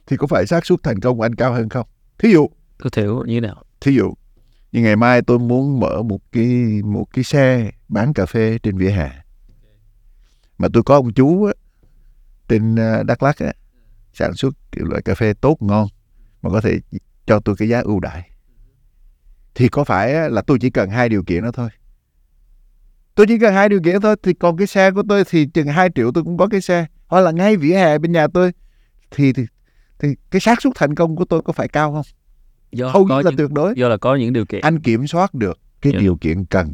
thì 0.08 0.18
có 0.18 0.28
phải 0.28 0.48
xác 0.48 0.66
suất 0.66 0.80
thành 0.84 1.00
công 1.00 1.18
của 1.18 1.24
anh 1.24 1.36
cao 1.36 1.54
hơn 1.54 1.70
không 1.70 1.88
thí 2.18 2.32
dụ 2.32 2.50
Tối 2.78 2.90
thiểu 2.92 3.24
như 3.26 3.34
thế 3.34 3.48
nào? 3.48 3.64
thí 3.82 3.92
dụ 3.96 4.14
như 4.72 4.82
ngày 4.82 4.96
mai 4.96 5.22
tôi 5.22 5.40
muốn 5.40 5.80
mở 5.80 6.02
một 6.02 6.20
cái 6.32 6.82
một 6.84 7.06
cái 7.14 7.24
xe 7.24 7.72
bán 7.88 8.14
cà 8.14 8.26
phê 8.26 8.58
trên 8.64 8.78
vỉa 8.78 8.90
hè 8.90 9.12
mà 10.58 10.68
tôi 10.74 10.84
có 10.84 10.96
ông 10.96 11.14
chú 11.14 11.44
á, 11.44 11.54
trên 12.48 12.76
à, 12.76 13.04
Đắk 13.04 13.24
Lắk 13.24 13.38
á, 13.38 13.54
sản 14.14 14.34
xuất 14.34 14.54
kiểu 14.72 14.86
loại 14.86 15.02
cà 15.02 15.16
phê 15.16 15.34
tốt 15.34 15.58
ngon 15.60 15.88
mà 16.42 16.50
có 16.50 16.62
thể 16.62 16.80
cho 17.26 17.40
tôi 17.40 17.56
cái 17.56 17.70
giá 17.70 17.82
ưu 17.82 18.00
đãi 18.00 18.30
thì 19.56 19.70
có 19.70 19.84
phải 19.84 20.30
là 20.30 20.42
tôi 20.42 20.58
chỉ 20.62 20.70
cần 20.70 20.90
hai 20.90 21.10
điều 21.10 21.24
kiện 21.24 21.44
đó 21.44 21.52
thôi 21.52 21.70
tôi 23.20 23.28
chỉ 23.28 23.39
cần 23.39 23.53
hai 23.53 23.70
điều 23.70 23.82
kiện 23.82 24.01
thôi 24.01 24.15
thì 24.24 24.34
còn 24.34 24.57
cái 24.57 24.67
xe 24.67 24.91
của 24.91 25.03
tôi 25.09 25.24
thì 25.30 25.45
chừng 25.45 25.67
2 25.67 25.89
triệu 25.95 26.11
tôi 26.11 26.24
cũng 26.24 26.38
có 26.38 26.47
cái 26.47 26.61
xe. 26.61 26.86
Hoặc 27.07 27.22
là 27.22 27.32
ngay 27.32 27.57
vỉa 27.57 27.74
hè 27.74 27.97
bên 27.97 28.11
nhà 28.11 28.28
tôi 28.28 28.51
thì 29.11 29.34
thì, 29.34 29.43
thì 29.99 30.15
cái 30.32 30.39
xác 30.39 30.61
suất 30.61 30.74
thành 30.76 30.95
công 30.95 31.15
của 31.15 31.26
tôi 31.26 31.41
có 31.41 31.53
phải 31.53 31.67
cao 31.67 31.93
không? 31.93 32.05
Do 32.72 32.89
hầu 32.89 33.05
có 33.09 33.17
như 33.17 33.22
là 33.24 33.32
những, 33.32 33.38
tuyệt 33.38 33.51
đối. 33.51 33.74
do 33.76 33.88
là 33.89 33.97
có 33.97 34.15
những 34.15 34.34
điều 34.34 34.45
kiện. 34.45 34.61
anh 34.61 34.80
kiểm 34.80 35.07
soát 35.07 35.34
được 35.34 35.59
cái 35.82 35.93
Dạ. 35.93 35.99
điều 35.99 36.17
kiện 36.22 36.45
cần 36.45 36.74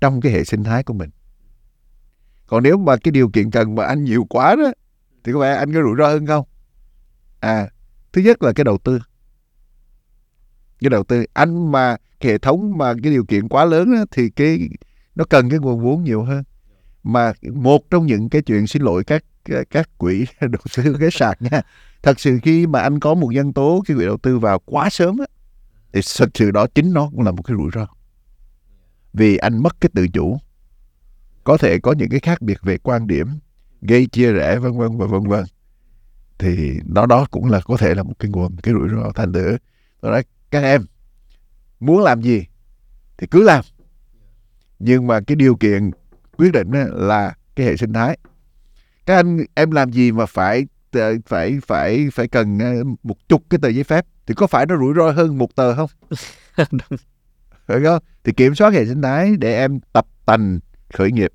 trong 0.00 0.20
cái 0.20 0.32
hệ 0.32 0.44
sinh 0.44 0.64
thái 0.64 0.82
của 0.82 0.94
mình. 0.94 1.10
Còn 2.46 2.62
nếu 2.62 2.78
mà 2.78 2.96
cái 2.96 3.12
điều 3.12 3.28
kiện 3.28 3.50
cần 3.50 3.74
mà 3.74 3.84
anh 3.84 4.04
nhiều 4.04 4.24
quá 4.30 4.56
đó 4.56 4.72
thì 5.24 5.32
có 5.32 5.40
phải 5.40 5.56
anh 5.56 5.72
có 5.72 5.80
rủi 5.82 5.94
ro 5.98 6.08
hơn 6.08 6.26
không? 6.26 6.44
À 7.40 7.68
thứ 8.12 8.22
nhất 8.22 8.42
là 8.42 8.52
cái 8.52 8.64
đầu 8.64 8.78
tư. 8.78 9.00
Cái 10.80 10.90
đầu 10.90 11.04
tư. 11.04 11.24
Anh 11.32 11.72
mà 11.72 11.96
cái 12.20 12.32
hệ 12.32 12.38
thống 12.38 12.78
mà 12.78 12.94
cái 13.02 13.12
điều 13.12 13.24
kiện 13.24 13.48
quá 13.48 13.64
lớn 13.64 13.92
đó, 13.92 14.04
thì 14.10 14.30
cái 14.30 14.68
nó 15.18 15.24
cần 15.24 15.50
cái 15.50 15.58
nguồn 15.58 15.80
vốn 15.80 16.04
nhiều 16.04 16.22
hơn. 16.22 16.44
Mà 17.02 17.32
một 17.52 17.90
trong 17.90 18.06
những 18.06 18.28
cái 18.28 18.42
chuyện 18.42 18.66
xin 18.66 18.82
lỗi 18.82 19.04
các 19.04 19.24
các 19.70 19.98
quỹ 19.98 20.24
đầu 20.40 20.62
tư 20.76 20.96
cái 21.00 21.10
sạc 21.12 21.42
nha, 21.42 21.62
thật 22.02 22.20
sự 22.20 22.38
khi 22.42 22.66
mà 22.66 22.80
anh 22.80 23.00
có 23.00 23.14
một 23.14 23.28
nhân 23.32 23.52
tố, 23.52 23.82
cái 23.86 23.96
quỹ 23.96 24.06
đầu 24.06 24.16
tư 24.16 24.38
vào 24.38 24.58
quá 24.64 24.90
sớm 24.90 25.18
á, 25.18 25.26
thì 25.92 26.00
thật 26.18 26.30
sự 26.34 26.50
đó 26.50 26.66
chính 26.74 26.92
nó 26.92 27.10
cũng 27.10 27.22
là 27.22 27.30
một 27.30 27.42
cái 27.42 27.56
rủi 27.56 27.70
ro. 27.74 27.86
Vì 29.12 29.36
anh 29.36 29.62
mất 29.62 29.80
cái 29.80 29.90
tự 29.94 30.08
chủ. 30.08 30.38
Có 31.44 31.56
thể 31.56 31.78
có 31.78 31.92
những 31.92 32.08
cái 32.10 32.20
khác 32.20 32.42
biệt 32.42 32.58
về 32.62 32.78
quan 32.78 33.06
điểm, 33.06 33.26
gây 33.82 34.06
chia 34.06 34.32
rẽ, 34.32 34.58
vân 34.58 34.78
vân 34.78 34.98
và 34.98 35.06
vân 35.06 35.26
vân. 35.26 35.44
Thì 36.38 36.80
đó 36.84 37.06
đó 37.06 37.26
cũng 37.30 37.50
là 37.50 37.60
có 37.60 37.76
thể 37.76 37.94
là 37.94 38.02
một 38.02 38.14
cái 38.18 38.30
nguồn, 38.30 38.56
cái 38.56 38.74
rủi 38.74 38.88
ro 38.88 39.12
thành 39.14 39.32
thử 39.32 39.56
tôi 40.00 40.12
nói, 40.12 40.22
các 40.50 40.62
em, 40.62 40.86
muốn 41.80 42.02
làm 42.02 42.22
gì 42.22 42.44
thì 43.18 43.26
cứ 43.26 43.42
làm 43.42 43.64
nhưng 44.78 45.06
mà 45.06 45.20
cái 45.20 45.36
điều 45.36 45.56
kiện 45.56 45.90
quyết 46.36 46.52
định 46.52 46.70
là 46.92 47.34
cái 47.56 47.66
hệ 47.66 47.76
sinh 47.76 47.92
thái. 47.92 48.18
Các 49.06 49.16
anh 49.16 49.44
em 49.54 49.70
làm 49.70 49.92
gì 49.92 50.12
mà 50.12 50.26
phải 50.26 50.66
ờ, 50.92 51.14
phải 51.26 51.58
phải 51.66 52.08
phải 52.12 52.28
cần 52.28 52.58
ờ, 52.58 52.84
một 53.02 53.28
chục 53.28 53.42
cái 53.50 53.58
tờ 53.62 53.68
giấy 53.68 53.84
phép? 53.84 54.06
Thì 54.26 54.34
có 54.34 54.46
phải 54.46 54.66
nó 54.66 54.76
rủi 54.76 54.94
ro 54.96 55.10
hơn 55.10 55.38
một 55.38 55.56
tờ 55.56 55.74
không? 55.74 55.90
Phải 57.66 57.80
không? 57.84 58.02
Thì 58.24 58.32
kiểm 58.32 58.54
soát 58.54 58.72
hệ 58.72 58.86
sinh 58.86 59.02
thái 59.02 59.36
để 59.38 59.58
em 59.58 59.80
tập 59.92 60.06
tành 60.26 60.58
khởi 60.92 61.12
nghiệp 61.12 61.32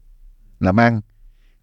làm 0.60 0.80
ăn 0.80 1.02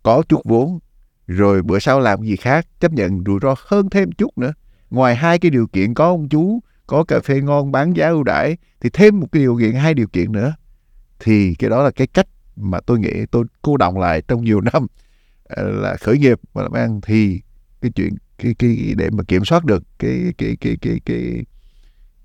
có 0.02 0.22
chút 0.28 0.40
vốn 0.44 0.78
rồi 1.26 1.62
bữa 1.62 1.78
sau 1.78 2.00
làm 2.00 2.22
gì 2.22 2.36
khác 2.36 2.66
chấp 2.80 2.92
nhận 2.92 3.22
rủi 3.26 3.38
ro 3.42 3.54
hơn 3.58 3.90
thêm 3.90 4.12
chút 4.12 4.38
nữa. 4.38 4.52
Ngoài 4.90 5.16
hai 5.16 5.38
cái 5.38 5.50
điều 5.50 5.66
kiện 5.66 5.94
có 5.94 6.06
ông 6.06 6.28
chú 6.28 6.60
có 6.86 7.04
cà 7.04 7.20
phê 7.20 7.40
ngon 7.40 7.72
bán 7.72 7.96
giá 7.96 8.08
ưu 8.08 8.22
đãi 8.22 8.56
thì 8.80 8.90
thêm 8.92 9.20
một 9.20 9.26
cái 9.32 9.42
điều 9.42 9.58
kiện 9.58 9.72
hai 9.72 9.94
điều 9.94 10.06
kiện 10.06 10.32
nữa 10.32 10.54
thì 11.20 11.54
cái 11.58 11.70
đó 11.70 11.82
là 11.82 11.90
cái 11.90 12.06
cách 12.06 12.26
mà 12.56 12.80
tôi 12.80 12.98
nghĩ 12.98 13.26
tôi 13.30 13.44
cô 13.62 13.76
động 13.76 13.98
lại 13.98 14.22
trong 14.28 14.44
nhiều 14.44 14.60
năm 14.72 14.86
à, 15.48 15.62
là 15.62 15.96
khởi 16.00 16.18
nghiệp 16.18 16.40
và 16.52 16.62
làm 16.62 16.72
ăn 16.72 17.00
thì 17.00 17.40
cái 17.80 17.90
chuyện 17.94 18.14
cái 18.38 18.54
cái 18.58 18.94
để 18.96 19.10
mà 19.10 19.24
kiểm 19.28 19.44
soát 19.44 19.64
được 19.64 19.82
cái 19.98 20.32
cái 20.38 20.56
cái 20.60 20.76
cái 20.82 21.00
cái 21.04 21.44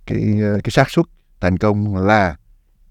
cái 0.06 0.42
ờ, 0.42 0.60
cái 0.64 0.72
xác 0.72 0.90
suất 0.90 1.06
thành 1.42 1.58
công 1.58 1.96
là 1.96 2.36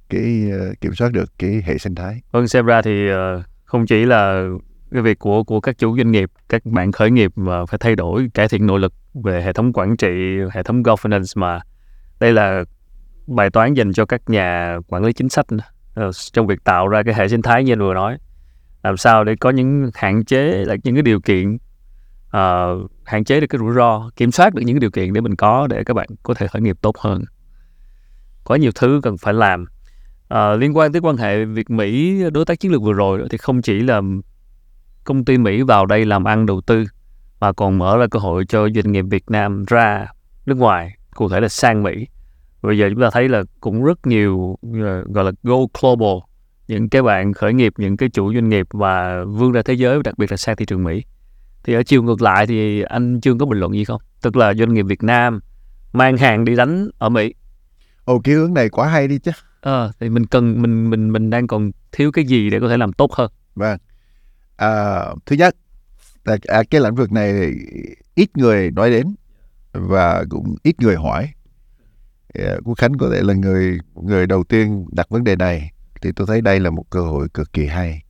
cái 0.08 0.50
ờ, 0.52 0.74
kiểm 0.80 0.94
soát 0.94 1.12
được 1.12 1.32
cái 1.38 1.62
hệ 1.64 1.78
sinh 1.78 1.94
thái 1.94 2.20
Vâng, 2.32 2.48
xem 2.48 2.66
ra 2.66 2.82
thì 2.82 3.08
ờ, 3.08 3.42
không 3.64 3.86
chỉ 3.86 4.04
là 4.04 4.48
cái 4.92 5.02
việc 5.02 5.18
của 5.18 5.44
của 5.44 5.60
các 5.60 5.78
chủ 5.78 5.96
doanh 5.96 6.10
nghiệp, 6.10 6.30
các 6.48 6.66
bạn 6.66 6.92
khởi 6.92 7.10
nghiệp 7.10 7.32
mà 7.36 7.66
phải 7.66 7.78
thay 7.78 7.96
đổi, 7.96 8.30
cải 8.34 8.48
thiện 8.48 8.66
nội 8.66 8.80
lực 8.80 8.92
về 9.14 9.42
hệ 9.42 9.52
thống 9.52 9.72
quản 9.72 9.96
trị, 9.96 10.38
hệ 10.52 10.62
thống 10.62 10.82
governance 10.82 11.32
mà 11.36 11.60
đây 12.20 12.32
là 12.32 12.64
bài 13.26 13.50
toán 13.50 13.74
dành 13.74 13.92
cho 13.92 14.06
các 14.06 14.30
nhà 14.30 14.78
quản 14.88 15.04
lý 15.04 15.12
chính 15.12 15.28
sách 15.28 15.52
nữa. 15.52 15.64
Ờ, 15.94 16.10
trong 16.32 16.46
việc 16.46 16.64
tạo 16.64 16.88
ra 16.88 17.02
cái 17.02 17.14
hệ 17.14 17.28
sinh 17.28 17.42
thái 17.42 17.64
như 17.64 17.72
anh 17.72 17.78
vừa 17.78 17.94
nói. 17.94 18.18
Làm 18.82 18.96
sao 18.96 19.24
để 19.24 19.36
có 19.36 19.50
những 19.50 19.90
hạn 19.94 20.24
chế, 20.24 20.64
là 20.64 20.76
những 20.84 20.94
cái 20.94 21.02
điều 21.02 21.20
kiện 21.20 21.54
uh, 21.54 22.90
hạn 23.04 23.24
chế 23.24 23.40
được 23.40 23.46
cái 23.46 23.58
rủi 23.58 23.74
ro, 23.74 24.10
kiểm 24.16 24.32
soát 24.32 24.54
được 24.54 24.62
những 24.64 24.76
cái 24.76 24.80
điều 24.80 24.90
kiện 24.90 25.12
để 25.12 25.20
mình 25.20 25.36
có 25.36 25.66
để 25.70 25.84
các 25.84 25.94
bạn 25.94 26.08
có 26.22 26.34
thể 26.34 26.46
khởi 26.46 26.62
nghiệp 26.62 26.76
tốt 26.80 26.98
hơn. 26.98 27.24
Có 28.44 28.54
nhiều 28.54 28.70
thứ 28.74 29.00
cần 29.02 29.16
phải 29.18 29.34
làm. 29.34 29.64
uh, 30.34 30.60
liên 30.60 30.76
quan 30.76 30.92
tới 30.92 31.00
quan 31.00 31.16
hệ 31.16 31.44
Việt 31.44 31.70
Mỹ 31.70 32.22
đối 32.32 32.44
tác 32.44 32.60
chiến 32.60 32.72
lược 32.72 32.82
vừa 32.82 32.92
rồi 32.92 33.26
thì 33.30 33.38
không 33.38 33.62
chỉ 33.62 33.80
là 33.80 34.00
công 35.04 35.24
ty 35.24 35.38
Mỹ 35.38 35.62
vào 35.62 35.86
đây 35.86 36.04
làm 36.04 36.24
ăn 36.24 36.46
đầu 36.46 36.60
tư 36.60 36.84
mà 37.40 37.52
còn 37.52 37.78
mở 37.78 37.96
ra 37.96 38.06
cơ 38.10 38.18
hội 38.18 38.44
cho 38.48 38.68
doanh 38.74 38.92
nghiệp 38.92 39.04
Việt 39.10 39.30
Nam 39.30 39.64
ra 39.64 40.06
nước 40.46 40.56
ngoài, 40.56 40.96
cụ 41.14 41.28
thể 41.28 41.40
là 41.40 41.48
sang 41.48 41.82
Mỹ. 41.82 42.06
Bây 42.66 42.78
giờ 42.78 42.88
chúng 42.90 43.00
ta 43.00 43.10
thấy 43.12 43.28
là 43.28 43.42
cũng 43.60 43.84
rất 43.84 44.06
nhiều 44.06 44.58
gọi 45.06 45.24
là 45.24 45.32
go 45.42 45.56
global, 45.80 46.18
những 46.68 46.88
cái 46.88 47.02
bạn 47.02 47.32
khởi 47.32 47.52
nghiệp, 47.52 47.72
những 47.76 47.96
cái 47.96 48.08
chủ 48.08 48.34
doanh 48.34 48.48
nghiệp 48.48 48.66
và 48.70 49.24
vươn 49.24 49.52
ra 49.52 49.62
thế 49.62 49.74
giới, 49.74 50.02
đặc 50.04 50.18
biệt 50.18 50.30
là 50.30 50.36
sang 50.36 50.56
thị 50.56 50.64
trường 50.64 50.84
Mỹ. 50.84 51.04
Thì 51.64 51.74
ở 51.74 51.82
chiều 51.82 52.02
ngược 52.02 52.22
lại 52.22 52.46
thì 52.46 52.82
anh 52.82 53.20
Trương 53.20 53.38
có 53.38 53.46
bình 53.46 53.60
luận 53.60 53.72
gì 53.72 53.84
không? 53.84 54.00
Tức 54.22 54.36
là 54.36 54.54
doanh 54.54 54.74
nghiệp 54.74 54.82
Việt 54.82 55.02
Nam 55.02 55.40
mang 55.92 56.16
hàng 56.16 56.44
đi 56.44 56.56
đánh 56.56 56.88
ở 56.98 57.08
Mỹ. 57.08 57.34
ồ 58.04 58.18
cái 58.18 58.34
hướng 58.34 58.54
này 58.54 58.68
quá 58.68 58.88
hay 58.88 59.08
đi 59.08 59.18
chứ 59.18 59.30
Ờ, 59.60 59.92
thì 60.00 60.08
mình 60.08 60.26
cần 60.26 60.62
mình 60.62 60.90
mình 60.90 61.12
mình 61.12 61.30
đang 61.30 61.46
còn 61.46 61.70
thiếu 61.92 62.12
cái 62.12 62.24
gì 62.24 62.50
để 62.50 62.60
có 62.60 62.68
thể 62.68 62.76
làm 62.76 62.92
tốt 62.92 63.12
hơn. 63.12 63.30
Vâng. 63.54 63.78
À, 64.56 65.04
thứ 65.26 65.36
nhất 65.36 65.56
là 66.24 66.36
à, 66.46 66.62
cái 66.70 66.80
lĩnh 66.80 66.94
vực 66.94 67.12
này 67.12 67.52
ít 68.14 68.36
người 68.36 68.70
nói 68.70 68.90
đến 68.90 69.14
và 69.72 70.24
cũng 70.30 70.54
ít 70.62 70.80
người 70.80 70.96
hỏi. 70.96 71.28
Dạ, 72.38 72.56
Quốc 72.64 72.78
Khánh 72.78 72.98
có 72.98 73.10
thể 73.12 73.22
là 73.22 73.34
người 73.34 73.78
người 73.94 74.26
đầu 74.26 74.44
tiên 74.44 74.86
đặt 74.92 75.08
vấn 75.08 75.24
đề 75.24 75.36
này 75.36 75.72
thì 76.02 76.10
tôi 76.16 76.26
thấy 76.26 76.40
đây 76.40 76.60
là 76.60 76.70
một 76.70 76.84
cơ 76.90 77.00
hội 77.00 77.28
cực 77.34 77.52
kỳ 77.52 77.66
hay 77.66 78.02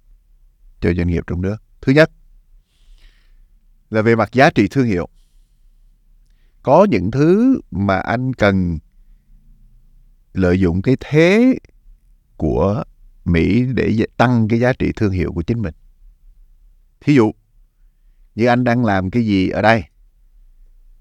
cho 0.81 0.93
doanh 0.97 1.09
nghiệp 1.09 1.25
trong 1.27 1.43
nước. 1.43 1.57
Thứ 1.81 1.93
nhất 1.93 2.11
là 3.91 4.03
về 4.03 4.17
mặt 4.17 4.33
giá 4.33 4.51
trị 4.51 4.69
thương 4.71 4.87
hiệu. 4.87 5.09
Có 6.63 6.87
những 6.91 7.11
thứ 7.11 7.61
mà 7.71 7.99
anh 7.99 8.33
cần 8.33 8.79
lợi 10.33 10.61
dụng 10.61 10.83
cái 10.83 10.97
thế 11.01 11.59
của 12.37 12.85
Mỹ 13.25 13.65
để 13.75 14.07
tăng 14.17 14.49
cái 14.49 14.61
giá 14.61 14.73
trị 14.73 14.93
thương 14.97 15.13
hiệu 15.13 15.33
của 15.33 15.43
chính 15.43 15.63
mình. 15.63 15.75
Thí 17.01 17.15
dụ, 17.15 17.33
như 18.35 18.47
anh 18.47 18.65
đang 18.65 18.85
làm 18.85 19.11
cái 19.11 19.27
gì 19.27 19.49
ở 19.49 19.63
đây, 19.63 19.85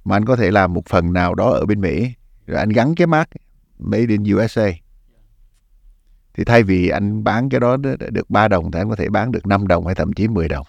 mà 0.04 0.16
anh 0.16 0.26
có 0.26 0.36
thể 0.36 0.52
làm 0.52 0.74
một 0.74 0.86
phần 0.90 1.14
nào 1.14 1.36
đó 1.36 1.50
ở 1.50 1.66
bên 1.66 1.82
Mỹ, 1.82 2.14
rồi 2.46 2.60
anh 2.60 2.70
gắn 2.70 2.96
cái 2.96 3.08
mác 3.08 3.30
Made 3.80 4.06
in 4.08 4.24
USA. 4.36 4.72
thì 6.34 6.44
thay 6.44 6.64
vì 6.64 6.90
anh 6.90 7.24
bán 7.24 7.50
cái 7.50 7.60
đó 7.60 7.78
được 8.12 8.30
3 8.30 8.48
đồng 8.48 8.72
thì 8.72 8.80
anh 8.80 8.90
có 8.90 8.96
thể 8.96 9.10
bán 9.10 9.32
được 9.32 9.48
5 9.48 9.68
đồng 9.68 9.86
hay 9.86 9.96
thậm 9.96 10.14
chí 10.14 10.28
10 10.28 10.48
đồng 10.48 10.68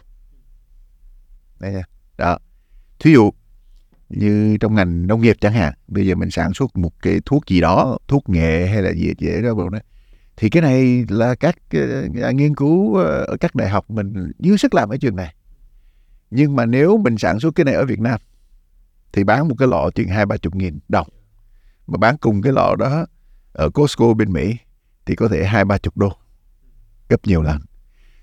Đấy 1.61 1.73
nha. 1.73 1.83
đó 2.19 2.39
thí 2.99 3.13
dụ 3.13 3.31
như 4.09 4.57
trong 4.61 4.75
ngành 4.75 5.07
nông 5.07 5.21
nghiệp 5.21 5.37
chẳng 5.41 5.53
hạn 5.53 5.73
bây 5.89 6.07
giờ 6.07 6.15
mình 6.15 6.31
sản 6.31 6.55
xuất 6.55 6.77
một 6.77 7.03
cái 7.03 7.21
thuốc 7.27 7.47
gì 7.47 7.61
đó 7.61 7.99
thuốc 8.09 8.29
nghệ 8.29 8.67
hay 8.67 8.83
là 8.83 8.93
gì 8.93 9.13
dễ 9.19 9.43
đó 9.43 9.55
bộ 9.55 9.69
đó 9.69 9.79
thì 10.37 10.51
cái 10.51 10.63
này 10.63 11.05
là 11.09 11.35
các 11.35 11.57
uh, 11.77 12.35
nghiên 12.35 12.55
cứu 12.55 12.97
ờ, 12.97 13.25
ở 13.25 13.37
các 13.41 13.55
đại 13.55 13.69
học 13.69 13.91
mình 13.91 14.33
dư 14.39 14.57
sức 14.57 14.75
làm 14.75 14.89
ở 14.89 14.97
trường 14.97 15.17
này 15.17 15.35
nhưng 16.31 16.57
mà 16.57 16.67
nếu 16.67 16.97
mình 16.97 17.19
sản 17.19 17.41
xuất 17.41 17.55
cái 17.55 17.65
này 17.65 17.75
ở 17.75 17.85
Việt 17.85 18.01
Nam 18.01 18.21
thì 19.13 19.25
bán 19.25 19.49
một 19.49 19.55
cái 19.59 19.69
lọ 19.69 19.91
chừng 19.95 20.09
hai 20.09 20.27
ba 20.27 20.37
chục 20.37 20.55
nghìn 20.55 20.79
đồng 20.89 21.09
mà 21.87 21.97
bán 21.99 22.17
cùng 22.19 22.43
cái 22.43 22.53
lọ 22.53 22.75
đó 22.79 23.07
ở 23.53 23.71
Costco 23.71 24.15
bên 24.15 24.33
Mỹ 24.33 24.57
thì 25.07 25.15
có 25.15 25.29
thể 25.29 25.45
hai 25.45 25.65
ba 25.65 25.79
chục 25.79 25.97
đô 25.97 26.13
gấp 27.09 27.27
nhiều 27.27 27.43
lần 27.43 27.59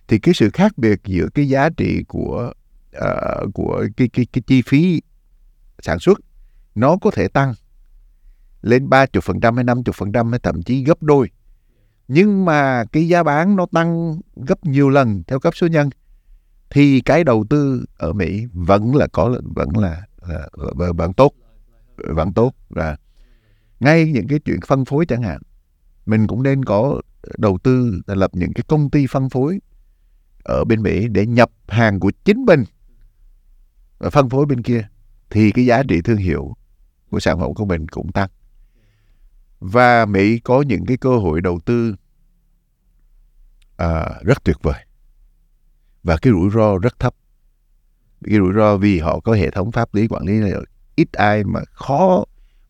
thì 0.07 0.19
cái 0.19 0.33
sự 0.33 0.49
khác 0.53 0.77
biệt 0.77 0.99
giữa 1.05 1.27
cái 1.33 1.49
giá 1.49 1.69
trị 1.69 2.03
của 2.07 2.53
uh, 2.97 3.53
của 3.53 3.87
cái 3.97 4.09
cái 4.13 4.25
cái 4.33 4.41
chi 4.47 4.61
phí 4.61 5.01
sản 5.79 5.99
xuất 5.99 6.19
nó 6.75 6.97
có 7.01 7.11
thể 7.11 7.27
tăng 7.27 7.53
lên 8.61 8.89
30% 8.89 9.55
hay 9.55 9.63
50% 9.63 10.29
hay 10.29 10.39
thậm 10.39 10.63
chí 10.63 10.83
gấp 10.83 11.03
đôi. 11.03 11.29
Nhưng 12.07 12.45
mà 12.45 12.85
cái 12.91 13.07
giá 13.07 13.23
bán 13.23 13.55
nó 13.55 13.65
tăng 13.71 14.19
gấp 14.35 14.65
nhiều 14.65 14.89
lần 14.89 15.23
theo 15.27 15.39
cấp 15.39 15.55
số 15.55 15.67
nhân 15.67 15.89
thì 16.69 17.01
cái 17.01 17.23
đầu 17.23 17.45
tư 17.49 17.85
ở 17.97 18.13
Mỹ 18.13 18.45
vẫn 18.53 18.95
là 18.95 19.07
có 19.07 19.35
vẫn 19.55 19.77
là, 19.77 20.01
là 20.27 20.47
vẫn 20.93 21.13
tốt 21.13 21.33
vẫn 21.95 22.33
tốt 22.33 22.53
và 22.69 22.97
ngay 23.81 24.11
những 24.11 24.27
cái 24.27 24.39
chuyện 24.39 24.59
phân 24.67 24.85
phối 24.85 25.05
chẳng 25.05 25.23
hạn 25.23 25.41
mình 26.05 26.27
cũng 26.27 26.43
nên 26.43 26.65
có 26.65 27.01
đầu 27.37 27.57
tư 27.63 28.01
lập 28.05 28.31
những 28.33 28.53
cái 28.53 28.63
công 28.67 28.89
ty 28.89 29.07
phân 29.07 29.29
phối 29.29 29.59
ở 30.43 30.63
bên 30.63 30.81
Mỹ 30.81 31.07
để 31.07 31.25
nhập 31.25 31.51
hàng 31.67 31.99
của 31.99 32.11
chính 32.25 32.45
mình 32.45 32.63
và 33.99 34.09
phân 34.09 34.29
phối 34.29 34.45
bên 34.45 34.61
kia 34.61 34.87
thì 35.29 35.51
cái 35.51 35.65
giá 35.65 35.83
trị 35.83 36.01
thương 36.01 36.17
hiệu 36.17 36.55
của 37.09 37.19
sản 37.19 37.39
phẩm 37.39 37.53
của 37.53 37.65
mình 37.65 37.87
cũng 37.87 38.11
tăng. 38.11 38.29
Và 39.59 40.05
Mỹ 40.05 40.39
có 40.39 40.61
những 40.61 40.85
cái 40.85 40.97
cơ 40.97 41.17
hội 41.17 41.41
đầu 41.41 41.59
tư 41.65 41.95
à, 43.77 44.09
rất 44.21 44.43
tuyệt 44.43 44.57
vời. 44.61 44.85
Và 46.03 46.17
cái 46.17 46.33
rủi 46.33 46.49
ro 46.49 46.77
rất 46.77 46.99
thấp. 46.99 47.15
Cái 48.25 48.37
rủi 48.37 48.53
ro 48.53 48.77
vì 48.77 48.99
họ 48.99 49.19
có 49.19 49.33
hệ 49.33 49.51
thống 49.51 49.71
pháp 49.71 49.95
lý 49.95 50.07
quản 50.07 50.23
lý 50.23 50.39
này 50.39 50.51
ít 50.95 51.13
ai 51.13 51.43
mà 51.43 51.59
khó 51.71 52.25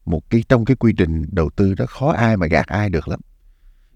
một 0.06 0.30
cái, 0.30 0.43
trong 0.49 0.66
cái 0.66 0.76
quy 0.76 0.93
trình 0.97 1.26
đầu 1.32 1.49
tư 1.49 1.74
đó, 1.74 1.86
khó 1.86 2.12
ai 2.12 2.38
mà 2.38 2.47
gạt 2.47 2.68
ai 2.68 2.89
được 2.89 3.08
lắm. 3.08 3.20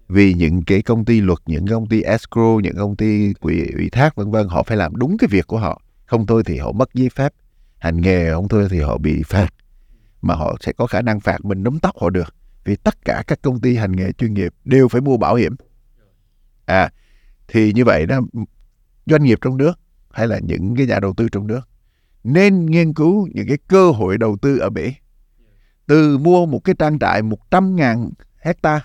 Vì 0.08 0.34
những 0.34 0.62
cái 0.62 0.82
công 0.82 1.04
ty 1.04 1.20
luật, 1.20 1.38
những 1.46 1.66
công 1.66 1.86
ty 1.86 2.02
escrow, 2.02 2.60
những 2.60 2.76
công 2.76 2.96
ty 2.96 3.32
quỹ 3.32 3.66
ủy 3.74 3.90
thác, 3.90 4.14
vân 4.14 4.30
vân, 4.30 4.48
họ 4.48 4.62
phải 4.62 4.76
làm 4.76 4.96
đúng 4.96 5.18
cái 5.18 5.28
việc 5.30 5.46
của 5.46 5.58
họ. 5.58 5.82
Không 6.06 6.26
thôi 6.26 6.42
thì 6.46 6.58
họ 6.58 6.72
mất 6.72 6.94
giấy 6.94 7.08
phép 7.08 7.32
hành 7.78 8.00
nghề, 8.00 8.30
không 8.30 8.48
thôi 8.48 8.68
thì 8.70 8.80
họ 8.80 8.98
bị 8.98 9.22
phạt. 9.22 9.48
Mà 10.22 10.34
họ 10.34 10.56
sẽ 10.60 10.72
có 10.72 10.86
khả 10.86 11.02
năng 11.02 11.20
phạt 11.20 11.44
mình 11.44 11.62
nắm 11.62 11.78
tóc 11.78 11.96
họ 12.00 12.10
được, 12.10 12.34
vì 12.64 12.76
tất 12.76 13.04
cả 13.04 13.22
các 13.26 13.42
công 13.42 13.60
ty 13.60 13.76
hành 13.76 13.92
nghề 13.92 14.12
chuyên 14.12 14.34
nghiệp 14.34 14.54
đều 14.64 14.88
phải 14.88 15.00
mua 15.00 15.16
bảo 15.16 15.34
hiểm. 15.34 15.54
À 16.66 16.90
thì 17.48 17.72
như 17.72 17.84
vậy 17.84 18.06
đó, 18.06 18.20
doanh 19.06 19.22
nghiệp 19.22 19.38
trong 19.40 19.56
nước 19.56 19.72
hay 20.10 20.26
là 20.26 20.38
những 20.38 20.76
cái 20.76 20.86
nhà 20.86 21.00
đầu 21.00 21.14
tư 21.16 21.28
trong 21.32 21.46
nước 21.46 21.68
nên 22.24 22.66
nghiên 22.66 22.94
cứu 22.94 23.28
những 23.34 23.46
cái 23.48 23.58
cơ 23.68 23.90
hội 23.90 24.18
đầu 24.18 24.36
tư 24.42 24.58
ở 24.58 24.70
Mỹ 24.70 24.94
từ 25.86 26.18
mua 26.18 26.46
một 26.46 26.64
cái 26.64 26.74
trang 26.78 26.98
trại 26.98 27.22
100 27.22 27.76
ngàn 27.76 28.10
hecta 28.38 28.80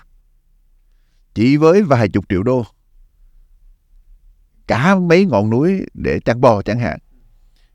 chỉ 1.34 1.56
với 1.56 1.82
vài 1.82 2.08
chục 2.08 2.24
triệu 2.28 2.42
đô. 2.42 2.64
Cả 4.66 4.94
mấy 4.94 5.24
ngọn 5.24 5.50
núi 5.50 5.86
để 5.94 6.20
chăn 6.20 6.40
bò 6.40 6.62
chẳng 6.62 6.78
hạn. 6.78 6.98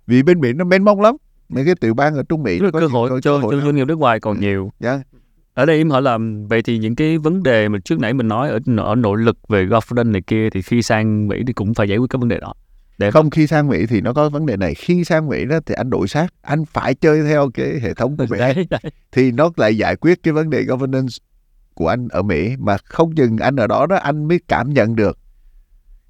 Vì 0.07 0.23
bên 0.23 0.39
Mỹ 0.39 0.53
nó 0.53 0.65
mênh 0.65 0.84
mông 0.84 1.01
lắm. 1.01 1.15
Mấy 1.49 1.65
cái 1.65 1.75
tiểu 1.75 1.93
bang 1.93 2.15
ở 2.15 2.23
Trung 2.30 2.43
Mỹ 2.43 2.59
có 2.59 2.80
cơ 2.80 2.88
hội 2.88 3.09
cho, 3.09 3.41
cho 3.41 3.61
doanh 3.61 3.75
nghiệp 3.75 3.86
nước 3.86 3.97
ngoài 3.97 4.19
còn 4.19 4.39
nhiều. 4.39 4.71
Yeah. 4.80 4.99
Dạ. 4.99 5.19
ở 5.53 5.65
đây 5.65 5.78
em 5.78 5.89
hỏi 5.89 6.01
là 6.01 6.17
vậy 6.49 6.61
thì 6.61 6.78
những 6.78 6.95
cái 6.95 7.17
vấn 7.17 7.43
đề 7.43 7.69
mà 7.69 7.80
trước 7.86 7.99
nãy 7.99 8.13
mình 8.13 8.28
nói 8.28 8.49
ở 8.49 8.59
ở 8.78 8.95
nội 8.95 9.17
lực 9.17 9.47
về 9.47 9.65
governance 9.65 10.11
này 10.11 10.21
kia 10.21 10.49
thì 10.49 10.61
khi 10.61 10.82
sang 10.82 11.28
Mỹ 11.28 11.43
thì 11.47 11.53
cũng 11.53 11.73
phải 11.73 11.89
giải 11.89 11.97
quyết 11.97 12.09
cái 12.09 12.19
vấn 12.19 12.30
đề 12.30 12.39
đó 12.39 12.53
để 12.98 13.12
không 13.12 13.30
khi 13.30 13.48
sang 13.48 13.68
Mỹ 13.68 13.86
thì 13.86 14.02
nó 14.02 14.14
có 14.14 14.30
vấn 14.30 14.45
đề 14.45 14.58
này. 14.58 14.76
Khi 14.76 15.04
sang 15.04 15.28
Mỹ 15.28 15.45
đó 15.45 15.60
thì 15.66 15.76
anh 15.76 15.89
đổi 15.89 16.08
xác 16.08 16.28
anh 16.41 16.66
phải 16.66 16.93
chơi 16.93 17.24
theo 17.24 17.50
cái 17.54 17.80
hệ 17.82 17.93
thống 17.93 18.18
của 18.18 18.26
Mỹ 18.30 18.38
đấy, 18.39 18.68
đấy. 18.70 18.82
thì 19.12 19.32
nó 19.32 19.50
lại 19.58 19.78
giải 19.78 19.95
quyết 19.95 20.24
cái 20.24 20.34
vấn 20.34 20.50
đề 20.50 20.64
governance 20.64 21.14
của 21.74 21.88
anh 21.88 22.08
ở 22.08 22.22
Mỹ. 22.22 22.56
Mà 22.60 22.78
không 22.78 23.16
chừng 23.16 23.38
anh 23.38 23.56
ở 23.56 23.68
đó 23.68 23.86
đó 23.86 23.95
anh 23.95 24.28
mới 24.28 24.39
cảm 24.48 24.74
nhận 24.74 24.95
được 24.95 25.20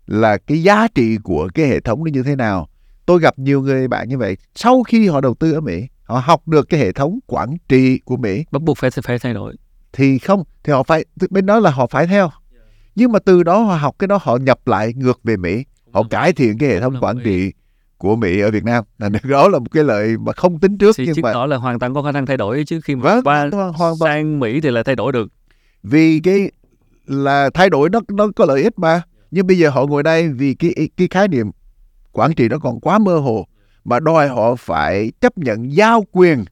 là 0.07 0.37
cái 0.37 0.63
giá 0.63 0.87
trị 0.95 1.17
của 1.23 1.49
cái 1.53 1.67
hệ 1.67 1.79
thống 1.79 2.03
nó 2.03 2.11
như 2.13 2.23
thế 2.23 2.35
nào. 2.35 2.69
Tôi 3.05 3.19
gặp 3.19 3.39
nhiều 3.39 3.61
người 3.61 3.87
bạn 3.87 4.09
như 4.09 4.17
vậy. 4.17 4.37
Sau 4.55 4.83
khi 4.83 5.07
họ 5.07 5.21
đầu 5.21 5.33
tư 5.33 5.53
ở 5.53 5.61
Mỹ 5.61 5.87
họ 6.03 6.19
học 6.19 6.47
được 6.47 6.69
cái 6.69 6.79
hệ 6.79 6.91
thống 6.91 7.19
quản 7.27 7.57
trị 7.69 7.99
của 8.05 8.17
Mỹ. 8.17 8.45
Bắt 8.51 8.61
buộc 8.61 8.77
phải 8.77 8.89
phải 8.91 9.19
thay 9.19 9.33
đổi. 9.33 9.55
Thì 9.93 10.19
không 10.19 10.43
thì 10.63 10.73
họ 10.73 10.83
phải 10.83 11.05
bên 11.29 11.45
đó 11.45 11.59
là 11.59 11.71
họ 11.71 11.87
phải 11.87 12.07
theo. 12.07 12.29
Nhưng 12.95 13.11
mà 13.11 13.19
từ 13.19 13.43
đó 13.43 13.59
họ 13.59 13.75
học 13.75 13.95
cái 13.99 14.07
đó 14.07 14.19
họ 14.21 14.37
nhập 14.37 14.67
lại 14.67 14.93
ngược 14.93 15.19
về 15.23 15.37
Mỹ 15.37 15.63
họ 15.91 16.03
cải 16.09 16.33
thiện 16.33 16.57
cái 16.57 16.69
hệ 16.69 16.79
thống 16.79 16.95
quản 17.01 17.17
trị 17.23 17.51
của 17.97 18.15
Mỹ 18.15 18.39
ở 18.39 18.51
Việt 18.51 18.63
Nam. 18.63 18.83
Là 18.97 19.09
đó 19.23 19.47
là 19.47 19.59
một 19.59 19.71
cái 19.71 19.83
lợi 19.83 20.17
mà 20.17 20.33
không 20.33 20.59
tính 20.59 20.77
trước 20.77 20.95
thì 20.97 21.05
nhưng 21.05 21.15
mà 21.21 21.33
đó 21.33 21.45
là 21.45 21.57
hoàn 21.57 21.79
toàn 21.79 21.93
có 21.93 22.03
khả 22.03 22.11
năng 22.11 22.25
thay 22.25 22.37
đổi 22.37 22.63
chứ 22.67 22.81
khi 22.81 22.95
mà 22.95 23.01
vâng, 23.01 23.23
qua 23.23 23.49
hoàn 23.49 23.73
toàn. 23.77 23.95
sang 23.99 24.39
Mỹ 24.39 24.61
thì 24.61 24.71
lại 24.71 24.83
thay 24.83 24.95
đổi 24.95 25.11
được. 25.11 25.31
Vì 25.83 26.19
cái 26.19 26.51
là 27.05 27.49
thay 27.53 27.69
đổi 27.69 27.89
nó 27.89 27.99
nó 28.07 28.27
có 28.35 28.45
lợi 28.45 28.63
ích 28.63 28.79
mà. 28.79 29.01
Nhưng 29.31 29.47
bây 29.47 29.57
giờ 29.57 29.69
họ 29.69 29.85
ngồi 29.85 30.03
đây 30.03 30.29
vì 30.29 30.53
cái 30.53 30.89
cái 30.97 31.07
khái 31.11 31.27
niệm 31.27 31.51
quản 32.11 32.33
trị 32.33 32.49
nó 32.49 32.57
còn 32.57 32.79
quá 32.79 32.99
mơ 32.99 33.17
hồ 33.17 33.47
mà 33.83 33.99
đòi 33.99 34.27
họ 34.27 34.55
phải 34.55 35.11
chấp 35.21 35.37
nhận 35.37 35.75
giao 35.75 36.05
quyền. 36.11 36.45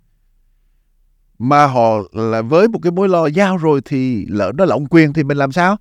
Mà 1.40 1.66
họ 1.66 1.98
là 2.12 2.42
với 2.42 2.68
một 2.68 2.80
cái 2.84 2.92
mối 2.92 3.10
lo 3.10 3.26
giao 3.26 3.58
rồi 3.58 3.82
thì 3.86 4.26
lỡ 4.30 4.52
nó 4.56 4.66
lộng 4.66 4.86
quyền 4.90 5.14
thì 5.14 5.24
mình 5.24 5.38
làm 5.38 5.52
sao? 5.52 5.78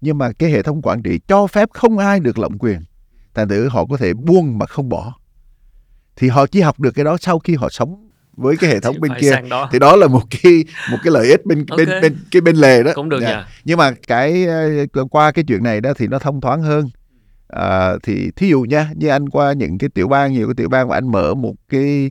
Nhưng 0.00 0.18
mà 0.18 0.32
cái 0.32 0.50
hệ 0.50 0.62
thống 0.62 0.82
quản 0.82 1.02
trị 1.02 1.20
cho 1.28 1.46
phép 1.46 1.68
không 1.72 1.98
ai 1.98 2.20
được 2.20 2.38
lộng 2.38 2.58
quyền 2.58 2.80
thành 3.34 3.48
thử 3.48 3.68
họ 3.68 3.86
có 3.86 3.96
thể 3.96 4.14
buông 4.14 4.58
mà 4.58 4.66
không 4.66 4.88
bỏ 4.88 5.14
thì 6.16 6.28
họ 6.28 6.46
chỉ 6.46 6.60
học 6.60 6.80
được 6.80 6.90
cái 6.90 7.04
đó 7.04 7.16
sau 7.20 7.38
khi 7.38 7.54
họ 7.54 7.68
sống 7.70 8.10
với 8.36 8.56
cái 8.56 8.70
hệ 8.74 8.80
thống 8.80 8.96
bên 9.00 9.12
kia 9.20 9.32
đó. 9.50 9.68
thì 9.72 9.78
đó 9.78 9.96
là 9.96 10.06
một 10.06 10.22
cái 10.42 10.64
một 10.90 10.96
cái 11.04 11.12
lợi 11.12 11.28
ích 11.28 11.46
bên 11.46 11.64
okay. 11.68 11.86
bên 11.86 12.02
bên 12.02 12.16
cái 12.30 12.40
bên 12.40 12.56
lề 12.56 12.82
đó 12.82 12.92
cũng 12.94 13.08
được 13.08 13.20
dạ. 13.20 13.46
nhưng 13.64 13.78
mà 13.78 13.92
cái 14.06 14.46
ờ, 14.92 15.04
qua 15.10 15.32
cái 15.32 15.44
chuyện 15.48 15.62
này 15.62 15.80
đó 15.80 15.92
thì 15.96 16.06
nó 16.06 16.18
thông 16.18 16.40
thoáng 16.40 16.62
hơn 16.62 16.90
à, 17.48 17.92
thì 18.02 18.30
thí 18.36 18.48
dụ 18.48 18.62
nha 18.62 18.90
như 18.96 19.08
anh 19.08 19.28
qua 19.28 19.52
những 19.52 19.78
cái 19.78 19.90
tiểu 19.94 20.08
bang 20.08 20.32
nhiều 20.32 20.46
cái 20.46 20.54
tiểu 20.54 20.68
bang 20.68 20.88
mà 20.88 20.94
anh 20.94 21.12
mở 21.12 21.34
một 21.34 21.54
cái 21.68 22.10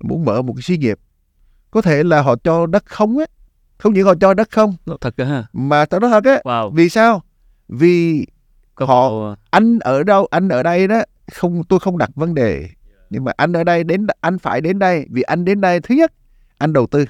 muốn 0.00 0.24
mở 0.24 0.42
một 0.42 0.52
cái 0.56 0.62
xí 0.62 0.76
nghiệp 0.76 0.98
có 1.70 1.82
thể 1.82 2.02
là 2.02 2.22
họ 2.22 2.36
cho 2.44 2.66
đất 2.66 2.84
không 2.86 3.18
á 3.18 3.24
không 3.78 3.94
những 3.94 4.06
họ 4.06 4.14
cho 4.20 4.34
đất 4.34 4.50
không 4.50 4.76
thật 5.00 5.14
ha 5.18 5.44
mà 5.52 5.84
tao 5.84 6.00
nói 6.00 6.10
thật 6.10 6.24
á 6.24 6.40
wow. 6.44 6.70
vì 6.70 6.88
sao 6.88 7.22
vì 7.68 8.26
họ 8.86 9.34
anh 9.50 9.78
ở 9.78 10.02
đâu 10.02 10.26
anh 10.30 10.48
ở 10.48 10.62
đây 10.62 10.88
đó 10.88 11.02
không 11.32 11.64
tôi 11.64 11.78
không 11.80 11.98
đặt 11.98 12.10
vấn 12.14 12.34
đề. 12.34 12.68
Nhưng 13.10 13.24
mà 13.24 13.32
anh 13.36 13.52
ở 13.52 13.64
đây 13.64 13.84
đến 13.84 14.06
anh 14.20 14.38
phải 14.38 14.60
đến 14.60 14.78
đây 14.78 15.06
vì 15.10 15.22
anh 15.22 15.44
đến 15.44 15.60
đây 15.60 15.80
thứ 15.80 15.94
nhất 15.94 16.12
anh 16.58 16.72
đầu 16.72 16.86
tư. 16.86 17.04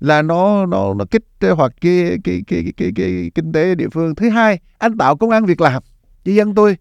Là 0.00 0.22
nó 0.22 0.66
nó 0.66 0.94
nó 0.94 1.04
kích 1.10 1.24
hoạt 1.56 1.72
cái 1.80 2.18
cái 2.24 2.42
cái 2.46 2.62
cái 2.62 2.72
cái, 2.76 2.92
cái 2.96 3.30
kinh 3.34 3.52
tế 3.52 3.74
địa 3.74 3.88
phương. 3.88 4.14
Thứ 4.14 4.28
hai 4.28 4.58
anh 4.78 4.98
tạo 4.98 5.16
công 5.16 5.30
an 5.30 5.44
việc 5.44 5.60
làm 5.60 5.82
cho 6.24 6.32
dân 6.32 6.54
tôi. 6.54 6.76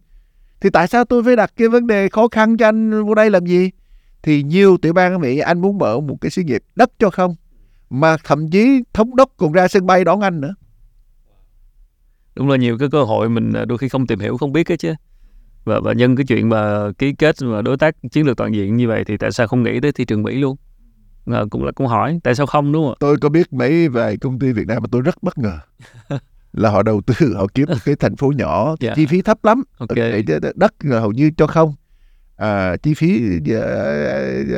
Thì 0.61 0.69
tại 0.69 0.87
sao 0.87 1.05
tôi 1.05 1.23
phải 1.23 1.35
đặt 1.35 1.53
cái 1.57 1.67
vấn 1.67 1.87
đề 1.87 2.09
khó 2.09 2.27
khăn 2.27 2.57
cho 2.57 2.67
anh 2.67 3.05
vô 3.05 3.15
đây 3.15 3.29
làm 3.29 3.45
gì? 3.45 3.71
Thì 4.23 4.43
nhiều 4.43 4.77
tiểu 4.77 4.93
bang 4.93 5.11
ở 5.13 5.17
Mỹ 5.17 5.39
anh 5.39 5.61
muốn 5.61 5.77
mở 5.77 5.99
một 5.99 6.17
cái 6.21 6.29
xí 6.29 6.43
nghiệp 6.43 6.63
đất 6.75 6.91
cho 6.99 7.09
không? 7.09 7.35
Mà 7.89 8.17
thậm 8.23 8.49
chí 8.49 8.83
thống 8.93 9.15
đốc 9.15 9.29
còn 9.37 9.51
ra 9.51 9.67
sân 9.67 9.85
bay 9.85 10.03
đón 10.03 10.21
anh 10.21 10.41
nữa 10.41 10.53
đúng 12.35 12.49
là 12.49 12.57
nhiều 12.57 12.77
cái 12.77 12.89
cơ 12.91 13.03
hội 13.03 13.29
mình 13.29 13.53
à, 13.53 13.65
đôi 13.65 13.77
khi 13.77 13.89
không 13.89 14.07
tìm 14.07 14.19
hiểu 14.19 14.37
không 14.37 14.51
biết 14.51 14.63
cái 14.63 14.77
chứ 14.77 14.93
và 15.63 15.79
và 15.79 15.93
nhân 15.93 16.15
cái 16.15 16.25
chuyện 16.25 16.49
mà 16.49 16.91
ký 16.97 17.13
kết 17.13 17.35
mà 17.41 17.61
đối 17.61 17.77
tác 17.77 17.95
chiến 18.11 18.25
lược 18.25 18.37
toàn 18.37 18.55
diện 18.55 18.77
như 18.77 18.87
vậy 18.87 19.03
thì 19.07 19.17
tại 19.17 19.31
sao 19.31 19.47
không 19.47 19.63
nghĩ 19.63 19.79
tới 19.79 19.91
thị 19.91 20.05
trường 20.05 20.23
Mỹ 20.23 20.35
luôn 20.35 20.55
à, 21.25 21.41
cũng 21.49 21.63
là 21.63 21.71
câu 21.75 21.87
hỏi 21.87 22.19
tại 22.23 22.35
sao 22.35 22.45
không 22.45 22.71
đúng 22.71 22.85
không 22.85 22.97
tôi 22.99 23.17
có 23.17 23.29
biết 23.29 23.53
mấy 23.53 23.89
vài 23.89 24.17
công 24.17 24.39
ty 24.39 24.51
Việt 24.51 24.67
Nam 24.67 24.77
mà 24.81 24.87
tôi 24.91 25.01
rất 25.01 25.23
bất 25.23 25.37
ngờ 25.37 25.59
là 26.53 26.69
họ 26.69 26.83
đầu 26.83 27.01
tư 27.01 27.35
họ 27.35 27.47
kiếm 27.53 27.65
một 27.69 27.77
cái 27.85 27.95
thành 27.95 28.15
phố 28.15 28.31
nhỏ 28.35 28.65
yeah. 28.65 28.79
Dạ. 28.79 28.93
chi 28.95 29.05
phí 29.05 29.21
thấp 29.21 29.45
lắm 29.45 29.63
okay. 29.77 30.23
đất 30.55 30.73
hầu 30.83 31.11
như 31.11 31.31
cho 31.37 31.47
không 31.47 31.75
à, 32.35 32.77
chi 32.77 32.93
phí 32.93 33.21
uh, 33.37 33.57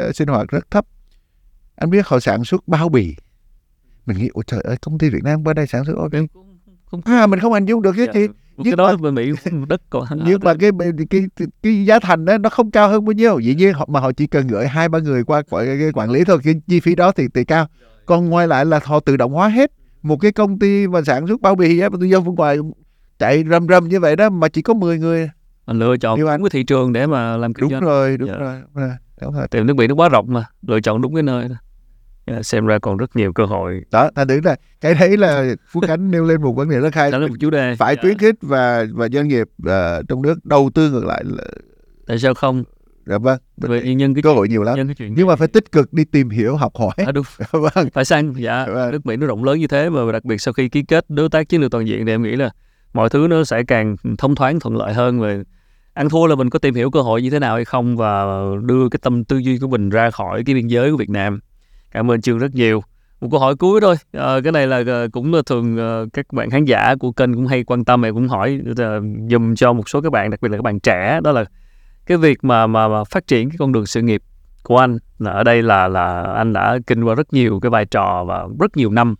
uh, 0.09 0.15
sinh 0.15 0.27
hoạt 0.27 0.47
rất 0.47 0.71
thấp 0.71 0.85
anh 1.75 1.89
biết 1.89 2.07
họ 2.07 2.19
sản 2.19 2.43
xuất 2.43 2.67
bao 2.67 2.89
bì 2.89 3.15
mình 4.05 4.17
nghĩ 4.17 4.29
ôi 4.33 4.43
trời 4.47 4.61
ơi 4.61 4.77
công 4.81 4.97
ty 4.97 5.09
Việt 5.09 5.23
Nam 5.23 5.43
qua 5.43 5.53
đây 5.53 5.67
sản 5.67 5.85
xuất 5.85 5.97
okay. 5.97 6.21
Không, 6.91 7.01
à 7.05 7.27
mình 7.27 7.39
không 7.39 7.53
hình 7.53 7.65
dung 7.65 7.81
được 7.81 7.93
cái 7.97 8.07
gì 8.13 8.27
nhưng 8.57 8.63
cái 8.63 8.75
đó 8.75 8.95
bên 8.97 9.15
Mỹ 9.15 9.31
đất 9.67 9.81
còn 9.89 10.03
nhưng 10.25 10.39
mà 10.43 10.53
cái, 10.59 10.71
cái 11.09 11.23
cái 11.35 11.47
cái 11.63 11.85
giá 11.85 11.99
thành 11.99 12.25
đó 12.25 12.37
nó 12.37 12.49
không 12.49 12.71
cao 12.71 12.89
hơn 12.89 13.05
bao 13.05 13.11
nhiêu. 13.13 13.39
Dĩ 13.39 13.55
nhiên 13.55 13.73
họ 13.73 13.85
mà 13.91 13.99
họ 13.99 14.11
chỉ 14.11 14.27
cần 14.27 14.47
gửi 14.47 14.67
hai 14.67 14.89
ba 14.89 14.99
người 14.99 15.23
qua 15.23 15.41
quản, 15.49 15.91
quản 15.93 16.11
lý 16.11 16.23
thôi 16.23 16.37
cái 16.43 16.53
chi 16.67 16.79
phí 16.79 16.95
đó 16.95 17.11
thì 17.11 17.27
thì 17.33 17.43
cao. 17.45 17.67
Còn 18.05 18.29
ngoài 18.29 18.47
lại 18.47 18.65
là 18.65 18.79
họ 18.83 18.99
tự 18.99 19.17
động 19.17 19.33
hóa 19.33 19.47
hết 19.47 19.71
một 20.01 20.17
cái 20.17 20.31
công 20.31 20.59
ty 20.59 20.87
mà 20.87 21.01
sản 21.01 21.27
xuất 21.27 21.41
bao 21.41 21.55
bì 21.55 21.79
á 21.79 21.89
mà 21.89 21.97
tôi 21.99 22.09
vô 22.11 22.19
bên 22.21 22.35
ngoài 22.35 22.57
chạy 23.19 23.43
rầm 23.49 23.67
rầm 23.67 23.87
như 23.87 23.99
vậy 23.99 24.15
đó 24.15 24.29
mà 24.29 24.47
chỉ 24.47 24.61
có 24.61 24.73
10 24.73 24.99
người. 24.99 25.29
Mình 25.67 25.79
lựa 25.79 25.97
chọn 25.97 26.19
đúng 26.19 26.27
cái 26.29 26.49
thị 26.51 26.63
trường 26.63 26.93
để 26.93 27.05
mà 27.07 27.37
làm 27.37 27.53
kinh 27.53 27.61
đúng 27.61 27.71
doanh. 27.71 27.83
rồi 27.83 28.17
đúng 28.17 28.29
Dạ. 28.29 28.35
rồi. 28.37 28.61
Đúng 28.61 28.83
rồi. 28.83 28.91
Đúng 29.21 29.33
rồi 29.33 29.47
tìm 29.47 29.65
nước 29.67 29.73
biển 29.73 29.89
nó 29.89 29.95
quá 29.95 30.09
rộng 30.09 30.25
mà 30.33 30.45
lựa 30.67 30.79
chọn 30.81 31.01
đúng 31.01 31.13
cái 31.13 31.23
nơi 31.23 31.43
đó. 31.43 31.49
Dạ, 31.49 31.57
xem 32.43 32.65
ra 32.65 32.79
còn 32.79 32.97
rất 32.97 33.15
nhiều 33.15 33.33
cơ 33.33 33.45
hội. 33.45 33.81
Đó 33.91 34.09
thành 34.15 34.27
thử 34.27 34.39
là 34.43 34.55
cái 34.81 34.93
đấy 34.93 35.17
là 35.17 35.55
Phú 35.71 35.81
Khánh 35.87 36.11
nêu 36.11 36.23
lên 36.23 36.41
một 36.41 36.53
vấn 36.53 36.69
đề 36.69 36.79
rất 36.79 36.95
hay. 36.95 37.11
Đó 37.11 37.17
là 37.17 37.27
một 37.27 37.35
chủ 37.39 37.49
đề. 37.49 37.75
Phải 37.75 37.95
Dạ. 37.95 38.01
khuyến 38.01 38.17
khích 38.17 38.35
và 38.41 38.85
và 38.93 39.07
doanh 39.09 39.27
nghiệp 39.27 39.47
ờ, 39.65 40.03
trong 40.09 40.21
nước 40.21 40.45
đầu 40.45 40.69
tư 40.73 40.91
ngược 40.91 41.05
lại 41.05 41.23
là, 41.25 41.43
tại 42.07 42.19
sao 42.19 42.33
không? 42.33 42.63
Dạ 43.05 43.17
vâng. 43.17 43.37
Vì 43.57 43.93
nhân 43.95 44.13
cái 44.13 44.21
cơ 44.21 44.33
hội 44.33 44.47
nhiều 44.47 44.63
lắm. 44.63 44.75
nhân 44.75 44.87
cái 44.87 44.95
chuyện 44.95 45.13
nhưng 45.17 45.27
mà 45.27 45.35
phải 45.35 45.47
tích 45.47 45.71
cực 45.71 45.93
đi 45.93 46.05
tìm 46.05 46.29
hiểu 46.29 46.55
học 46.55 46.71
hỏi. 46.77 46.93
À, 46.97 47.11
đúng. 47.11 47.25
Vâng. 47.51 47.89
Phải 47.93 48.05
sang 48.05 48.33
dạ. 48.37 48.65
Vâng. 48.65 48.91
nước 48.91 49.05
Mỹ 49.05 49.15
nó 49.15 49.27
rộng 49.27 49.43
lớn 49.43 49.59
như 49.59 49.67
thế 49.67 49.89
và 49.89 50.11
đặc 50.11 50.25
biệt 50.25 50.41
sau 50.41 50.53
khi 50.53 50.69
ký 50.69 50.83
kết 50.83 51.05
đối 51.09 51.29
tác 51.29 51.49
chiến 51.49 51.61
lược 51.61 51.71
toàn 51.71 51.87
diện 51.87 52.05
thì 52.05 52.11
em 52.11 52.23
nghĩ 52.23 52.35
là 52.35 52.49
mọi 52.93 53.09
thứ 53.09 53.27
nó 53.29 53.43
sẽ 53.43 53.63
càng 53.63 53.95
thông 54.17 54.35
thoáng 54.35 54.59
thuận 54.59 54.77
lợi 54.77 54.93
hơn 54.93 55.19
về 55.19 55.43
ăn 55.93 56.09
thua 56.09 56.27
là 56.27 56.35
mình 56.35 56.49
có 56.49 56.59
tìm 56.59 56.75
hiểu 56.75 56.91
cơ 56.91 57.01
hội 57.01 57.21
như 57.21 57.29
thế 57.29 57.39
nào 57.39 57.55
hay 57.55 57.65
không 57.65 57.97
và 57.97 58.25
đưa 58.63 58.89
cái 58.89 58.99
tâm 59.01 59.23
tư 59.23 59.37
duy 59.37 59.57
của 59.59 59.67
mình 59.67 59.89
ra 59.89 60.11
khỏi 60.11 60.43
cái 60.45 60.55
biên 60.55 60.67
giới 60.67 60.91
của 60.91 60.97
Việt 60.97 61.09
Nam 61.09 61.39
cảm 61.91 62.11
ơn 62.11 62.21
chương 62.21 62.37
rất 62.37 62.55
nhiều. 62.55 62.83
Một 63.21 63.27
câu 63.31 63.39
hỏi 63.39 63.55
cuối 63.55 63.81
thôi. 63.81 63.95
À, 64.11 64.39
cái 64.43 64.51
này 64.51 64.67
là 64.67 64.83
ờ, 64.87 65.07
cũng 65.11 65.33
là 65.33 65.41
thường 65.45 65.77
ờ, 65.77 66.07
các 66.13 66.33
bạn 66.33 66.49
khán 66.49 66.65
giả 66.65 66.95
của 66.99 67.11
kênh 67.11 67.33
cũng 67.33 67.47
hay 67.47 67.63
quan 67.63 67.85
tâm 67.85 68.05
em 68.05 68.13
cũng 68.13 68.27
hỏi 68.27 68.59
dùm 69.29 69.55
cho 69.55 69.73
một 69.73 69.89
số 69.89 70.01
các 70.01 70.11
bạn 70.11 70.29
đặc 70.29 70.41
biệt 70.41 70.49
là 70.49 70.57
các 70.57 70.63
bạn 70.63 70.79
trẻ 70.79 71.19
đó 71.23 71.31
là 71.31 71.45
cái 72.05 72.17
việc 72.17 72.43
mà 72.43 72.67
mà, 72.67 72.87
mà 72.87 73.03
phát 73.03 73.27
triển 73.27 73.49
cái 73.49 73.57
con 73.59 73.71
đường 73.71 73.85
sự 73.85 74.01
nghiệp 74.01 74.21
của 74.63 74.77
anh 74.77 74.97
là 75.19 75.31
ở 75.31 75.43
đây 75.43 75.63
là 75.63 75.87
là 75.87 76.21
anh 76.21 76.53
đã 76.53 76.77
kinh 76.87 77.03
qua 77.03 77.15
rất 77.15 77.33
nhiều 77.33 77.59
cái 77.59 77.69
vai 77.69 77.85
trò 77.85 78.23
và 78.27 78.47
rất 78.59 78.77
nhiều 78.77 78.91
năm 78.91 79.15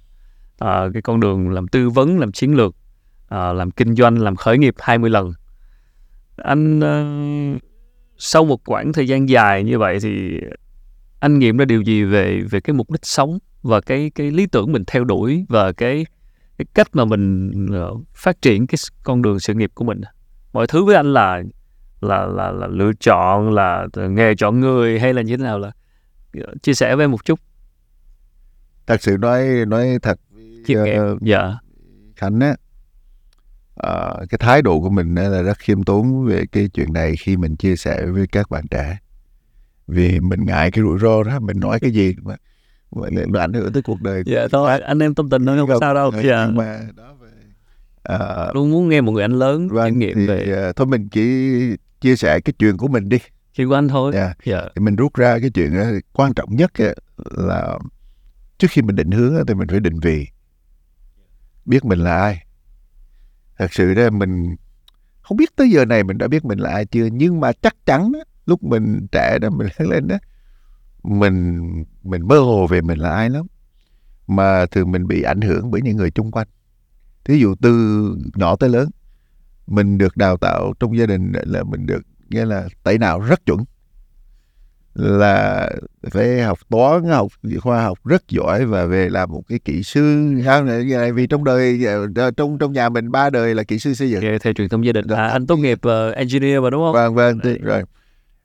à, 0.60 0.88
cái 0.94 1.02
con 1.02 1.19
đường 1.19 1.49
làm 1.49 1.68
tư 1.68 1.89
vấn 1.89 2.19
làm 2.19 2.31
chiến 2.31 2.56
lược 2.56 2.76
à, 3.27 3.53
làm 3.53 3.72
kinh 3.72 3.95
doanh 3.95 4.18
làm 4.19 4.35
khởi 4.35 4.57
nghiệp 4.57 4.76
20 4.80 5.10
lần. 5.10 5.34
Anh 6.35 6.80
à, 6.80 7.06
sau 8.18 8.45
một 8.45 8.69
quãng 8.69 8.94
thời 8.94 9.07
gian 9.07 9.30
dài 9.30 9.64
như 9.64 9.80
vậy 9.80 9.99
thì 10.02 10.39
anh 11.19 11.39
nghiệm 11.39 11.57
ra 11.57 11.65
điều 11.65 11.81
gì 11.81 12.03
về 12.03 12.41
về 12.41 12.60
cái 12.60 12.73
mục 12.73 12.91
đích 12.91 13.06
sống 13.06 13.39
và 13.61 13.81
cái 13.81 14.11
cái 14.15 14.31
lý 14.31 14.45
tưởng 14.45 14.72
mình 14.72 14.84
theo 14.88 15.03
đuổi 15.03 15.45
và 15.49 15.72
cái 15.72 16.06
cái 16.57 16.65
cách 16.73 16.88
mà 16.94 17.06
mình 17.06 17.52
ờ, 17.72 17.94
phát 18.14 18.41
triển 18.41 18.68
cái 18.68 18.77
con 19.03 19.22
đường 19.22 19.39
sự 19.39 19.53
nghiệp 19.53 19.72
của 19.73 19.85
mình? 19.85 20.02
Mọi 20.53 20.68
thứ 20.68 20.84
với 20.85 20.95
anh 20.95 21.14
là 21.14 21.44
là 22.02 22.26
là 22.26 22.52
là 22.52 22.68
lựa 22.68 22.91
chọn 22.99 23.53
là 23.53 23.88
nghề 24.10 24.35
chọn 24.35 24.60
người 24.60 24.99
hay 24.99 25.14
là 25.14 25.22
như 25.22 25.38
thế 25.38 25.44
nào 25.44 25.60
là 25.60 25.72
ờ, 26.34 26.53
chia 26.64 26.73
sẻ 26.73 26.95
với 26.95 27.03
em 27.03 27.11
một 27.11 27.26
chút. 27.26 27.39
Thật 28.88 29.03
sự 29.03 29.18
nói 29.18 29.48
nói 29.68 29.99
thật 30.02 30.19
nghiệm 30.68 31.18
dạ. 31.22 31.57
Khánh 32.15 32.39
á 32.39 32.56
ờ, 33.76 34.26
cái 34.30 34.38
thái 34.38 34.61
độ 34.61 34.80
của 34.81 34.89
mình 34.89 35.15
là 35.15 35.41
rất 35.41 35.57
khiêm 35.57 35.84
tốn 35.84 36.26
về 36.26 36.44
cái 36.52 36.69
chuyện 36.73 36.94
này 36.94 37.15
khi 37.15 37.38
mình 37.38 37.56
chia 37.56 37.76
sẻ 37.76 38.06
với 38.06 38.27
các 38.27 38.49
bạn 38.49 38.68
trẻ 38.68 38.98
vì 39.88 40.19
mình 40.19 40.45
ngại 40.45 40.72
cái 40.72 40.84
rủi 40.84 40.99
ro 40.99 41.23
đó 41.23 41.39
mình 41.39 41.59
nói 41.59 41.80
cái 41.80 41.91
gì 41.91 42.15
mà 42.22 42.35
lại 42.91 43.11
nó 43.27 43.39
ảnh 43.39 43.53
hưởng 43.53 43.73
tới 43.73 43.81
cuộc 43.81 44.01
đời 44.01 44.23
dạ 44.26 44.47
thôi 44.51 44.81
anh 44.81 44.99
em 44.99 45.15
tâm 45.15 45.30
tình 45.30 45.45
thôi 45.45 45.57
không 45.57 45.80
sao 45.80 45.93
đâu. 45.93 46.11
dạ. 46.23 46.45
nhưng 46.47 46.55
mà 46.55 46.80
đó 46.95 47.14
về 47.22 47.30
ờ, 48.03 48.51
luôn 48.55 48.72
muốn 48.72 48.89
nghe 48.89 49.01
một 49.01 49.11
người 49.11 49.23
anh 49.23 49.39
lớn 49.39 49.68
vâng, 49.69 49.89
kinh 49.89 49.99
nghiệm 49.99 50.15
thì, 50.15 50.27
về 50.27 50.51
ờ, 50.55 50.73
thôi 50.73 50.88
mình 50.88 51.09
chỉ 51.09 51.51
chia 52.01 52.15
sẻ 52.15 52.39
cái 52.39 52.53
chuyện 52.59 52.77
của 52.77 52.88
mình 52.88 53.09
đi. 53.09 53.18
Chuyện 53.53 53.68
của 53.68 53.76
anh 53.76 53.88
thôi. 53.88 54.11
Dạ. 54.15 54.34
dạ. 54.45 54.61
Thì 54.76 54.80
mình 54.81 54.95
rút 54.95 55.15
ra 55.15 55.39
cái 55.39 55.49
chuyện 55.49 55.77
đó, 55.77 55.84
quan 56.14 56.34
trọng 56.34 56.55
nhất 56.55 56.72
là 57.18 57.80
trước 58.57 58.68
khi 58.72 58.81
mình 58.81 58.95
định 58.95 59.11
hướng 59.11 59.35
thì 59.47 59.53
mình 59.53 59.68
phải 59.68 59.80
định 59.80 59.99
vị 59.99 60.27
biết 61.65 61.85
mình 61.85 61.99
là 61.99 62.18
ai. 62.18 62.45
Thật 63.57 63.73
sự 63.73 63.93
ra 63.93 64.09
mình 64.09 64.55
không 65.22 65.38
biết 65.38 65.55
tới 65.55 65.69
giờ 65.69 65.85
này 65.85 66.03
mình 66.03 66.18
đã 66.18 66.27
biết 66.27 66.45
mình 66.45 66.59
là 66.59 66.69
ai 66.69 66.85
chưa 66.85 67.05
nhưng 67.11 67.39
mà 67.39 67.51
chắc 67.61 67.76
chắn 67.85 68.11
lúc 68.47 68.63
mình 68.63 69.07
trẻ 69.11 69.37
đó 69.41 69.49
mình 69.49 69.67
lớn 69.79 69.89
lên 69.89 70.07
đó 70.07 70.17
mình 71.03 71.67
mình 72.03 72.27
mơ 72.27 72.39
hồ 72.39 72.67
về 72.67 72.81
mình 72.81 72.97
là 72.97 73.09
ai 73.09 73.29
lắm. 73.29 73.45
Mà 74.27 74.65
thường 74.65 74.91
mình 74.91 75.07
bị 75.07 75.21
ảnh 75.21 75.41
hưởng 75.41 75.71
bởi 75.71 75.81
những 75.81 75.97
người 75.97 76.11
chung 76.11 76.31
quanh. 76.31 76.47
Thí 77.25 77.39
dụ 77.39 77.55
từ 77.61 77.71
nhỏ 78.35 78.55
tới 78.55 78.69
lớn 78.69 78.89
mình 79.67 79.97
được 79.97 80.17
đào 80.17 80.37
tạo 80.37 80.73
trong 80.79 80.97
gia 80.97 81.05
đình 81.05 81.31
là 81.33 81.63
mình 81.63 81.85
được 81.85 82.01
nghĩa 82.29 82.45
là 82.45 82.67
tẩy 82.83 82.97
nào 82.97 83.19
rất 83.19 83.45
chuẩn. 83.45 83.59
Là 84.93 85.69
phải 86.11 86.41
học 86.41 86.59
toán 86.69 87.03
học 87.03 87.31
khoa 87.59 87.83
học 87.83 87.97
rất 88.05 88.27
giỏi 88.29 88.65
và 88.65 88.85
về 88.85 89.09
làm 89.09 89.31
một 89.31 89.43
cái 89.47 89.59
kỹ 89.59 89.83
sư. 89.83 90.33
Sao 90.45 90.63
này 90.63 91.11
vì 91.11 91.27
trong 91.27 91.43
đời 91.43 91.79
trong 92.37 92.57
trong 92.57 92.73
nhà 92.73 92.89
mình 92.89 93.11
ba 93.11 93.29
đời 93.29 93.55
là 93.55 93.63
kỹ 93.63 93.79
sư 93.79 93.93
xây 93.93 94.09
dựng. 94.09 94.21
Theo, 94.41 94.53
truyền 94.53 94.69
thông 94.69 94.85
gia 94.85 94.91
đình. 94.91 95.05
Dạ. 95.09 95.15
à, 95.15 95.27
anh 95.27 95.47
tốt 95.47 95.57
nghiệp 95.57 95.79
ờ, 95.81 96.11
engineer 96.11 96.61
mà 96.61 96.69
đúng 96.69 96.81
không? 96.81 96.93
Vâng 96.93 97.15
vâng 97.15 97.39
Đấy. 97.43 97.59
rồi 97.61 97.83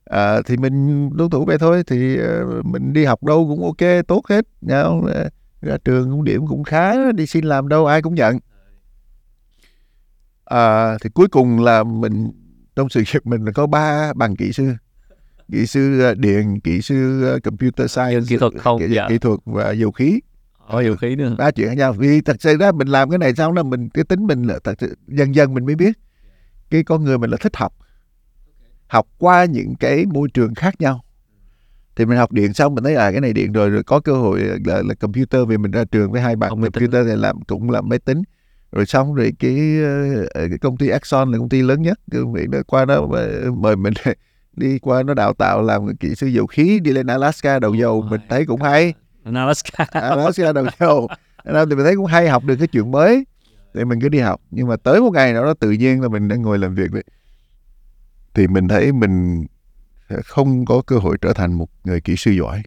à, 0.04 0.42
thì 0.42 0.56
mình 0.56 1.10
tuân 1.18 1.30
thủ 1.30 1.44
vậy 1.44 1.58
thôi 1.58 1.82
thì 1.86 2.16
ờ, 2.18 2.62
mình 2.64 2.92
đi 2.92 3.04
học 3.04 3.24
đâu 3.24 3.46
cũng 3.48 3.64
ok 3.64 4.06
tốt 4.08 4.22
hết 4.28 4.46
nhau 4.60 5.08
ra 5.62 5.76
trường 5.84 6.10
cũng 6.10 6.24
điểm 6.24 6.46
cũng 6.46 6.64
khá 6.64 7.12
đi 7.12 7.26
xin 7.26 7.44
làm 7.44 7.68
đâu 7.68 7.86
ai 7.86 8.02
cũng 8.02 8.14
nhận. 8.14 8.38
À, 10.44 10.98
thì 10.98 11.10
cuối 11.14 11.28
cùng 11.28 11.60
là 11.60 11.82
mình 11.82 12.30
trong 12.76 12.88
sự 12.88 13.00
nghiệp 13.00 13.26
mình 13.26 13.44
là 13.44 13.52
có 13.52 13.66
ba 13.66 14.12
bằng 14.12 14.36
kỹ 14.36 14.52
sư. 14.52 14.72
Kỹ 15.52 15.66
sư 15.66 16.00
ờ, 16.00 16.14
điện 16.14 16.60
kỹ 16.60 16.82
sư 16.82 17.24
ờ, 17.24 17.38
computer 17.44 17.90
science 17.90 18.26
kỹ 18.28 18.36
thuật 18.36 18.52
không, 18.58 18.78
kỹ, 18.78 18.86
dạ. 18.90 19.08
kỹ 19.08 19.18
thuật 19.18 19.38
và 19.44 19.70
dầu 19.70 19.92
khí. 19.92 20.20
Có 20.70 20.80
nhiều 20.80 20.96
khí 20.96 21.16
nữa 21.16 21.34
ba 21.38 21.50
chuyện 21.50 21.68
khác 21.68 21.76
nhau. 21.76 21.92
Vì 21.92 22.20
thật 22.20 22.36
sự 22.40 22.56
ra 22.56 22.72
mình 22.72 22.88
làm 22.88 23.10
cái 23.10 23.18
này 23.18 23.34
xong 23.34 23.54
đó 23.54 23.62
mình 23.62 23.88
cái 23.88 24.04
tính 24.04 24.26
mình 24.26 24.42
là 24.42 24.58
thật 24.64 24.74
sự 24.78 24.96
dần 25.08 25.34
dần 25.34 25.54
mình 25.54 25.66
mới 25.66 25.74
biết. 25.74 25.98
Cái 26.70 26.84
con 26.84 27.04
người 27.04 27.18
mình 27.18 27.30
là 27.30 27.36
thích 27.40 27.56
học 27.56 27.74
học 28.92 29.06
qua 29.18 29.44
những 29.44 29.74
cái 29.80 30.06
môi 30.06 30.28
trường 30.34 30.54
khác 30.54 30.80
nhau. 30.80 31.04
Thì 31.96 32.04
mình 32.06 32.18
học 32.18 32.32
điện 32.32 32.52
xong 32.52 32.74
mình 32.74 32.84
thấy 32.84 32.94
à 32.94 33.10
cái 33.10 33.20
này 33.20 33.32
điện 33.32 33.52
rồi 33.52 33.70
rồi 33.70 33.82
có 33.82 34.00
cơ 34.00 34.12
hội 34.12 34.40
là, 34.40 34.82
là 34.88 34.94
computer 34.94 35.40
vì 35.48 35.56
mình 35.56 35.70
ra 35.70 35.84
trường 35.84 36.12
với 36.12 36.20
hai 36.20 36.36
máy 36.36 36.50
tính. 36.50 36.62
computer 36.62 37.06
thì 37.08 37.16
làm 37.16 37.40
cũng 37.42 37.70
làm 37.70 37.88
máy 37.88 37.98
tính. 37.98 38.22
Rồi 38.72 38.86
xong 38.86 39.14
rồi 39.14 39.32
cái, 39.38 39.78
ờ, 40.34 40.48
cái 40.48 40.58
công 40.58 40.76
ty 40.76 40.88
Exxon 40.88 41.32
là 41.32 41.38
công 41.38 41.48
ty 41.48 41.62
lớn 41.62 41.82
nhất. 41.82 42.00
Cái 42.10 42.20
Mỹ 42.20 42.42
nó 42.50 42.58
qua 42.66 42.84
đó 42.84 43.06
mà- 43.06 43.50
mời 43.56 43.76
mình 43.76 43.94
đi 44.56 44.78
qua 44.78 45.02
nó 45.02 45.14
đào 45.14 45.32
tạo 45.34 45.62
làm 45.62 45.96
kỹ 45.96 46.14
sư 46.14 46.26
dầu 46.26 46.46
khí 46.46 46.80
đi 46.80 46.92
lên 46.92 47.06
Alaska 47.06 47.58
đầu 47.58 47.74
dầu. 47.74 48.02
Mình 48.10 48.20
thấy 48.28 48.46
cũng 48.46 48.62
hay. 48.62 48.94
Alaska. 49.24 49.86
Alaska 50.00 50.52
đầu 50.52 50.66
dầu. 50.80 51.08
Nên 51.44 51.68
thì 51.68 51.74
mình 51.74 51.84
thấy 51.84 51.96
cũng 51.96 52.06
hay 52.06 52.28
học 52.28 52.44
được 52.44 52.56
cái 52.58 52.66
chuyện 52.66 52.90
mới. 52.90 53.24
Thì 53.74 53.84
mình 53.84 54.00
cứ 54.00 54.08
đi 54.08 54.18
học. 54.18 54.40
Nhưng 54.50 54.68
mà 54.68 54.76
tới 54.76 55.00
một 55.00 55.10
ngày 55.10 55.32
nào 55.32 55.44
đó 55.44 55.54
tự 55.54 55.70
nhiên 55.70 56.00
là 56.00 56.08
mình 56.08 56.28
đang 56.28 56.42
ngồi 56.42 56.58
làm 56.58 56.74
việc 56.74 56.92
đấy 56.92 57.02
thì 58.34 58.46
mình 58.46 58.68
thấy 58.68 58.92
mình 58.92 59.46
sẽ 60.10 60.16
không 60.24 60.64
có 60.64 60.82
cơ 60.86 60.98
hội 60.98 61.16
trở 61.20 61.32
thành 61.32 61.52
một 61.52 61.68
người 61.84 62.00
kỹ 62.00 62.14
sư 62.16 62.30
giỏi. 62.30 62.62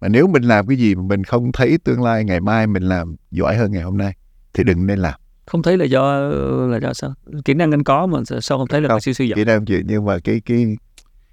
Mà 0.00 0.08
nếu 0.08 0.26
mình 0.26 0.42
làm 0.42 0.66
cái 0.66 0.76
gì 0.76 0.94
mà 0.94 1.02
mình 1.02 1.24
không 1.24 1.52
thấy 1.52 1.78
tương 1.84 2.02
lai 2.02 2.24
ngày 2.24 2.40
mai 2.40 2.66
mình 2.66 2.82
làm 2.82 3.16
giỏi 3.30 3.56
hơn 3.56 3.72
ngày 3.72 3.82
hôm 3.82 3.98
nay 3.98 4.16
thì 4.54 4.64
đừng 4.64 4.86
nên 4.86 4.98
làm. 4.98 5.20
Không 5.46 5.62
thấy 5.62 5.78
là 5.78 5.84
do 5.84 6.20
là 6.68 6.78
do 6.82 6.92
sao? 6.92 7.14
Kỹ 7.44 7.54
năng 7.54 7.70
anh 7.70 7.84
có 7.84 8.06
mà 8.06 8.18
sao 8.40 8.58
không 8.58 8.68
thấy 8.68 8.80
là 8.80 8.88
Không. 8.88 9.00
siêu 9.00 9.14
siêu 9.14 9.26
giỏi? 9.26 9.36
chỉ 9.36 9.44
làm 9.44 9.66
chuyện 9.66 9.84
nhưng 9.88 10.04
mà 10.04 10.18
cái 10.24 10.40
cái 10.40 10.76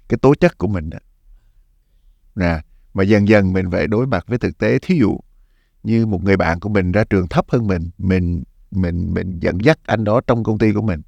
cái 0.08 0.18
tố 0.22 0.34
chất 0.34 0.58
của 0.58 0.68
mình 0.68 0.90
đó 0.90 0.98
nè 2.34 2.60
mà 2.94 3.04
dần 3.04 3.28
dần 3.28 3.52
mình 3.52 3.70
phải 3.70 3.86
đối 3.86 4.06
mặt 4.06 4.24
với 4.28 4.38
thực 4.38 4.58
tế. 4.58 4.78
Thí 4.82 4.98
dụ 4.98 5.20
như 5.82 6.06
một 6.06 6.24
người 6.24 6.36
bạn 6.36 6.60
của 6.60 6.68
mình 6.68 6.92
ra 6.92 7.04
trường 7.04 7.28
thấp 7.28 7.44
hơn 7.48 7.66
mình 7.66 7.90
mình 7.98 8.42
mình 8.70 9.14
mình 9.14 9.38
dẫn 9.38 9.58
dắt 9.64 9.78
anh 9.86 10.04
đó 10.04 10.20
trong 10.26 10.44
công 10.44 10.58
ty 10.58 10.72
của 10.72 10.82
mình 10.82 11.02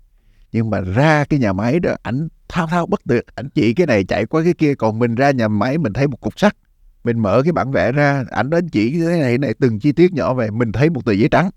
nhưng 0.52 0.70
mà 0.70 0.80
ra 0.80 1.24
cái 1.24 1.38
nhà 1.38 1.52
máy 1.52 1.80
đó 1.80 1.94
ảnh 2.02 2.28
thao 2.48 2.66
thao 2.66 2.86
bất 2.86 3.00
tuyệt. 3.08 3.24
Ảnh 3.34 3.48
chỉ 3.54 3.74
cái 3.74 3.86
này 3.86 4.04
chạy 4.04 4.26
qua 4.26 4.42
cái 4.44 4.54
kia 4.54 4.74
còn 4.74 4.98
mình 4.98 5.14
ra 5.14 5.30
nhà 5.30 5.48
máy 5.48 5.78
mình 5.78 5.92
thấy 5.92 6.08
một 6.08 6.20
cục 6.20 6.38
sắt. 6.38 6.56
Mình 7.04 7.18
mở 7.18 7.42
cái 7.44 7.52
bản 7.52 7.72
vẽ 7.72 7.92
ra 7.92 8.24
ảnh 8.30 8.50
đến 8.50 8.68
chỉ 8.68 8.90
cái 8.90 9.00
này 9.00 9.20
cái 9.20 9.38
này 9.38 9.54
từng 9.60 9.78
chi 9.80 9.92
tiết 9.92 10.12
nhỏ 10.12 10.34
về 10.34 10.50
mình 10.50 10.72
thấy 10.72 10.90
một 10.90 11.04
tờ 11.04 11.12
giấy 11.12 11.28
trắng. 11.28 11.50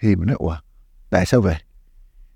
Thì 0.00 0.16
mình 0.16 0.26
nói 0.26 0.36
ủa 0.38 0.56
tại 1.10 1.26
sao 1.26 1.40
vậy? 1.40 1.56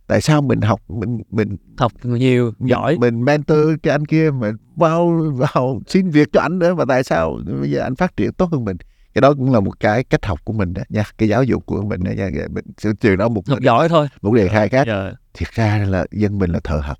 Tại 0.06 0.20
sao 0.20 0.42
mình 0.42 0.60
học 0.60 0.80
mình 0.88 1.22
mình 1.30 1.56
học 1.76 1.92
nhiều 2.02 2.52
giỏi. 2.59 2.98
mình 2.98 3.24
mentor 3.24 3.59
cái 3.82 3.92
anh 3.92 4.06
kia 4.06 4.30
mà 4.30 4.52
vào 4.76 5.30
vào 5.34 5.80
xin 5.86 6.10
việc 6.10 6.28
cho 6.32 6.40
anh 6.40 6.59
nữa 6.59 6.74
mà 6.74 6.84
tại 6.88 7.05
sao 7.05 7.38
bây 7.60 7.70
giờ 7.70 7.80
anh 7.80 7.97
phát 7.97 8.16
triển 8.16 8.32
tốt 8.32 8.48
hơn 8.52 8.64
mình 8.64 8.76
cái 9.15 9.20
đó 9.20 9.35
cũng 9.35 9.53
là 9.53 9.61
một 9.61 9.81
cái 9.81 10.05
cách 10.05 10.27
học 10.27 10.41
của 10.45 10.53
mình 10.53 10.74
đó 10.74 10.82
nha 10.89 11.05
cái 11.19 11.28
giáo 11.28 11.45
dục 11.45 11.66
của 11.66 11.82
mình 11.82 12.05
đó 12.05 12.11
nha 12.11 12.31
mình 12.51 12.65
sự 12.78 12.93
trường 13.01 13.16
đó 13.16 13.28
một 13.28 13.49
học 13.49 13.61
giỏi 13.61 13.89
thôi. 13.89 14.09
một 14.23 14.35
đề 14.35 14.49
khai 14.49 14.69
khác. 14.69 14.87
dạ. 14.87 15.12
Thiệt 15.35 15.49
ra 15.53 15.78
là 15.89 16.07
dân 16.11 16.39
mình 16.39 16.51
là 16.51 16.61
thợ 16.65 16.77
học 16.77 16.99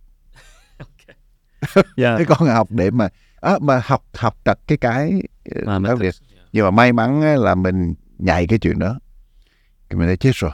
dạ. 1.97 2.17
Cái 2.17 2.25
con 2.25 2.49
học 2.49 2.69
để 2.71 2.91
mà 2.91 3.09
á, 3.41 3.59
mà 3.61 3.83
học 3.85 4.05
học 4.15 4.37
trật 4.45 4.59
cái 4.67 4.79
cái 4.79 5.23
mà 5.65 5.79
đó 5.79 5.97
việc 5.97 6.15
nhưng 6.53 6.65
mà 6.65 6.71
may 6.71 6.93
mắn 6.93 7.23
là 7.37 7.55
mình 7.55 7.95
nhạy 8.19 8.47
cái 8.47 8.59
chuyện 8.59 8.79
đó. 8.79 8.99
Thì 9.91 9.97
mình 9.97 10.09
đã 10.09 10.17
chết 10.17 10.35
rồi. 10.35 10.53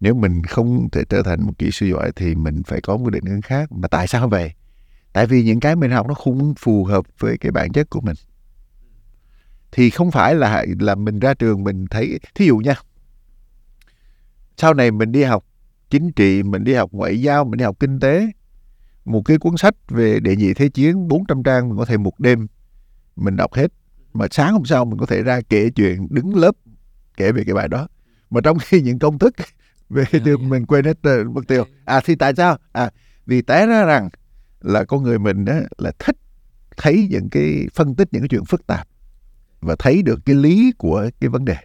Nếu 0.00 0.14
mình 0.14 0.42
không 0.44 0.90
thể 0.90 1.02
trở 1.08 1.22
thành 1.22 1.42
một 1.42 1.52
kỹ 1.58 1.70
sư 1.70 1.86
giỏi 1.86 2.12
thì 2.16 2.34
mình 2.34 2.62
phải 2.62 2.80
có 2.80 2.96
một 2.96 3.10
định 3.10 3.24
hướng 3.24 3.40
khác. 3.40 3.72
Mà 3.72 3.88
tại 3.88 4.06
sao 4.06 4.28
vậy? 4.28 4.52
Tại 5.12 5.26
vì 5.26 5.42
những 5.42 5.60
cái 5.60 5.76
mình 5.76 5.90
học 5.90 6.06
nó 6.08 6.14
không 6.14 6.54
phù 6.58 6.84
hợp 6.84 7.04
với 7.18 7.38
cái 7.38 7.52
bản 7.52 7.72
chất 7.72 7.90
của 7.90 8.00
mình 8.00 8.16
thì 9.72 9.90
không 9.90 10.10
phải 10.10 10.34
là 10.34 10.64
là 10.80 10.94
mình 10.94 11.18
ra 11.18 11.34
trường 11.34 11.64
mình 11.64 11.86
thấy 11.86 12.18
thí 12.34 12.46
dụ 12.46 12.58
nha 12.58 12.74
sau 14.56 14.74
này 14.74 14.90
mình 14.90 15.12
đi 15.12 15.22
học 15.22 15.44
chính 15.90 16.12
trị 16.12 16.42
mình 16.42 16.64
đi 16.64 16.74
học 16.74 16.90
ngoại 16.92 17.20
giao 17.20 17.44
mình 17.44 17.58
đi 17.58 17.64
học 17.64 17.76
kinh 17.80 18.00
tế 18.00 18.28
một 19.04 19.22
cái 19.24 19.38
cuốn 19.38 19.56
sách 19.56 19.74
về 19.88 20.20
đệ 20.20 20.36
nhị 20.36 20.54
thế 20.54 20.68
chiến 20.68 21.08
400 21.08 21.42
trang 21.42 21.68
mình 21.68 21.78
có 21.78 21.84
thể 21.84 21.96
một 21.96 22.20
đêm 22.20 22.46
mình 23.16 23.36
đọc 23.36 23.54
hết. 23.54 23.72
Mà 24.12 24.26
sáng 24.30 24.52
hôm 24.52 24.64
sau 24.64 24.84
mình 24.84 24.98
có 24.98 25.06
thể 25.06 25.22
ra 25.22 25.40
kể 25.48 25.70
chuyện 25.70 26.06
đứng 26.10 26.36
lớp 26.36 26.56
kể 27.16 27.32
về 27.32 27.44
cái 27.44 27.54
bài 27.54 27.68
đó. 27.68 27.88
Mà 28.30 28.40
trong 28.40 28.58
khi 28.62 28.80
những 28.80 28.98
công 28.98 29.18
thức 29.18 29.34
về 29.90 30.04
tiêu 30.10 30.38
yeah. 30.38 30.50
mình 30.50 30.66
quên 30.66 30.84
hết 30.84 31.26
mất 31.26 31.48
tiêu. 31.48 31.64
À 31.84 32.00
thì 32.04 32.14
tại 32.14 32.32
sao? 32.36 32.58
À 32.72 32.90
vì 33.26 33.42
té 33.42 33.66
ra 33.66 33.84
rằng 33.84 34.08
là 34.60 34.84
con 34.84 35.02
người 35.02 35.18
mình 35.18 35.44
đó 35.44 35.54
là 35.78 35.92
thích 35.98 36.16
thấy 36.76 37.08
những 37.10 37.28
cái 37.30 37.66
phân 37.74 37.94
tích 37.94 38.08
những 38.12 38.22
cái 38.22 38.28
chuyện 38.28 38.44
phức 38.44 38.66
tạp 38.66 38.88
và 39.60 39.76
thấy 39.78 40.02
được 40.02 40.20
cái 40.24 40.36
lý 40.36 40.72
của 40.78 41.10
cái 41.20 41.28
vấn 41.28 41.44
đề. 41.44 41.56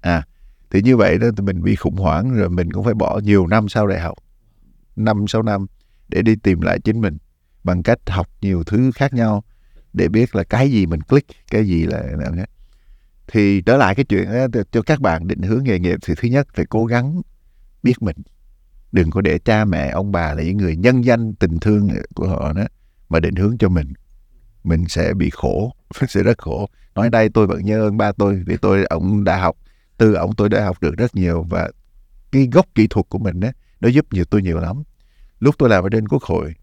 À 0.00 0.26
thì 0.70 0.82
như 0.82 0.96
vậy 0.96 1.18
đó 1.18 1.26
thì 1.36 1.44
mình 1.44 1.62
bị 1.62 1.76
khủng 1.76 1.96
hoảng 1.96 2.34
rồi 2.34 2.50
mình 2.50 2.72
cũng 2.72 2.84
phải 2.84 2.94
bỏ 2.94 3.20
nhiều 3.24 3.46
năm 3.46 3.68
sau 3.68 3.86
đại 3.86 4.00
học 4.00 4.18
năm 4.96 5.26
sáu 5.28 5.42
năm 5.42 5.66
để 6.08 6.22
đi 6.22 6.36
tìm 6.36 6.60
lại 6.60 6.78
chính 6.84 7.00
mình 7.00 7.18
bằng 7.64 7.82
cách 7.82 7.98
học 8.06 8.28
nhiều 8.40 8.64
thứ 8.64 8.90
khác 8.94 9.14
nhau 9.14 9.44
để 9.92 10.08
biết 10.08 10.36
là 10.36 10.44
cái 10.44 10.70
gì 10.70 10.86
mình 10.86 11.00
click 11.00 11.30
cái 11.50 11.64
gì 11.64 11.86
là 11.86 12.02
thì 13.26 13.60
trở 13.60 13.76
lại 13.76 13.94
cái 13.94 14.04
chuyện 14.04 14.24
đó, 14.52 14.60
cho 14.72 14.82
các 14.82 15.00
bạn 15.00 15.28
định 15.28 15.42
hướng 15.42 15.64
nghề 15.64 15.78
nghiệp 15.78 15.98
thì 16.06 16.14
thứ 16.16 16.28
nhất 16.28 16.46
phải 16.54 16.66
cố 16.66 16.84
gắng 16.84 17.22
biết 17.82 18.02
mình. 18.02 18.16
Đừng 18.92 19.10
có 19.10 19.20
để 19.20 19.38
cha 19.38 19.64
mẹ 19.64 19.88
ông 19.88 20.12
bà 20.12 20.34
là 20.34 20.42
những 20.42 20.56
người 20.56 20.76
nhân 20.76 21.04
danh 21.04 21.34
tình 21.34 21.58
thương 21.60 21.88
của 22.14 22.28
họ 22.28 22.52
đó 22.52 22.64
mà 23.08 23.20
định 23.20 23.34
hướng 23.34 23.58
cho 23.58 23.68
mình. 23.68 23.92
Mình 24.64 24.88
sẽ 24.88 25.14
bị 25.14 25.30
khổ 25.30 25.72
sẽ 26.08 26.22
rất 26.22 26.38
khổ 26.38 26.68
nói 26.94 27.10
đây 27.10 27.28
tôi 27.28 27.46
vẫn 27.46 27.64
nhớ 27.64 27.88
ơn 27.88 27.96
ba 27.96 28.12
tôi 28.12 28.42
vì 28.46 28.56
tôi 28.56 28.84
ông 28.84 29.24
đã 29.24 29.38
học 29.38 29.56
từ 29.98 30.14
ông 30.14 30.34
tôi 30.34 30.48
đã 30.48 30.64
học 30.64 30.76
được 30.80 30.96
rất 30.96 31.14
nhiều 31.14 31.46
và 31.50 31.70
cái 32.32 32.48
gốc 32.52 32.66
kỹ 32.74 32.86
thuật 32.86 33.06
của 33.08 33.18
mình 33.18 33.40
đó 33.40 33.48
nó 33.80 33.88
giúp 33.88 34.06
nhiều 34.12 34.24
tôi 34.24 34.42
nhiều 34.42 34.60
lắm. 34.60 34.82
Lúc 35.40 35.54
tôi 35.58 35.68
làm 35.68 35.84
ở 35.84 35.88
trên 35.92 36.08
quốc 36.08 36.22
hội 36.22 36.54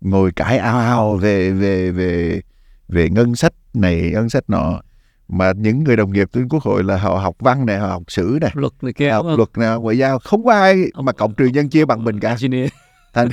ngồi 0.00 0.32
cãi 0.32 0.58
ao 0.58 0.78
ao 0.78 1.16
về 1.16 1.50
về 1.50 1.90
về 1.90 2.40
về 2.88 3.10
ngân 3.10 3.34
sách 3.34 3.52
này 3.74 4.10
ngân 4.12 4.28
sách 4.28 4.44
nọ 4.48 4.80
mà 5.28 5.52
những 5.56 5.84
người 5.84 5.96
đồng 5.96 6.12
nghiệp 6.12 6.28
trên 6.32 6.48
quốc 6.48 6.62
hội 6.62 6.84
là 6.84 6.96
họ 6.96 7.18
học 7.18 7.36
văn 7.38 7.66
này 7.66 7.78
họ 7.78 7.86
học 7.86 8.02
sử 8.08 8.38
này 8.40 8.50
luật 8.54 8.72
này 8.82 8.92
kia 8.92 9.10
học 9.10 9.26
luật 9.36 9.48
này 9.56 9.78
ngoại 9.78 9.98
giao 9.98 10.18
không 10.18 10.44
có 10.44 10.52
ai 10.52 10.84
mà 10.94 11.12
cộng 11.12 11.34
trừ 11.34 11.46
nhân 11.46 11.68
chia 11.68 11.84
bằng 11.84 12.04
mình 12.04 12.20
cả 12.20 12.36
thành 13.12 13.28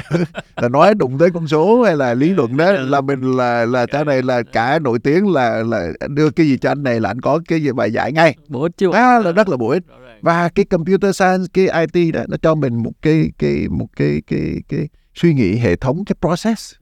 là 0.55 0.69
nói 0.69 0.93
đụng 0.95 1.17
tới 1.17 1.29
con 1.33 1.47
số 1.47 1.83
hay 1.83 1.95
là 1.95 2.13
lý 2.13 2.29
luận 2.29 2.57
đó 2.57 2.71
là 2.71 3.01
mình 3.01 3.21
là 3.37 3.65
là 3.65 3.85
cái 3.85 4.05
này 4.05 4.21
là 4.21 4.43
cả 4.43 4.79
nổi 4.79 4.99
tiếng 4.99 5.33
là 5.33 5.63
là 5.63 5.91
đưa 6.09 6.29
cái 6.29 6.47
gì 6.47 6.57
cho 6.57 6.71
anh 6.71 6.83
này 6.83 6.99
là 6.99 7.09
anh 7.09 7.21
có 7.21 7.39
cái 7.47 7.61
gì 7.61 7.71
bài 7.71 7.91
giải 7.91 8.11
ngay. 8.11 8.35
Bổ 8.47 8.61
ích 8.61 8.71
chứ. 8.77 8.91
À, 8.91 9.19
là 9.19 9.31
rất 9.31 9.49
là 9.49 9.57
bổ 9.57 9.69
ích. 9.69 9.83
Và 10.21 10.49
cái 10.49 10.65
computer 10.65 11.15
science 11.15 11.45
cái 11.53 11.87
IT 11.93 12.13
đó 12.13 12.21
nó 12.27 12.37
cho 12.41 12.55
mình 12.55 12.83
một 12.83 12.91
cái 13.01 13.31
cái 13.37 13.67
một 13.69 13.87
cái 13.95 14.21
cái 14.27 14.39
cái, 14.39 14.61
cái 14.69 14.89
suy 15.15 15.33
nghĩ 15.33 15.55
hệ 15.55 15.75
thống 15.75 16.05
cái 16.05 16.15
process. 16.21 16.73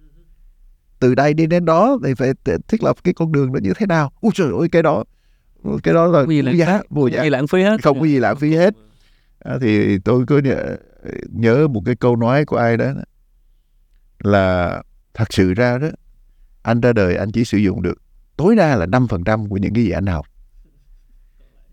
Từ 1.00 1.16
đây 1.16 1.34
đi 1.34 1.46
đến 1.46 1.66
đó 1.66 1.98
thì 2.06 2.14
phải 2.14 2.30
thiết 2.68 2.84
lập 2.84 2.96
cái 3.04 3.14
con 3.14 3.32
đường 3.32 3.54
nó 3.54 3.60
như 3.64 3.74
thế 3.78 3.86
nào? 3.86 4.12
Ui 4.22 4.32
trời 4.36 4.48
ơi 4.60 4.70
cái 4.72 4.84
đó 4.84 5.04
cái 5.84 5.94
đó 5.94 6.08
là 6.08 6.24
vô 6.24 6.52
giá 6.52 6.82
vô 6.90 7.08
giá. 7.08 7.24
Lãng 7.24 7.48
phí 7.48 7.62
hết. 7.62 7.84
Không 7.84 8.00
có 8.00 8.06
gì 8.06 8.20
lãng 8.20 8.36
phí 8.36 8.56
hết 8.56 8.74
à, 9.46 9.58
thì 9.62 10.00
tôi 10.00 10.24
cứ 10.28 10.38
nhớ, 10.38 10.78
nhớ 11.32 11.68
một 11.68 11.82
cái 11.86 11.96
câu 11.96 12.16
nói 12.16 12.46
của 12.46 12.58
ai 12.58 12.78
đó 12.78 12.94
là 14.20 14.82
thật 15.14 15.34
sự 15.34 15.54
ra 15.54 15.78
đó 15.78 15.88
anh 16.62 16.82
ra 16.82 16.94
đời 16.94 17.16
anh 17.16 17.32
chỉ 17.32 17.46
sử 17.46 17.58
dụng 17.58 17.82
được 17.82 18.02
tối 18.38 18.56
đa 18.56 18.76
là 18.76 18.86
5% 18.86 19.50
của 19.50 19.58
những 19.58 19.74
cái 19.74 19.84
gì 19.84 19.90
anh 19.90 20.06
học. 20.06 20.26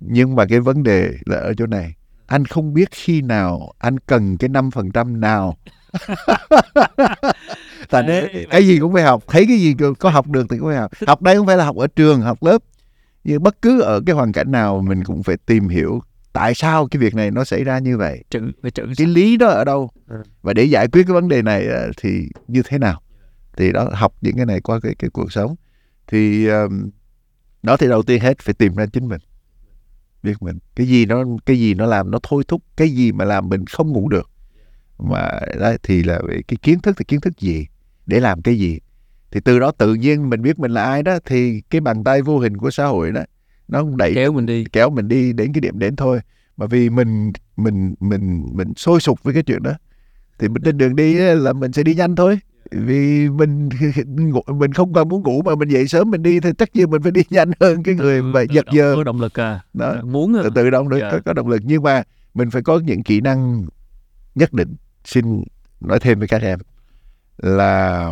Nhưng 0.01 0.35
mà 0.35 0.45
cái 0.49 0.61
vấn 0.61 0.83
đề 0.83 1.13
là 1.27 1.37
ở 1.37 1.55
chỗ 1.55 1.67
này 1.67 1.95
anh 2.27 2.45
không 2.45 2.75
biết 2.75 2.89
khi 2.91 3.21
nào 3.23 3.73
anh 3.79 3.99
cần 3.99 4.37
cái 4.37 4.51
5% 4.51 5.19
nào. 5.21 5.57
Thành 7.91 8.07
đấy. 8.07 8.47
cái 8.51 8.67
gì 8.67 8.79
cũng 8.79 8.93
phải 8.93 9.03
học 9.03 9.25
thấy 9.29 9.45
cái 9.49 9.59
gì 9.59 9.75
có 9.99 10.11
học 10.11 10.29
được 10.29 10.47
thì 10.51 10.59
cũng 10.59 10.69
phải 10.69 10.77
học. 10.77 10.93
Học 11.07 11.23
đây 11.23 11.37
không 11.37 11.47
phải 11.47 11.57
là 11.57 11.65
học 11.65 11.77
ở 11.77 11.87
trường 11.87 12.21
học 12.21 12.43
lớp. 12.43 12.59
Nhưng 13.25 13.43
bất 13.43 13.63
cứ 13.63 13.81
ở 13.81 14.01
cái 14.07 14.15
hoàn 14.15 14.33
cảnh 14.33 14.53
nào 14.53 14.83
mình 14.83 15.05
cũng 15.05 15.23
phải 15.23 15.37
tìm 15.37 15.69
hiểu 15.69 16.01
tại 16.33 16.55
sao 16.55 16.89
cái 16.89 17.01
việc 17.01 17.15
này 17.15 17.31
nó 17.31 17.45
xảy 17.45 17.65
ra 17.65 17.79
như 17.79 17.97
vậy? 17.97 18.25
Chữ 18.31 18.41
phải 18.63 18.71
chữ 18.71 18.87
cái 18.97 19.07
lý 19.07 19.37
đó 19.37 19.47
ở 19.47 19.65
đâu? 19.65 19.91
Ừ. 20.09 20.23
và 20.43 20.53
để 20.53 20.65
giải 20.65 20.89
quyết 20.89 21.07
cái 21.07 21.15
vấn 21.15 21.29
đề 21.29 21.43
này 21.43 21.67
ờ, 21.67 21.91
thì 21.97 22.29
như 22.49 22.63
thế 22.65 22.79
nào? 22.79 23.03
Thì 23.57 23.73
đó 23.73 23.91
học 23.93 24.15
những 24.21 24.37
cái 24.37 24.47
này 24.47 24.61
qua 24.61 24.81
cái 24.81 24.95
cái 24.99 25.11
cuộc 25.11 25.33
sống. 25.33 25.55
Thì 26.07 26.49
um, 26.49 26.91
đó 27.63 27.77
thì 27.77 27.89
đầu 27.89 28.03
tiên 28.03 28.21
hết 28.23 28.39
phải 28.39 28.55
tìm 28.55 28.77
ra 28.77 28.87
chính 28.87 29.09
mình. 29.09 29.21
Biết 30.23 30.35
mình 30.41 30.59
cái 30.77 30.87
gì 30.87 31.07
nó 31.07 31.25
cái 31.47 31.59
gì 31.59 31.75
nó 31.75 31.87
làm 31.87 32.11
nó 32.11 32.19
thôi 32.23 32.43
thúc 32.49 32.63
cái 32.77 32.89
gì 32.89 33.13
mà 33.13 33.25
làm 33.25 33.49
mình 33.49 33.67
không 33.67 33.93
ngủ 33.93 34.09
được. 34.09 34.31
Mà 34.99 35.41
đó 35.61 35.73
thì 35.83 36.03
là 36.03 36.21
cái 36.49 36.57
kiến 36.63 36.81
thức 36.81 36.97
thì 36.99 37.05
kiến 37.05 37.21
thức 37.21 37.39
gì? 37.39 37.67
Để 38.07 38.21
làm 38.21 38.43
cái 38.43 38.59
gì? 38.59 38.79
Thì 39.31 39.41
từ 39.41 39.59
đó 39.59 39.73
tự 39.79 39.95
nhiên 39.95 40.31
mình 40.31 40.43
biết 40.43 40.59
mình 40.59 40.71
là 40.71 40.83
ai 40.83 41.03
đó 41.03 41.19
thì 41.25 41.61
cái 41.71 41.81
bàn 41.81 42.05
tay 42.05 42.23
vô 42.23 42.39
hình 42.39 42.57
của 42.57 42.71
xã 42.71 42.87
hội 42.87 43.13
đó 43.13 43.21
nó 43.73 43.85
đẩy 43.97 44.15
kéo 44.15 44.33
mình 44.33 44.47
đi. 44.47 44.65
kéo 44.73 44.91
mình 44.91 45.09
đi 45.09 45.33
đến 45.33 45.53
cái 45.53 45.61
điểm 45.61 45.79
đến 45.79 45.97
thôi. 45.97 46.21
Mà 46.57 46.67
vì 46.67 46.91
mình 46.91 47.33
mình 47.57 47.95
mình 48.01 48.47
mình 48.53 48.73
sôi 48.77 49.01
sục 49.01 49.23
với 49.23 49.35
cái 49.35 49.43
chuyện 49.43 49.63
đó. 49.63 49.73
Thì 50.39 50.49
mình 50.49 50.63
trên 50.63 50.79
đường 50.79 50.97
đi 50.97 51.15
là 51.15 51.53
mình 51.53 51.73
sẽ 51.73 51.83
đi 51.83 51.95
nhanh 51.95 52.17
thôi. 52.17 52.39
Vì 52.71 53.29
mình 53.29 53.69
mình 54.47 54.73
không 54.73 54.93
còn 54.93 55.09
muốn 55.09 55.23
ngủ 55.23 55.43
mà 55.43 55.55
mình 55.55 55.69
dậy 55.69 55.89
sớm 55.89 56.11
mình 56.11 56.23
đi 56.23 56.41
thì 56.41 56.53
tất 56.53 56.77
nhiên 56.77 56.91
mình 56.91 57.03
phải 57.03 57.13
đi 57.13 57.23
nhanh 57.31 57.51
hơn 57.61 57.83
cái 57.83 57.95
người 57.95 58.23
mà 58.23 58.43
giật 58.43 58.67
giờ. 58.73 58.95
có 58.97 59.05
động 59.05 59.21
lực 59.21 59.41
à. 59.41 59.61
Đó. 59.75 59.97
muốn 60.03 60.35
từ 60.43 60.51
từ 60.55 60.71
động 60.71 60.89
lực 60.89 61.01
dạ. 61.01 61.11
có, 61.13 61.19
có 61.25 61.33
động 61.33 61.49
lực. 61.49 61.63
Nhưng 61.65 61.83
mà 61.83 62.03
mình 62.35 62.51
phải 62.51 62.63
có 62.63 62.79
những 62.79 63.03
kỹ 63.03 63.21
năng 63.21 63.67
nhất 64.35 64.53
định. 64.53 64.77
Xin 65.05 65.43
nói 65.81 66.01
thêm 66.01 66.19
với 66.19 66.29
các 66.29 66.43
em 66.43 66.59
là 67.39 68.11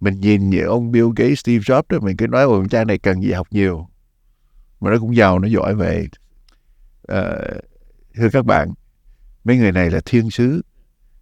mình 0.00 0.20
nhìn 0.20 0.50
như 0.50 0.60
ông 0.60 0.92
Bill 0.92 1.08
Gates, 1.16 1.38
Steve 1.38 1.58
Jobs 1.58 1.82
đó 1.88 1.98
mình 2.02 2.16
cứ 2.16 2.26
nói 2.26 2.42
ồ 2.42 2.64
cha 2.70 2.84
này 2.84 2.98
cần 2.98 3.22
gì 3.22 3.32
học 3.32 3.46
nhiều 3.50 3.88
mà 4.80 4.90
nó 4.90 4.98
cũng 4.98 5.16
giàu 5.16 5.38
nó 5.38 5.48
giỏi 5.48 5.74
về 5.74 6.06
à, 7.08 7.22
thưa 8.16 8.28
các 8.32 8.46
bạn 8.46 8.68
mấy 9.44 9.56
người 9.56 9.72
này 9.72 9.90
là 9.90 10.00
thiên 10.04 10.30
sứ 10.30 10.62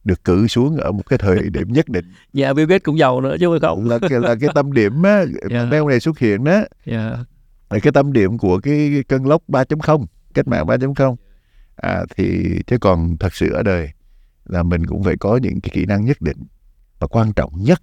được 0.05 0.25
cử 0.25 0.47
xuống 0.47 0.77
ở 0.77 0.93
một 0.93 1.03
cái 1.07 1.19
thời 1.19 1.51
điểm 1.51 1.73
nhất 1.73 1.89
định. 1.89 2.05
Dạ, 2.33 2.53
Bill 2.53 2.69
Gates 2.71 2.83
cũng 2.83 2.99
giàu 2.99 3.21
nữa 3.21 3.37
chứ 3.41 3.59
không. 3.63 3.89
Là 3.89 3.99
cái, 3.99 4.21
là 4.21 4.35
cái 4.41 4.51
tâm 4.55 4.73
điểm 4.73 5.03
á, 5.03 5.17
yeah. 5.17 5.29
Dạ. 5.51 5.65
mấy 5.65 5.79
ông 5.79 5.89
này 5.89 6.01
xuất 6.01 6.19
hiện 6.19 6.45
đó. 6.45 6.53
Yeah. 6.53 6.67
Dạ. 6.87 7.19
Là 7.71 7.79
cái 7.79 7.93
tâm 7.93 8.13
điểm 8.13 8.39
của 8.39 8.61
cái 8.61 9.05
cơn 9.09 9.27
lốc 9.27 9.43
3.0, 9.49 10.07
cách 10.35 10.49
mạng 10.49 10.67
3.0. 10.67 11.17
À, 11.77 12.05
thì 12.17 12.59
chứ 12.67 12.79
còn 12.79 13.17
thật 13.19 13.35
sự 13.35 13.53
ở 13.53 13.63
đời 13.63 13.91
là 14.45 14.63
mình 14.63 14.87
cũng 14.87 15.03
phải 15.03 15.17
có 15.17 15.37
những 15.37 15.61
cái 15.61 15.71
kỹ 15.75 15.87
năng 15.87 16.05
nhất 16.05 16.21
định 16.21 16.39
và 16.99 17.07
quan 17.07 17.33
trọng 17.33 17.53
nhất 17.57 17.81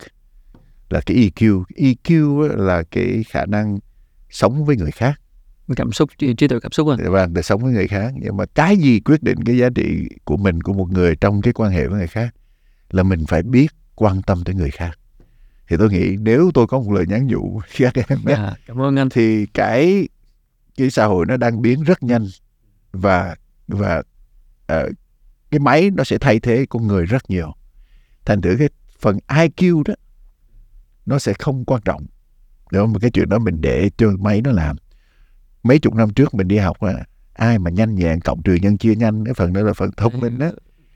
là 0.89 1.01
cái 1.05 1.17
EQ. 1.17 1.63
EQ 1.75 2.39
là 2.57 2.83
cái 2.91 3.23
khả 3.29 3.45
năng 3.45 3.79
sống 4.29 4.65
với 4.65 4.77
người 4.77 4.91
khác 4.91 5.20
cảm 5.75 5.91
xúc 5.91 6.09
trí 6.17 6.47
tuệ 6.47 6.59
cảm 6.59 6.71
xúc 6.71 6.87
à 6.87 7.09
vâng 7.09 7.33
để 7.33 7.41
sống 7.41 7.63
với 7.63 7.73
người 7.73 7.87
khác. 7.87 8.13
Nhưng 8.15 8.37
mà 8.37 8.45
cái 8.45 8.77
gì 8.77 8.99
quyết 8.99 9.23
định 9.23 9.43
cái 9.43 9.57
giá 9.57 9.69
trị 9.75 10.09
của 10.25 10.37
mình 10.37 10.61
của 10.61 10.73
một 10.73 10.91
người 10.91 11.15
trong 11.15 11.41
cái 11.41 11.53
quan 11.53 11.71
hệ 11.71 11.87
với 11.87 11.97
người 11.97 12.07
khác 12.07 12.35
là 12.89 13.03
mình 13.03 13.25
phải 13.27 13.43
biết 13.43 13.71
quan 13.95 14.21
tâm 14.21 14.43
tới 14.43 14.55
người 14.55 14.71
khác. 14.71 14.99
Thì 15.67 15.75
tôi 15.79 15.89
nghĩ 15.89 16.15
nếu 16.19 16.51
tôi 16.53 16.67
có 16.67 16.79
một 16.79 16.91
lời 16.91 17.05
nhắn 17.07 17.27
nhủ 17.27 17.61
các 17.77 17.93
em 18.07 18.19
à, 18.25 18.55
cảm 18.67 18.81
ơn 18.81 18.95
anh. 18.95 19.09
thì 19.09 19.45
cái 19.45 20.07
cái 20.77 20.89
xã 20.89 21.05
hội 21.05 21.25
nó 21.25 21.37
đang 21.37 21.61
biến 21.61 21.83
rất 21.83 22.03
nhanh 22.03 22.27
và 22.91 23.35
và 23.67 24.03
uh, 24.71 24.91
cái 25.51 25.59
máy 25.59 25.91
nó 25.91 26.03
sẽ 26.03 26.17
thay 26.17 26.39
thế 26.39 26.65
con 26.69 26.87
người 26.87 27.05
rất 27.05 27.29
nhiều. 27.29 27.51
Thành 28.25 28.41
thử 28.41 28.55
cái 28.59 28.69
phần 28.99 29.17
IQ 29.27 29.83
đó 29.85 29.93
nó 31.05 31.19
sẽ 31.19 31.33
không 31.33 31.65
quan 31.65 31.81
trọng. 31.85 32.05
Nếu 32.71 32.87
mà 32.87 32.99
cái 32.99 33.11
chuyện 33.11 33.29
đó 33.29 33.39
mình 33.39 33.61
để 33.61 33.89
cho 33.97 34.11
máy 34.19 34.41
nó 34.41 34.51
làm 34.51 34.75
mấy 35.63 35.79
chục 35.79 35.95
năm 35.95 36.09
trước 36.13 36.33
mình 36.33 36.47
đi 36.47 36.57
học 36.57 36.79
à, 36.79 36.93
ai 37.33 37.59
mà 37.59 37.71
nhanh 37.71 37.95
nhẹn 37.95 38.19
cộng 38.19 38.43
trừ 38.43 38.53
nhân 38.53 38.77
chia 38.77 38.95
nhanh 38.95 39.25
cái 39.25 39.33
phần 39.33 39.53
đó 39.53 39.61
là 39.61 39.73
phần 39.73 39.91
thông 39.97 40.19
minh 40.19 40.39
đó 40.39 40.51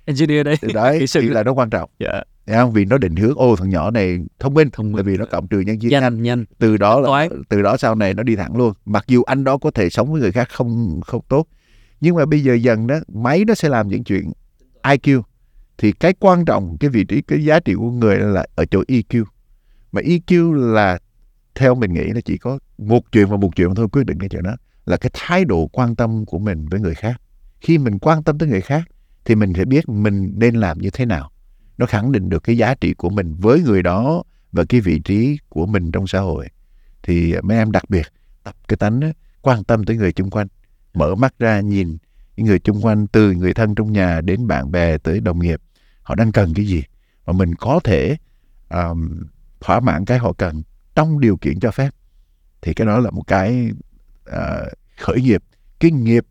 engineer 0.06 0.46
đấy 0.46 0.56
đấy 0.74 1.06
thì 1.14 1.22
là 1.22 1.44
nó 1.44 1.54
quan 1.54 1.70
trọng 1.70 1.90
dạ. 2.00 2.22
không? 2.48 2.72
vì 2.72 2.86
nó 2.86 2.98
định 2.98 3.16
hướng 3.16 3.38
ô 3.38 3.56
thằng 3.56 3.70
nhỏ 3.70 3.92
này 3.92 4.20
thông 4.40 4.54
minh 4.54 4.70
thông 4.74 4.92
minh 4.92 5.06
vì 5.06 5.18
nó 5.18 5.26
cộng 5.26 5.48
trừ 5.48 5.60
nhân 5.60 5.80
chia 5.80 5.90
nhanh 5.90 6.02
nhanh, 6.02 6.24
nhanh. 6.24 6.46
từ 6.60 6.78
đó 6.78 7.00
là 7.00 7.08
Toán. 7.08 7.44
từ 7.50 7.62
đó 7.62 7.78
sau 7.78 7.96
này 7.96 8.14
nó 8.14 8.24
đi 8.24 8.36
thẳng 8.36 8.58
luôn 8.58 8.74
mặc 8.86 9.04
dù 9.08 9.24
anh 9.24 9.44
đó 9.44 9.58
có 9.58 9.72
thể 9.72 9.90
sống 9.90 10.12
với 10.12 10.22
người 10.22 10.32
khác 10.32 10.50
không 10.50 11.02
không 11.06 11.22
tốt 11.30 11.48
nhưng 12.02 12.16
mà 12.16 12.26
bây 12.26 12.44
giờ 12.44 12.54
dần 12.54 12.88
đó 12.88 12.96
máy 13.08 13.44
nó 13.48 13.56
sẽ 13.56 13.70
làm 13.70 13.88
những 13.88 14.04
chuyện 14.04 14.32
IQ 14.84 15.22
thì 15.78 15.92
cái 15.92 16.14
quan 16.20 16.46
trọng 16.46 16.78
cái 16.80 16.90
vị 16.90 17.04
trí 17.04 17.22
cái 17.22 17.44
giá 17.46 17.60
trị 17.60 17.74
của 17.74 17.92
người 17.92 18.18
là 18.18 18.46
ở 18.56 18.66
chỗ 18.66 18.84
EQ 18.88 19.24
mà 19.92 20.02
EQ 20.02 20.54
là 20.54 21.00
theo 21.56 21.76
mình 21.76 21.94
nghĩ 21.94 22.06
là 22.06 22.22
chỉ 22.26 22.38
có 22.38 22.60
một 22.78 23.12
chuyện 23.12 23.28
và 23.28 23.38
một 23.38 23.56
chuyện 23.56 23.76
thôi 23.76 23.88
quyết 23.92 24.06
định 24.06 24.20
cái 24.20 24.30
chuyện 24.30 24.44
đó 24.44 24.56
là 24.86 24.98
cái 24.98 25.10
thái 25.14 25.46
độ 25.46 25.68
quan 25.68 25.96
tâm 25.96 26.26
của 26.26 26.40
mình 26.40 26.68
với 26.68 26.80
người 26.80 26.96
khác. 26.96 27.22
Khi 27.62 27.78
mình 27.78 28.00
quan 28.00 28.24
tâm 28.24 28.38
tới 28.38 28.50
người 28.50 28.62
khác 28.62 28.84
thì 29.26 29.36
mình 29.36 29.54
sẽ 29.56 29.66
biết 29.66 29.90
mình 29.90 30.34
nên 30.36 30.56
làm 30.56 30.80
như 30.80 30.90
thế 30.90 31.06
nào. 31.06 31.32
Nó 31.78 31.86
khẳng 31.86 32.12
định 32.12 32.30
được 32.30 32.44
cái 32.44 32.58
giá 32.58 32.76
trị 32.76 32.94
của 32.94 33.10
mình 33.10 33.36
với 33.36 33.62
người 33.62 33.84
đó 33.84 34.24
và 34.52 34.64
cái 34.70 34.82
vị 34.82 35.00
trí 35.00 35.38
của 35.50 35.66
mình 35.66 35.92
trong 35.92 36.08
xã 36.08 36.20
hội. 36.20 36.48
Thì 37.04 37.36
mấy 37.44 37.58
em 37.58 37.72
đặc 37.72 37.90
biệt 37.90 38.08
tập 38.44 38.56
cái 38.68 38.78
tánh 38.78 39.00
đó, 39.00 39.08
quan 39.42 39.64
tâm 39.64 39.84
tới 39.84 39.98
người 39.98 40.14
chung 40.14 40.30
quanh 40.30 40.48
mở 40.94 41.16
mắt 41.16 41.34
ra 41.40 41.60
nhìn 41.60 41.98
những 42.36 42.46
người 42.46 42.60
chung 42.60 42.86
quanh 42.86 43.08
từ 43.08 43.32
người 43.32 43.54
thân 43.54 43.76
trong 43.76 43.92
nhà 43.92 44.22
đến 44.22 44.48
bạn 44.48 44.72
bè 44.72 44.98
tới 44.98 45.20
đồng 45.20 45.40
nghiệp 45.40 45.62
họ 46.02 46.16
đang 46.16 46.32
cần 46.32 46.54
cái 46.54 46.66
gì 46.66 46.84
mà 47.26 47.34
mình 47.34 47.56
có 47.56 47.80
thể 47.84 48.18
um, 48.70 49.24
thỏa 49.60 49.80
mãn 49.80 50.06
cái 50.06 50.18
họ 50.18 50.34
cần 50.34 50.64
trong 50.96 51.20
điều 51.20 51.38
kiện 51.38 51.60
cho 51.60 51.72
phép 51.72 51.90
thì 52.62 52.74
cái 52.74 52.88
đó 52.88 53.00
là 53.00 53.12
một 53.12 53.24
cái 53.28 53.72
uh, 54.30 54.36
khởi 55.00 55.22
nghiệp 55.22 55.44
cái 55.80 55.92
nghiệp 55.92 56.26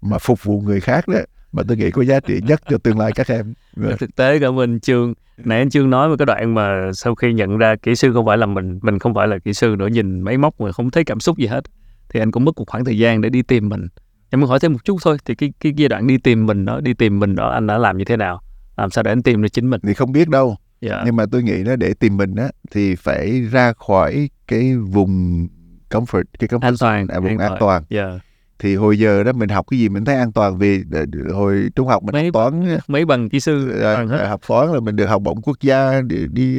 mà 0.00 0.18
phục 0.18 0.44
vụ 0.44 0.60
người 0.60 0.80
khác 0.80 1.08
đó. 1.08 1.18
Mà 1.52 1.62
tôi 1.68 1.76
nghĩ 1.76 1.90
có 1.90 2.02
giá 2.02 2.20
trị 2.20 2.40
nhất 2.46 2.60
cho 2.70 2.78
tương 2.78 2.98
lai 2.98 3.12
các 3.14 3.28
em. 3.28 3.54
Thực 3.98 4.16
tế 4.16 4.38
cảm 4.38 4.58
ơn 4.58 4.80
trương 4.80 5.14
nãy 5.36 5.58
anh 5.58 5.70
trương 5.70 5.90
nói 5.90 6.08
về 6.08 6.16
cái 6.18 6.26
đoạn 6.26 6.54
mà 6.54 6.92
sau 6.92 7.14
khi 7.14 7.32
nhận 7.32 7.58
ra 7.58 7.76
kỹ 7.76 7.94
sư 7.94 8.12
không 8.12 8.26
phải 8.26 8.36
là 8.36 8.46
mình 8.46 8.78
mình 8.82 8.98
không 8.98 9.14
phải 9.14 9.28
là 9.28 9.38
kỹ 9.38 9.52
sư 9.52 9.74
nữa 9.78 9.86
nhìn 9.86 10.20
máy 10.20 10.38
móc 10.38 10.60
mà 10.60 10.72
không 10.72 10.90
thấy 10.90 11.04
cảm 11.04 11.20
xúc 11.20 11.38
gì 11.38 11.46
hết 11.46 11.64
thì 12.08 12.20
anh 12.20 12.30
cũng 12.30 12.44
mất 12.44 12.58
một 12.58 12.64
khoảng 12.68 12.84
thời 12.84 12.98
gian 12.98 13.20
để 13.20 13.28
đi 13.28 13.42
tìm 13.42 13.68
mình. 13.68 13.88
Em 14.30 14.40
muốn 14.40 14.50
hỏi 14.50 14.60
thêm 14.60 14.72
một 14.72 14.84
chút 14.84 14.96
thôi 15.02 15.16
thì 15.24 15.34
cái 15.34 15.52
cái 15.60 15.72
giai 15.76 15.88
đoạn 15.88 16.06
đi 16.06 16.18
tìm 16.18 16.46
mình 16.46 16.64
đó 16.64 16.80
đi 16.80 16.94
tìm 16.94 17.18
mình 17.18 17.34
đó 17.34 17.48
anh 17.48 17.66
đã 17.66 17.78
làm 17.78 17.98
như 17.98 18.04
thế 18.04 18.16
nào? 18.16 18.42
Làm 18.76 18.90
sao 18.90 19.02
để 19.02 19.12
anh 19.12 19.22
tìm 19.22 19.42
được 19.42 19.48
chính 19.48 19.70
mình? 19.70 19.80
Thì 19.86 19.94
không 19.94 20.12
biết 20.12 20.28
đâu 20.28 20.56
yeah. 20.80 21.02
nhưng 21.04 21.16
mà 21.16 21.24
tôi 21.32 21.42
nghĩ 21.42 21.64
đó 21.64 21.76
để 21.76 21.94
tìm 21.94 22.16
mình 22.16 22.34
á 22.34 22.48
thì 22.70 22.94
phải 22.94 23.40
ra 23.40 23.72
khỏi 23.72 24.30
cái 24.48 24.76
vùng 24.76 25.46
comfort 25.90 26.24
cái 26.38 26.48
comfort 26.48 26.66
an 26.66 26.74
toàn 26.80 27.08
à, 27.08 27.20
vùng 27.20 27.38
an 27.38 27.52
toàn. 27.60 27.82
yeah. 27.88 28.12
thì 28.58 28.76
hồi 28.76 28.98
giờ 28.98 29.22
đó 29.22 29.32
mình 29.32 29.48
học 29.48 29.66
cái 29.70 29.80
gì 29.80 29.88
mình 29.88 30.04
thấy 30.04 30.14
an 30.16 30.32
toàn 30.32 30.58
vì 30.58 30.82
ờ, 30.92 31.04
hồi 31.32 31.68
trung 31.74 31.88
học 31.88 32.02
mình 32.02 32.12
mấy 32.12 32.24
học 32.24 32.32
toán 32.32 32.78
mấy 32.88 33.04
bằng 33.04 33.28
kỹ 33.28 33.40
sư 33.40 33.80
à, 33.80 34.04
học 34.28 34.40
toán 34.48 34.72
là 34.72 34.80
mình 34.80 34.96
được 34.96 35.06
học 35.06 35.22
bổng 35.22 35.42
quốc 35.42 35.60
gia 35.60 36.00
đi 36.00 36.16
đi, 36.32 36.58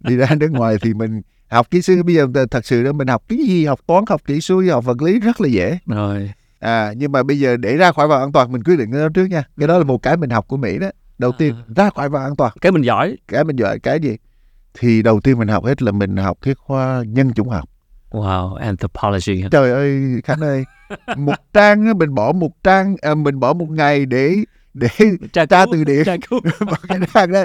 đi 0.00 0.16
ra 0.16 0.34
nước 0.34 0.50
ngoài 0.50 0.76
thì 0.82 0.94
mình 0.94 1.22
học 1.50 1.70
kỹ 1.70 1.82
sư. 1.82 2.02
Bây 2.02 2.14
giờ 2.14 2.26
thật 2.50 2.66
sự 2.66 2.82
đó 2.82 2.92
mình 2.92 3.08
học 3.08 3.22
cái 3.28 3.38
gì? 3.38 3.66
Học 3.66 3.80
toán 3.86 4.04
học 4.08 4.20
kỹ 4.26 4.40
sư 4.40 4.70
học 4.70 4.84
vật 4.84 5.02
lý 5.02 5.20
rất 5.20 5.40
là 5.40 5.48
dễ. 5.48 5.78
Rồi. 5.86 6.30
À 6.58 6.92
nhưng 6.96 7.12
mà 7.12 7.22
bây 7.22 7.38
giờ 7.38 7.56
để 7.56 7.76
ra 7.76 7.92
khỏi 7.92 8.08
vòng 8.08 8.20
an 8.20 8.32
toàn 8.32 8.52
mình 8.52 8.62
quyết 8.62 8.76
định 8.78 8.92
cái 8.92 9.00
đó 9.00 9.08
trước 9.14 9.26
nha. 9.26 9.44
Cái 9.58 9.68
đó 9.68 9.78
là 9.78 9.84
một 9.84 10.02
cái 10.02 10.16
mình 10.16 10.30
học 10.30 10.48
của 10.48 10.56
mỹ 10.56 10.78
đó 10.78 10.90
đầu 11.20 11.32
tiên 11.32 11.54
à. 11.54 11.62
ra 11.76 11.90
khỏi 11.90 12.08
vòng 12.08 12.22
an 12.22 12.36
toàn. 12.36 12.52
Cái 12.60 12.72
mình 12.72 12.82
giỏi. 12.82 13.16
Cái 13.28 13.44
mình 13.44 13.56
giỏi 13.56 13.78
cái 13.78 14.00
gì? 14.00 14.16
Thì 14.74 15.02
đầu 15.02 15.20
tiên 15.20 15.38
mình 15.38 15.48
học 15.48 15.64
hết 15.64 15.82
là 15.82 15.92
mình 15.92 16.16
học 16.16 16.38
cái 16.42 16.54
khoa 16.54 17.02
nhân 17.06 17.32
chủng 17.34 17.48
học. 17.48 17.68
Wow 18.10 18.54
anthropology 18.54 19.44
trời 19.50 19.70
ơi 19.70 20.20
khánh 20.24 20.40
ơi. 20.40 20.64
Một 21.16 21.34
trang 21.54 21.98
mình 21.98 22.14
bỏ 22.14 22.32
một 22.32 22.50
trang 22.64 22.96
à, 23.02 23.14
mình 23.14 23.40
bỏ 23.40 23.52
một 23.52 23.70
ngày 23.70 24.06
để 24.06 24.36
để 24.74 24.88
tra, 25.32 25.46
tra 25.46 25.66
từ 25.72 25.84
điển. 25.84 26.04
Cái 26.88 26.98
trang 27.14 27.32
đó. 27.32 27.44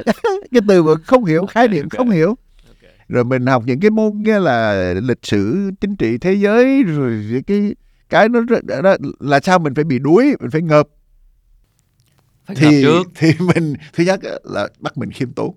Cái 0.52 0.62
từ 0.68 0.84
mà 0.84 0.92
không 1.06 1.26
hiểu 1.26 1.46
khái 1.46 1.68
niệm 1.68 1.86
okay. 1.86 1.98
không 1.98 2.10
hiểu. 2.10 2.36
Rồi 3.08 3.24
mình 3.24 3.46
học 3.46 3.64
những 3.66 3.80
cái 3.80 3.92
môn 3.92 4.12
như 4.16 4.40
là 4.40 4.94
lịch 4.94 5.26
sử 5.26 5.72
chính 5.82 5.96
trị 5.96 6.18
thế 6.18 6.34
giới 6.34 6.84
rồi 6.84 7.44
cái 7.48 7.76
cái 8.10 8.30
nó 8.30 8.42
đó. 8.84 8.96
Là 9.20 9.40
sao 9.40 9.60
mình 9.60 9.74
phải 9.76 9.84
bị 9.84 10.00
đuối 10.00 10.36
mình 10.40 10.52
phải 10.52 10.62
ngợp 10.62 10.88
phải 12.48 12.56
thì 12.56 12.82
trước. 12.82 13.04
thì 13.16 13.32
mình 13.40 13.74
thứ 13.94 14.04
nhất 14.04 14.20
là 14.44 14.68
bắt 14.80 14.98
mình 14.98 15.12
khiêm 15.12 15.32
tốn. 15.32 15.56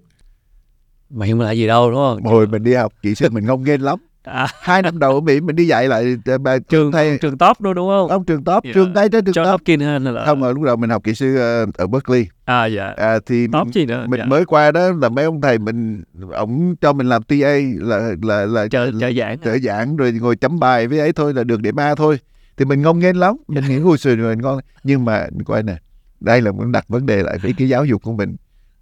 Mà 1.10 1.26
hiện 1.26 1.40
là 1.40 1.52
gì 1.52 1.66
đâu 1.66 1.90
đúng 1.90 1.98
không? 1.98 2.22
Hồi 2.22 2.46
mình 2.46 2.64
đi 2.64 2.74
học 2.74 2.92
kỹ 3.02 3.14
sư 3.14 3.28
mình 3.30 3.46
ngông 3.46 3.64
nghênh 3.64 3.82
lắm. 3.82 3.98
À. 4.22 4.46
hai 4.60 4.82
năm 4.82 4.98
đầu 4.98 5.14
ở 5.14 5.20
mỹ 5.20 5.40
mình 5.40 5.56
đi 5.56 5.66
dạy 5.66 5.88
lại 5.88 6.16
ờ, 6.24 6.38
bà 6.38 6.58
trường 6.58 6.92
thầy 6.92 7.18
trường 7.18 7.38
top 7.38 7.60
đó 7.60 7.72
đúng 7.72 7.88
không? 7.88 8.08
Ông 8.08 8.24
trường 8.24 8.44
top 8.44 8.64
yeah. 8.64 8.74
trường 8.74 8.94
tay 8.94 9.08
trên 9.08 9.24
trường 9.24 9.34
John 9.34 9.44
top. 9.44 9.50
Hopkins 9.50 9.82
hay 9.82 10.00
là 10.00 10.26
không 10.26 10.42
ở 10.42 10.52
lúc 10.52 10.62
đầu 10.62 10.76
mình 10.76 10.90
học 10.90 11.04
kỹ 11.04 11.14
sư 11.14 11.36
ở 11.76 11.86
Berkeley. 11.86 12.26
À 12.44 12.66
dạ. 12.66 12.94
À, 12.96 13.18
thì 13.26 13.46
top 13.52 13.68
gì 13.72 13.86
nữa? 13.86 14.06
mình 14.08 14.20
dạ. 14.20 14.26
mới 14.26 14.44
qua 14.44 14.70
đó 14.70 14.90
là 15.00 15.08
mấy 15.08 15.24
ông 15.24 15.40
thầy 15.40 15.58
mình 15.58 16.02
ông 16.32 16.76
cho 16.80 16.92
mình 16.92 17.08
làm 17.08 17.22
TA 17.22 17.58
là 17.78 18.14
là 18.22 18.46
là 18.46 18.68
trợ 18.68 18.90
trợ 19.00 19.12
giảng 19.12 19.38
trợ 19.38 19.58
giảng 19.58 19.96
rồi 19.96 20.12
ngồi 20.12 20.36
chấm 20.36 20.60
bài 20.60 20.86
với 20.86 20.98
ấy 20.98 21.12
thôi 21.12 21.34
là 21.34 21.44
được 21.44 21.60
điểm 21.60 21.76
A 21.80 21.94
thôi. 21.94 22.18
Thì 22.56 22.64
mình 22.64 22.82
ngông 22.82 22.98
nghênh 22.98 23.16
lắm. 23.16 23.36
Mình 23.48 23.64
nghĩ 23.68 23.76
ui 23.76 23.98
sùi 23.98 24.16
mình 24.16 24.42
ngon. 24.42 24.60
Nhưng 24.84 25.04
mà 25.04 25.26
coi 25.46 25.62
nè 25.62 25.76
đây 26.20 26.42
là 26.42 26.52
muốn 26.52 26.72
đặt 26.72 26.88
vấn 26.88 27.06
đề 27.06 27.22
lại 27.22 27.38
với 27.38 27.54
cái 27.58 27.68
giáo 27.68 27.84
dục 27.84 28.02
của 28.02 28.12
mình. 28.12 28.36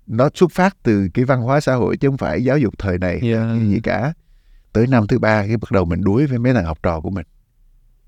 Nó 0.07 0.29
xuất 0.35 0.53
phát 0.53 0.77
từ 0.83 1.09
cái 1.15 1.25
văn 1.25 1.43
hóa 1.43 1.61
xã 1.61 1.75
hội 1.75 1.97
chứ 1.97 2.09
không 2.09 2.17
phải 2.17 2.45
giáo 2.45 2.59
dục 2.59 2.75
thời 2.79 2.99
này 2.99 3.21
yeah. 3.23 3.47
gì 3.69 3.81
cả. 3.83 4.13
Tới 4.73 4.87
năm 4.87 5.07
thứ 5.07 5.19
ba 5.19 5.47
cái 5.47 5.57
bắt 5.57 5.73
đầu 5.73 5.85
mình 5.85 6.05
đuối 6.05 6.27
với 6.27 6.39
mấy 6.39 6.55
thằng 6.55 6.65
học 6.65 6.79
trò 6.83 7.01
của 7.01 7.11
mình. 7.11 7.27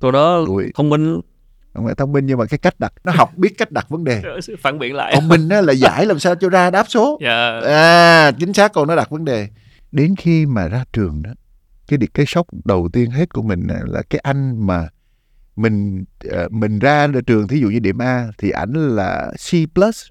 Tụi 0.01 0.13
đó 0.13 0.45
đuối. 0.47 0.73
thông 0.75 0.91
minh. 0.91 1.21
Không 1.75 1.85
phải 1.85 1.95
thông 1.95 2.13
minh 2.13 2.27
nhưng 2.27 2.39
mà 2.39 2.47
cái 2.47 2.59
cách 2.59 2.81
đặt 2.81 2.93
nó 3.05 3.13
học 3.13 3.37
biết 3.37 3.59
cách 3.59 3.73
đặt 3.73 3.89
vấn 3.89 4.05
đề. 4.05 4.23
Phản 4.61 4.79
biện 4.79 4.95
lại. 4.95 5.13
Còn 5.15 5.29
mình 5.29 5.49
á 5.49 5.61
là 5.61 5.73
giải 5.73 6.07
làm 6.07 6.19
sao 6.19 6.35
cho 6.35 6.49
ra 6.49 6.71
đáp 6.71 6.87
số. 6.89 7.19
Yeah. 7.23 7.65
à 7.65 8.31
chính 8.31 8.53
xác 8.53 8.73
còn 8.73 8.89
nó 8.89 8.97
đặt 8.97 9.11
vấn 9.11 9.25
đề. 9.25 9.49
Đến 9.93 10.15
khi 10.17 10.47
mà 10.47 10.69
ra 10.69 10.85
trường 10.93 11.23
đó 11.23 11.31
cái 11.89 11.99
cái 12.15 12.27
sốc 12.27 12.47
đầu 12.65 12.89
tiên 12.93 13.11
hết 13.11 13.35
của 13.35 13.43
mình 13.43 13.67
là 13.87 14.03
cái 14.11 14.21
anh 14.25 14.67
mà 14.67 14.89
mình 15.59 16.05
uh, 16.29 16.53
mình 16.53 16.79
ra 16.79 17.09
trường 17.27 17.49
thí 17.49 17.61
dụ 17.61 17.69
như 17.69 17.79
điểm 17.79 17.99
A 17.99 18.29
thì 18.39 18.51
ảnh 18.51 18.73
là 18.73 19.33
C. 19.35 19.75
Plus 19.75 20.07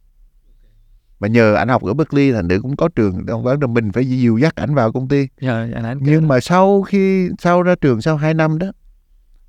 mà 1.20 1.28
nhờ 1.28 1.54
anh 1.54 1.68
học 1.68 1.84
ở 1.84 1.94
Berkeley 1.94 2.32
thành 2.32 2.48
nữ 2.48 2.60
cũng 2.62 2.76
có 2.76 2.90
trường 2.96 3.26
ông 3.28 3.44
vấn 3.44 3.62
là 3.62 3.68
mình 3.68 3.92
phải 3.92 4.06
dìu 4.06 4.38
dắt 4.38 4.56
ảnh 4.56 4.76
vào 4.76 4.92
công 4.92 5.08
ty. 5.08 5.28
Yeah, 5.42 5.74
anh 5.74 6.00
nhưng 6.02 6.28
mà 6.28 6.40
sau 6.40 6.82
khi 6.82 7.30
sau 7.40 7.64
ra 7.64 7.76
trường 7.82 8.02
sau 8.02 8.18
2 8.18 8.34
năm 8.34 8.58
đó 8.58 8.68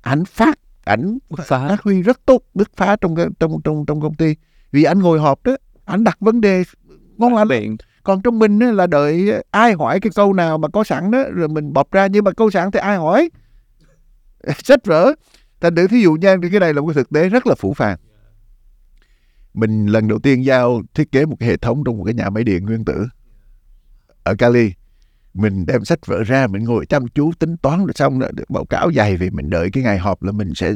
ảnh 0.01 0.25
phát 0.25 0.59
ảnh 0.85 1.17
phát 1.45 1.81
huy 1.83 2.01
rất 2.01 2.25
tốt 2.25 2.41
bứt 2.53 2.71
phá 2.75 2.95
trong 2.95 3.15
trong 3.39 3.61
trong 3.63 3.85
trong 3.85 4.01
công 4.01 4.15
ty. 4.15 4.35
Vì 4.71 4.83
anh 4.83 4.99
ngồi 4.99 5.19
họp 5.19 5.43
đó 5.43 5.55
ảnh 5.85 6.03
đặt 6.03 6.17
vấn 6.19 6.41
đề 6.41 6.63
ngon 7.17 7.35
lành. 7.35 7.47
Biện. 7.47 7.77
Còn 8.03 8.21
trong 8.21 8.39
mình 8.39 8.59
là 8.59 8.87
đợi 8.87 9.43
ai 9.51 9.73
hỏi 9.73 9.99
cái 9.99 10.11
câu 10.15 10.33
nào 10.33 10.57
mà 10.57 10.67
có 10.67 10.83
sẵn 10.83 11.11
đó 11.11 11.23
rồi 11.31 11.47
mình 11.47 11.73
bọc 11.73 11.91
ra. 11.91 12.07
Nhưng 12.07 12.23
mà 12.23 12.31
câu 12.31 12.51
sẵn 12.51 12.71
thì 12.71 12.79
ai 12.79 12.97
hỏi? 12.97 13.29
Sách 14.63 14.85
vở 14.85 15.13
thành 15.61 15.75
thử 15.75 15.87
thí 15.87 16.01
dụ 16.01 16.13
nha 16.13 16.35
cái 16.51 16.59
này 16.59 16.73
là 16.73 16.81
một 16.81 16.87
cái 16.87 16.93
thực 16.93 17.09
tế 17.09 17.29
rất 17.29 17.47
là 17.47 17.55
phủ 17.55 17.73
phàng. 17.73 17.97
Mình 19.53 19.85
lần 19.85 20.07
đầu 20.07 20.19
tiên 20.19 20.45
giao 20.45 20.81
thiết 20.93 21.11
kế 21.11 21.25
một 21.25 21.35
cái 21.39 21.49
hệ 21.49 21.57
thống 21.57 21.83
trong 21.85 21.97
một 21.97 22.03
cái 22.03 22.13
nhà 22.13 22.29
máy 22.29 22.43
điện 22.43 22.65
nguyên 22.65 22.85
tử 22.85 23.07
ở 24.23 24.35
Cali. 24.35 24.73
Mình 25.33 25.65
đem 25.65 25.85
sách 25.85 26.05
vở 26.05 26.23
ra 26.23 26.47
mình 26.47 26.63
ngồi 26.63 26.85
chăm 26.85 27.07
chú 27.07 27.31
tính 27.39 27.57
toán 27.57 27.79
rồi 27.79 27.93
xong 27.95 28.19
rồi 28.19 28.31
báo 28.49 28.65
cáo 28.65 28.91
dày 28.91 29.17
vì 29.17 29.29
mình 29.29 29.49
đợi 29.49 29.69
cái 29.73 29.83
ngày 29.83 29.97
họp 29.97 30.23
là 30.23 30.31
mình 30.31 30.55
sẽ 30.55 30.73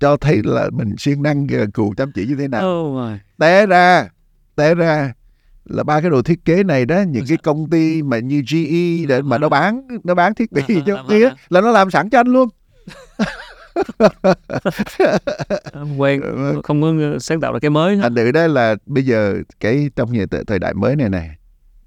cho 0.00 0.16
thấy 0.16 0.40
là 0.44 0.70
mình 0.72 0.94
siêng 0.98 1.22
năng 1.22 1.46
cù 1.74 1.94
chăm 1.96 2.12
chỉ 2.12 2.26
như 2.26 2.34
thế 2.34 2.48
nào. 2.48 2.70
Oh 2.70 3.20
té 3.38 3.66
ra 3.66 4.08
té 4.56 4.74
ra 4.74 5.12
là 5.64 5.82
ba 5.82 6.00
cái 6.00 6.10
đồ 6.10 6.22
thiết 6.22 6.44
kế 6.44 6.62
này 6.62 6.86
đó 6.86 7.00
những 7.08 7.24
cái 7.28 7.38
công 7.42 7.70
ty 7.70 8.02
mà 8.02 8.18
như 8.18 8.42
GE 8.50 9.06
để 9.08 9.22
mà 9.22 9.38
nó 9.38 9.48
bán 9.48 9.88
nó 10.04 10.14
bán 10.14 10.34
thiết 10.34 10.52
bị 10.52 10.62
cho 10.86 11.04
kia 11.08 11.28
là 11.48 11.60
nó 11.60 11.70
làm 11.70 11.90
sẵn 11.90 12.10
cho 12.10 12.20
anh 12.20 12.26
luôn 12.26 12.48
quen. 15.98 16.20
Không 16.64 16.82
có 16.82 17.18
sáng 17.18 17.40
tạo 17.40 17.52
ra 17.52 17.58
cái 17.58 17.70
mới 17.70 18.00
anh 18.02 18.14
tự 18.14 18.32
đó 18.32 18.46
là 18.46 18.76
bây 18.86 19.06
giờ 19.06 19.36
cái 19.60 19.90
trong 19.96 20.12
nhà 20.12 20.24
thời 20.46 20.58
đại 20.58 20.74
mới 20.74 20.96
này 20.96 21.08
này 21.08 21.38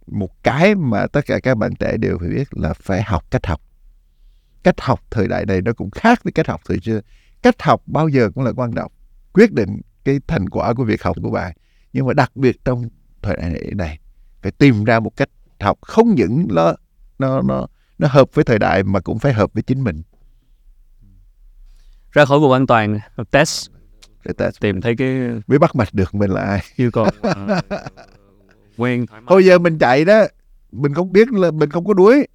một 0.08 0.44
cái 0.44 0.76
mà 0.76 1.08
tất 1.08 1.26
cả 1.26 1.40
các 1.40 1.58
bạn 1.58 1.76
trẻ 1.76 1.98
đều 1.98 2.18
phải 2.20 2.30
biết 2.30 2.48
là 2.52 2.74
phải 2.74 3.04
học 3.04 3.32
cách 3.32 3.46
học. 3.46 3.62
Cách 4.64 4.82
học 4.82 5.00
thời 5.12 5.28
đại 5.28 5.46
này 5.46 5.62
nó 5.62 5.74
cũng 5.74 5.92
khác 5.92 6.24
với 6.24 6.32
cách 6.32 6.48
học 6.48 6.62
thời 6.66 6.78
xưa. 6.84 7.02
Cách 7.42 7.62
học 7.62 7.82
bao 7.86 8.08
giờ 8.08 8.30
cũng 8.36 8.44
là 8.44 8.52
quan 8.56 8.74
trọng. 8.74 8.92
Quyết 9.34 9.52
định 9.52 9.82
cái 10.04 10.20
thành 10.28 10.50
quả 10.50 10.74
của 10.74 10.84
việc 10.84 11.04
học 11.04 11.16
của 11.24 11.32
bạn. 11.32 11.54
Nhưng 11.94 12.06
mà 12.06 12.14
đặc 12.14 12.36
biệt 12.36 12.66
trong 12.66 12.84
thời 13.22 13.38
đại 13.38 13.72
này 13.76 14.00
phải 14.42 14.52
tìm 14.52 14.84
ra 14.84 15.00
một 15.00 15.16
cách 15.16 15.30
học 15.60 15.78
không 15.82 16.16
những 16.16 16.48
nó 16.50 16.76
nó 17.20 17.42
nó 17.42 17.68
nó 17.98 18.08
hợp 18.08 18.30
với 18.34 18.44
thời 18.44 18.60
đại 18.60 18.84
mà 18.84 19.00
cũng 19.00 19.20
phải 19.20 19.34
hợp 19.34 19.54
với 19.54 19.64
chính 19.64 19.84
mình 19.84 20.02
ra 22.12 22.26
khỏi 22.26 22.40
vùng 22.40 22.52
an 22.52 22.68
toàn 22.68 23.00
test. 23.32 23.70
Để 24.26 24.34
test. 24.38 24.60
Tìm 24.60 24.82
thấy 24.82 24.96
cái 24.96 25.08
mới 25.48 25.60
bắt 25.60 25.76
mạch 25.76 25.94
được 25.94 26.16
mình 26.16 26.32
là 26.32 26.42
ai. 26.42 26.62
Yêu 26.76 26.92
cầu 26.92 27.06
uh, 27.06 27.64
quen. 28.78 29.06
Hồi 29.26 29.46
giờ 29.46 29.60
mình 29.60 29.78
chạy 29.80 30.06
đó. 30.06 30.24
Mình 30.72 30.94
không 30.94 31.12
biết 31.12 31.32
là 31.32 31.52
mình 31.52 31.70
không 31.70 31.86
có 31.86 31.94
đuối. 31.94 32.28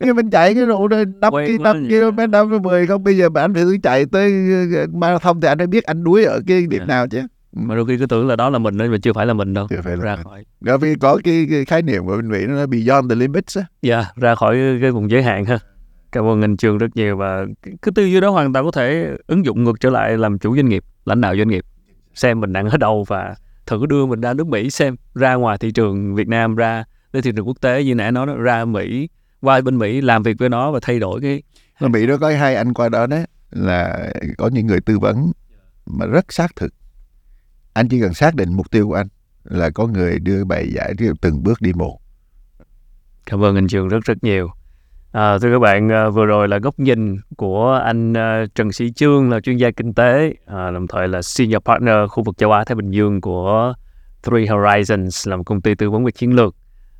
Nhưng 0.00 0.16
mình 0.16 0.30
chạy 0.30 0.54
cái 0.54 0.66
độ 0.66 0.88
năm 0.88 1.32
cái 1.32 1.58
năm 1.60 1.88
km 1.88 2.30
năm 2.30 2.62
mười 2.62 2.86
không 2.86 3.04
bây 3.04 3.16
giờ 3.16 3.28
mà 3.28 3.40
anh 3.40 3.54
phải 3.54 3.64
chạy 3.82 4.06
tới 4.06 4.32
marathon 4.92 5.40
thì 5.40 5.48
anh 5.48 5.58
phải 5.58 5.66
biết 5.66 5.84
anh 5.84 6.04
đuối 6.04 6.24
ở 6.24 6.40
cái 6.46 6.66
điểm 6.66 6.78
yeah. 6.78 6.88
nào 6.88 7.08
chứ. 7.08 7.22
Mà 7.52 7.74
đôi 7.74 7.86
khi 7.86 7.98
cứ 7.98 8.06
tưởng 8.06 8.28
là 8.28 8.36
đó 8.36 8.50
là 8.50 8.58
mình 8.58 8.76
nên 8.76 8.90
mà 8.90 8.96
chưa 9.02 9.12
phải 9.12 9.26
là 9.26 9.34
mình 9.34 9.54
đâu. 9.54 9.66
Chưa 9.70 9.80
phải 9.84 9.96
là 9.96 10.04
ra 10.04 10.16
mình. 10.16 10.24
khỏi. 10.24 10.44
Rồi 10.60 10.78
vì 10.78 10.94
có 10.94 11.18
cái, 11.24 11.46
cái 11.50 11.64
khái 11.64 11.82
niệm 11.82 12.06
của 12.06 12.16
bên 12.16 12.28
Mỹ 12.28 12.38
nó 12.48 12.54
là 12.54 12.66
beyond 12.66 13.10
the 13.10 13.16
limits 13.16 13.58
á. 13.58 13.64
Dạ 13.82 13.96
yeah, 13.96 14.16
ra 14.16 14.34
khỏi 14.34 14.56
cái 14.80 14.90
vùng 14.90 15.10
giới 15.10 15.22
hạn 15.22 15.44
ha 15.44 15.58
cảm 16.12 16.24
ơn 16.24 16.40
anh 16.40 16.56
trường 16.56 16.78
rất 16.78 16.96
nhiều 16.96 17.16
và 17.16 17.46
cái 17.64 17.92
tư 17.94 18.04
duy 18.04 18.20
đó 18.20 18.30
hoàn 18.30 18.52
toàn 18.52 18.64
có 18.64 18.70
thể 18.70 19.16
ứng 19.26 19.44
dụng 19.44 19.64
ngược 19.64 19.80
trở 19.80 19.90
lại 19.90 20.18
làm 20.18 20.38
chủ 20.38 20.56
doanh 20.56 20.68
nghiệp 20.68 20.84
lãnh 21.04 21.20
đạo 21.20 21.36
doanh 21.36 21.48
nghiệp. 21.48 21.64
Xem 22.14 22.40
mình 22.40 22.52
đang 22.52 22.68
ở 22.68 22.76
đâu 22.76 23.04
và 23.08 23.34
thử 23.66 23.86
đưa 23.86 24.06
mình 24.06 24.20
ra 24.20 24.34
nước 24.34 24.46
Mỹ 24.46 24.70
xem 24.70 24.96
ra 25.14 25.34
ngoài 25.34 25.58
thị 25.58 25.70
trường 25.72 26.14
Việt 26.14 26.28
Nam 26.28 26.56
ra 26.56 26.84
đến 27.12 27.22
thị 27.22 27.32
trường 27.36 27.48
quốc 27.48 27.60
tế 27.60 27.84
như 27.84 27.94
nãy 27.94 28.12
nói 28.12 28.26
đó, 28.26 28.34
ra 28.34 28.64
Mỹ 28.64 29.08
qua 29.40 29.60
bên 29.60 29.78
Mỹ 29.78 30.00
làm 30.00 30.22
việc 30.22 30.36
với 30.38 30.48
nó 30.48 30.72
và 30.72 30.78
thay 30.82 30.98
đổi 30.98 31.20
cái 31.20 31.42
ở 31.78 31.88
Mỹ 31.88 32.06
đó 32.06 32.16
có 32.20 32.30
hai 32.30 32.54
anh 32.54 32.74
qua 32.74 32.88
đó 32.88 33.06
đấy 33.06 33.24
là 33.50 34.10
có 34.38 34.48
những 34.48 34.66
người 34.66 34.80
tư 34.80 34.98
vấn 34.98 35.32
mà 35.86 36.06
rất 36.06 36.32
xác 36.32 36.56
thực. 36.56 36.74
Anh 37.72 37.88
chỉ 37.88 38.00
cần 38.00 38.14
xác 38.14 38.34
định 38.34 38.52
mục 38.52 38.70
tiêu 38.70 38.88
của 38.88 38.94
anh 38.94 39.08
là 39.44 39.70
có 39.70 39.86
người 39.86 40.18
đưa 40.18 40.44
bài 40.44 40.70
giải 40.74 40.94
từng 41.20 41.42
bước 41.42 41.60
đi 41.60 41.72
một. 41.72 41.98
Cảm 43.26 43.44
ơn 43.44 43.54
anh 43.54 43.68
trường 43.68 43.88
rất 43.88 44.04
rất 44.04 44.24
nhiều 44.24 44.48
À, 45.12 45.38
thưa 45.38 45.52
các 45.52 45.58
bạn, 45.58 45.92
à, 45.92 46.08
vừa 46.08 46.26
rồi 46.26 46.48
là 46.48 46.58
góc 46.58 46.78
nhìn 46.78 47.16
của 47.36 47.80
anh 47.84 48.16
à, 48.16 48.44
Trần 48.54 48.72
Sĩ 48.72 48.92
Trương 48.92 49.30
là 49.30 49.40
chuyên 49.40 49.56
gia 49.56 49.70
kinh 49.70 49.94
tế, 49.94 50.34
à, 50.46 50.70
đồng 50.70 50.86
thời 50.86 51.08
là 51.08 51.22
senior 51.22 51.58
partner 51.64 51.94
khu 52.08 52.22
vực 52.22 52.38
châu 52.38 52.52
Á 52.52 52.64
Thái 52.64 52.74
Bình 52.74 52.90
Dương 52.90 53.20
của 53.20 53.74
Three 54.22 54.44
Horizons 54.44 55.30
là 55.30 55.36
một 55.36 55.42
công 55.46 55.60
ty 55.60 55.74
tư 55.74 55.90
vấn 55.90 56.04
về 56.04 56.10
chiến 56.10 56.36
lược. 56.36 56.54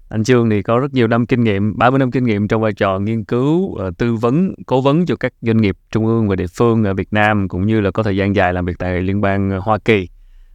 Anh 0.09 0.25
Trương 0.25 0.51
thì 0.51 0.63
có 0.63 0.79
rất 0.79 0.95
nhiều 0.95 1.07
năm 1.07 1.27
kinh 1.27 1.45
nghiệm, 1.45 1.79
30 1.79 1.99
năm 1.99 2.11
kinh 2.11 2.25
nghiệm 2.25 2.49
trong 2.49 2.63
vai 2.63 2.73
trò 2.73 2.99
nghiên 2.99 3.25
cứu, 3.25 3.77
à, 3.77 3.91
tư 3.99 4.15
vấn, 4.15 4.55
cố 4.67 4.81
vấn 4.81 5.07
cho 5.07 5.17
các 5.17 5.33
doanh 5.41 5.57
nghiệp 5.57 5.77
trung 5.91 6.07
ương 6.07 6.29
và 6.29 6.37
địa 6.37 6.47
phương 6.57 6.85
ở 6.85 6.95
Việt 6.95 7.13
Nam 7.13 7.49
cũng 7.49 7.67
như 7.67 7.81
là 7.81 7.91
có 7.91 8.03
thời 8.03 8.17
gian 8.17 8.37
dài 8.37 8.53
làm 8.53 8.65
việc 8.65 8.79
tại 8.79 9.01
Liên 9.01 9.21
bang 9.21 9.61
Hoa 9.61 9.79
Kỳ. 9.79 10.09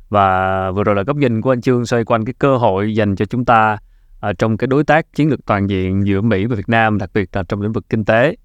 Và 0.09 0.71
vừa 0.71 0.83
rồi 0.83 0.95
là 0.95 1.03
góc 1.03 1.17
nhìn 1.17 1.41
của 1.41 1.51
anh 1.51 1.61
Trương 1.61 1.85
xoay 1.85 2.03
quanh 2.03 2.25
cái 2.25 2.33
cơ 2.39 2.57
hội 2.57 2.95
dành 2.95 3.15
cho 3.15 3.25
chúng 3.25 3.45
ta 3.45 3.77
À, 4.25 4.33
trong 4.33 4.57
cái 4.57 4.67
đối 4.67 4.83
tác 4.83 5.13
chiến 5.13 5.29
lược 5.29 5.45
toàn 5.45 5.69
diện 5.69 6.07
giữa 6.07 6.21
Mỹ 6.21 6.45
và 6.45 6.55
Việt 6.55 6.69
Nam, 6.69 6.97
đặc 6.97 7.09
biệt 7.13 7.29
là 7.33 7.43
trong 7.43 7.61
lĩnh 7.61 7.71
vực 7.71 7.85
kinh 7.89 8.05
tế. 8.05 8.35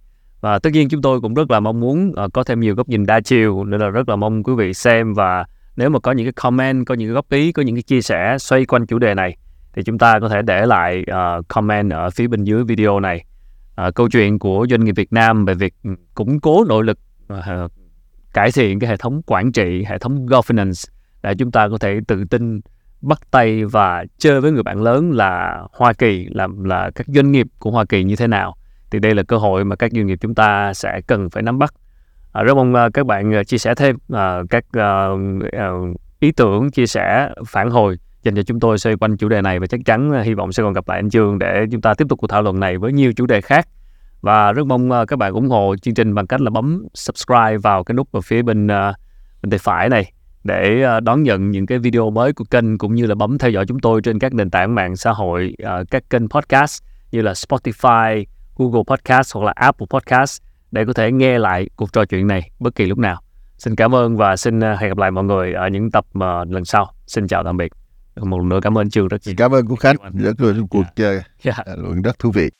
Và 0.41 0.59
tất 0.59 0.71
nhiên 0.73 0.89
chúng 0.89 1.03
tôi 1.03 1.21
cũng 1.21 1.35
rất 1.35 1.51
là 1.51 1.61
mong 1.61 1.81
muốn 1.81 2.13
à, 2.17 2.29
có 2.33 2.45
thêm 2.45 2.61
nhiều 2.61 2.75
góc 2.75 2.89
nhìn 2.89 3.07
đa 3.07 3.21
chiều 3.21 3.65
nên 3.65 3.81
là 3.81 3.89
rất 3.89 4.09
là 4.09 4.17
mong 4.17 4.43
quý 4.43 4.53
vị 4.59 4.75
xem 4.75 5.15
và 5.15 5.45
nếu 5.77 5.91
mà 5.91 5.99
có 5.99 6.13
những 6.13 6.27
cái 6.27 6.33
comment, 6.33 6.87
có 6.87 6.95
những 6.95 7.09
cái 7.09 7.15
góp 7.15 7.31
ý, 7.31 7.53
có 7.53 7.63
những 7.63 7.75
cái 7.75 7.83
chia 7.83 8.03
sẻ 8.03 8.37
xoay 8.39 8.65
quanh 8.67 8.87
chủ 8.87 8.99
đề 8.99 9.15
này 9.15 9.37
thì 9.75 9.83
chúng 9.83 9.99
ta 9.99 10.19
có 10.21 10.29
thể 10.29 10.43
để 10.43 10.67
lại 10.67 11.05
uh, 11.11 11.49
comment 11.49 11.91
ở 11.91 12.11
phía 12.11 12.27
bên 12.27 12.45
dưới 12.45 12.65
video 12.65 13.01
này. 13.01 13.25
Uh, 13.87 13.95
câu 13.95 14.09
chuyện 14.09 14.39
của 14.39 14.67
doanh 14.71 14.85
nghiệp 14.85 14.95
Việt 14.97 15.13
Nam 15.13 15.45
về 15.45 15.55
việc 15.55 15.75
củng 16.15 16.41
cố 16.41 16.65
nội 16.69 16.85
lực 16.85 16.99
uh, 17.33 17.73
cải 18.35 18.53
thiện 18.53 18.79
cái 18.79 18.91
hệ 18.91 18.97
thống 18.97 19.23
quản 19.27 19.53
trị, 19.53 19.85
hệ 19.85 19.99
thống 19.99 20.27
governance 20.27 20.81
để 21.23 21.35
chúng 21.39 21.51
ta 21.51 21.69
có 21.69 21.79
thể 21.79 22.01
tự 22.09 22.25
tin 22.25 22.61
bắt 23.03 23.19
tay 23.31 23.65
và 23.65 24.05
chơi 24.19 24.41
với 24.41 24.53
người 24.53 24.63
bạn 24.63 24.83
lớn 24.83 25.13
là 25.13 25.63
Hoa 25.73 25.93
Kỳ, 25.93 26.27
làm 26.31 26.65
là 26.65 26.91
các 26.95 27.07
doanh 27.07 27.33
nghiệp 27.33 27.47
của 27.59 27.71
Hoa 27.71 27.85
Kỳ 27.85 28.05
như 28.05 28.17
thế 28.17 28.27
nào. 28.27 28.57
Thì 28.91 28.99
đây 28.99 29.15
là 29.15 29.23
cơ 29.23 29.37
hội 29.37 29.65
mà 29.65 29.77
các 29.77 29.93
doanh 29.93 30.07
nghiệp 30.07 30.19
chúng 30.21 30.35
ta 30.35 30.75
sẽ 30.75 31.01
cần 31.07 31.31
phải 31.31 31.43
nắm 31.43 31.59
bắt. 31.59 31.75
À, 32.33 32.43
rất 32.43 32.55
mong 32.55 32.75
các 32.95 33.07
bạn 33.07 33.35
à, 33.35 33.45
chia 33.45 33.59
sẻ 33.59 33.75
thêm 33.75 33.97
à, 34.13 34.39
các 34.51 34.65
à, 34.73 35.09
à, 35.53 35.69
ý 36.21 36.33
tưởng, 36.33 36.71
chia 36.71 36.87
sẻ, 36.87 37.29
phản 37.47 37.71
hồi 37.71 37.97
dành 38.23 38.35
cho 38.35 38.43
chúng 38.43 38.61
tôi 38.61 38.79
xoay 38.79 38.97
quanh 38.97 39.17
chủ 39.17 39.29
đề 39.29 39.43
này 39.43 39.61
và 39.61 39.67
chắc 39.67 39.81
chắn 39.85 40.13
à, 40.13 40.21
hy 40.23 40.35
vọng 40.35 40.53
sẽ 40.53 40.63
còn 40.63 40.73
gặp 40.73 40.89
lại 40.89 40.99
anh 40.99 41.11
Trương 41.11 41.39
để 41.39 41.67
chúng 41.73 41.81
ta 41.81 41.95
tiếp 41.95 42.07
tục 42.09 42.19
cuộc 42.19 42.27
thảo 42.27 42.43
luận 42.43 42.61
này 42.61 42.79
với 42.79 42.93
nhiều 42.93 43.13
chủ 43.13 43.27
đề 43.27 43.41
khác. 43.41 43.69
Và 44.21 44.53
rất 44.53 44.67
mong 44.67 44.91
các 45.09 45.19
bạn 45.19 45.33
ủng 45.33 45.49
hộ 45.49 45.75
chương 45.83 45.95
trình 45.95 46.15
bằng 46.15 46.27
cách 46.27 46.41
là 46.41 46.51
bấm 46.51 46.87
subscribe 46.95 47.57
vào 47.57 47.85
cái 47.85 47.95
nút 47.95 48.13
ở 48.13 48.21
phía 48.21 48.43
bên 48.43 48.67
bên 49.43 49.51
tay 49.51 49.59
phải 49.59 49.89
này 49.89 50.13
để 50.45 50.85
uh, 50.97 51.03
đón 51.03 51.23
nhận 51.23 51.51
những 51.51 51.67
cái 51.67 51.79
video 51.79 52.11
mới 52.11 52.33
của 52.33 52.45
kênh 52.45 52.79
cũng 52.79 52.95
như 52.95 53.07
là 53.07 53.15
bấm 53.15 53.39
theo 53.39 53.51
dõi 53.51 53.67
chúng 53.67 53.81
tôi 53.81 54.01
trên 54.03 54.19
các 54.19 54.35
nền 54.35 54.51
tảng 54.51 54.75
mạng 54.75 54.97
xã 54.97 55.13
hội, 55.13 55.55
uh, 55.63 55.91
các 55.91 56.11
kênh 56.11 56.29
podcast 56.29 56.83
như 57.11 57.23
là 57.23 57.33
Spotify, 57.33 58.25
Google 58.57 58.83
Podcast 58.87 59.35
hoặc 59.35 59.45
là 59.45 59.53
Apple 59.57 59.87
Podcast 59.91 60.43
để 60.71 60.85
có 60.85 60.93
thể 60.93 61.13
nghe 61.13 61.39
lại 61.39 61.69
cuộc 61.77 61.93
trò 61.93 62.05
chuyện 62.05 62.27
này 62.27 62.51
bất 62.59 62.75
kỳ 62.75 62.87
lúc 62.87 62.99
nào. 62.99 63.21
Xin 63.59 63.77
cảm 63.77 63.95
ơn 63.95 64.17
và 64.17 64.37
xin 64.37 64.61
hẹn 64.61 64.89
gặp 64.89 64.99
lại 64.99 65.11
mọi 65.11 65.25
người 65.25 65.53
ở 65.53 65.69
những 65.69 65.91
tập 65.91 66.05
lần 66.49 66.65
sau. 66.65 66.93
Xin 67.07 67.29
chào 67.29 67.45
tạm 67.45 67.57
biệt. 67.57 67.73
Một 68.17 68.39
lần 68.39 68.49
nữa 68.49 68.59
cảm 68.63 68.79
ơn 68.79 68.91
Trường 68.91 69.09
rất 69.09 69.21
nhiều. 69.27 69.35
Cảm 69.39 69.55
ơn 69.55 69.67
cô 69.69 69.77
Khánh 69.77 69.97
rất 70.15 70.41
là 70.41 70.53
cuộc 70.71 70.85
yeah. 70.97 71.25
yeah. 71.43 71.59
luận 71.79 72.03
rất 72.03 72.19
thú 72.19 72.31
vị. 72.31 72.51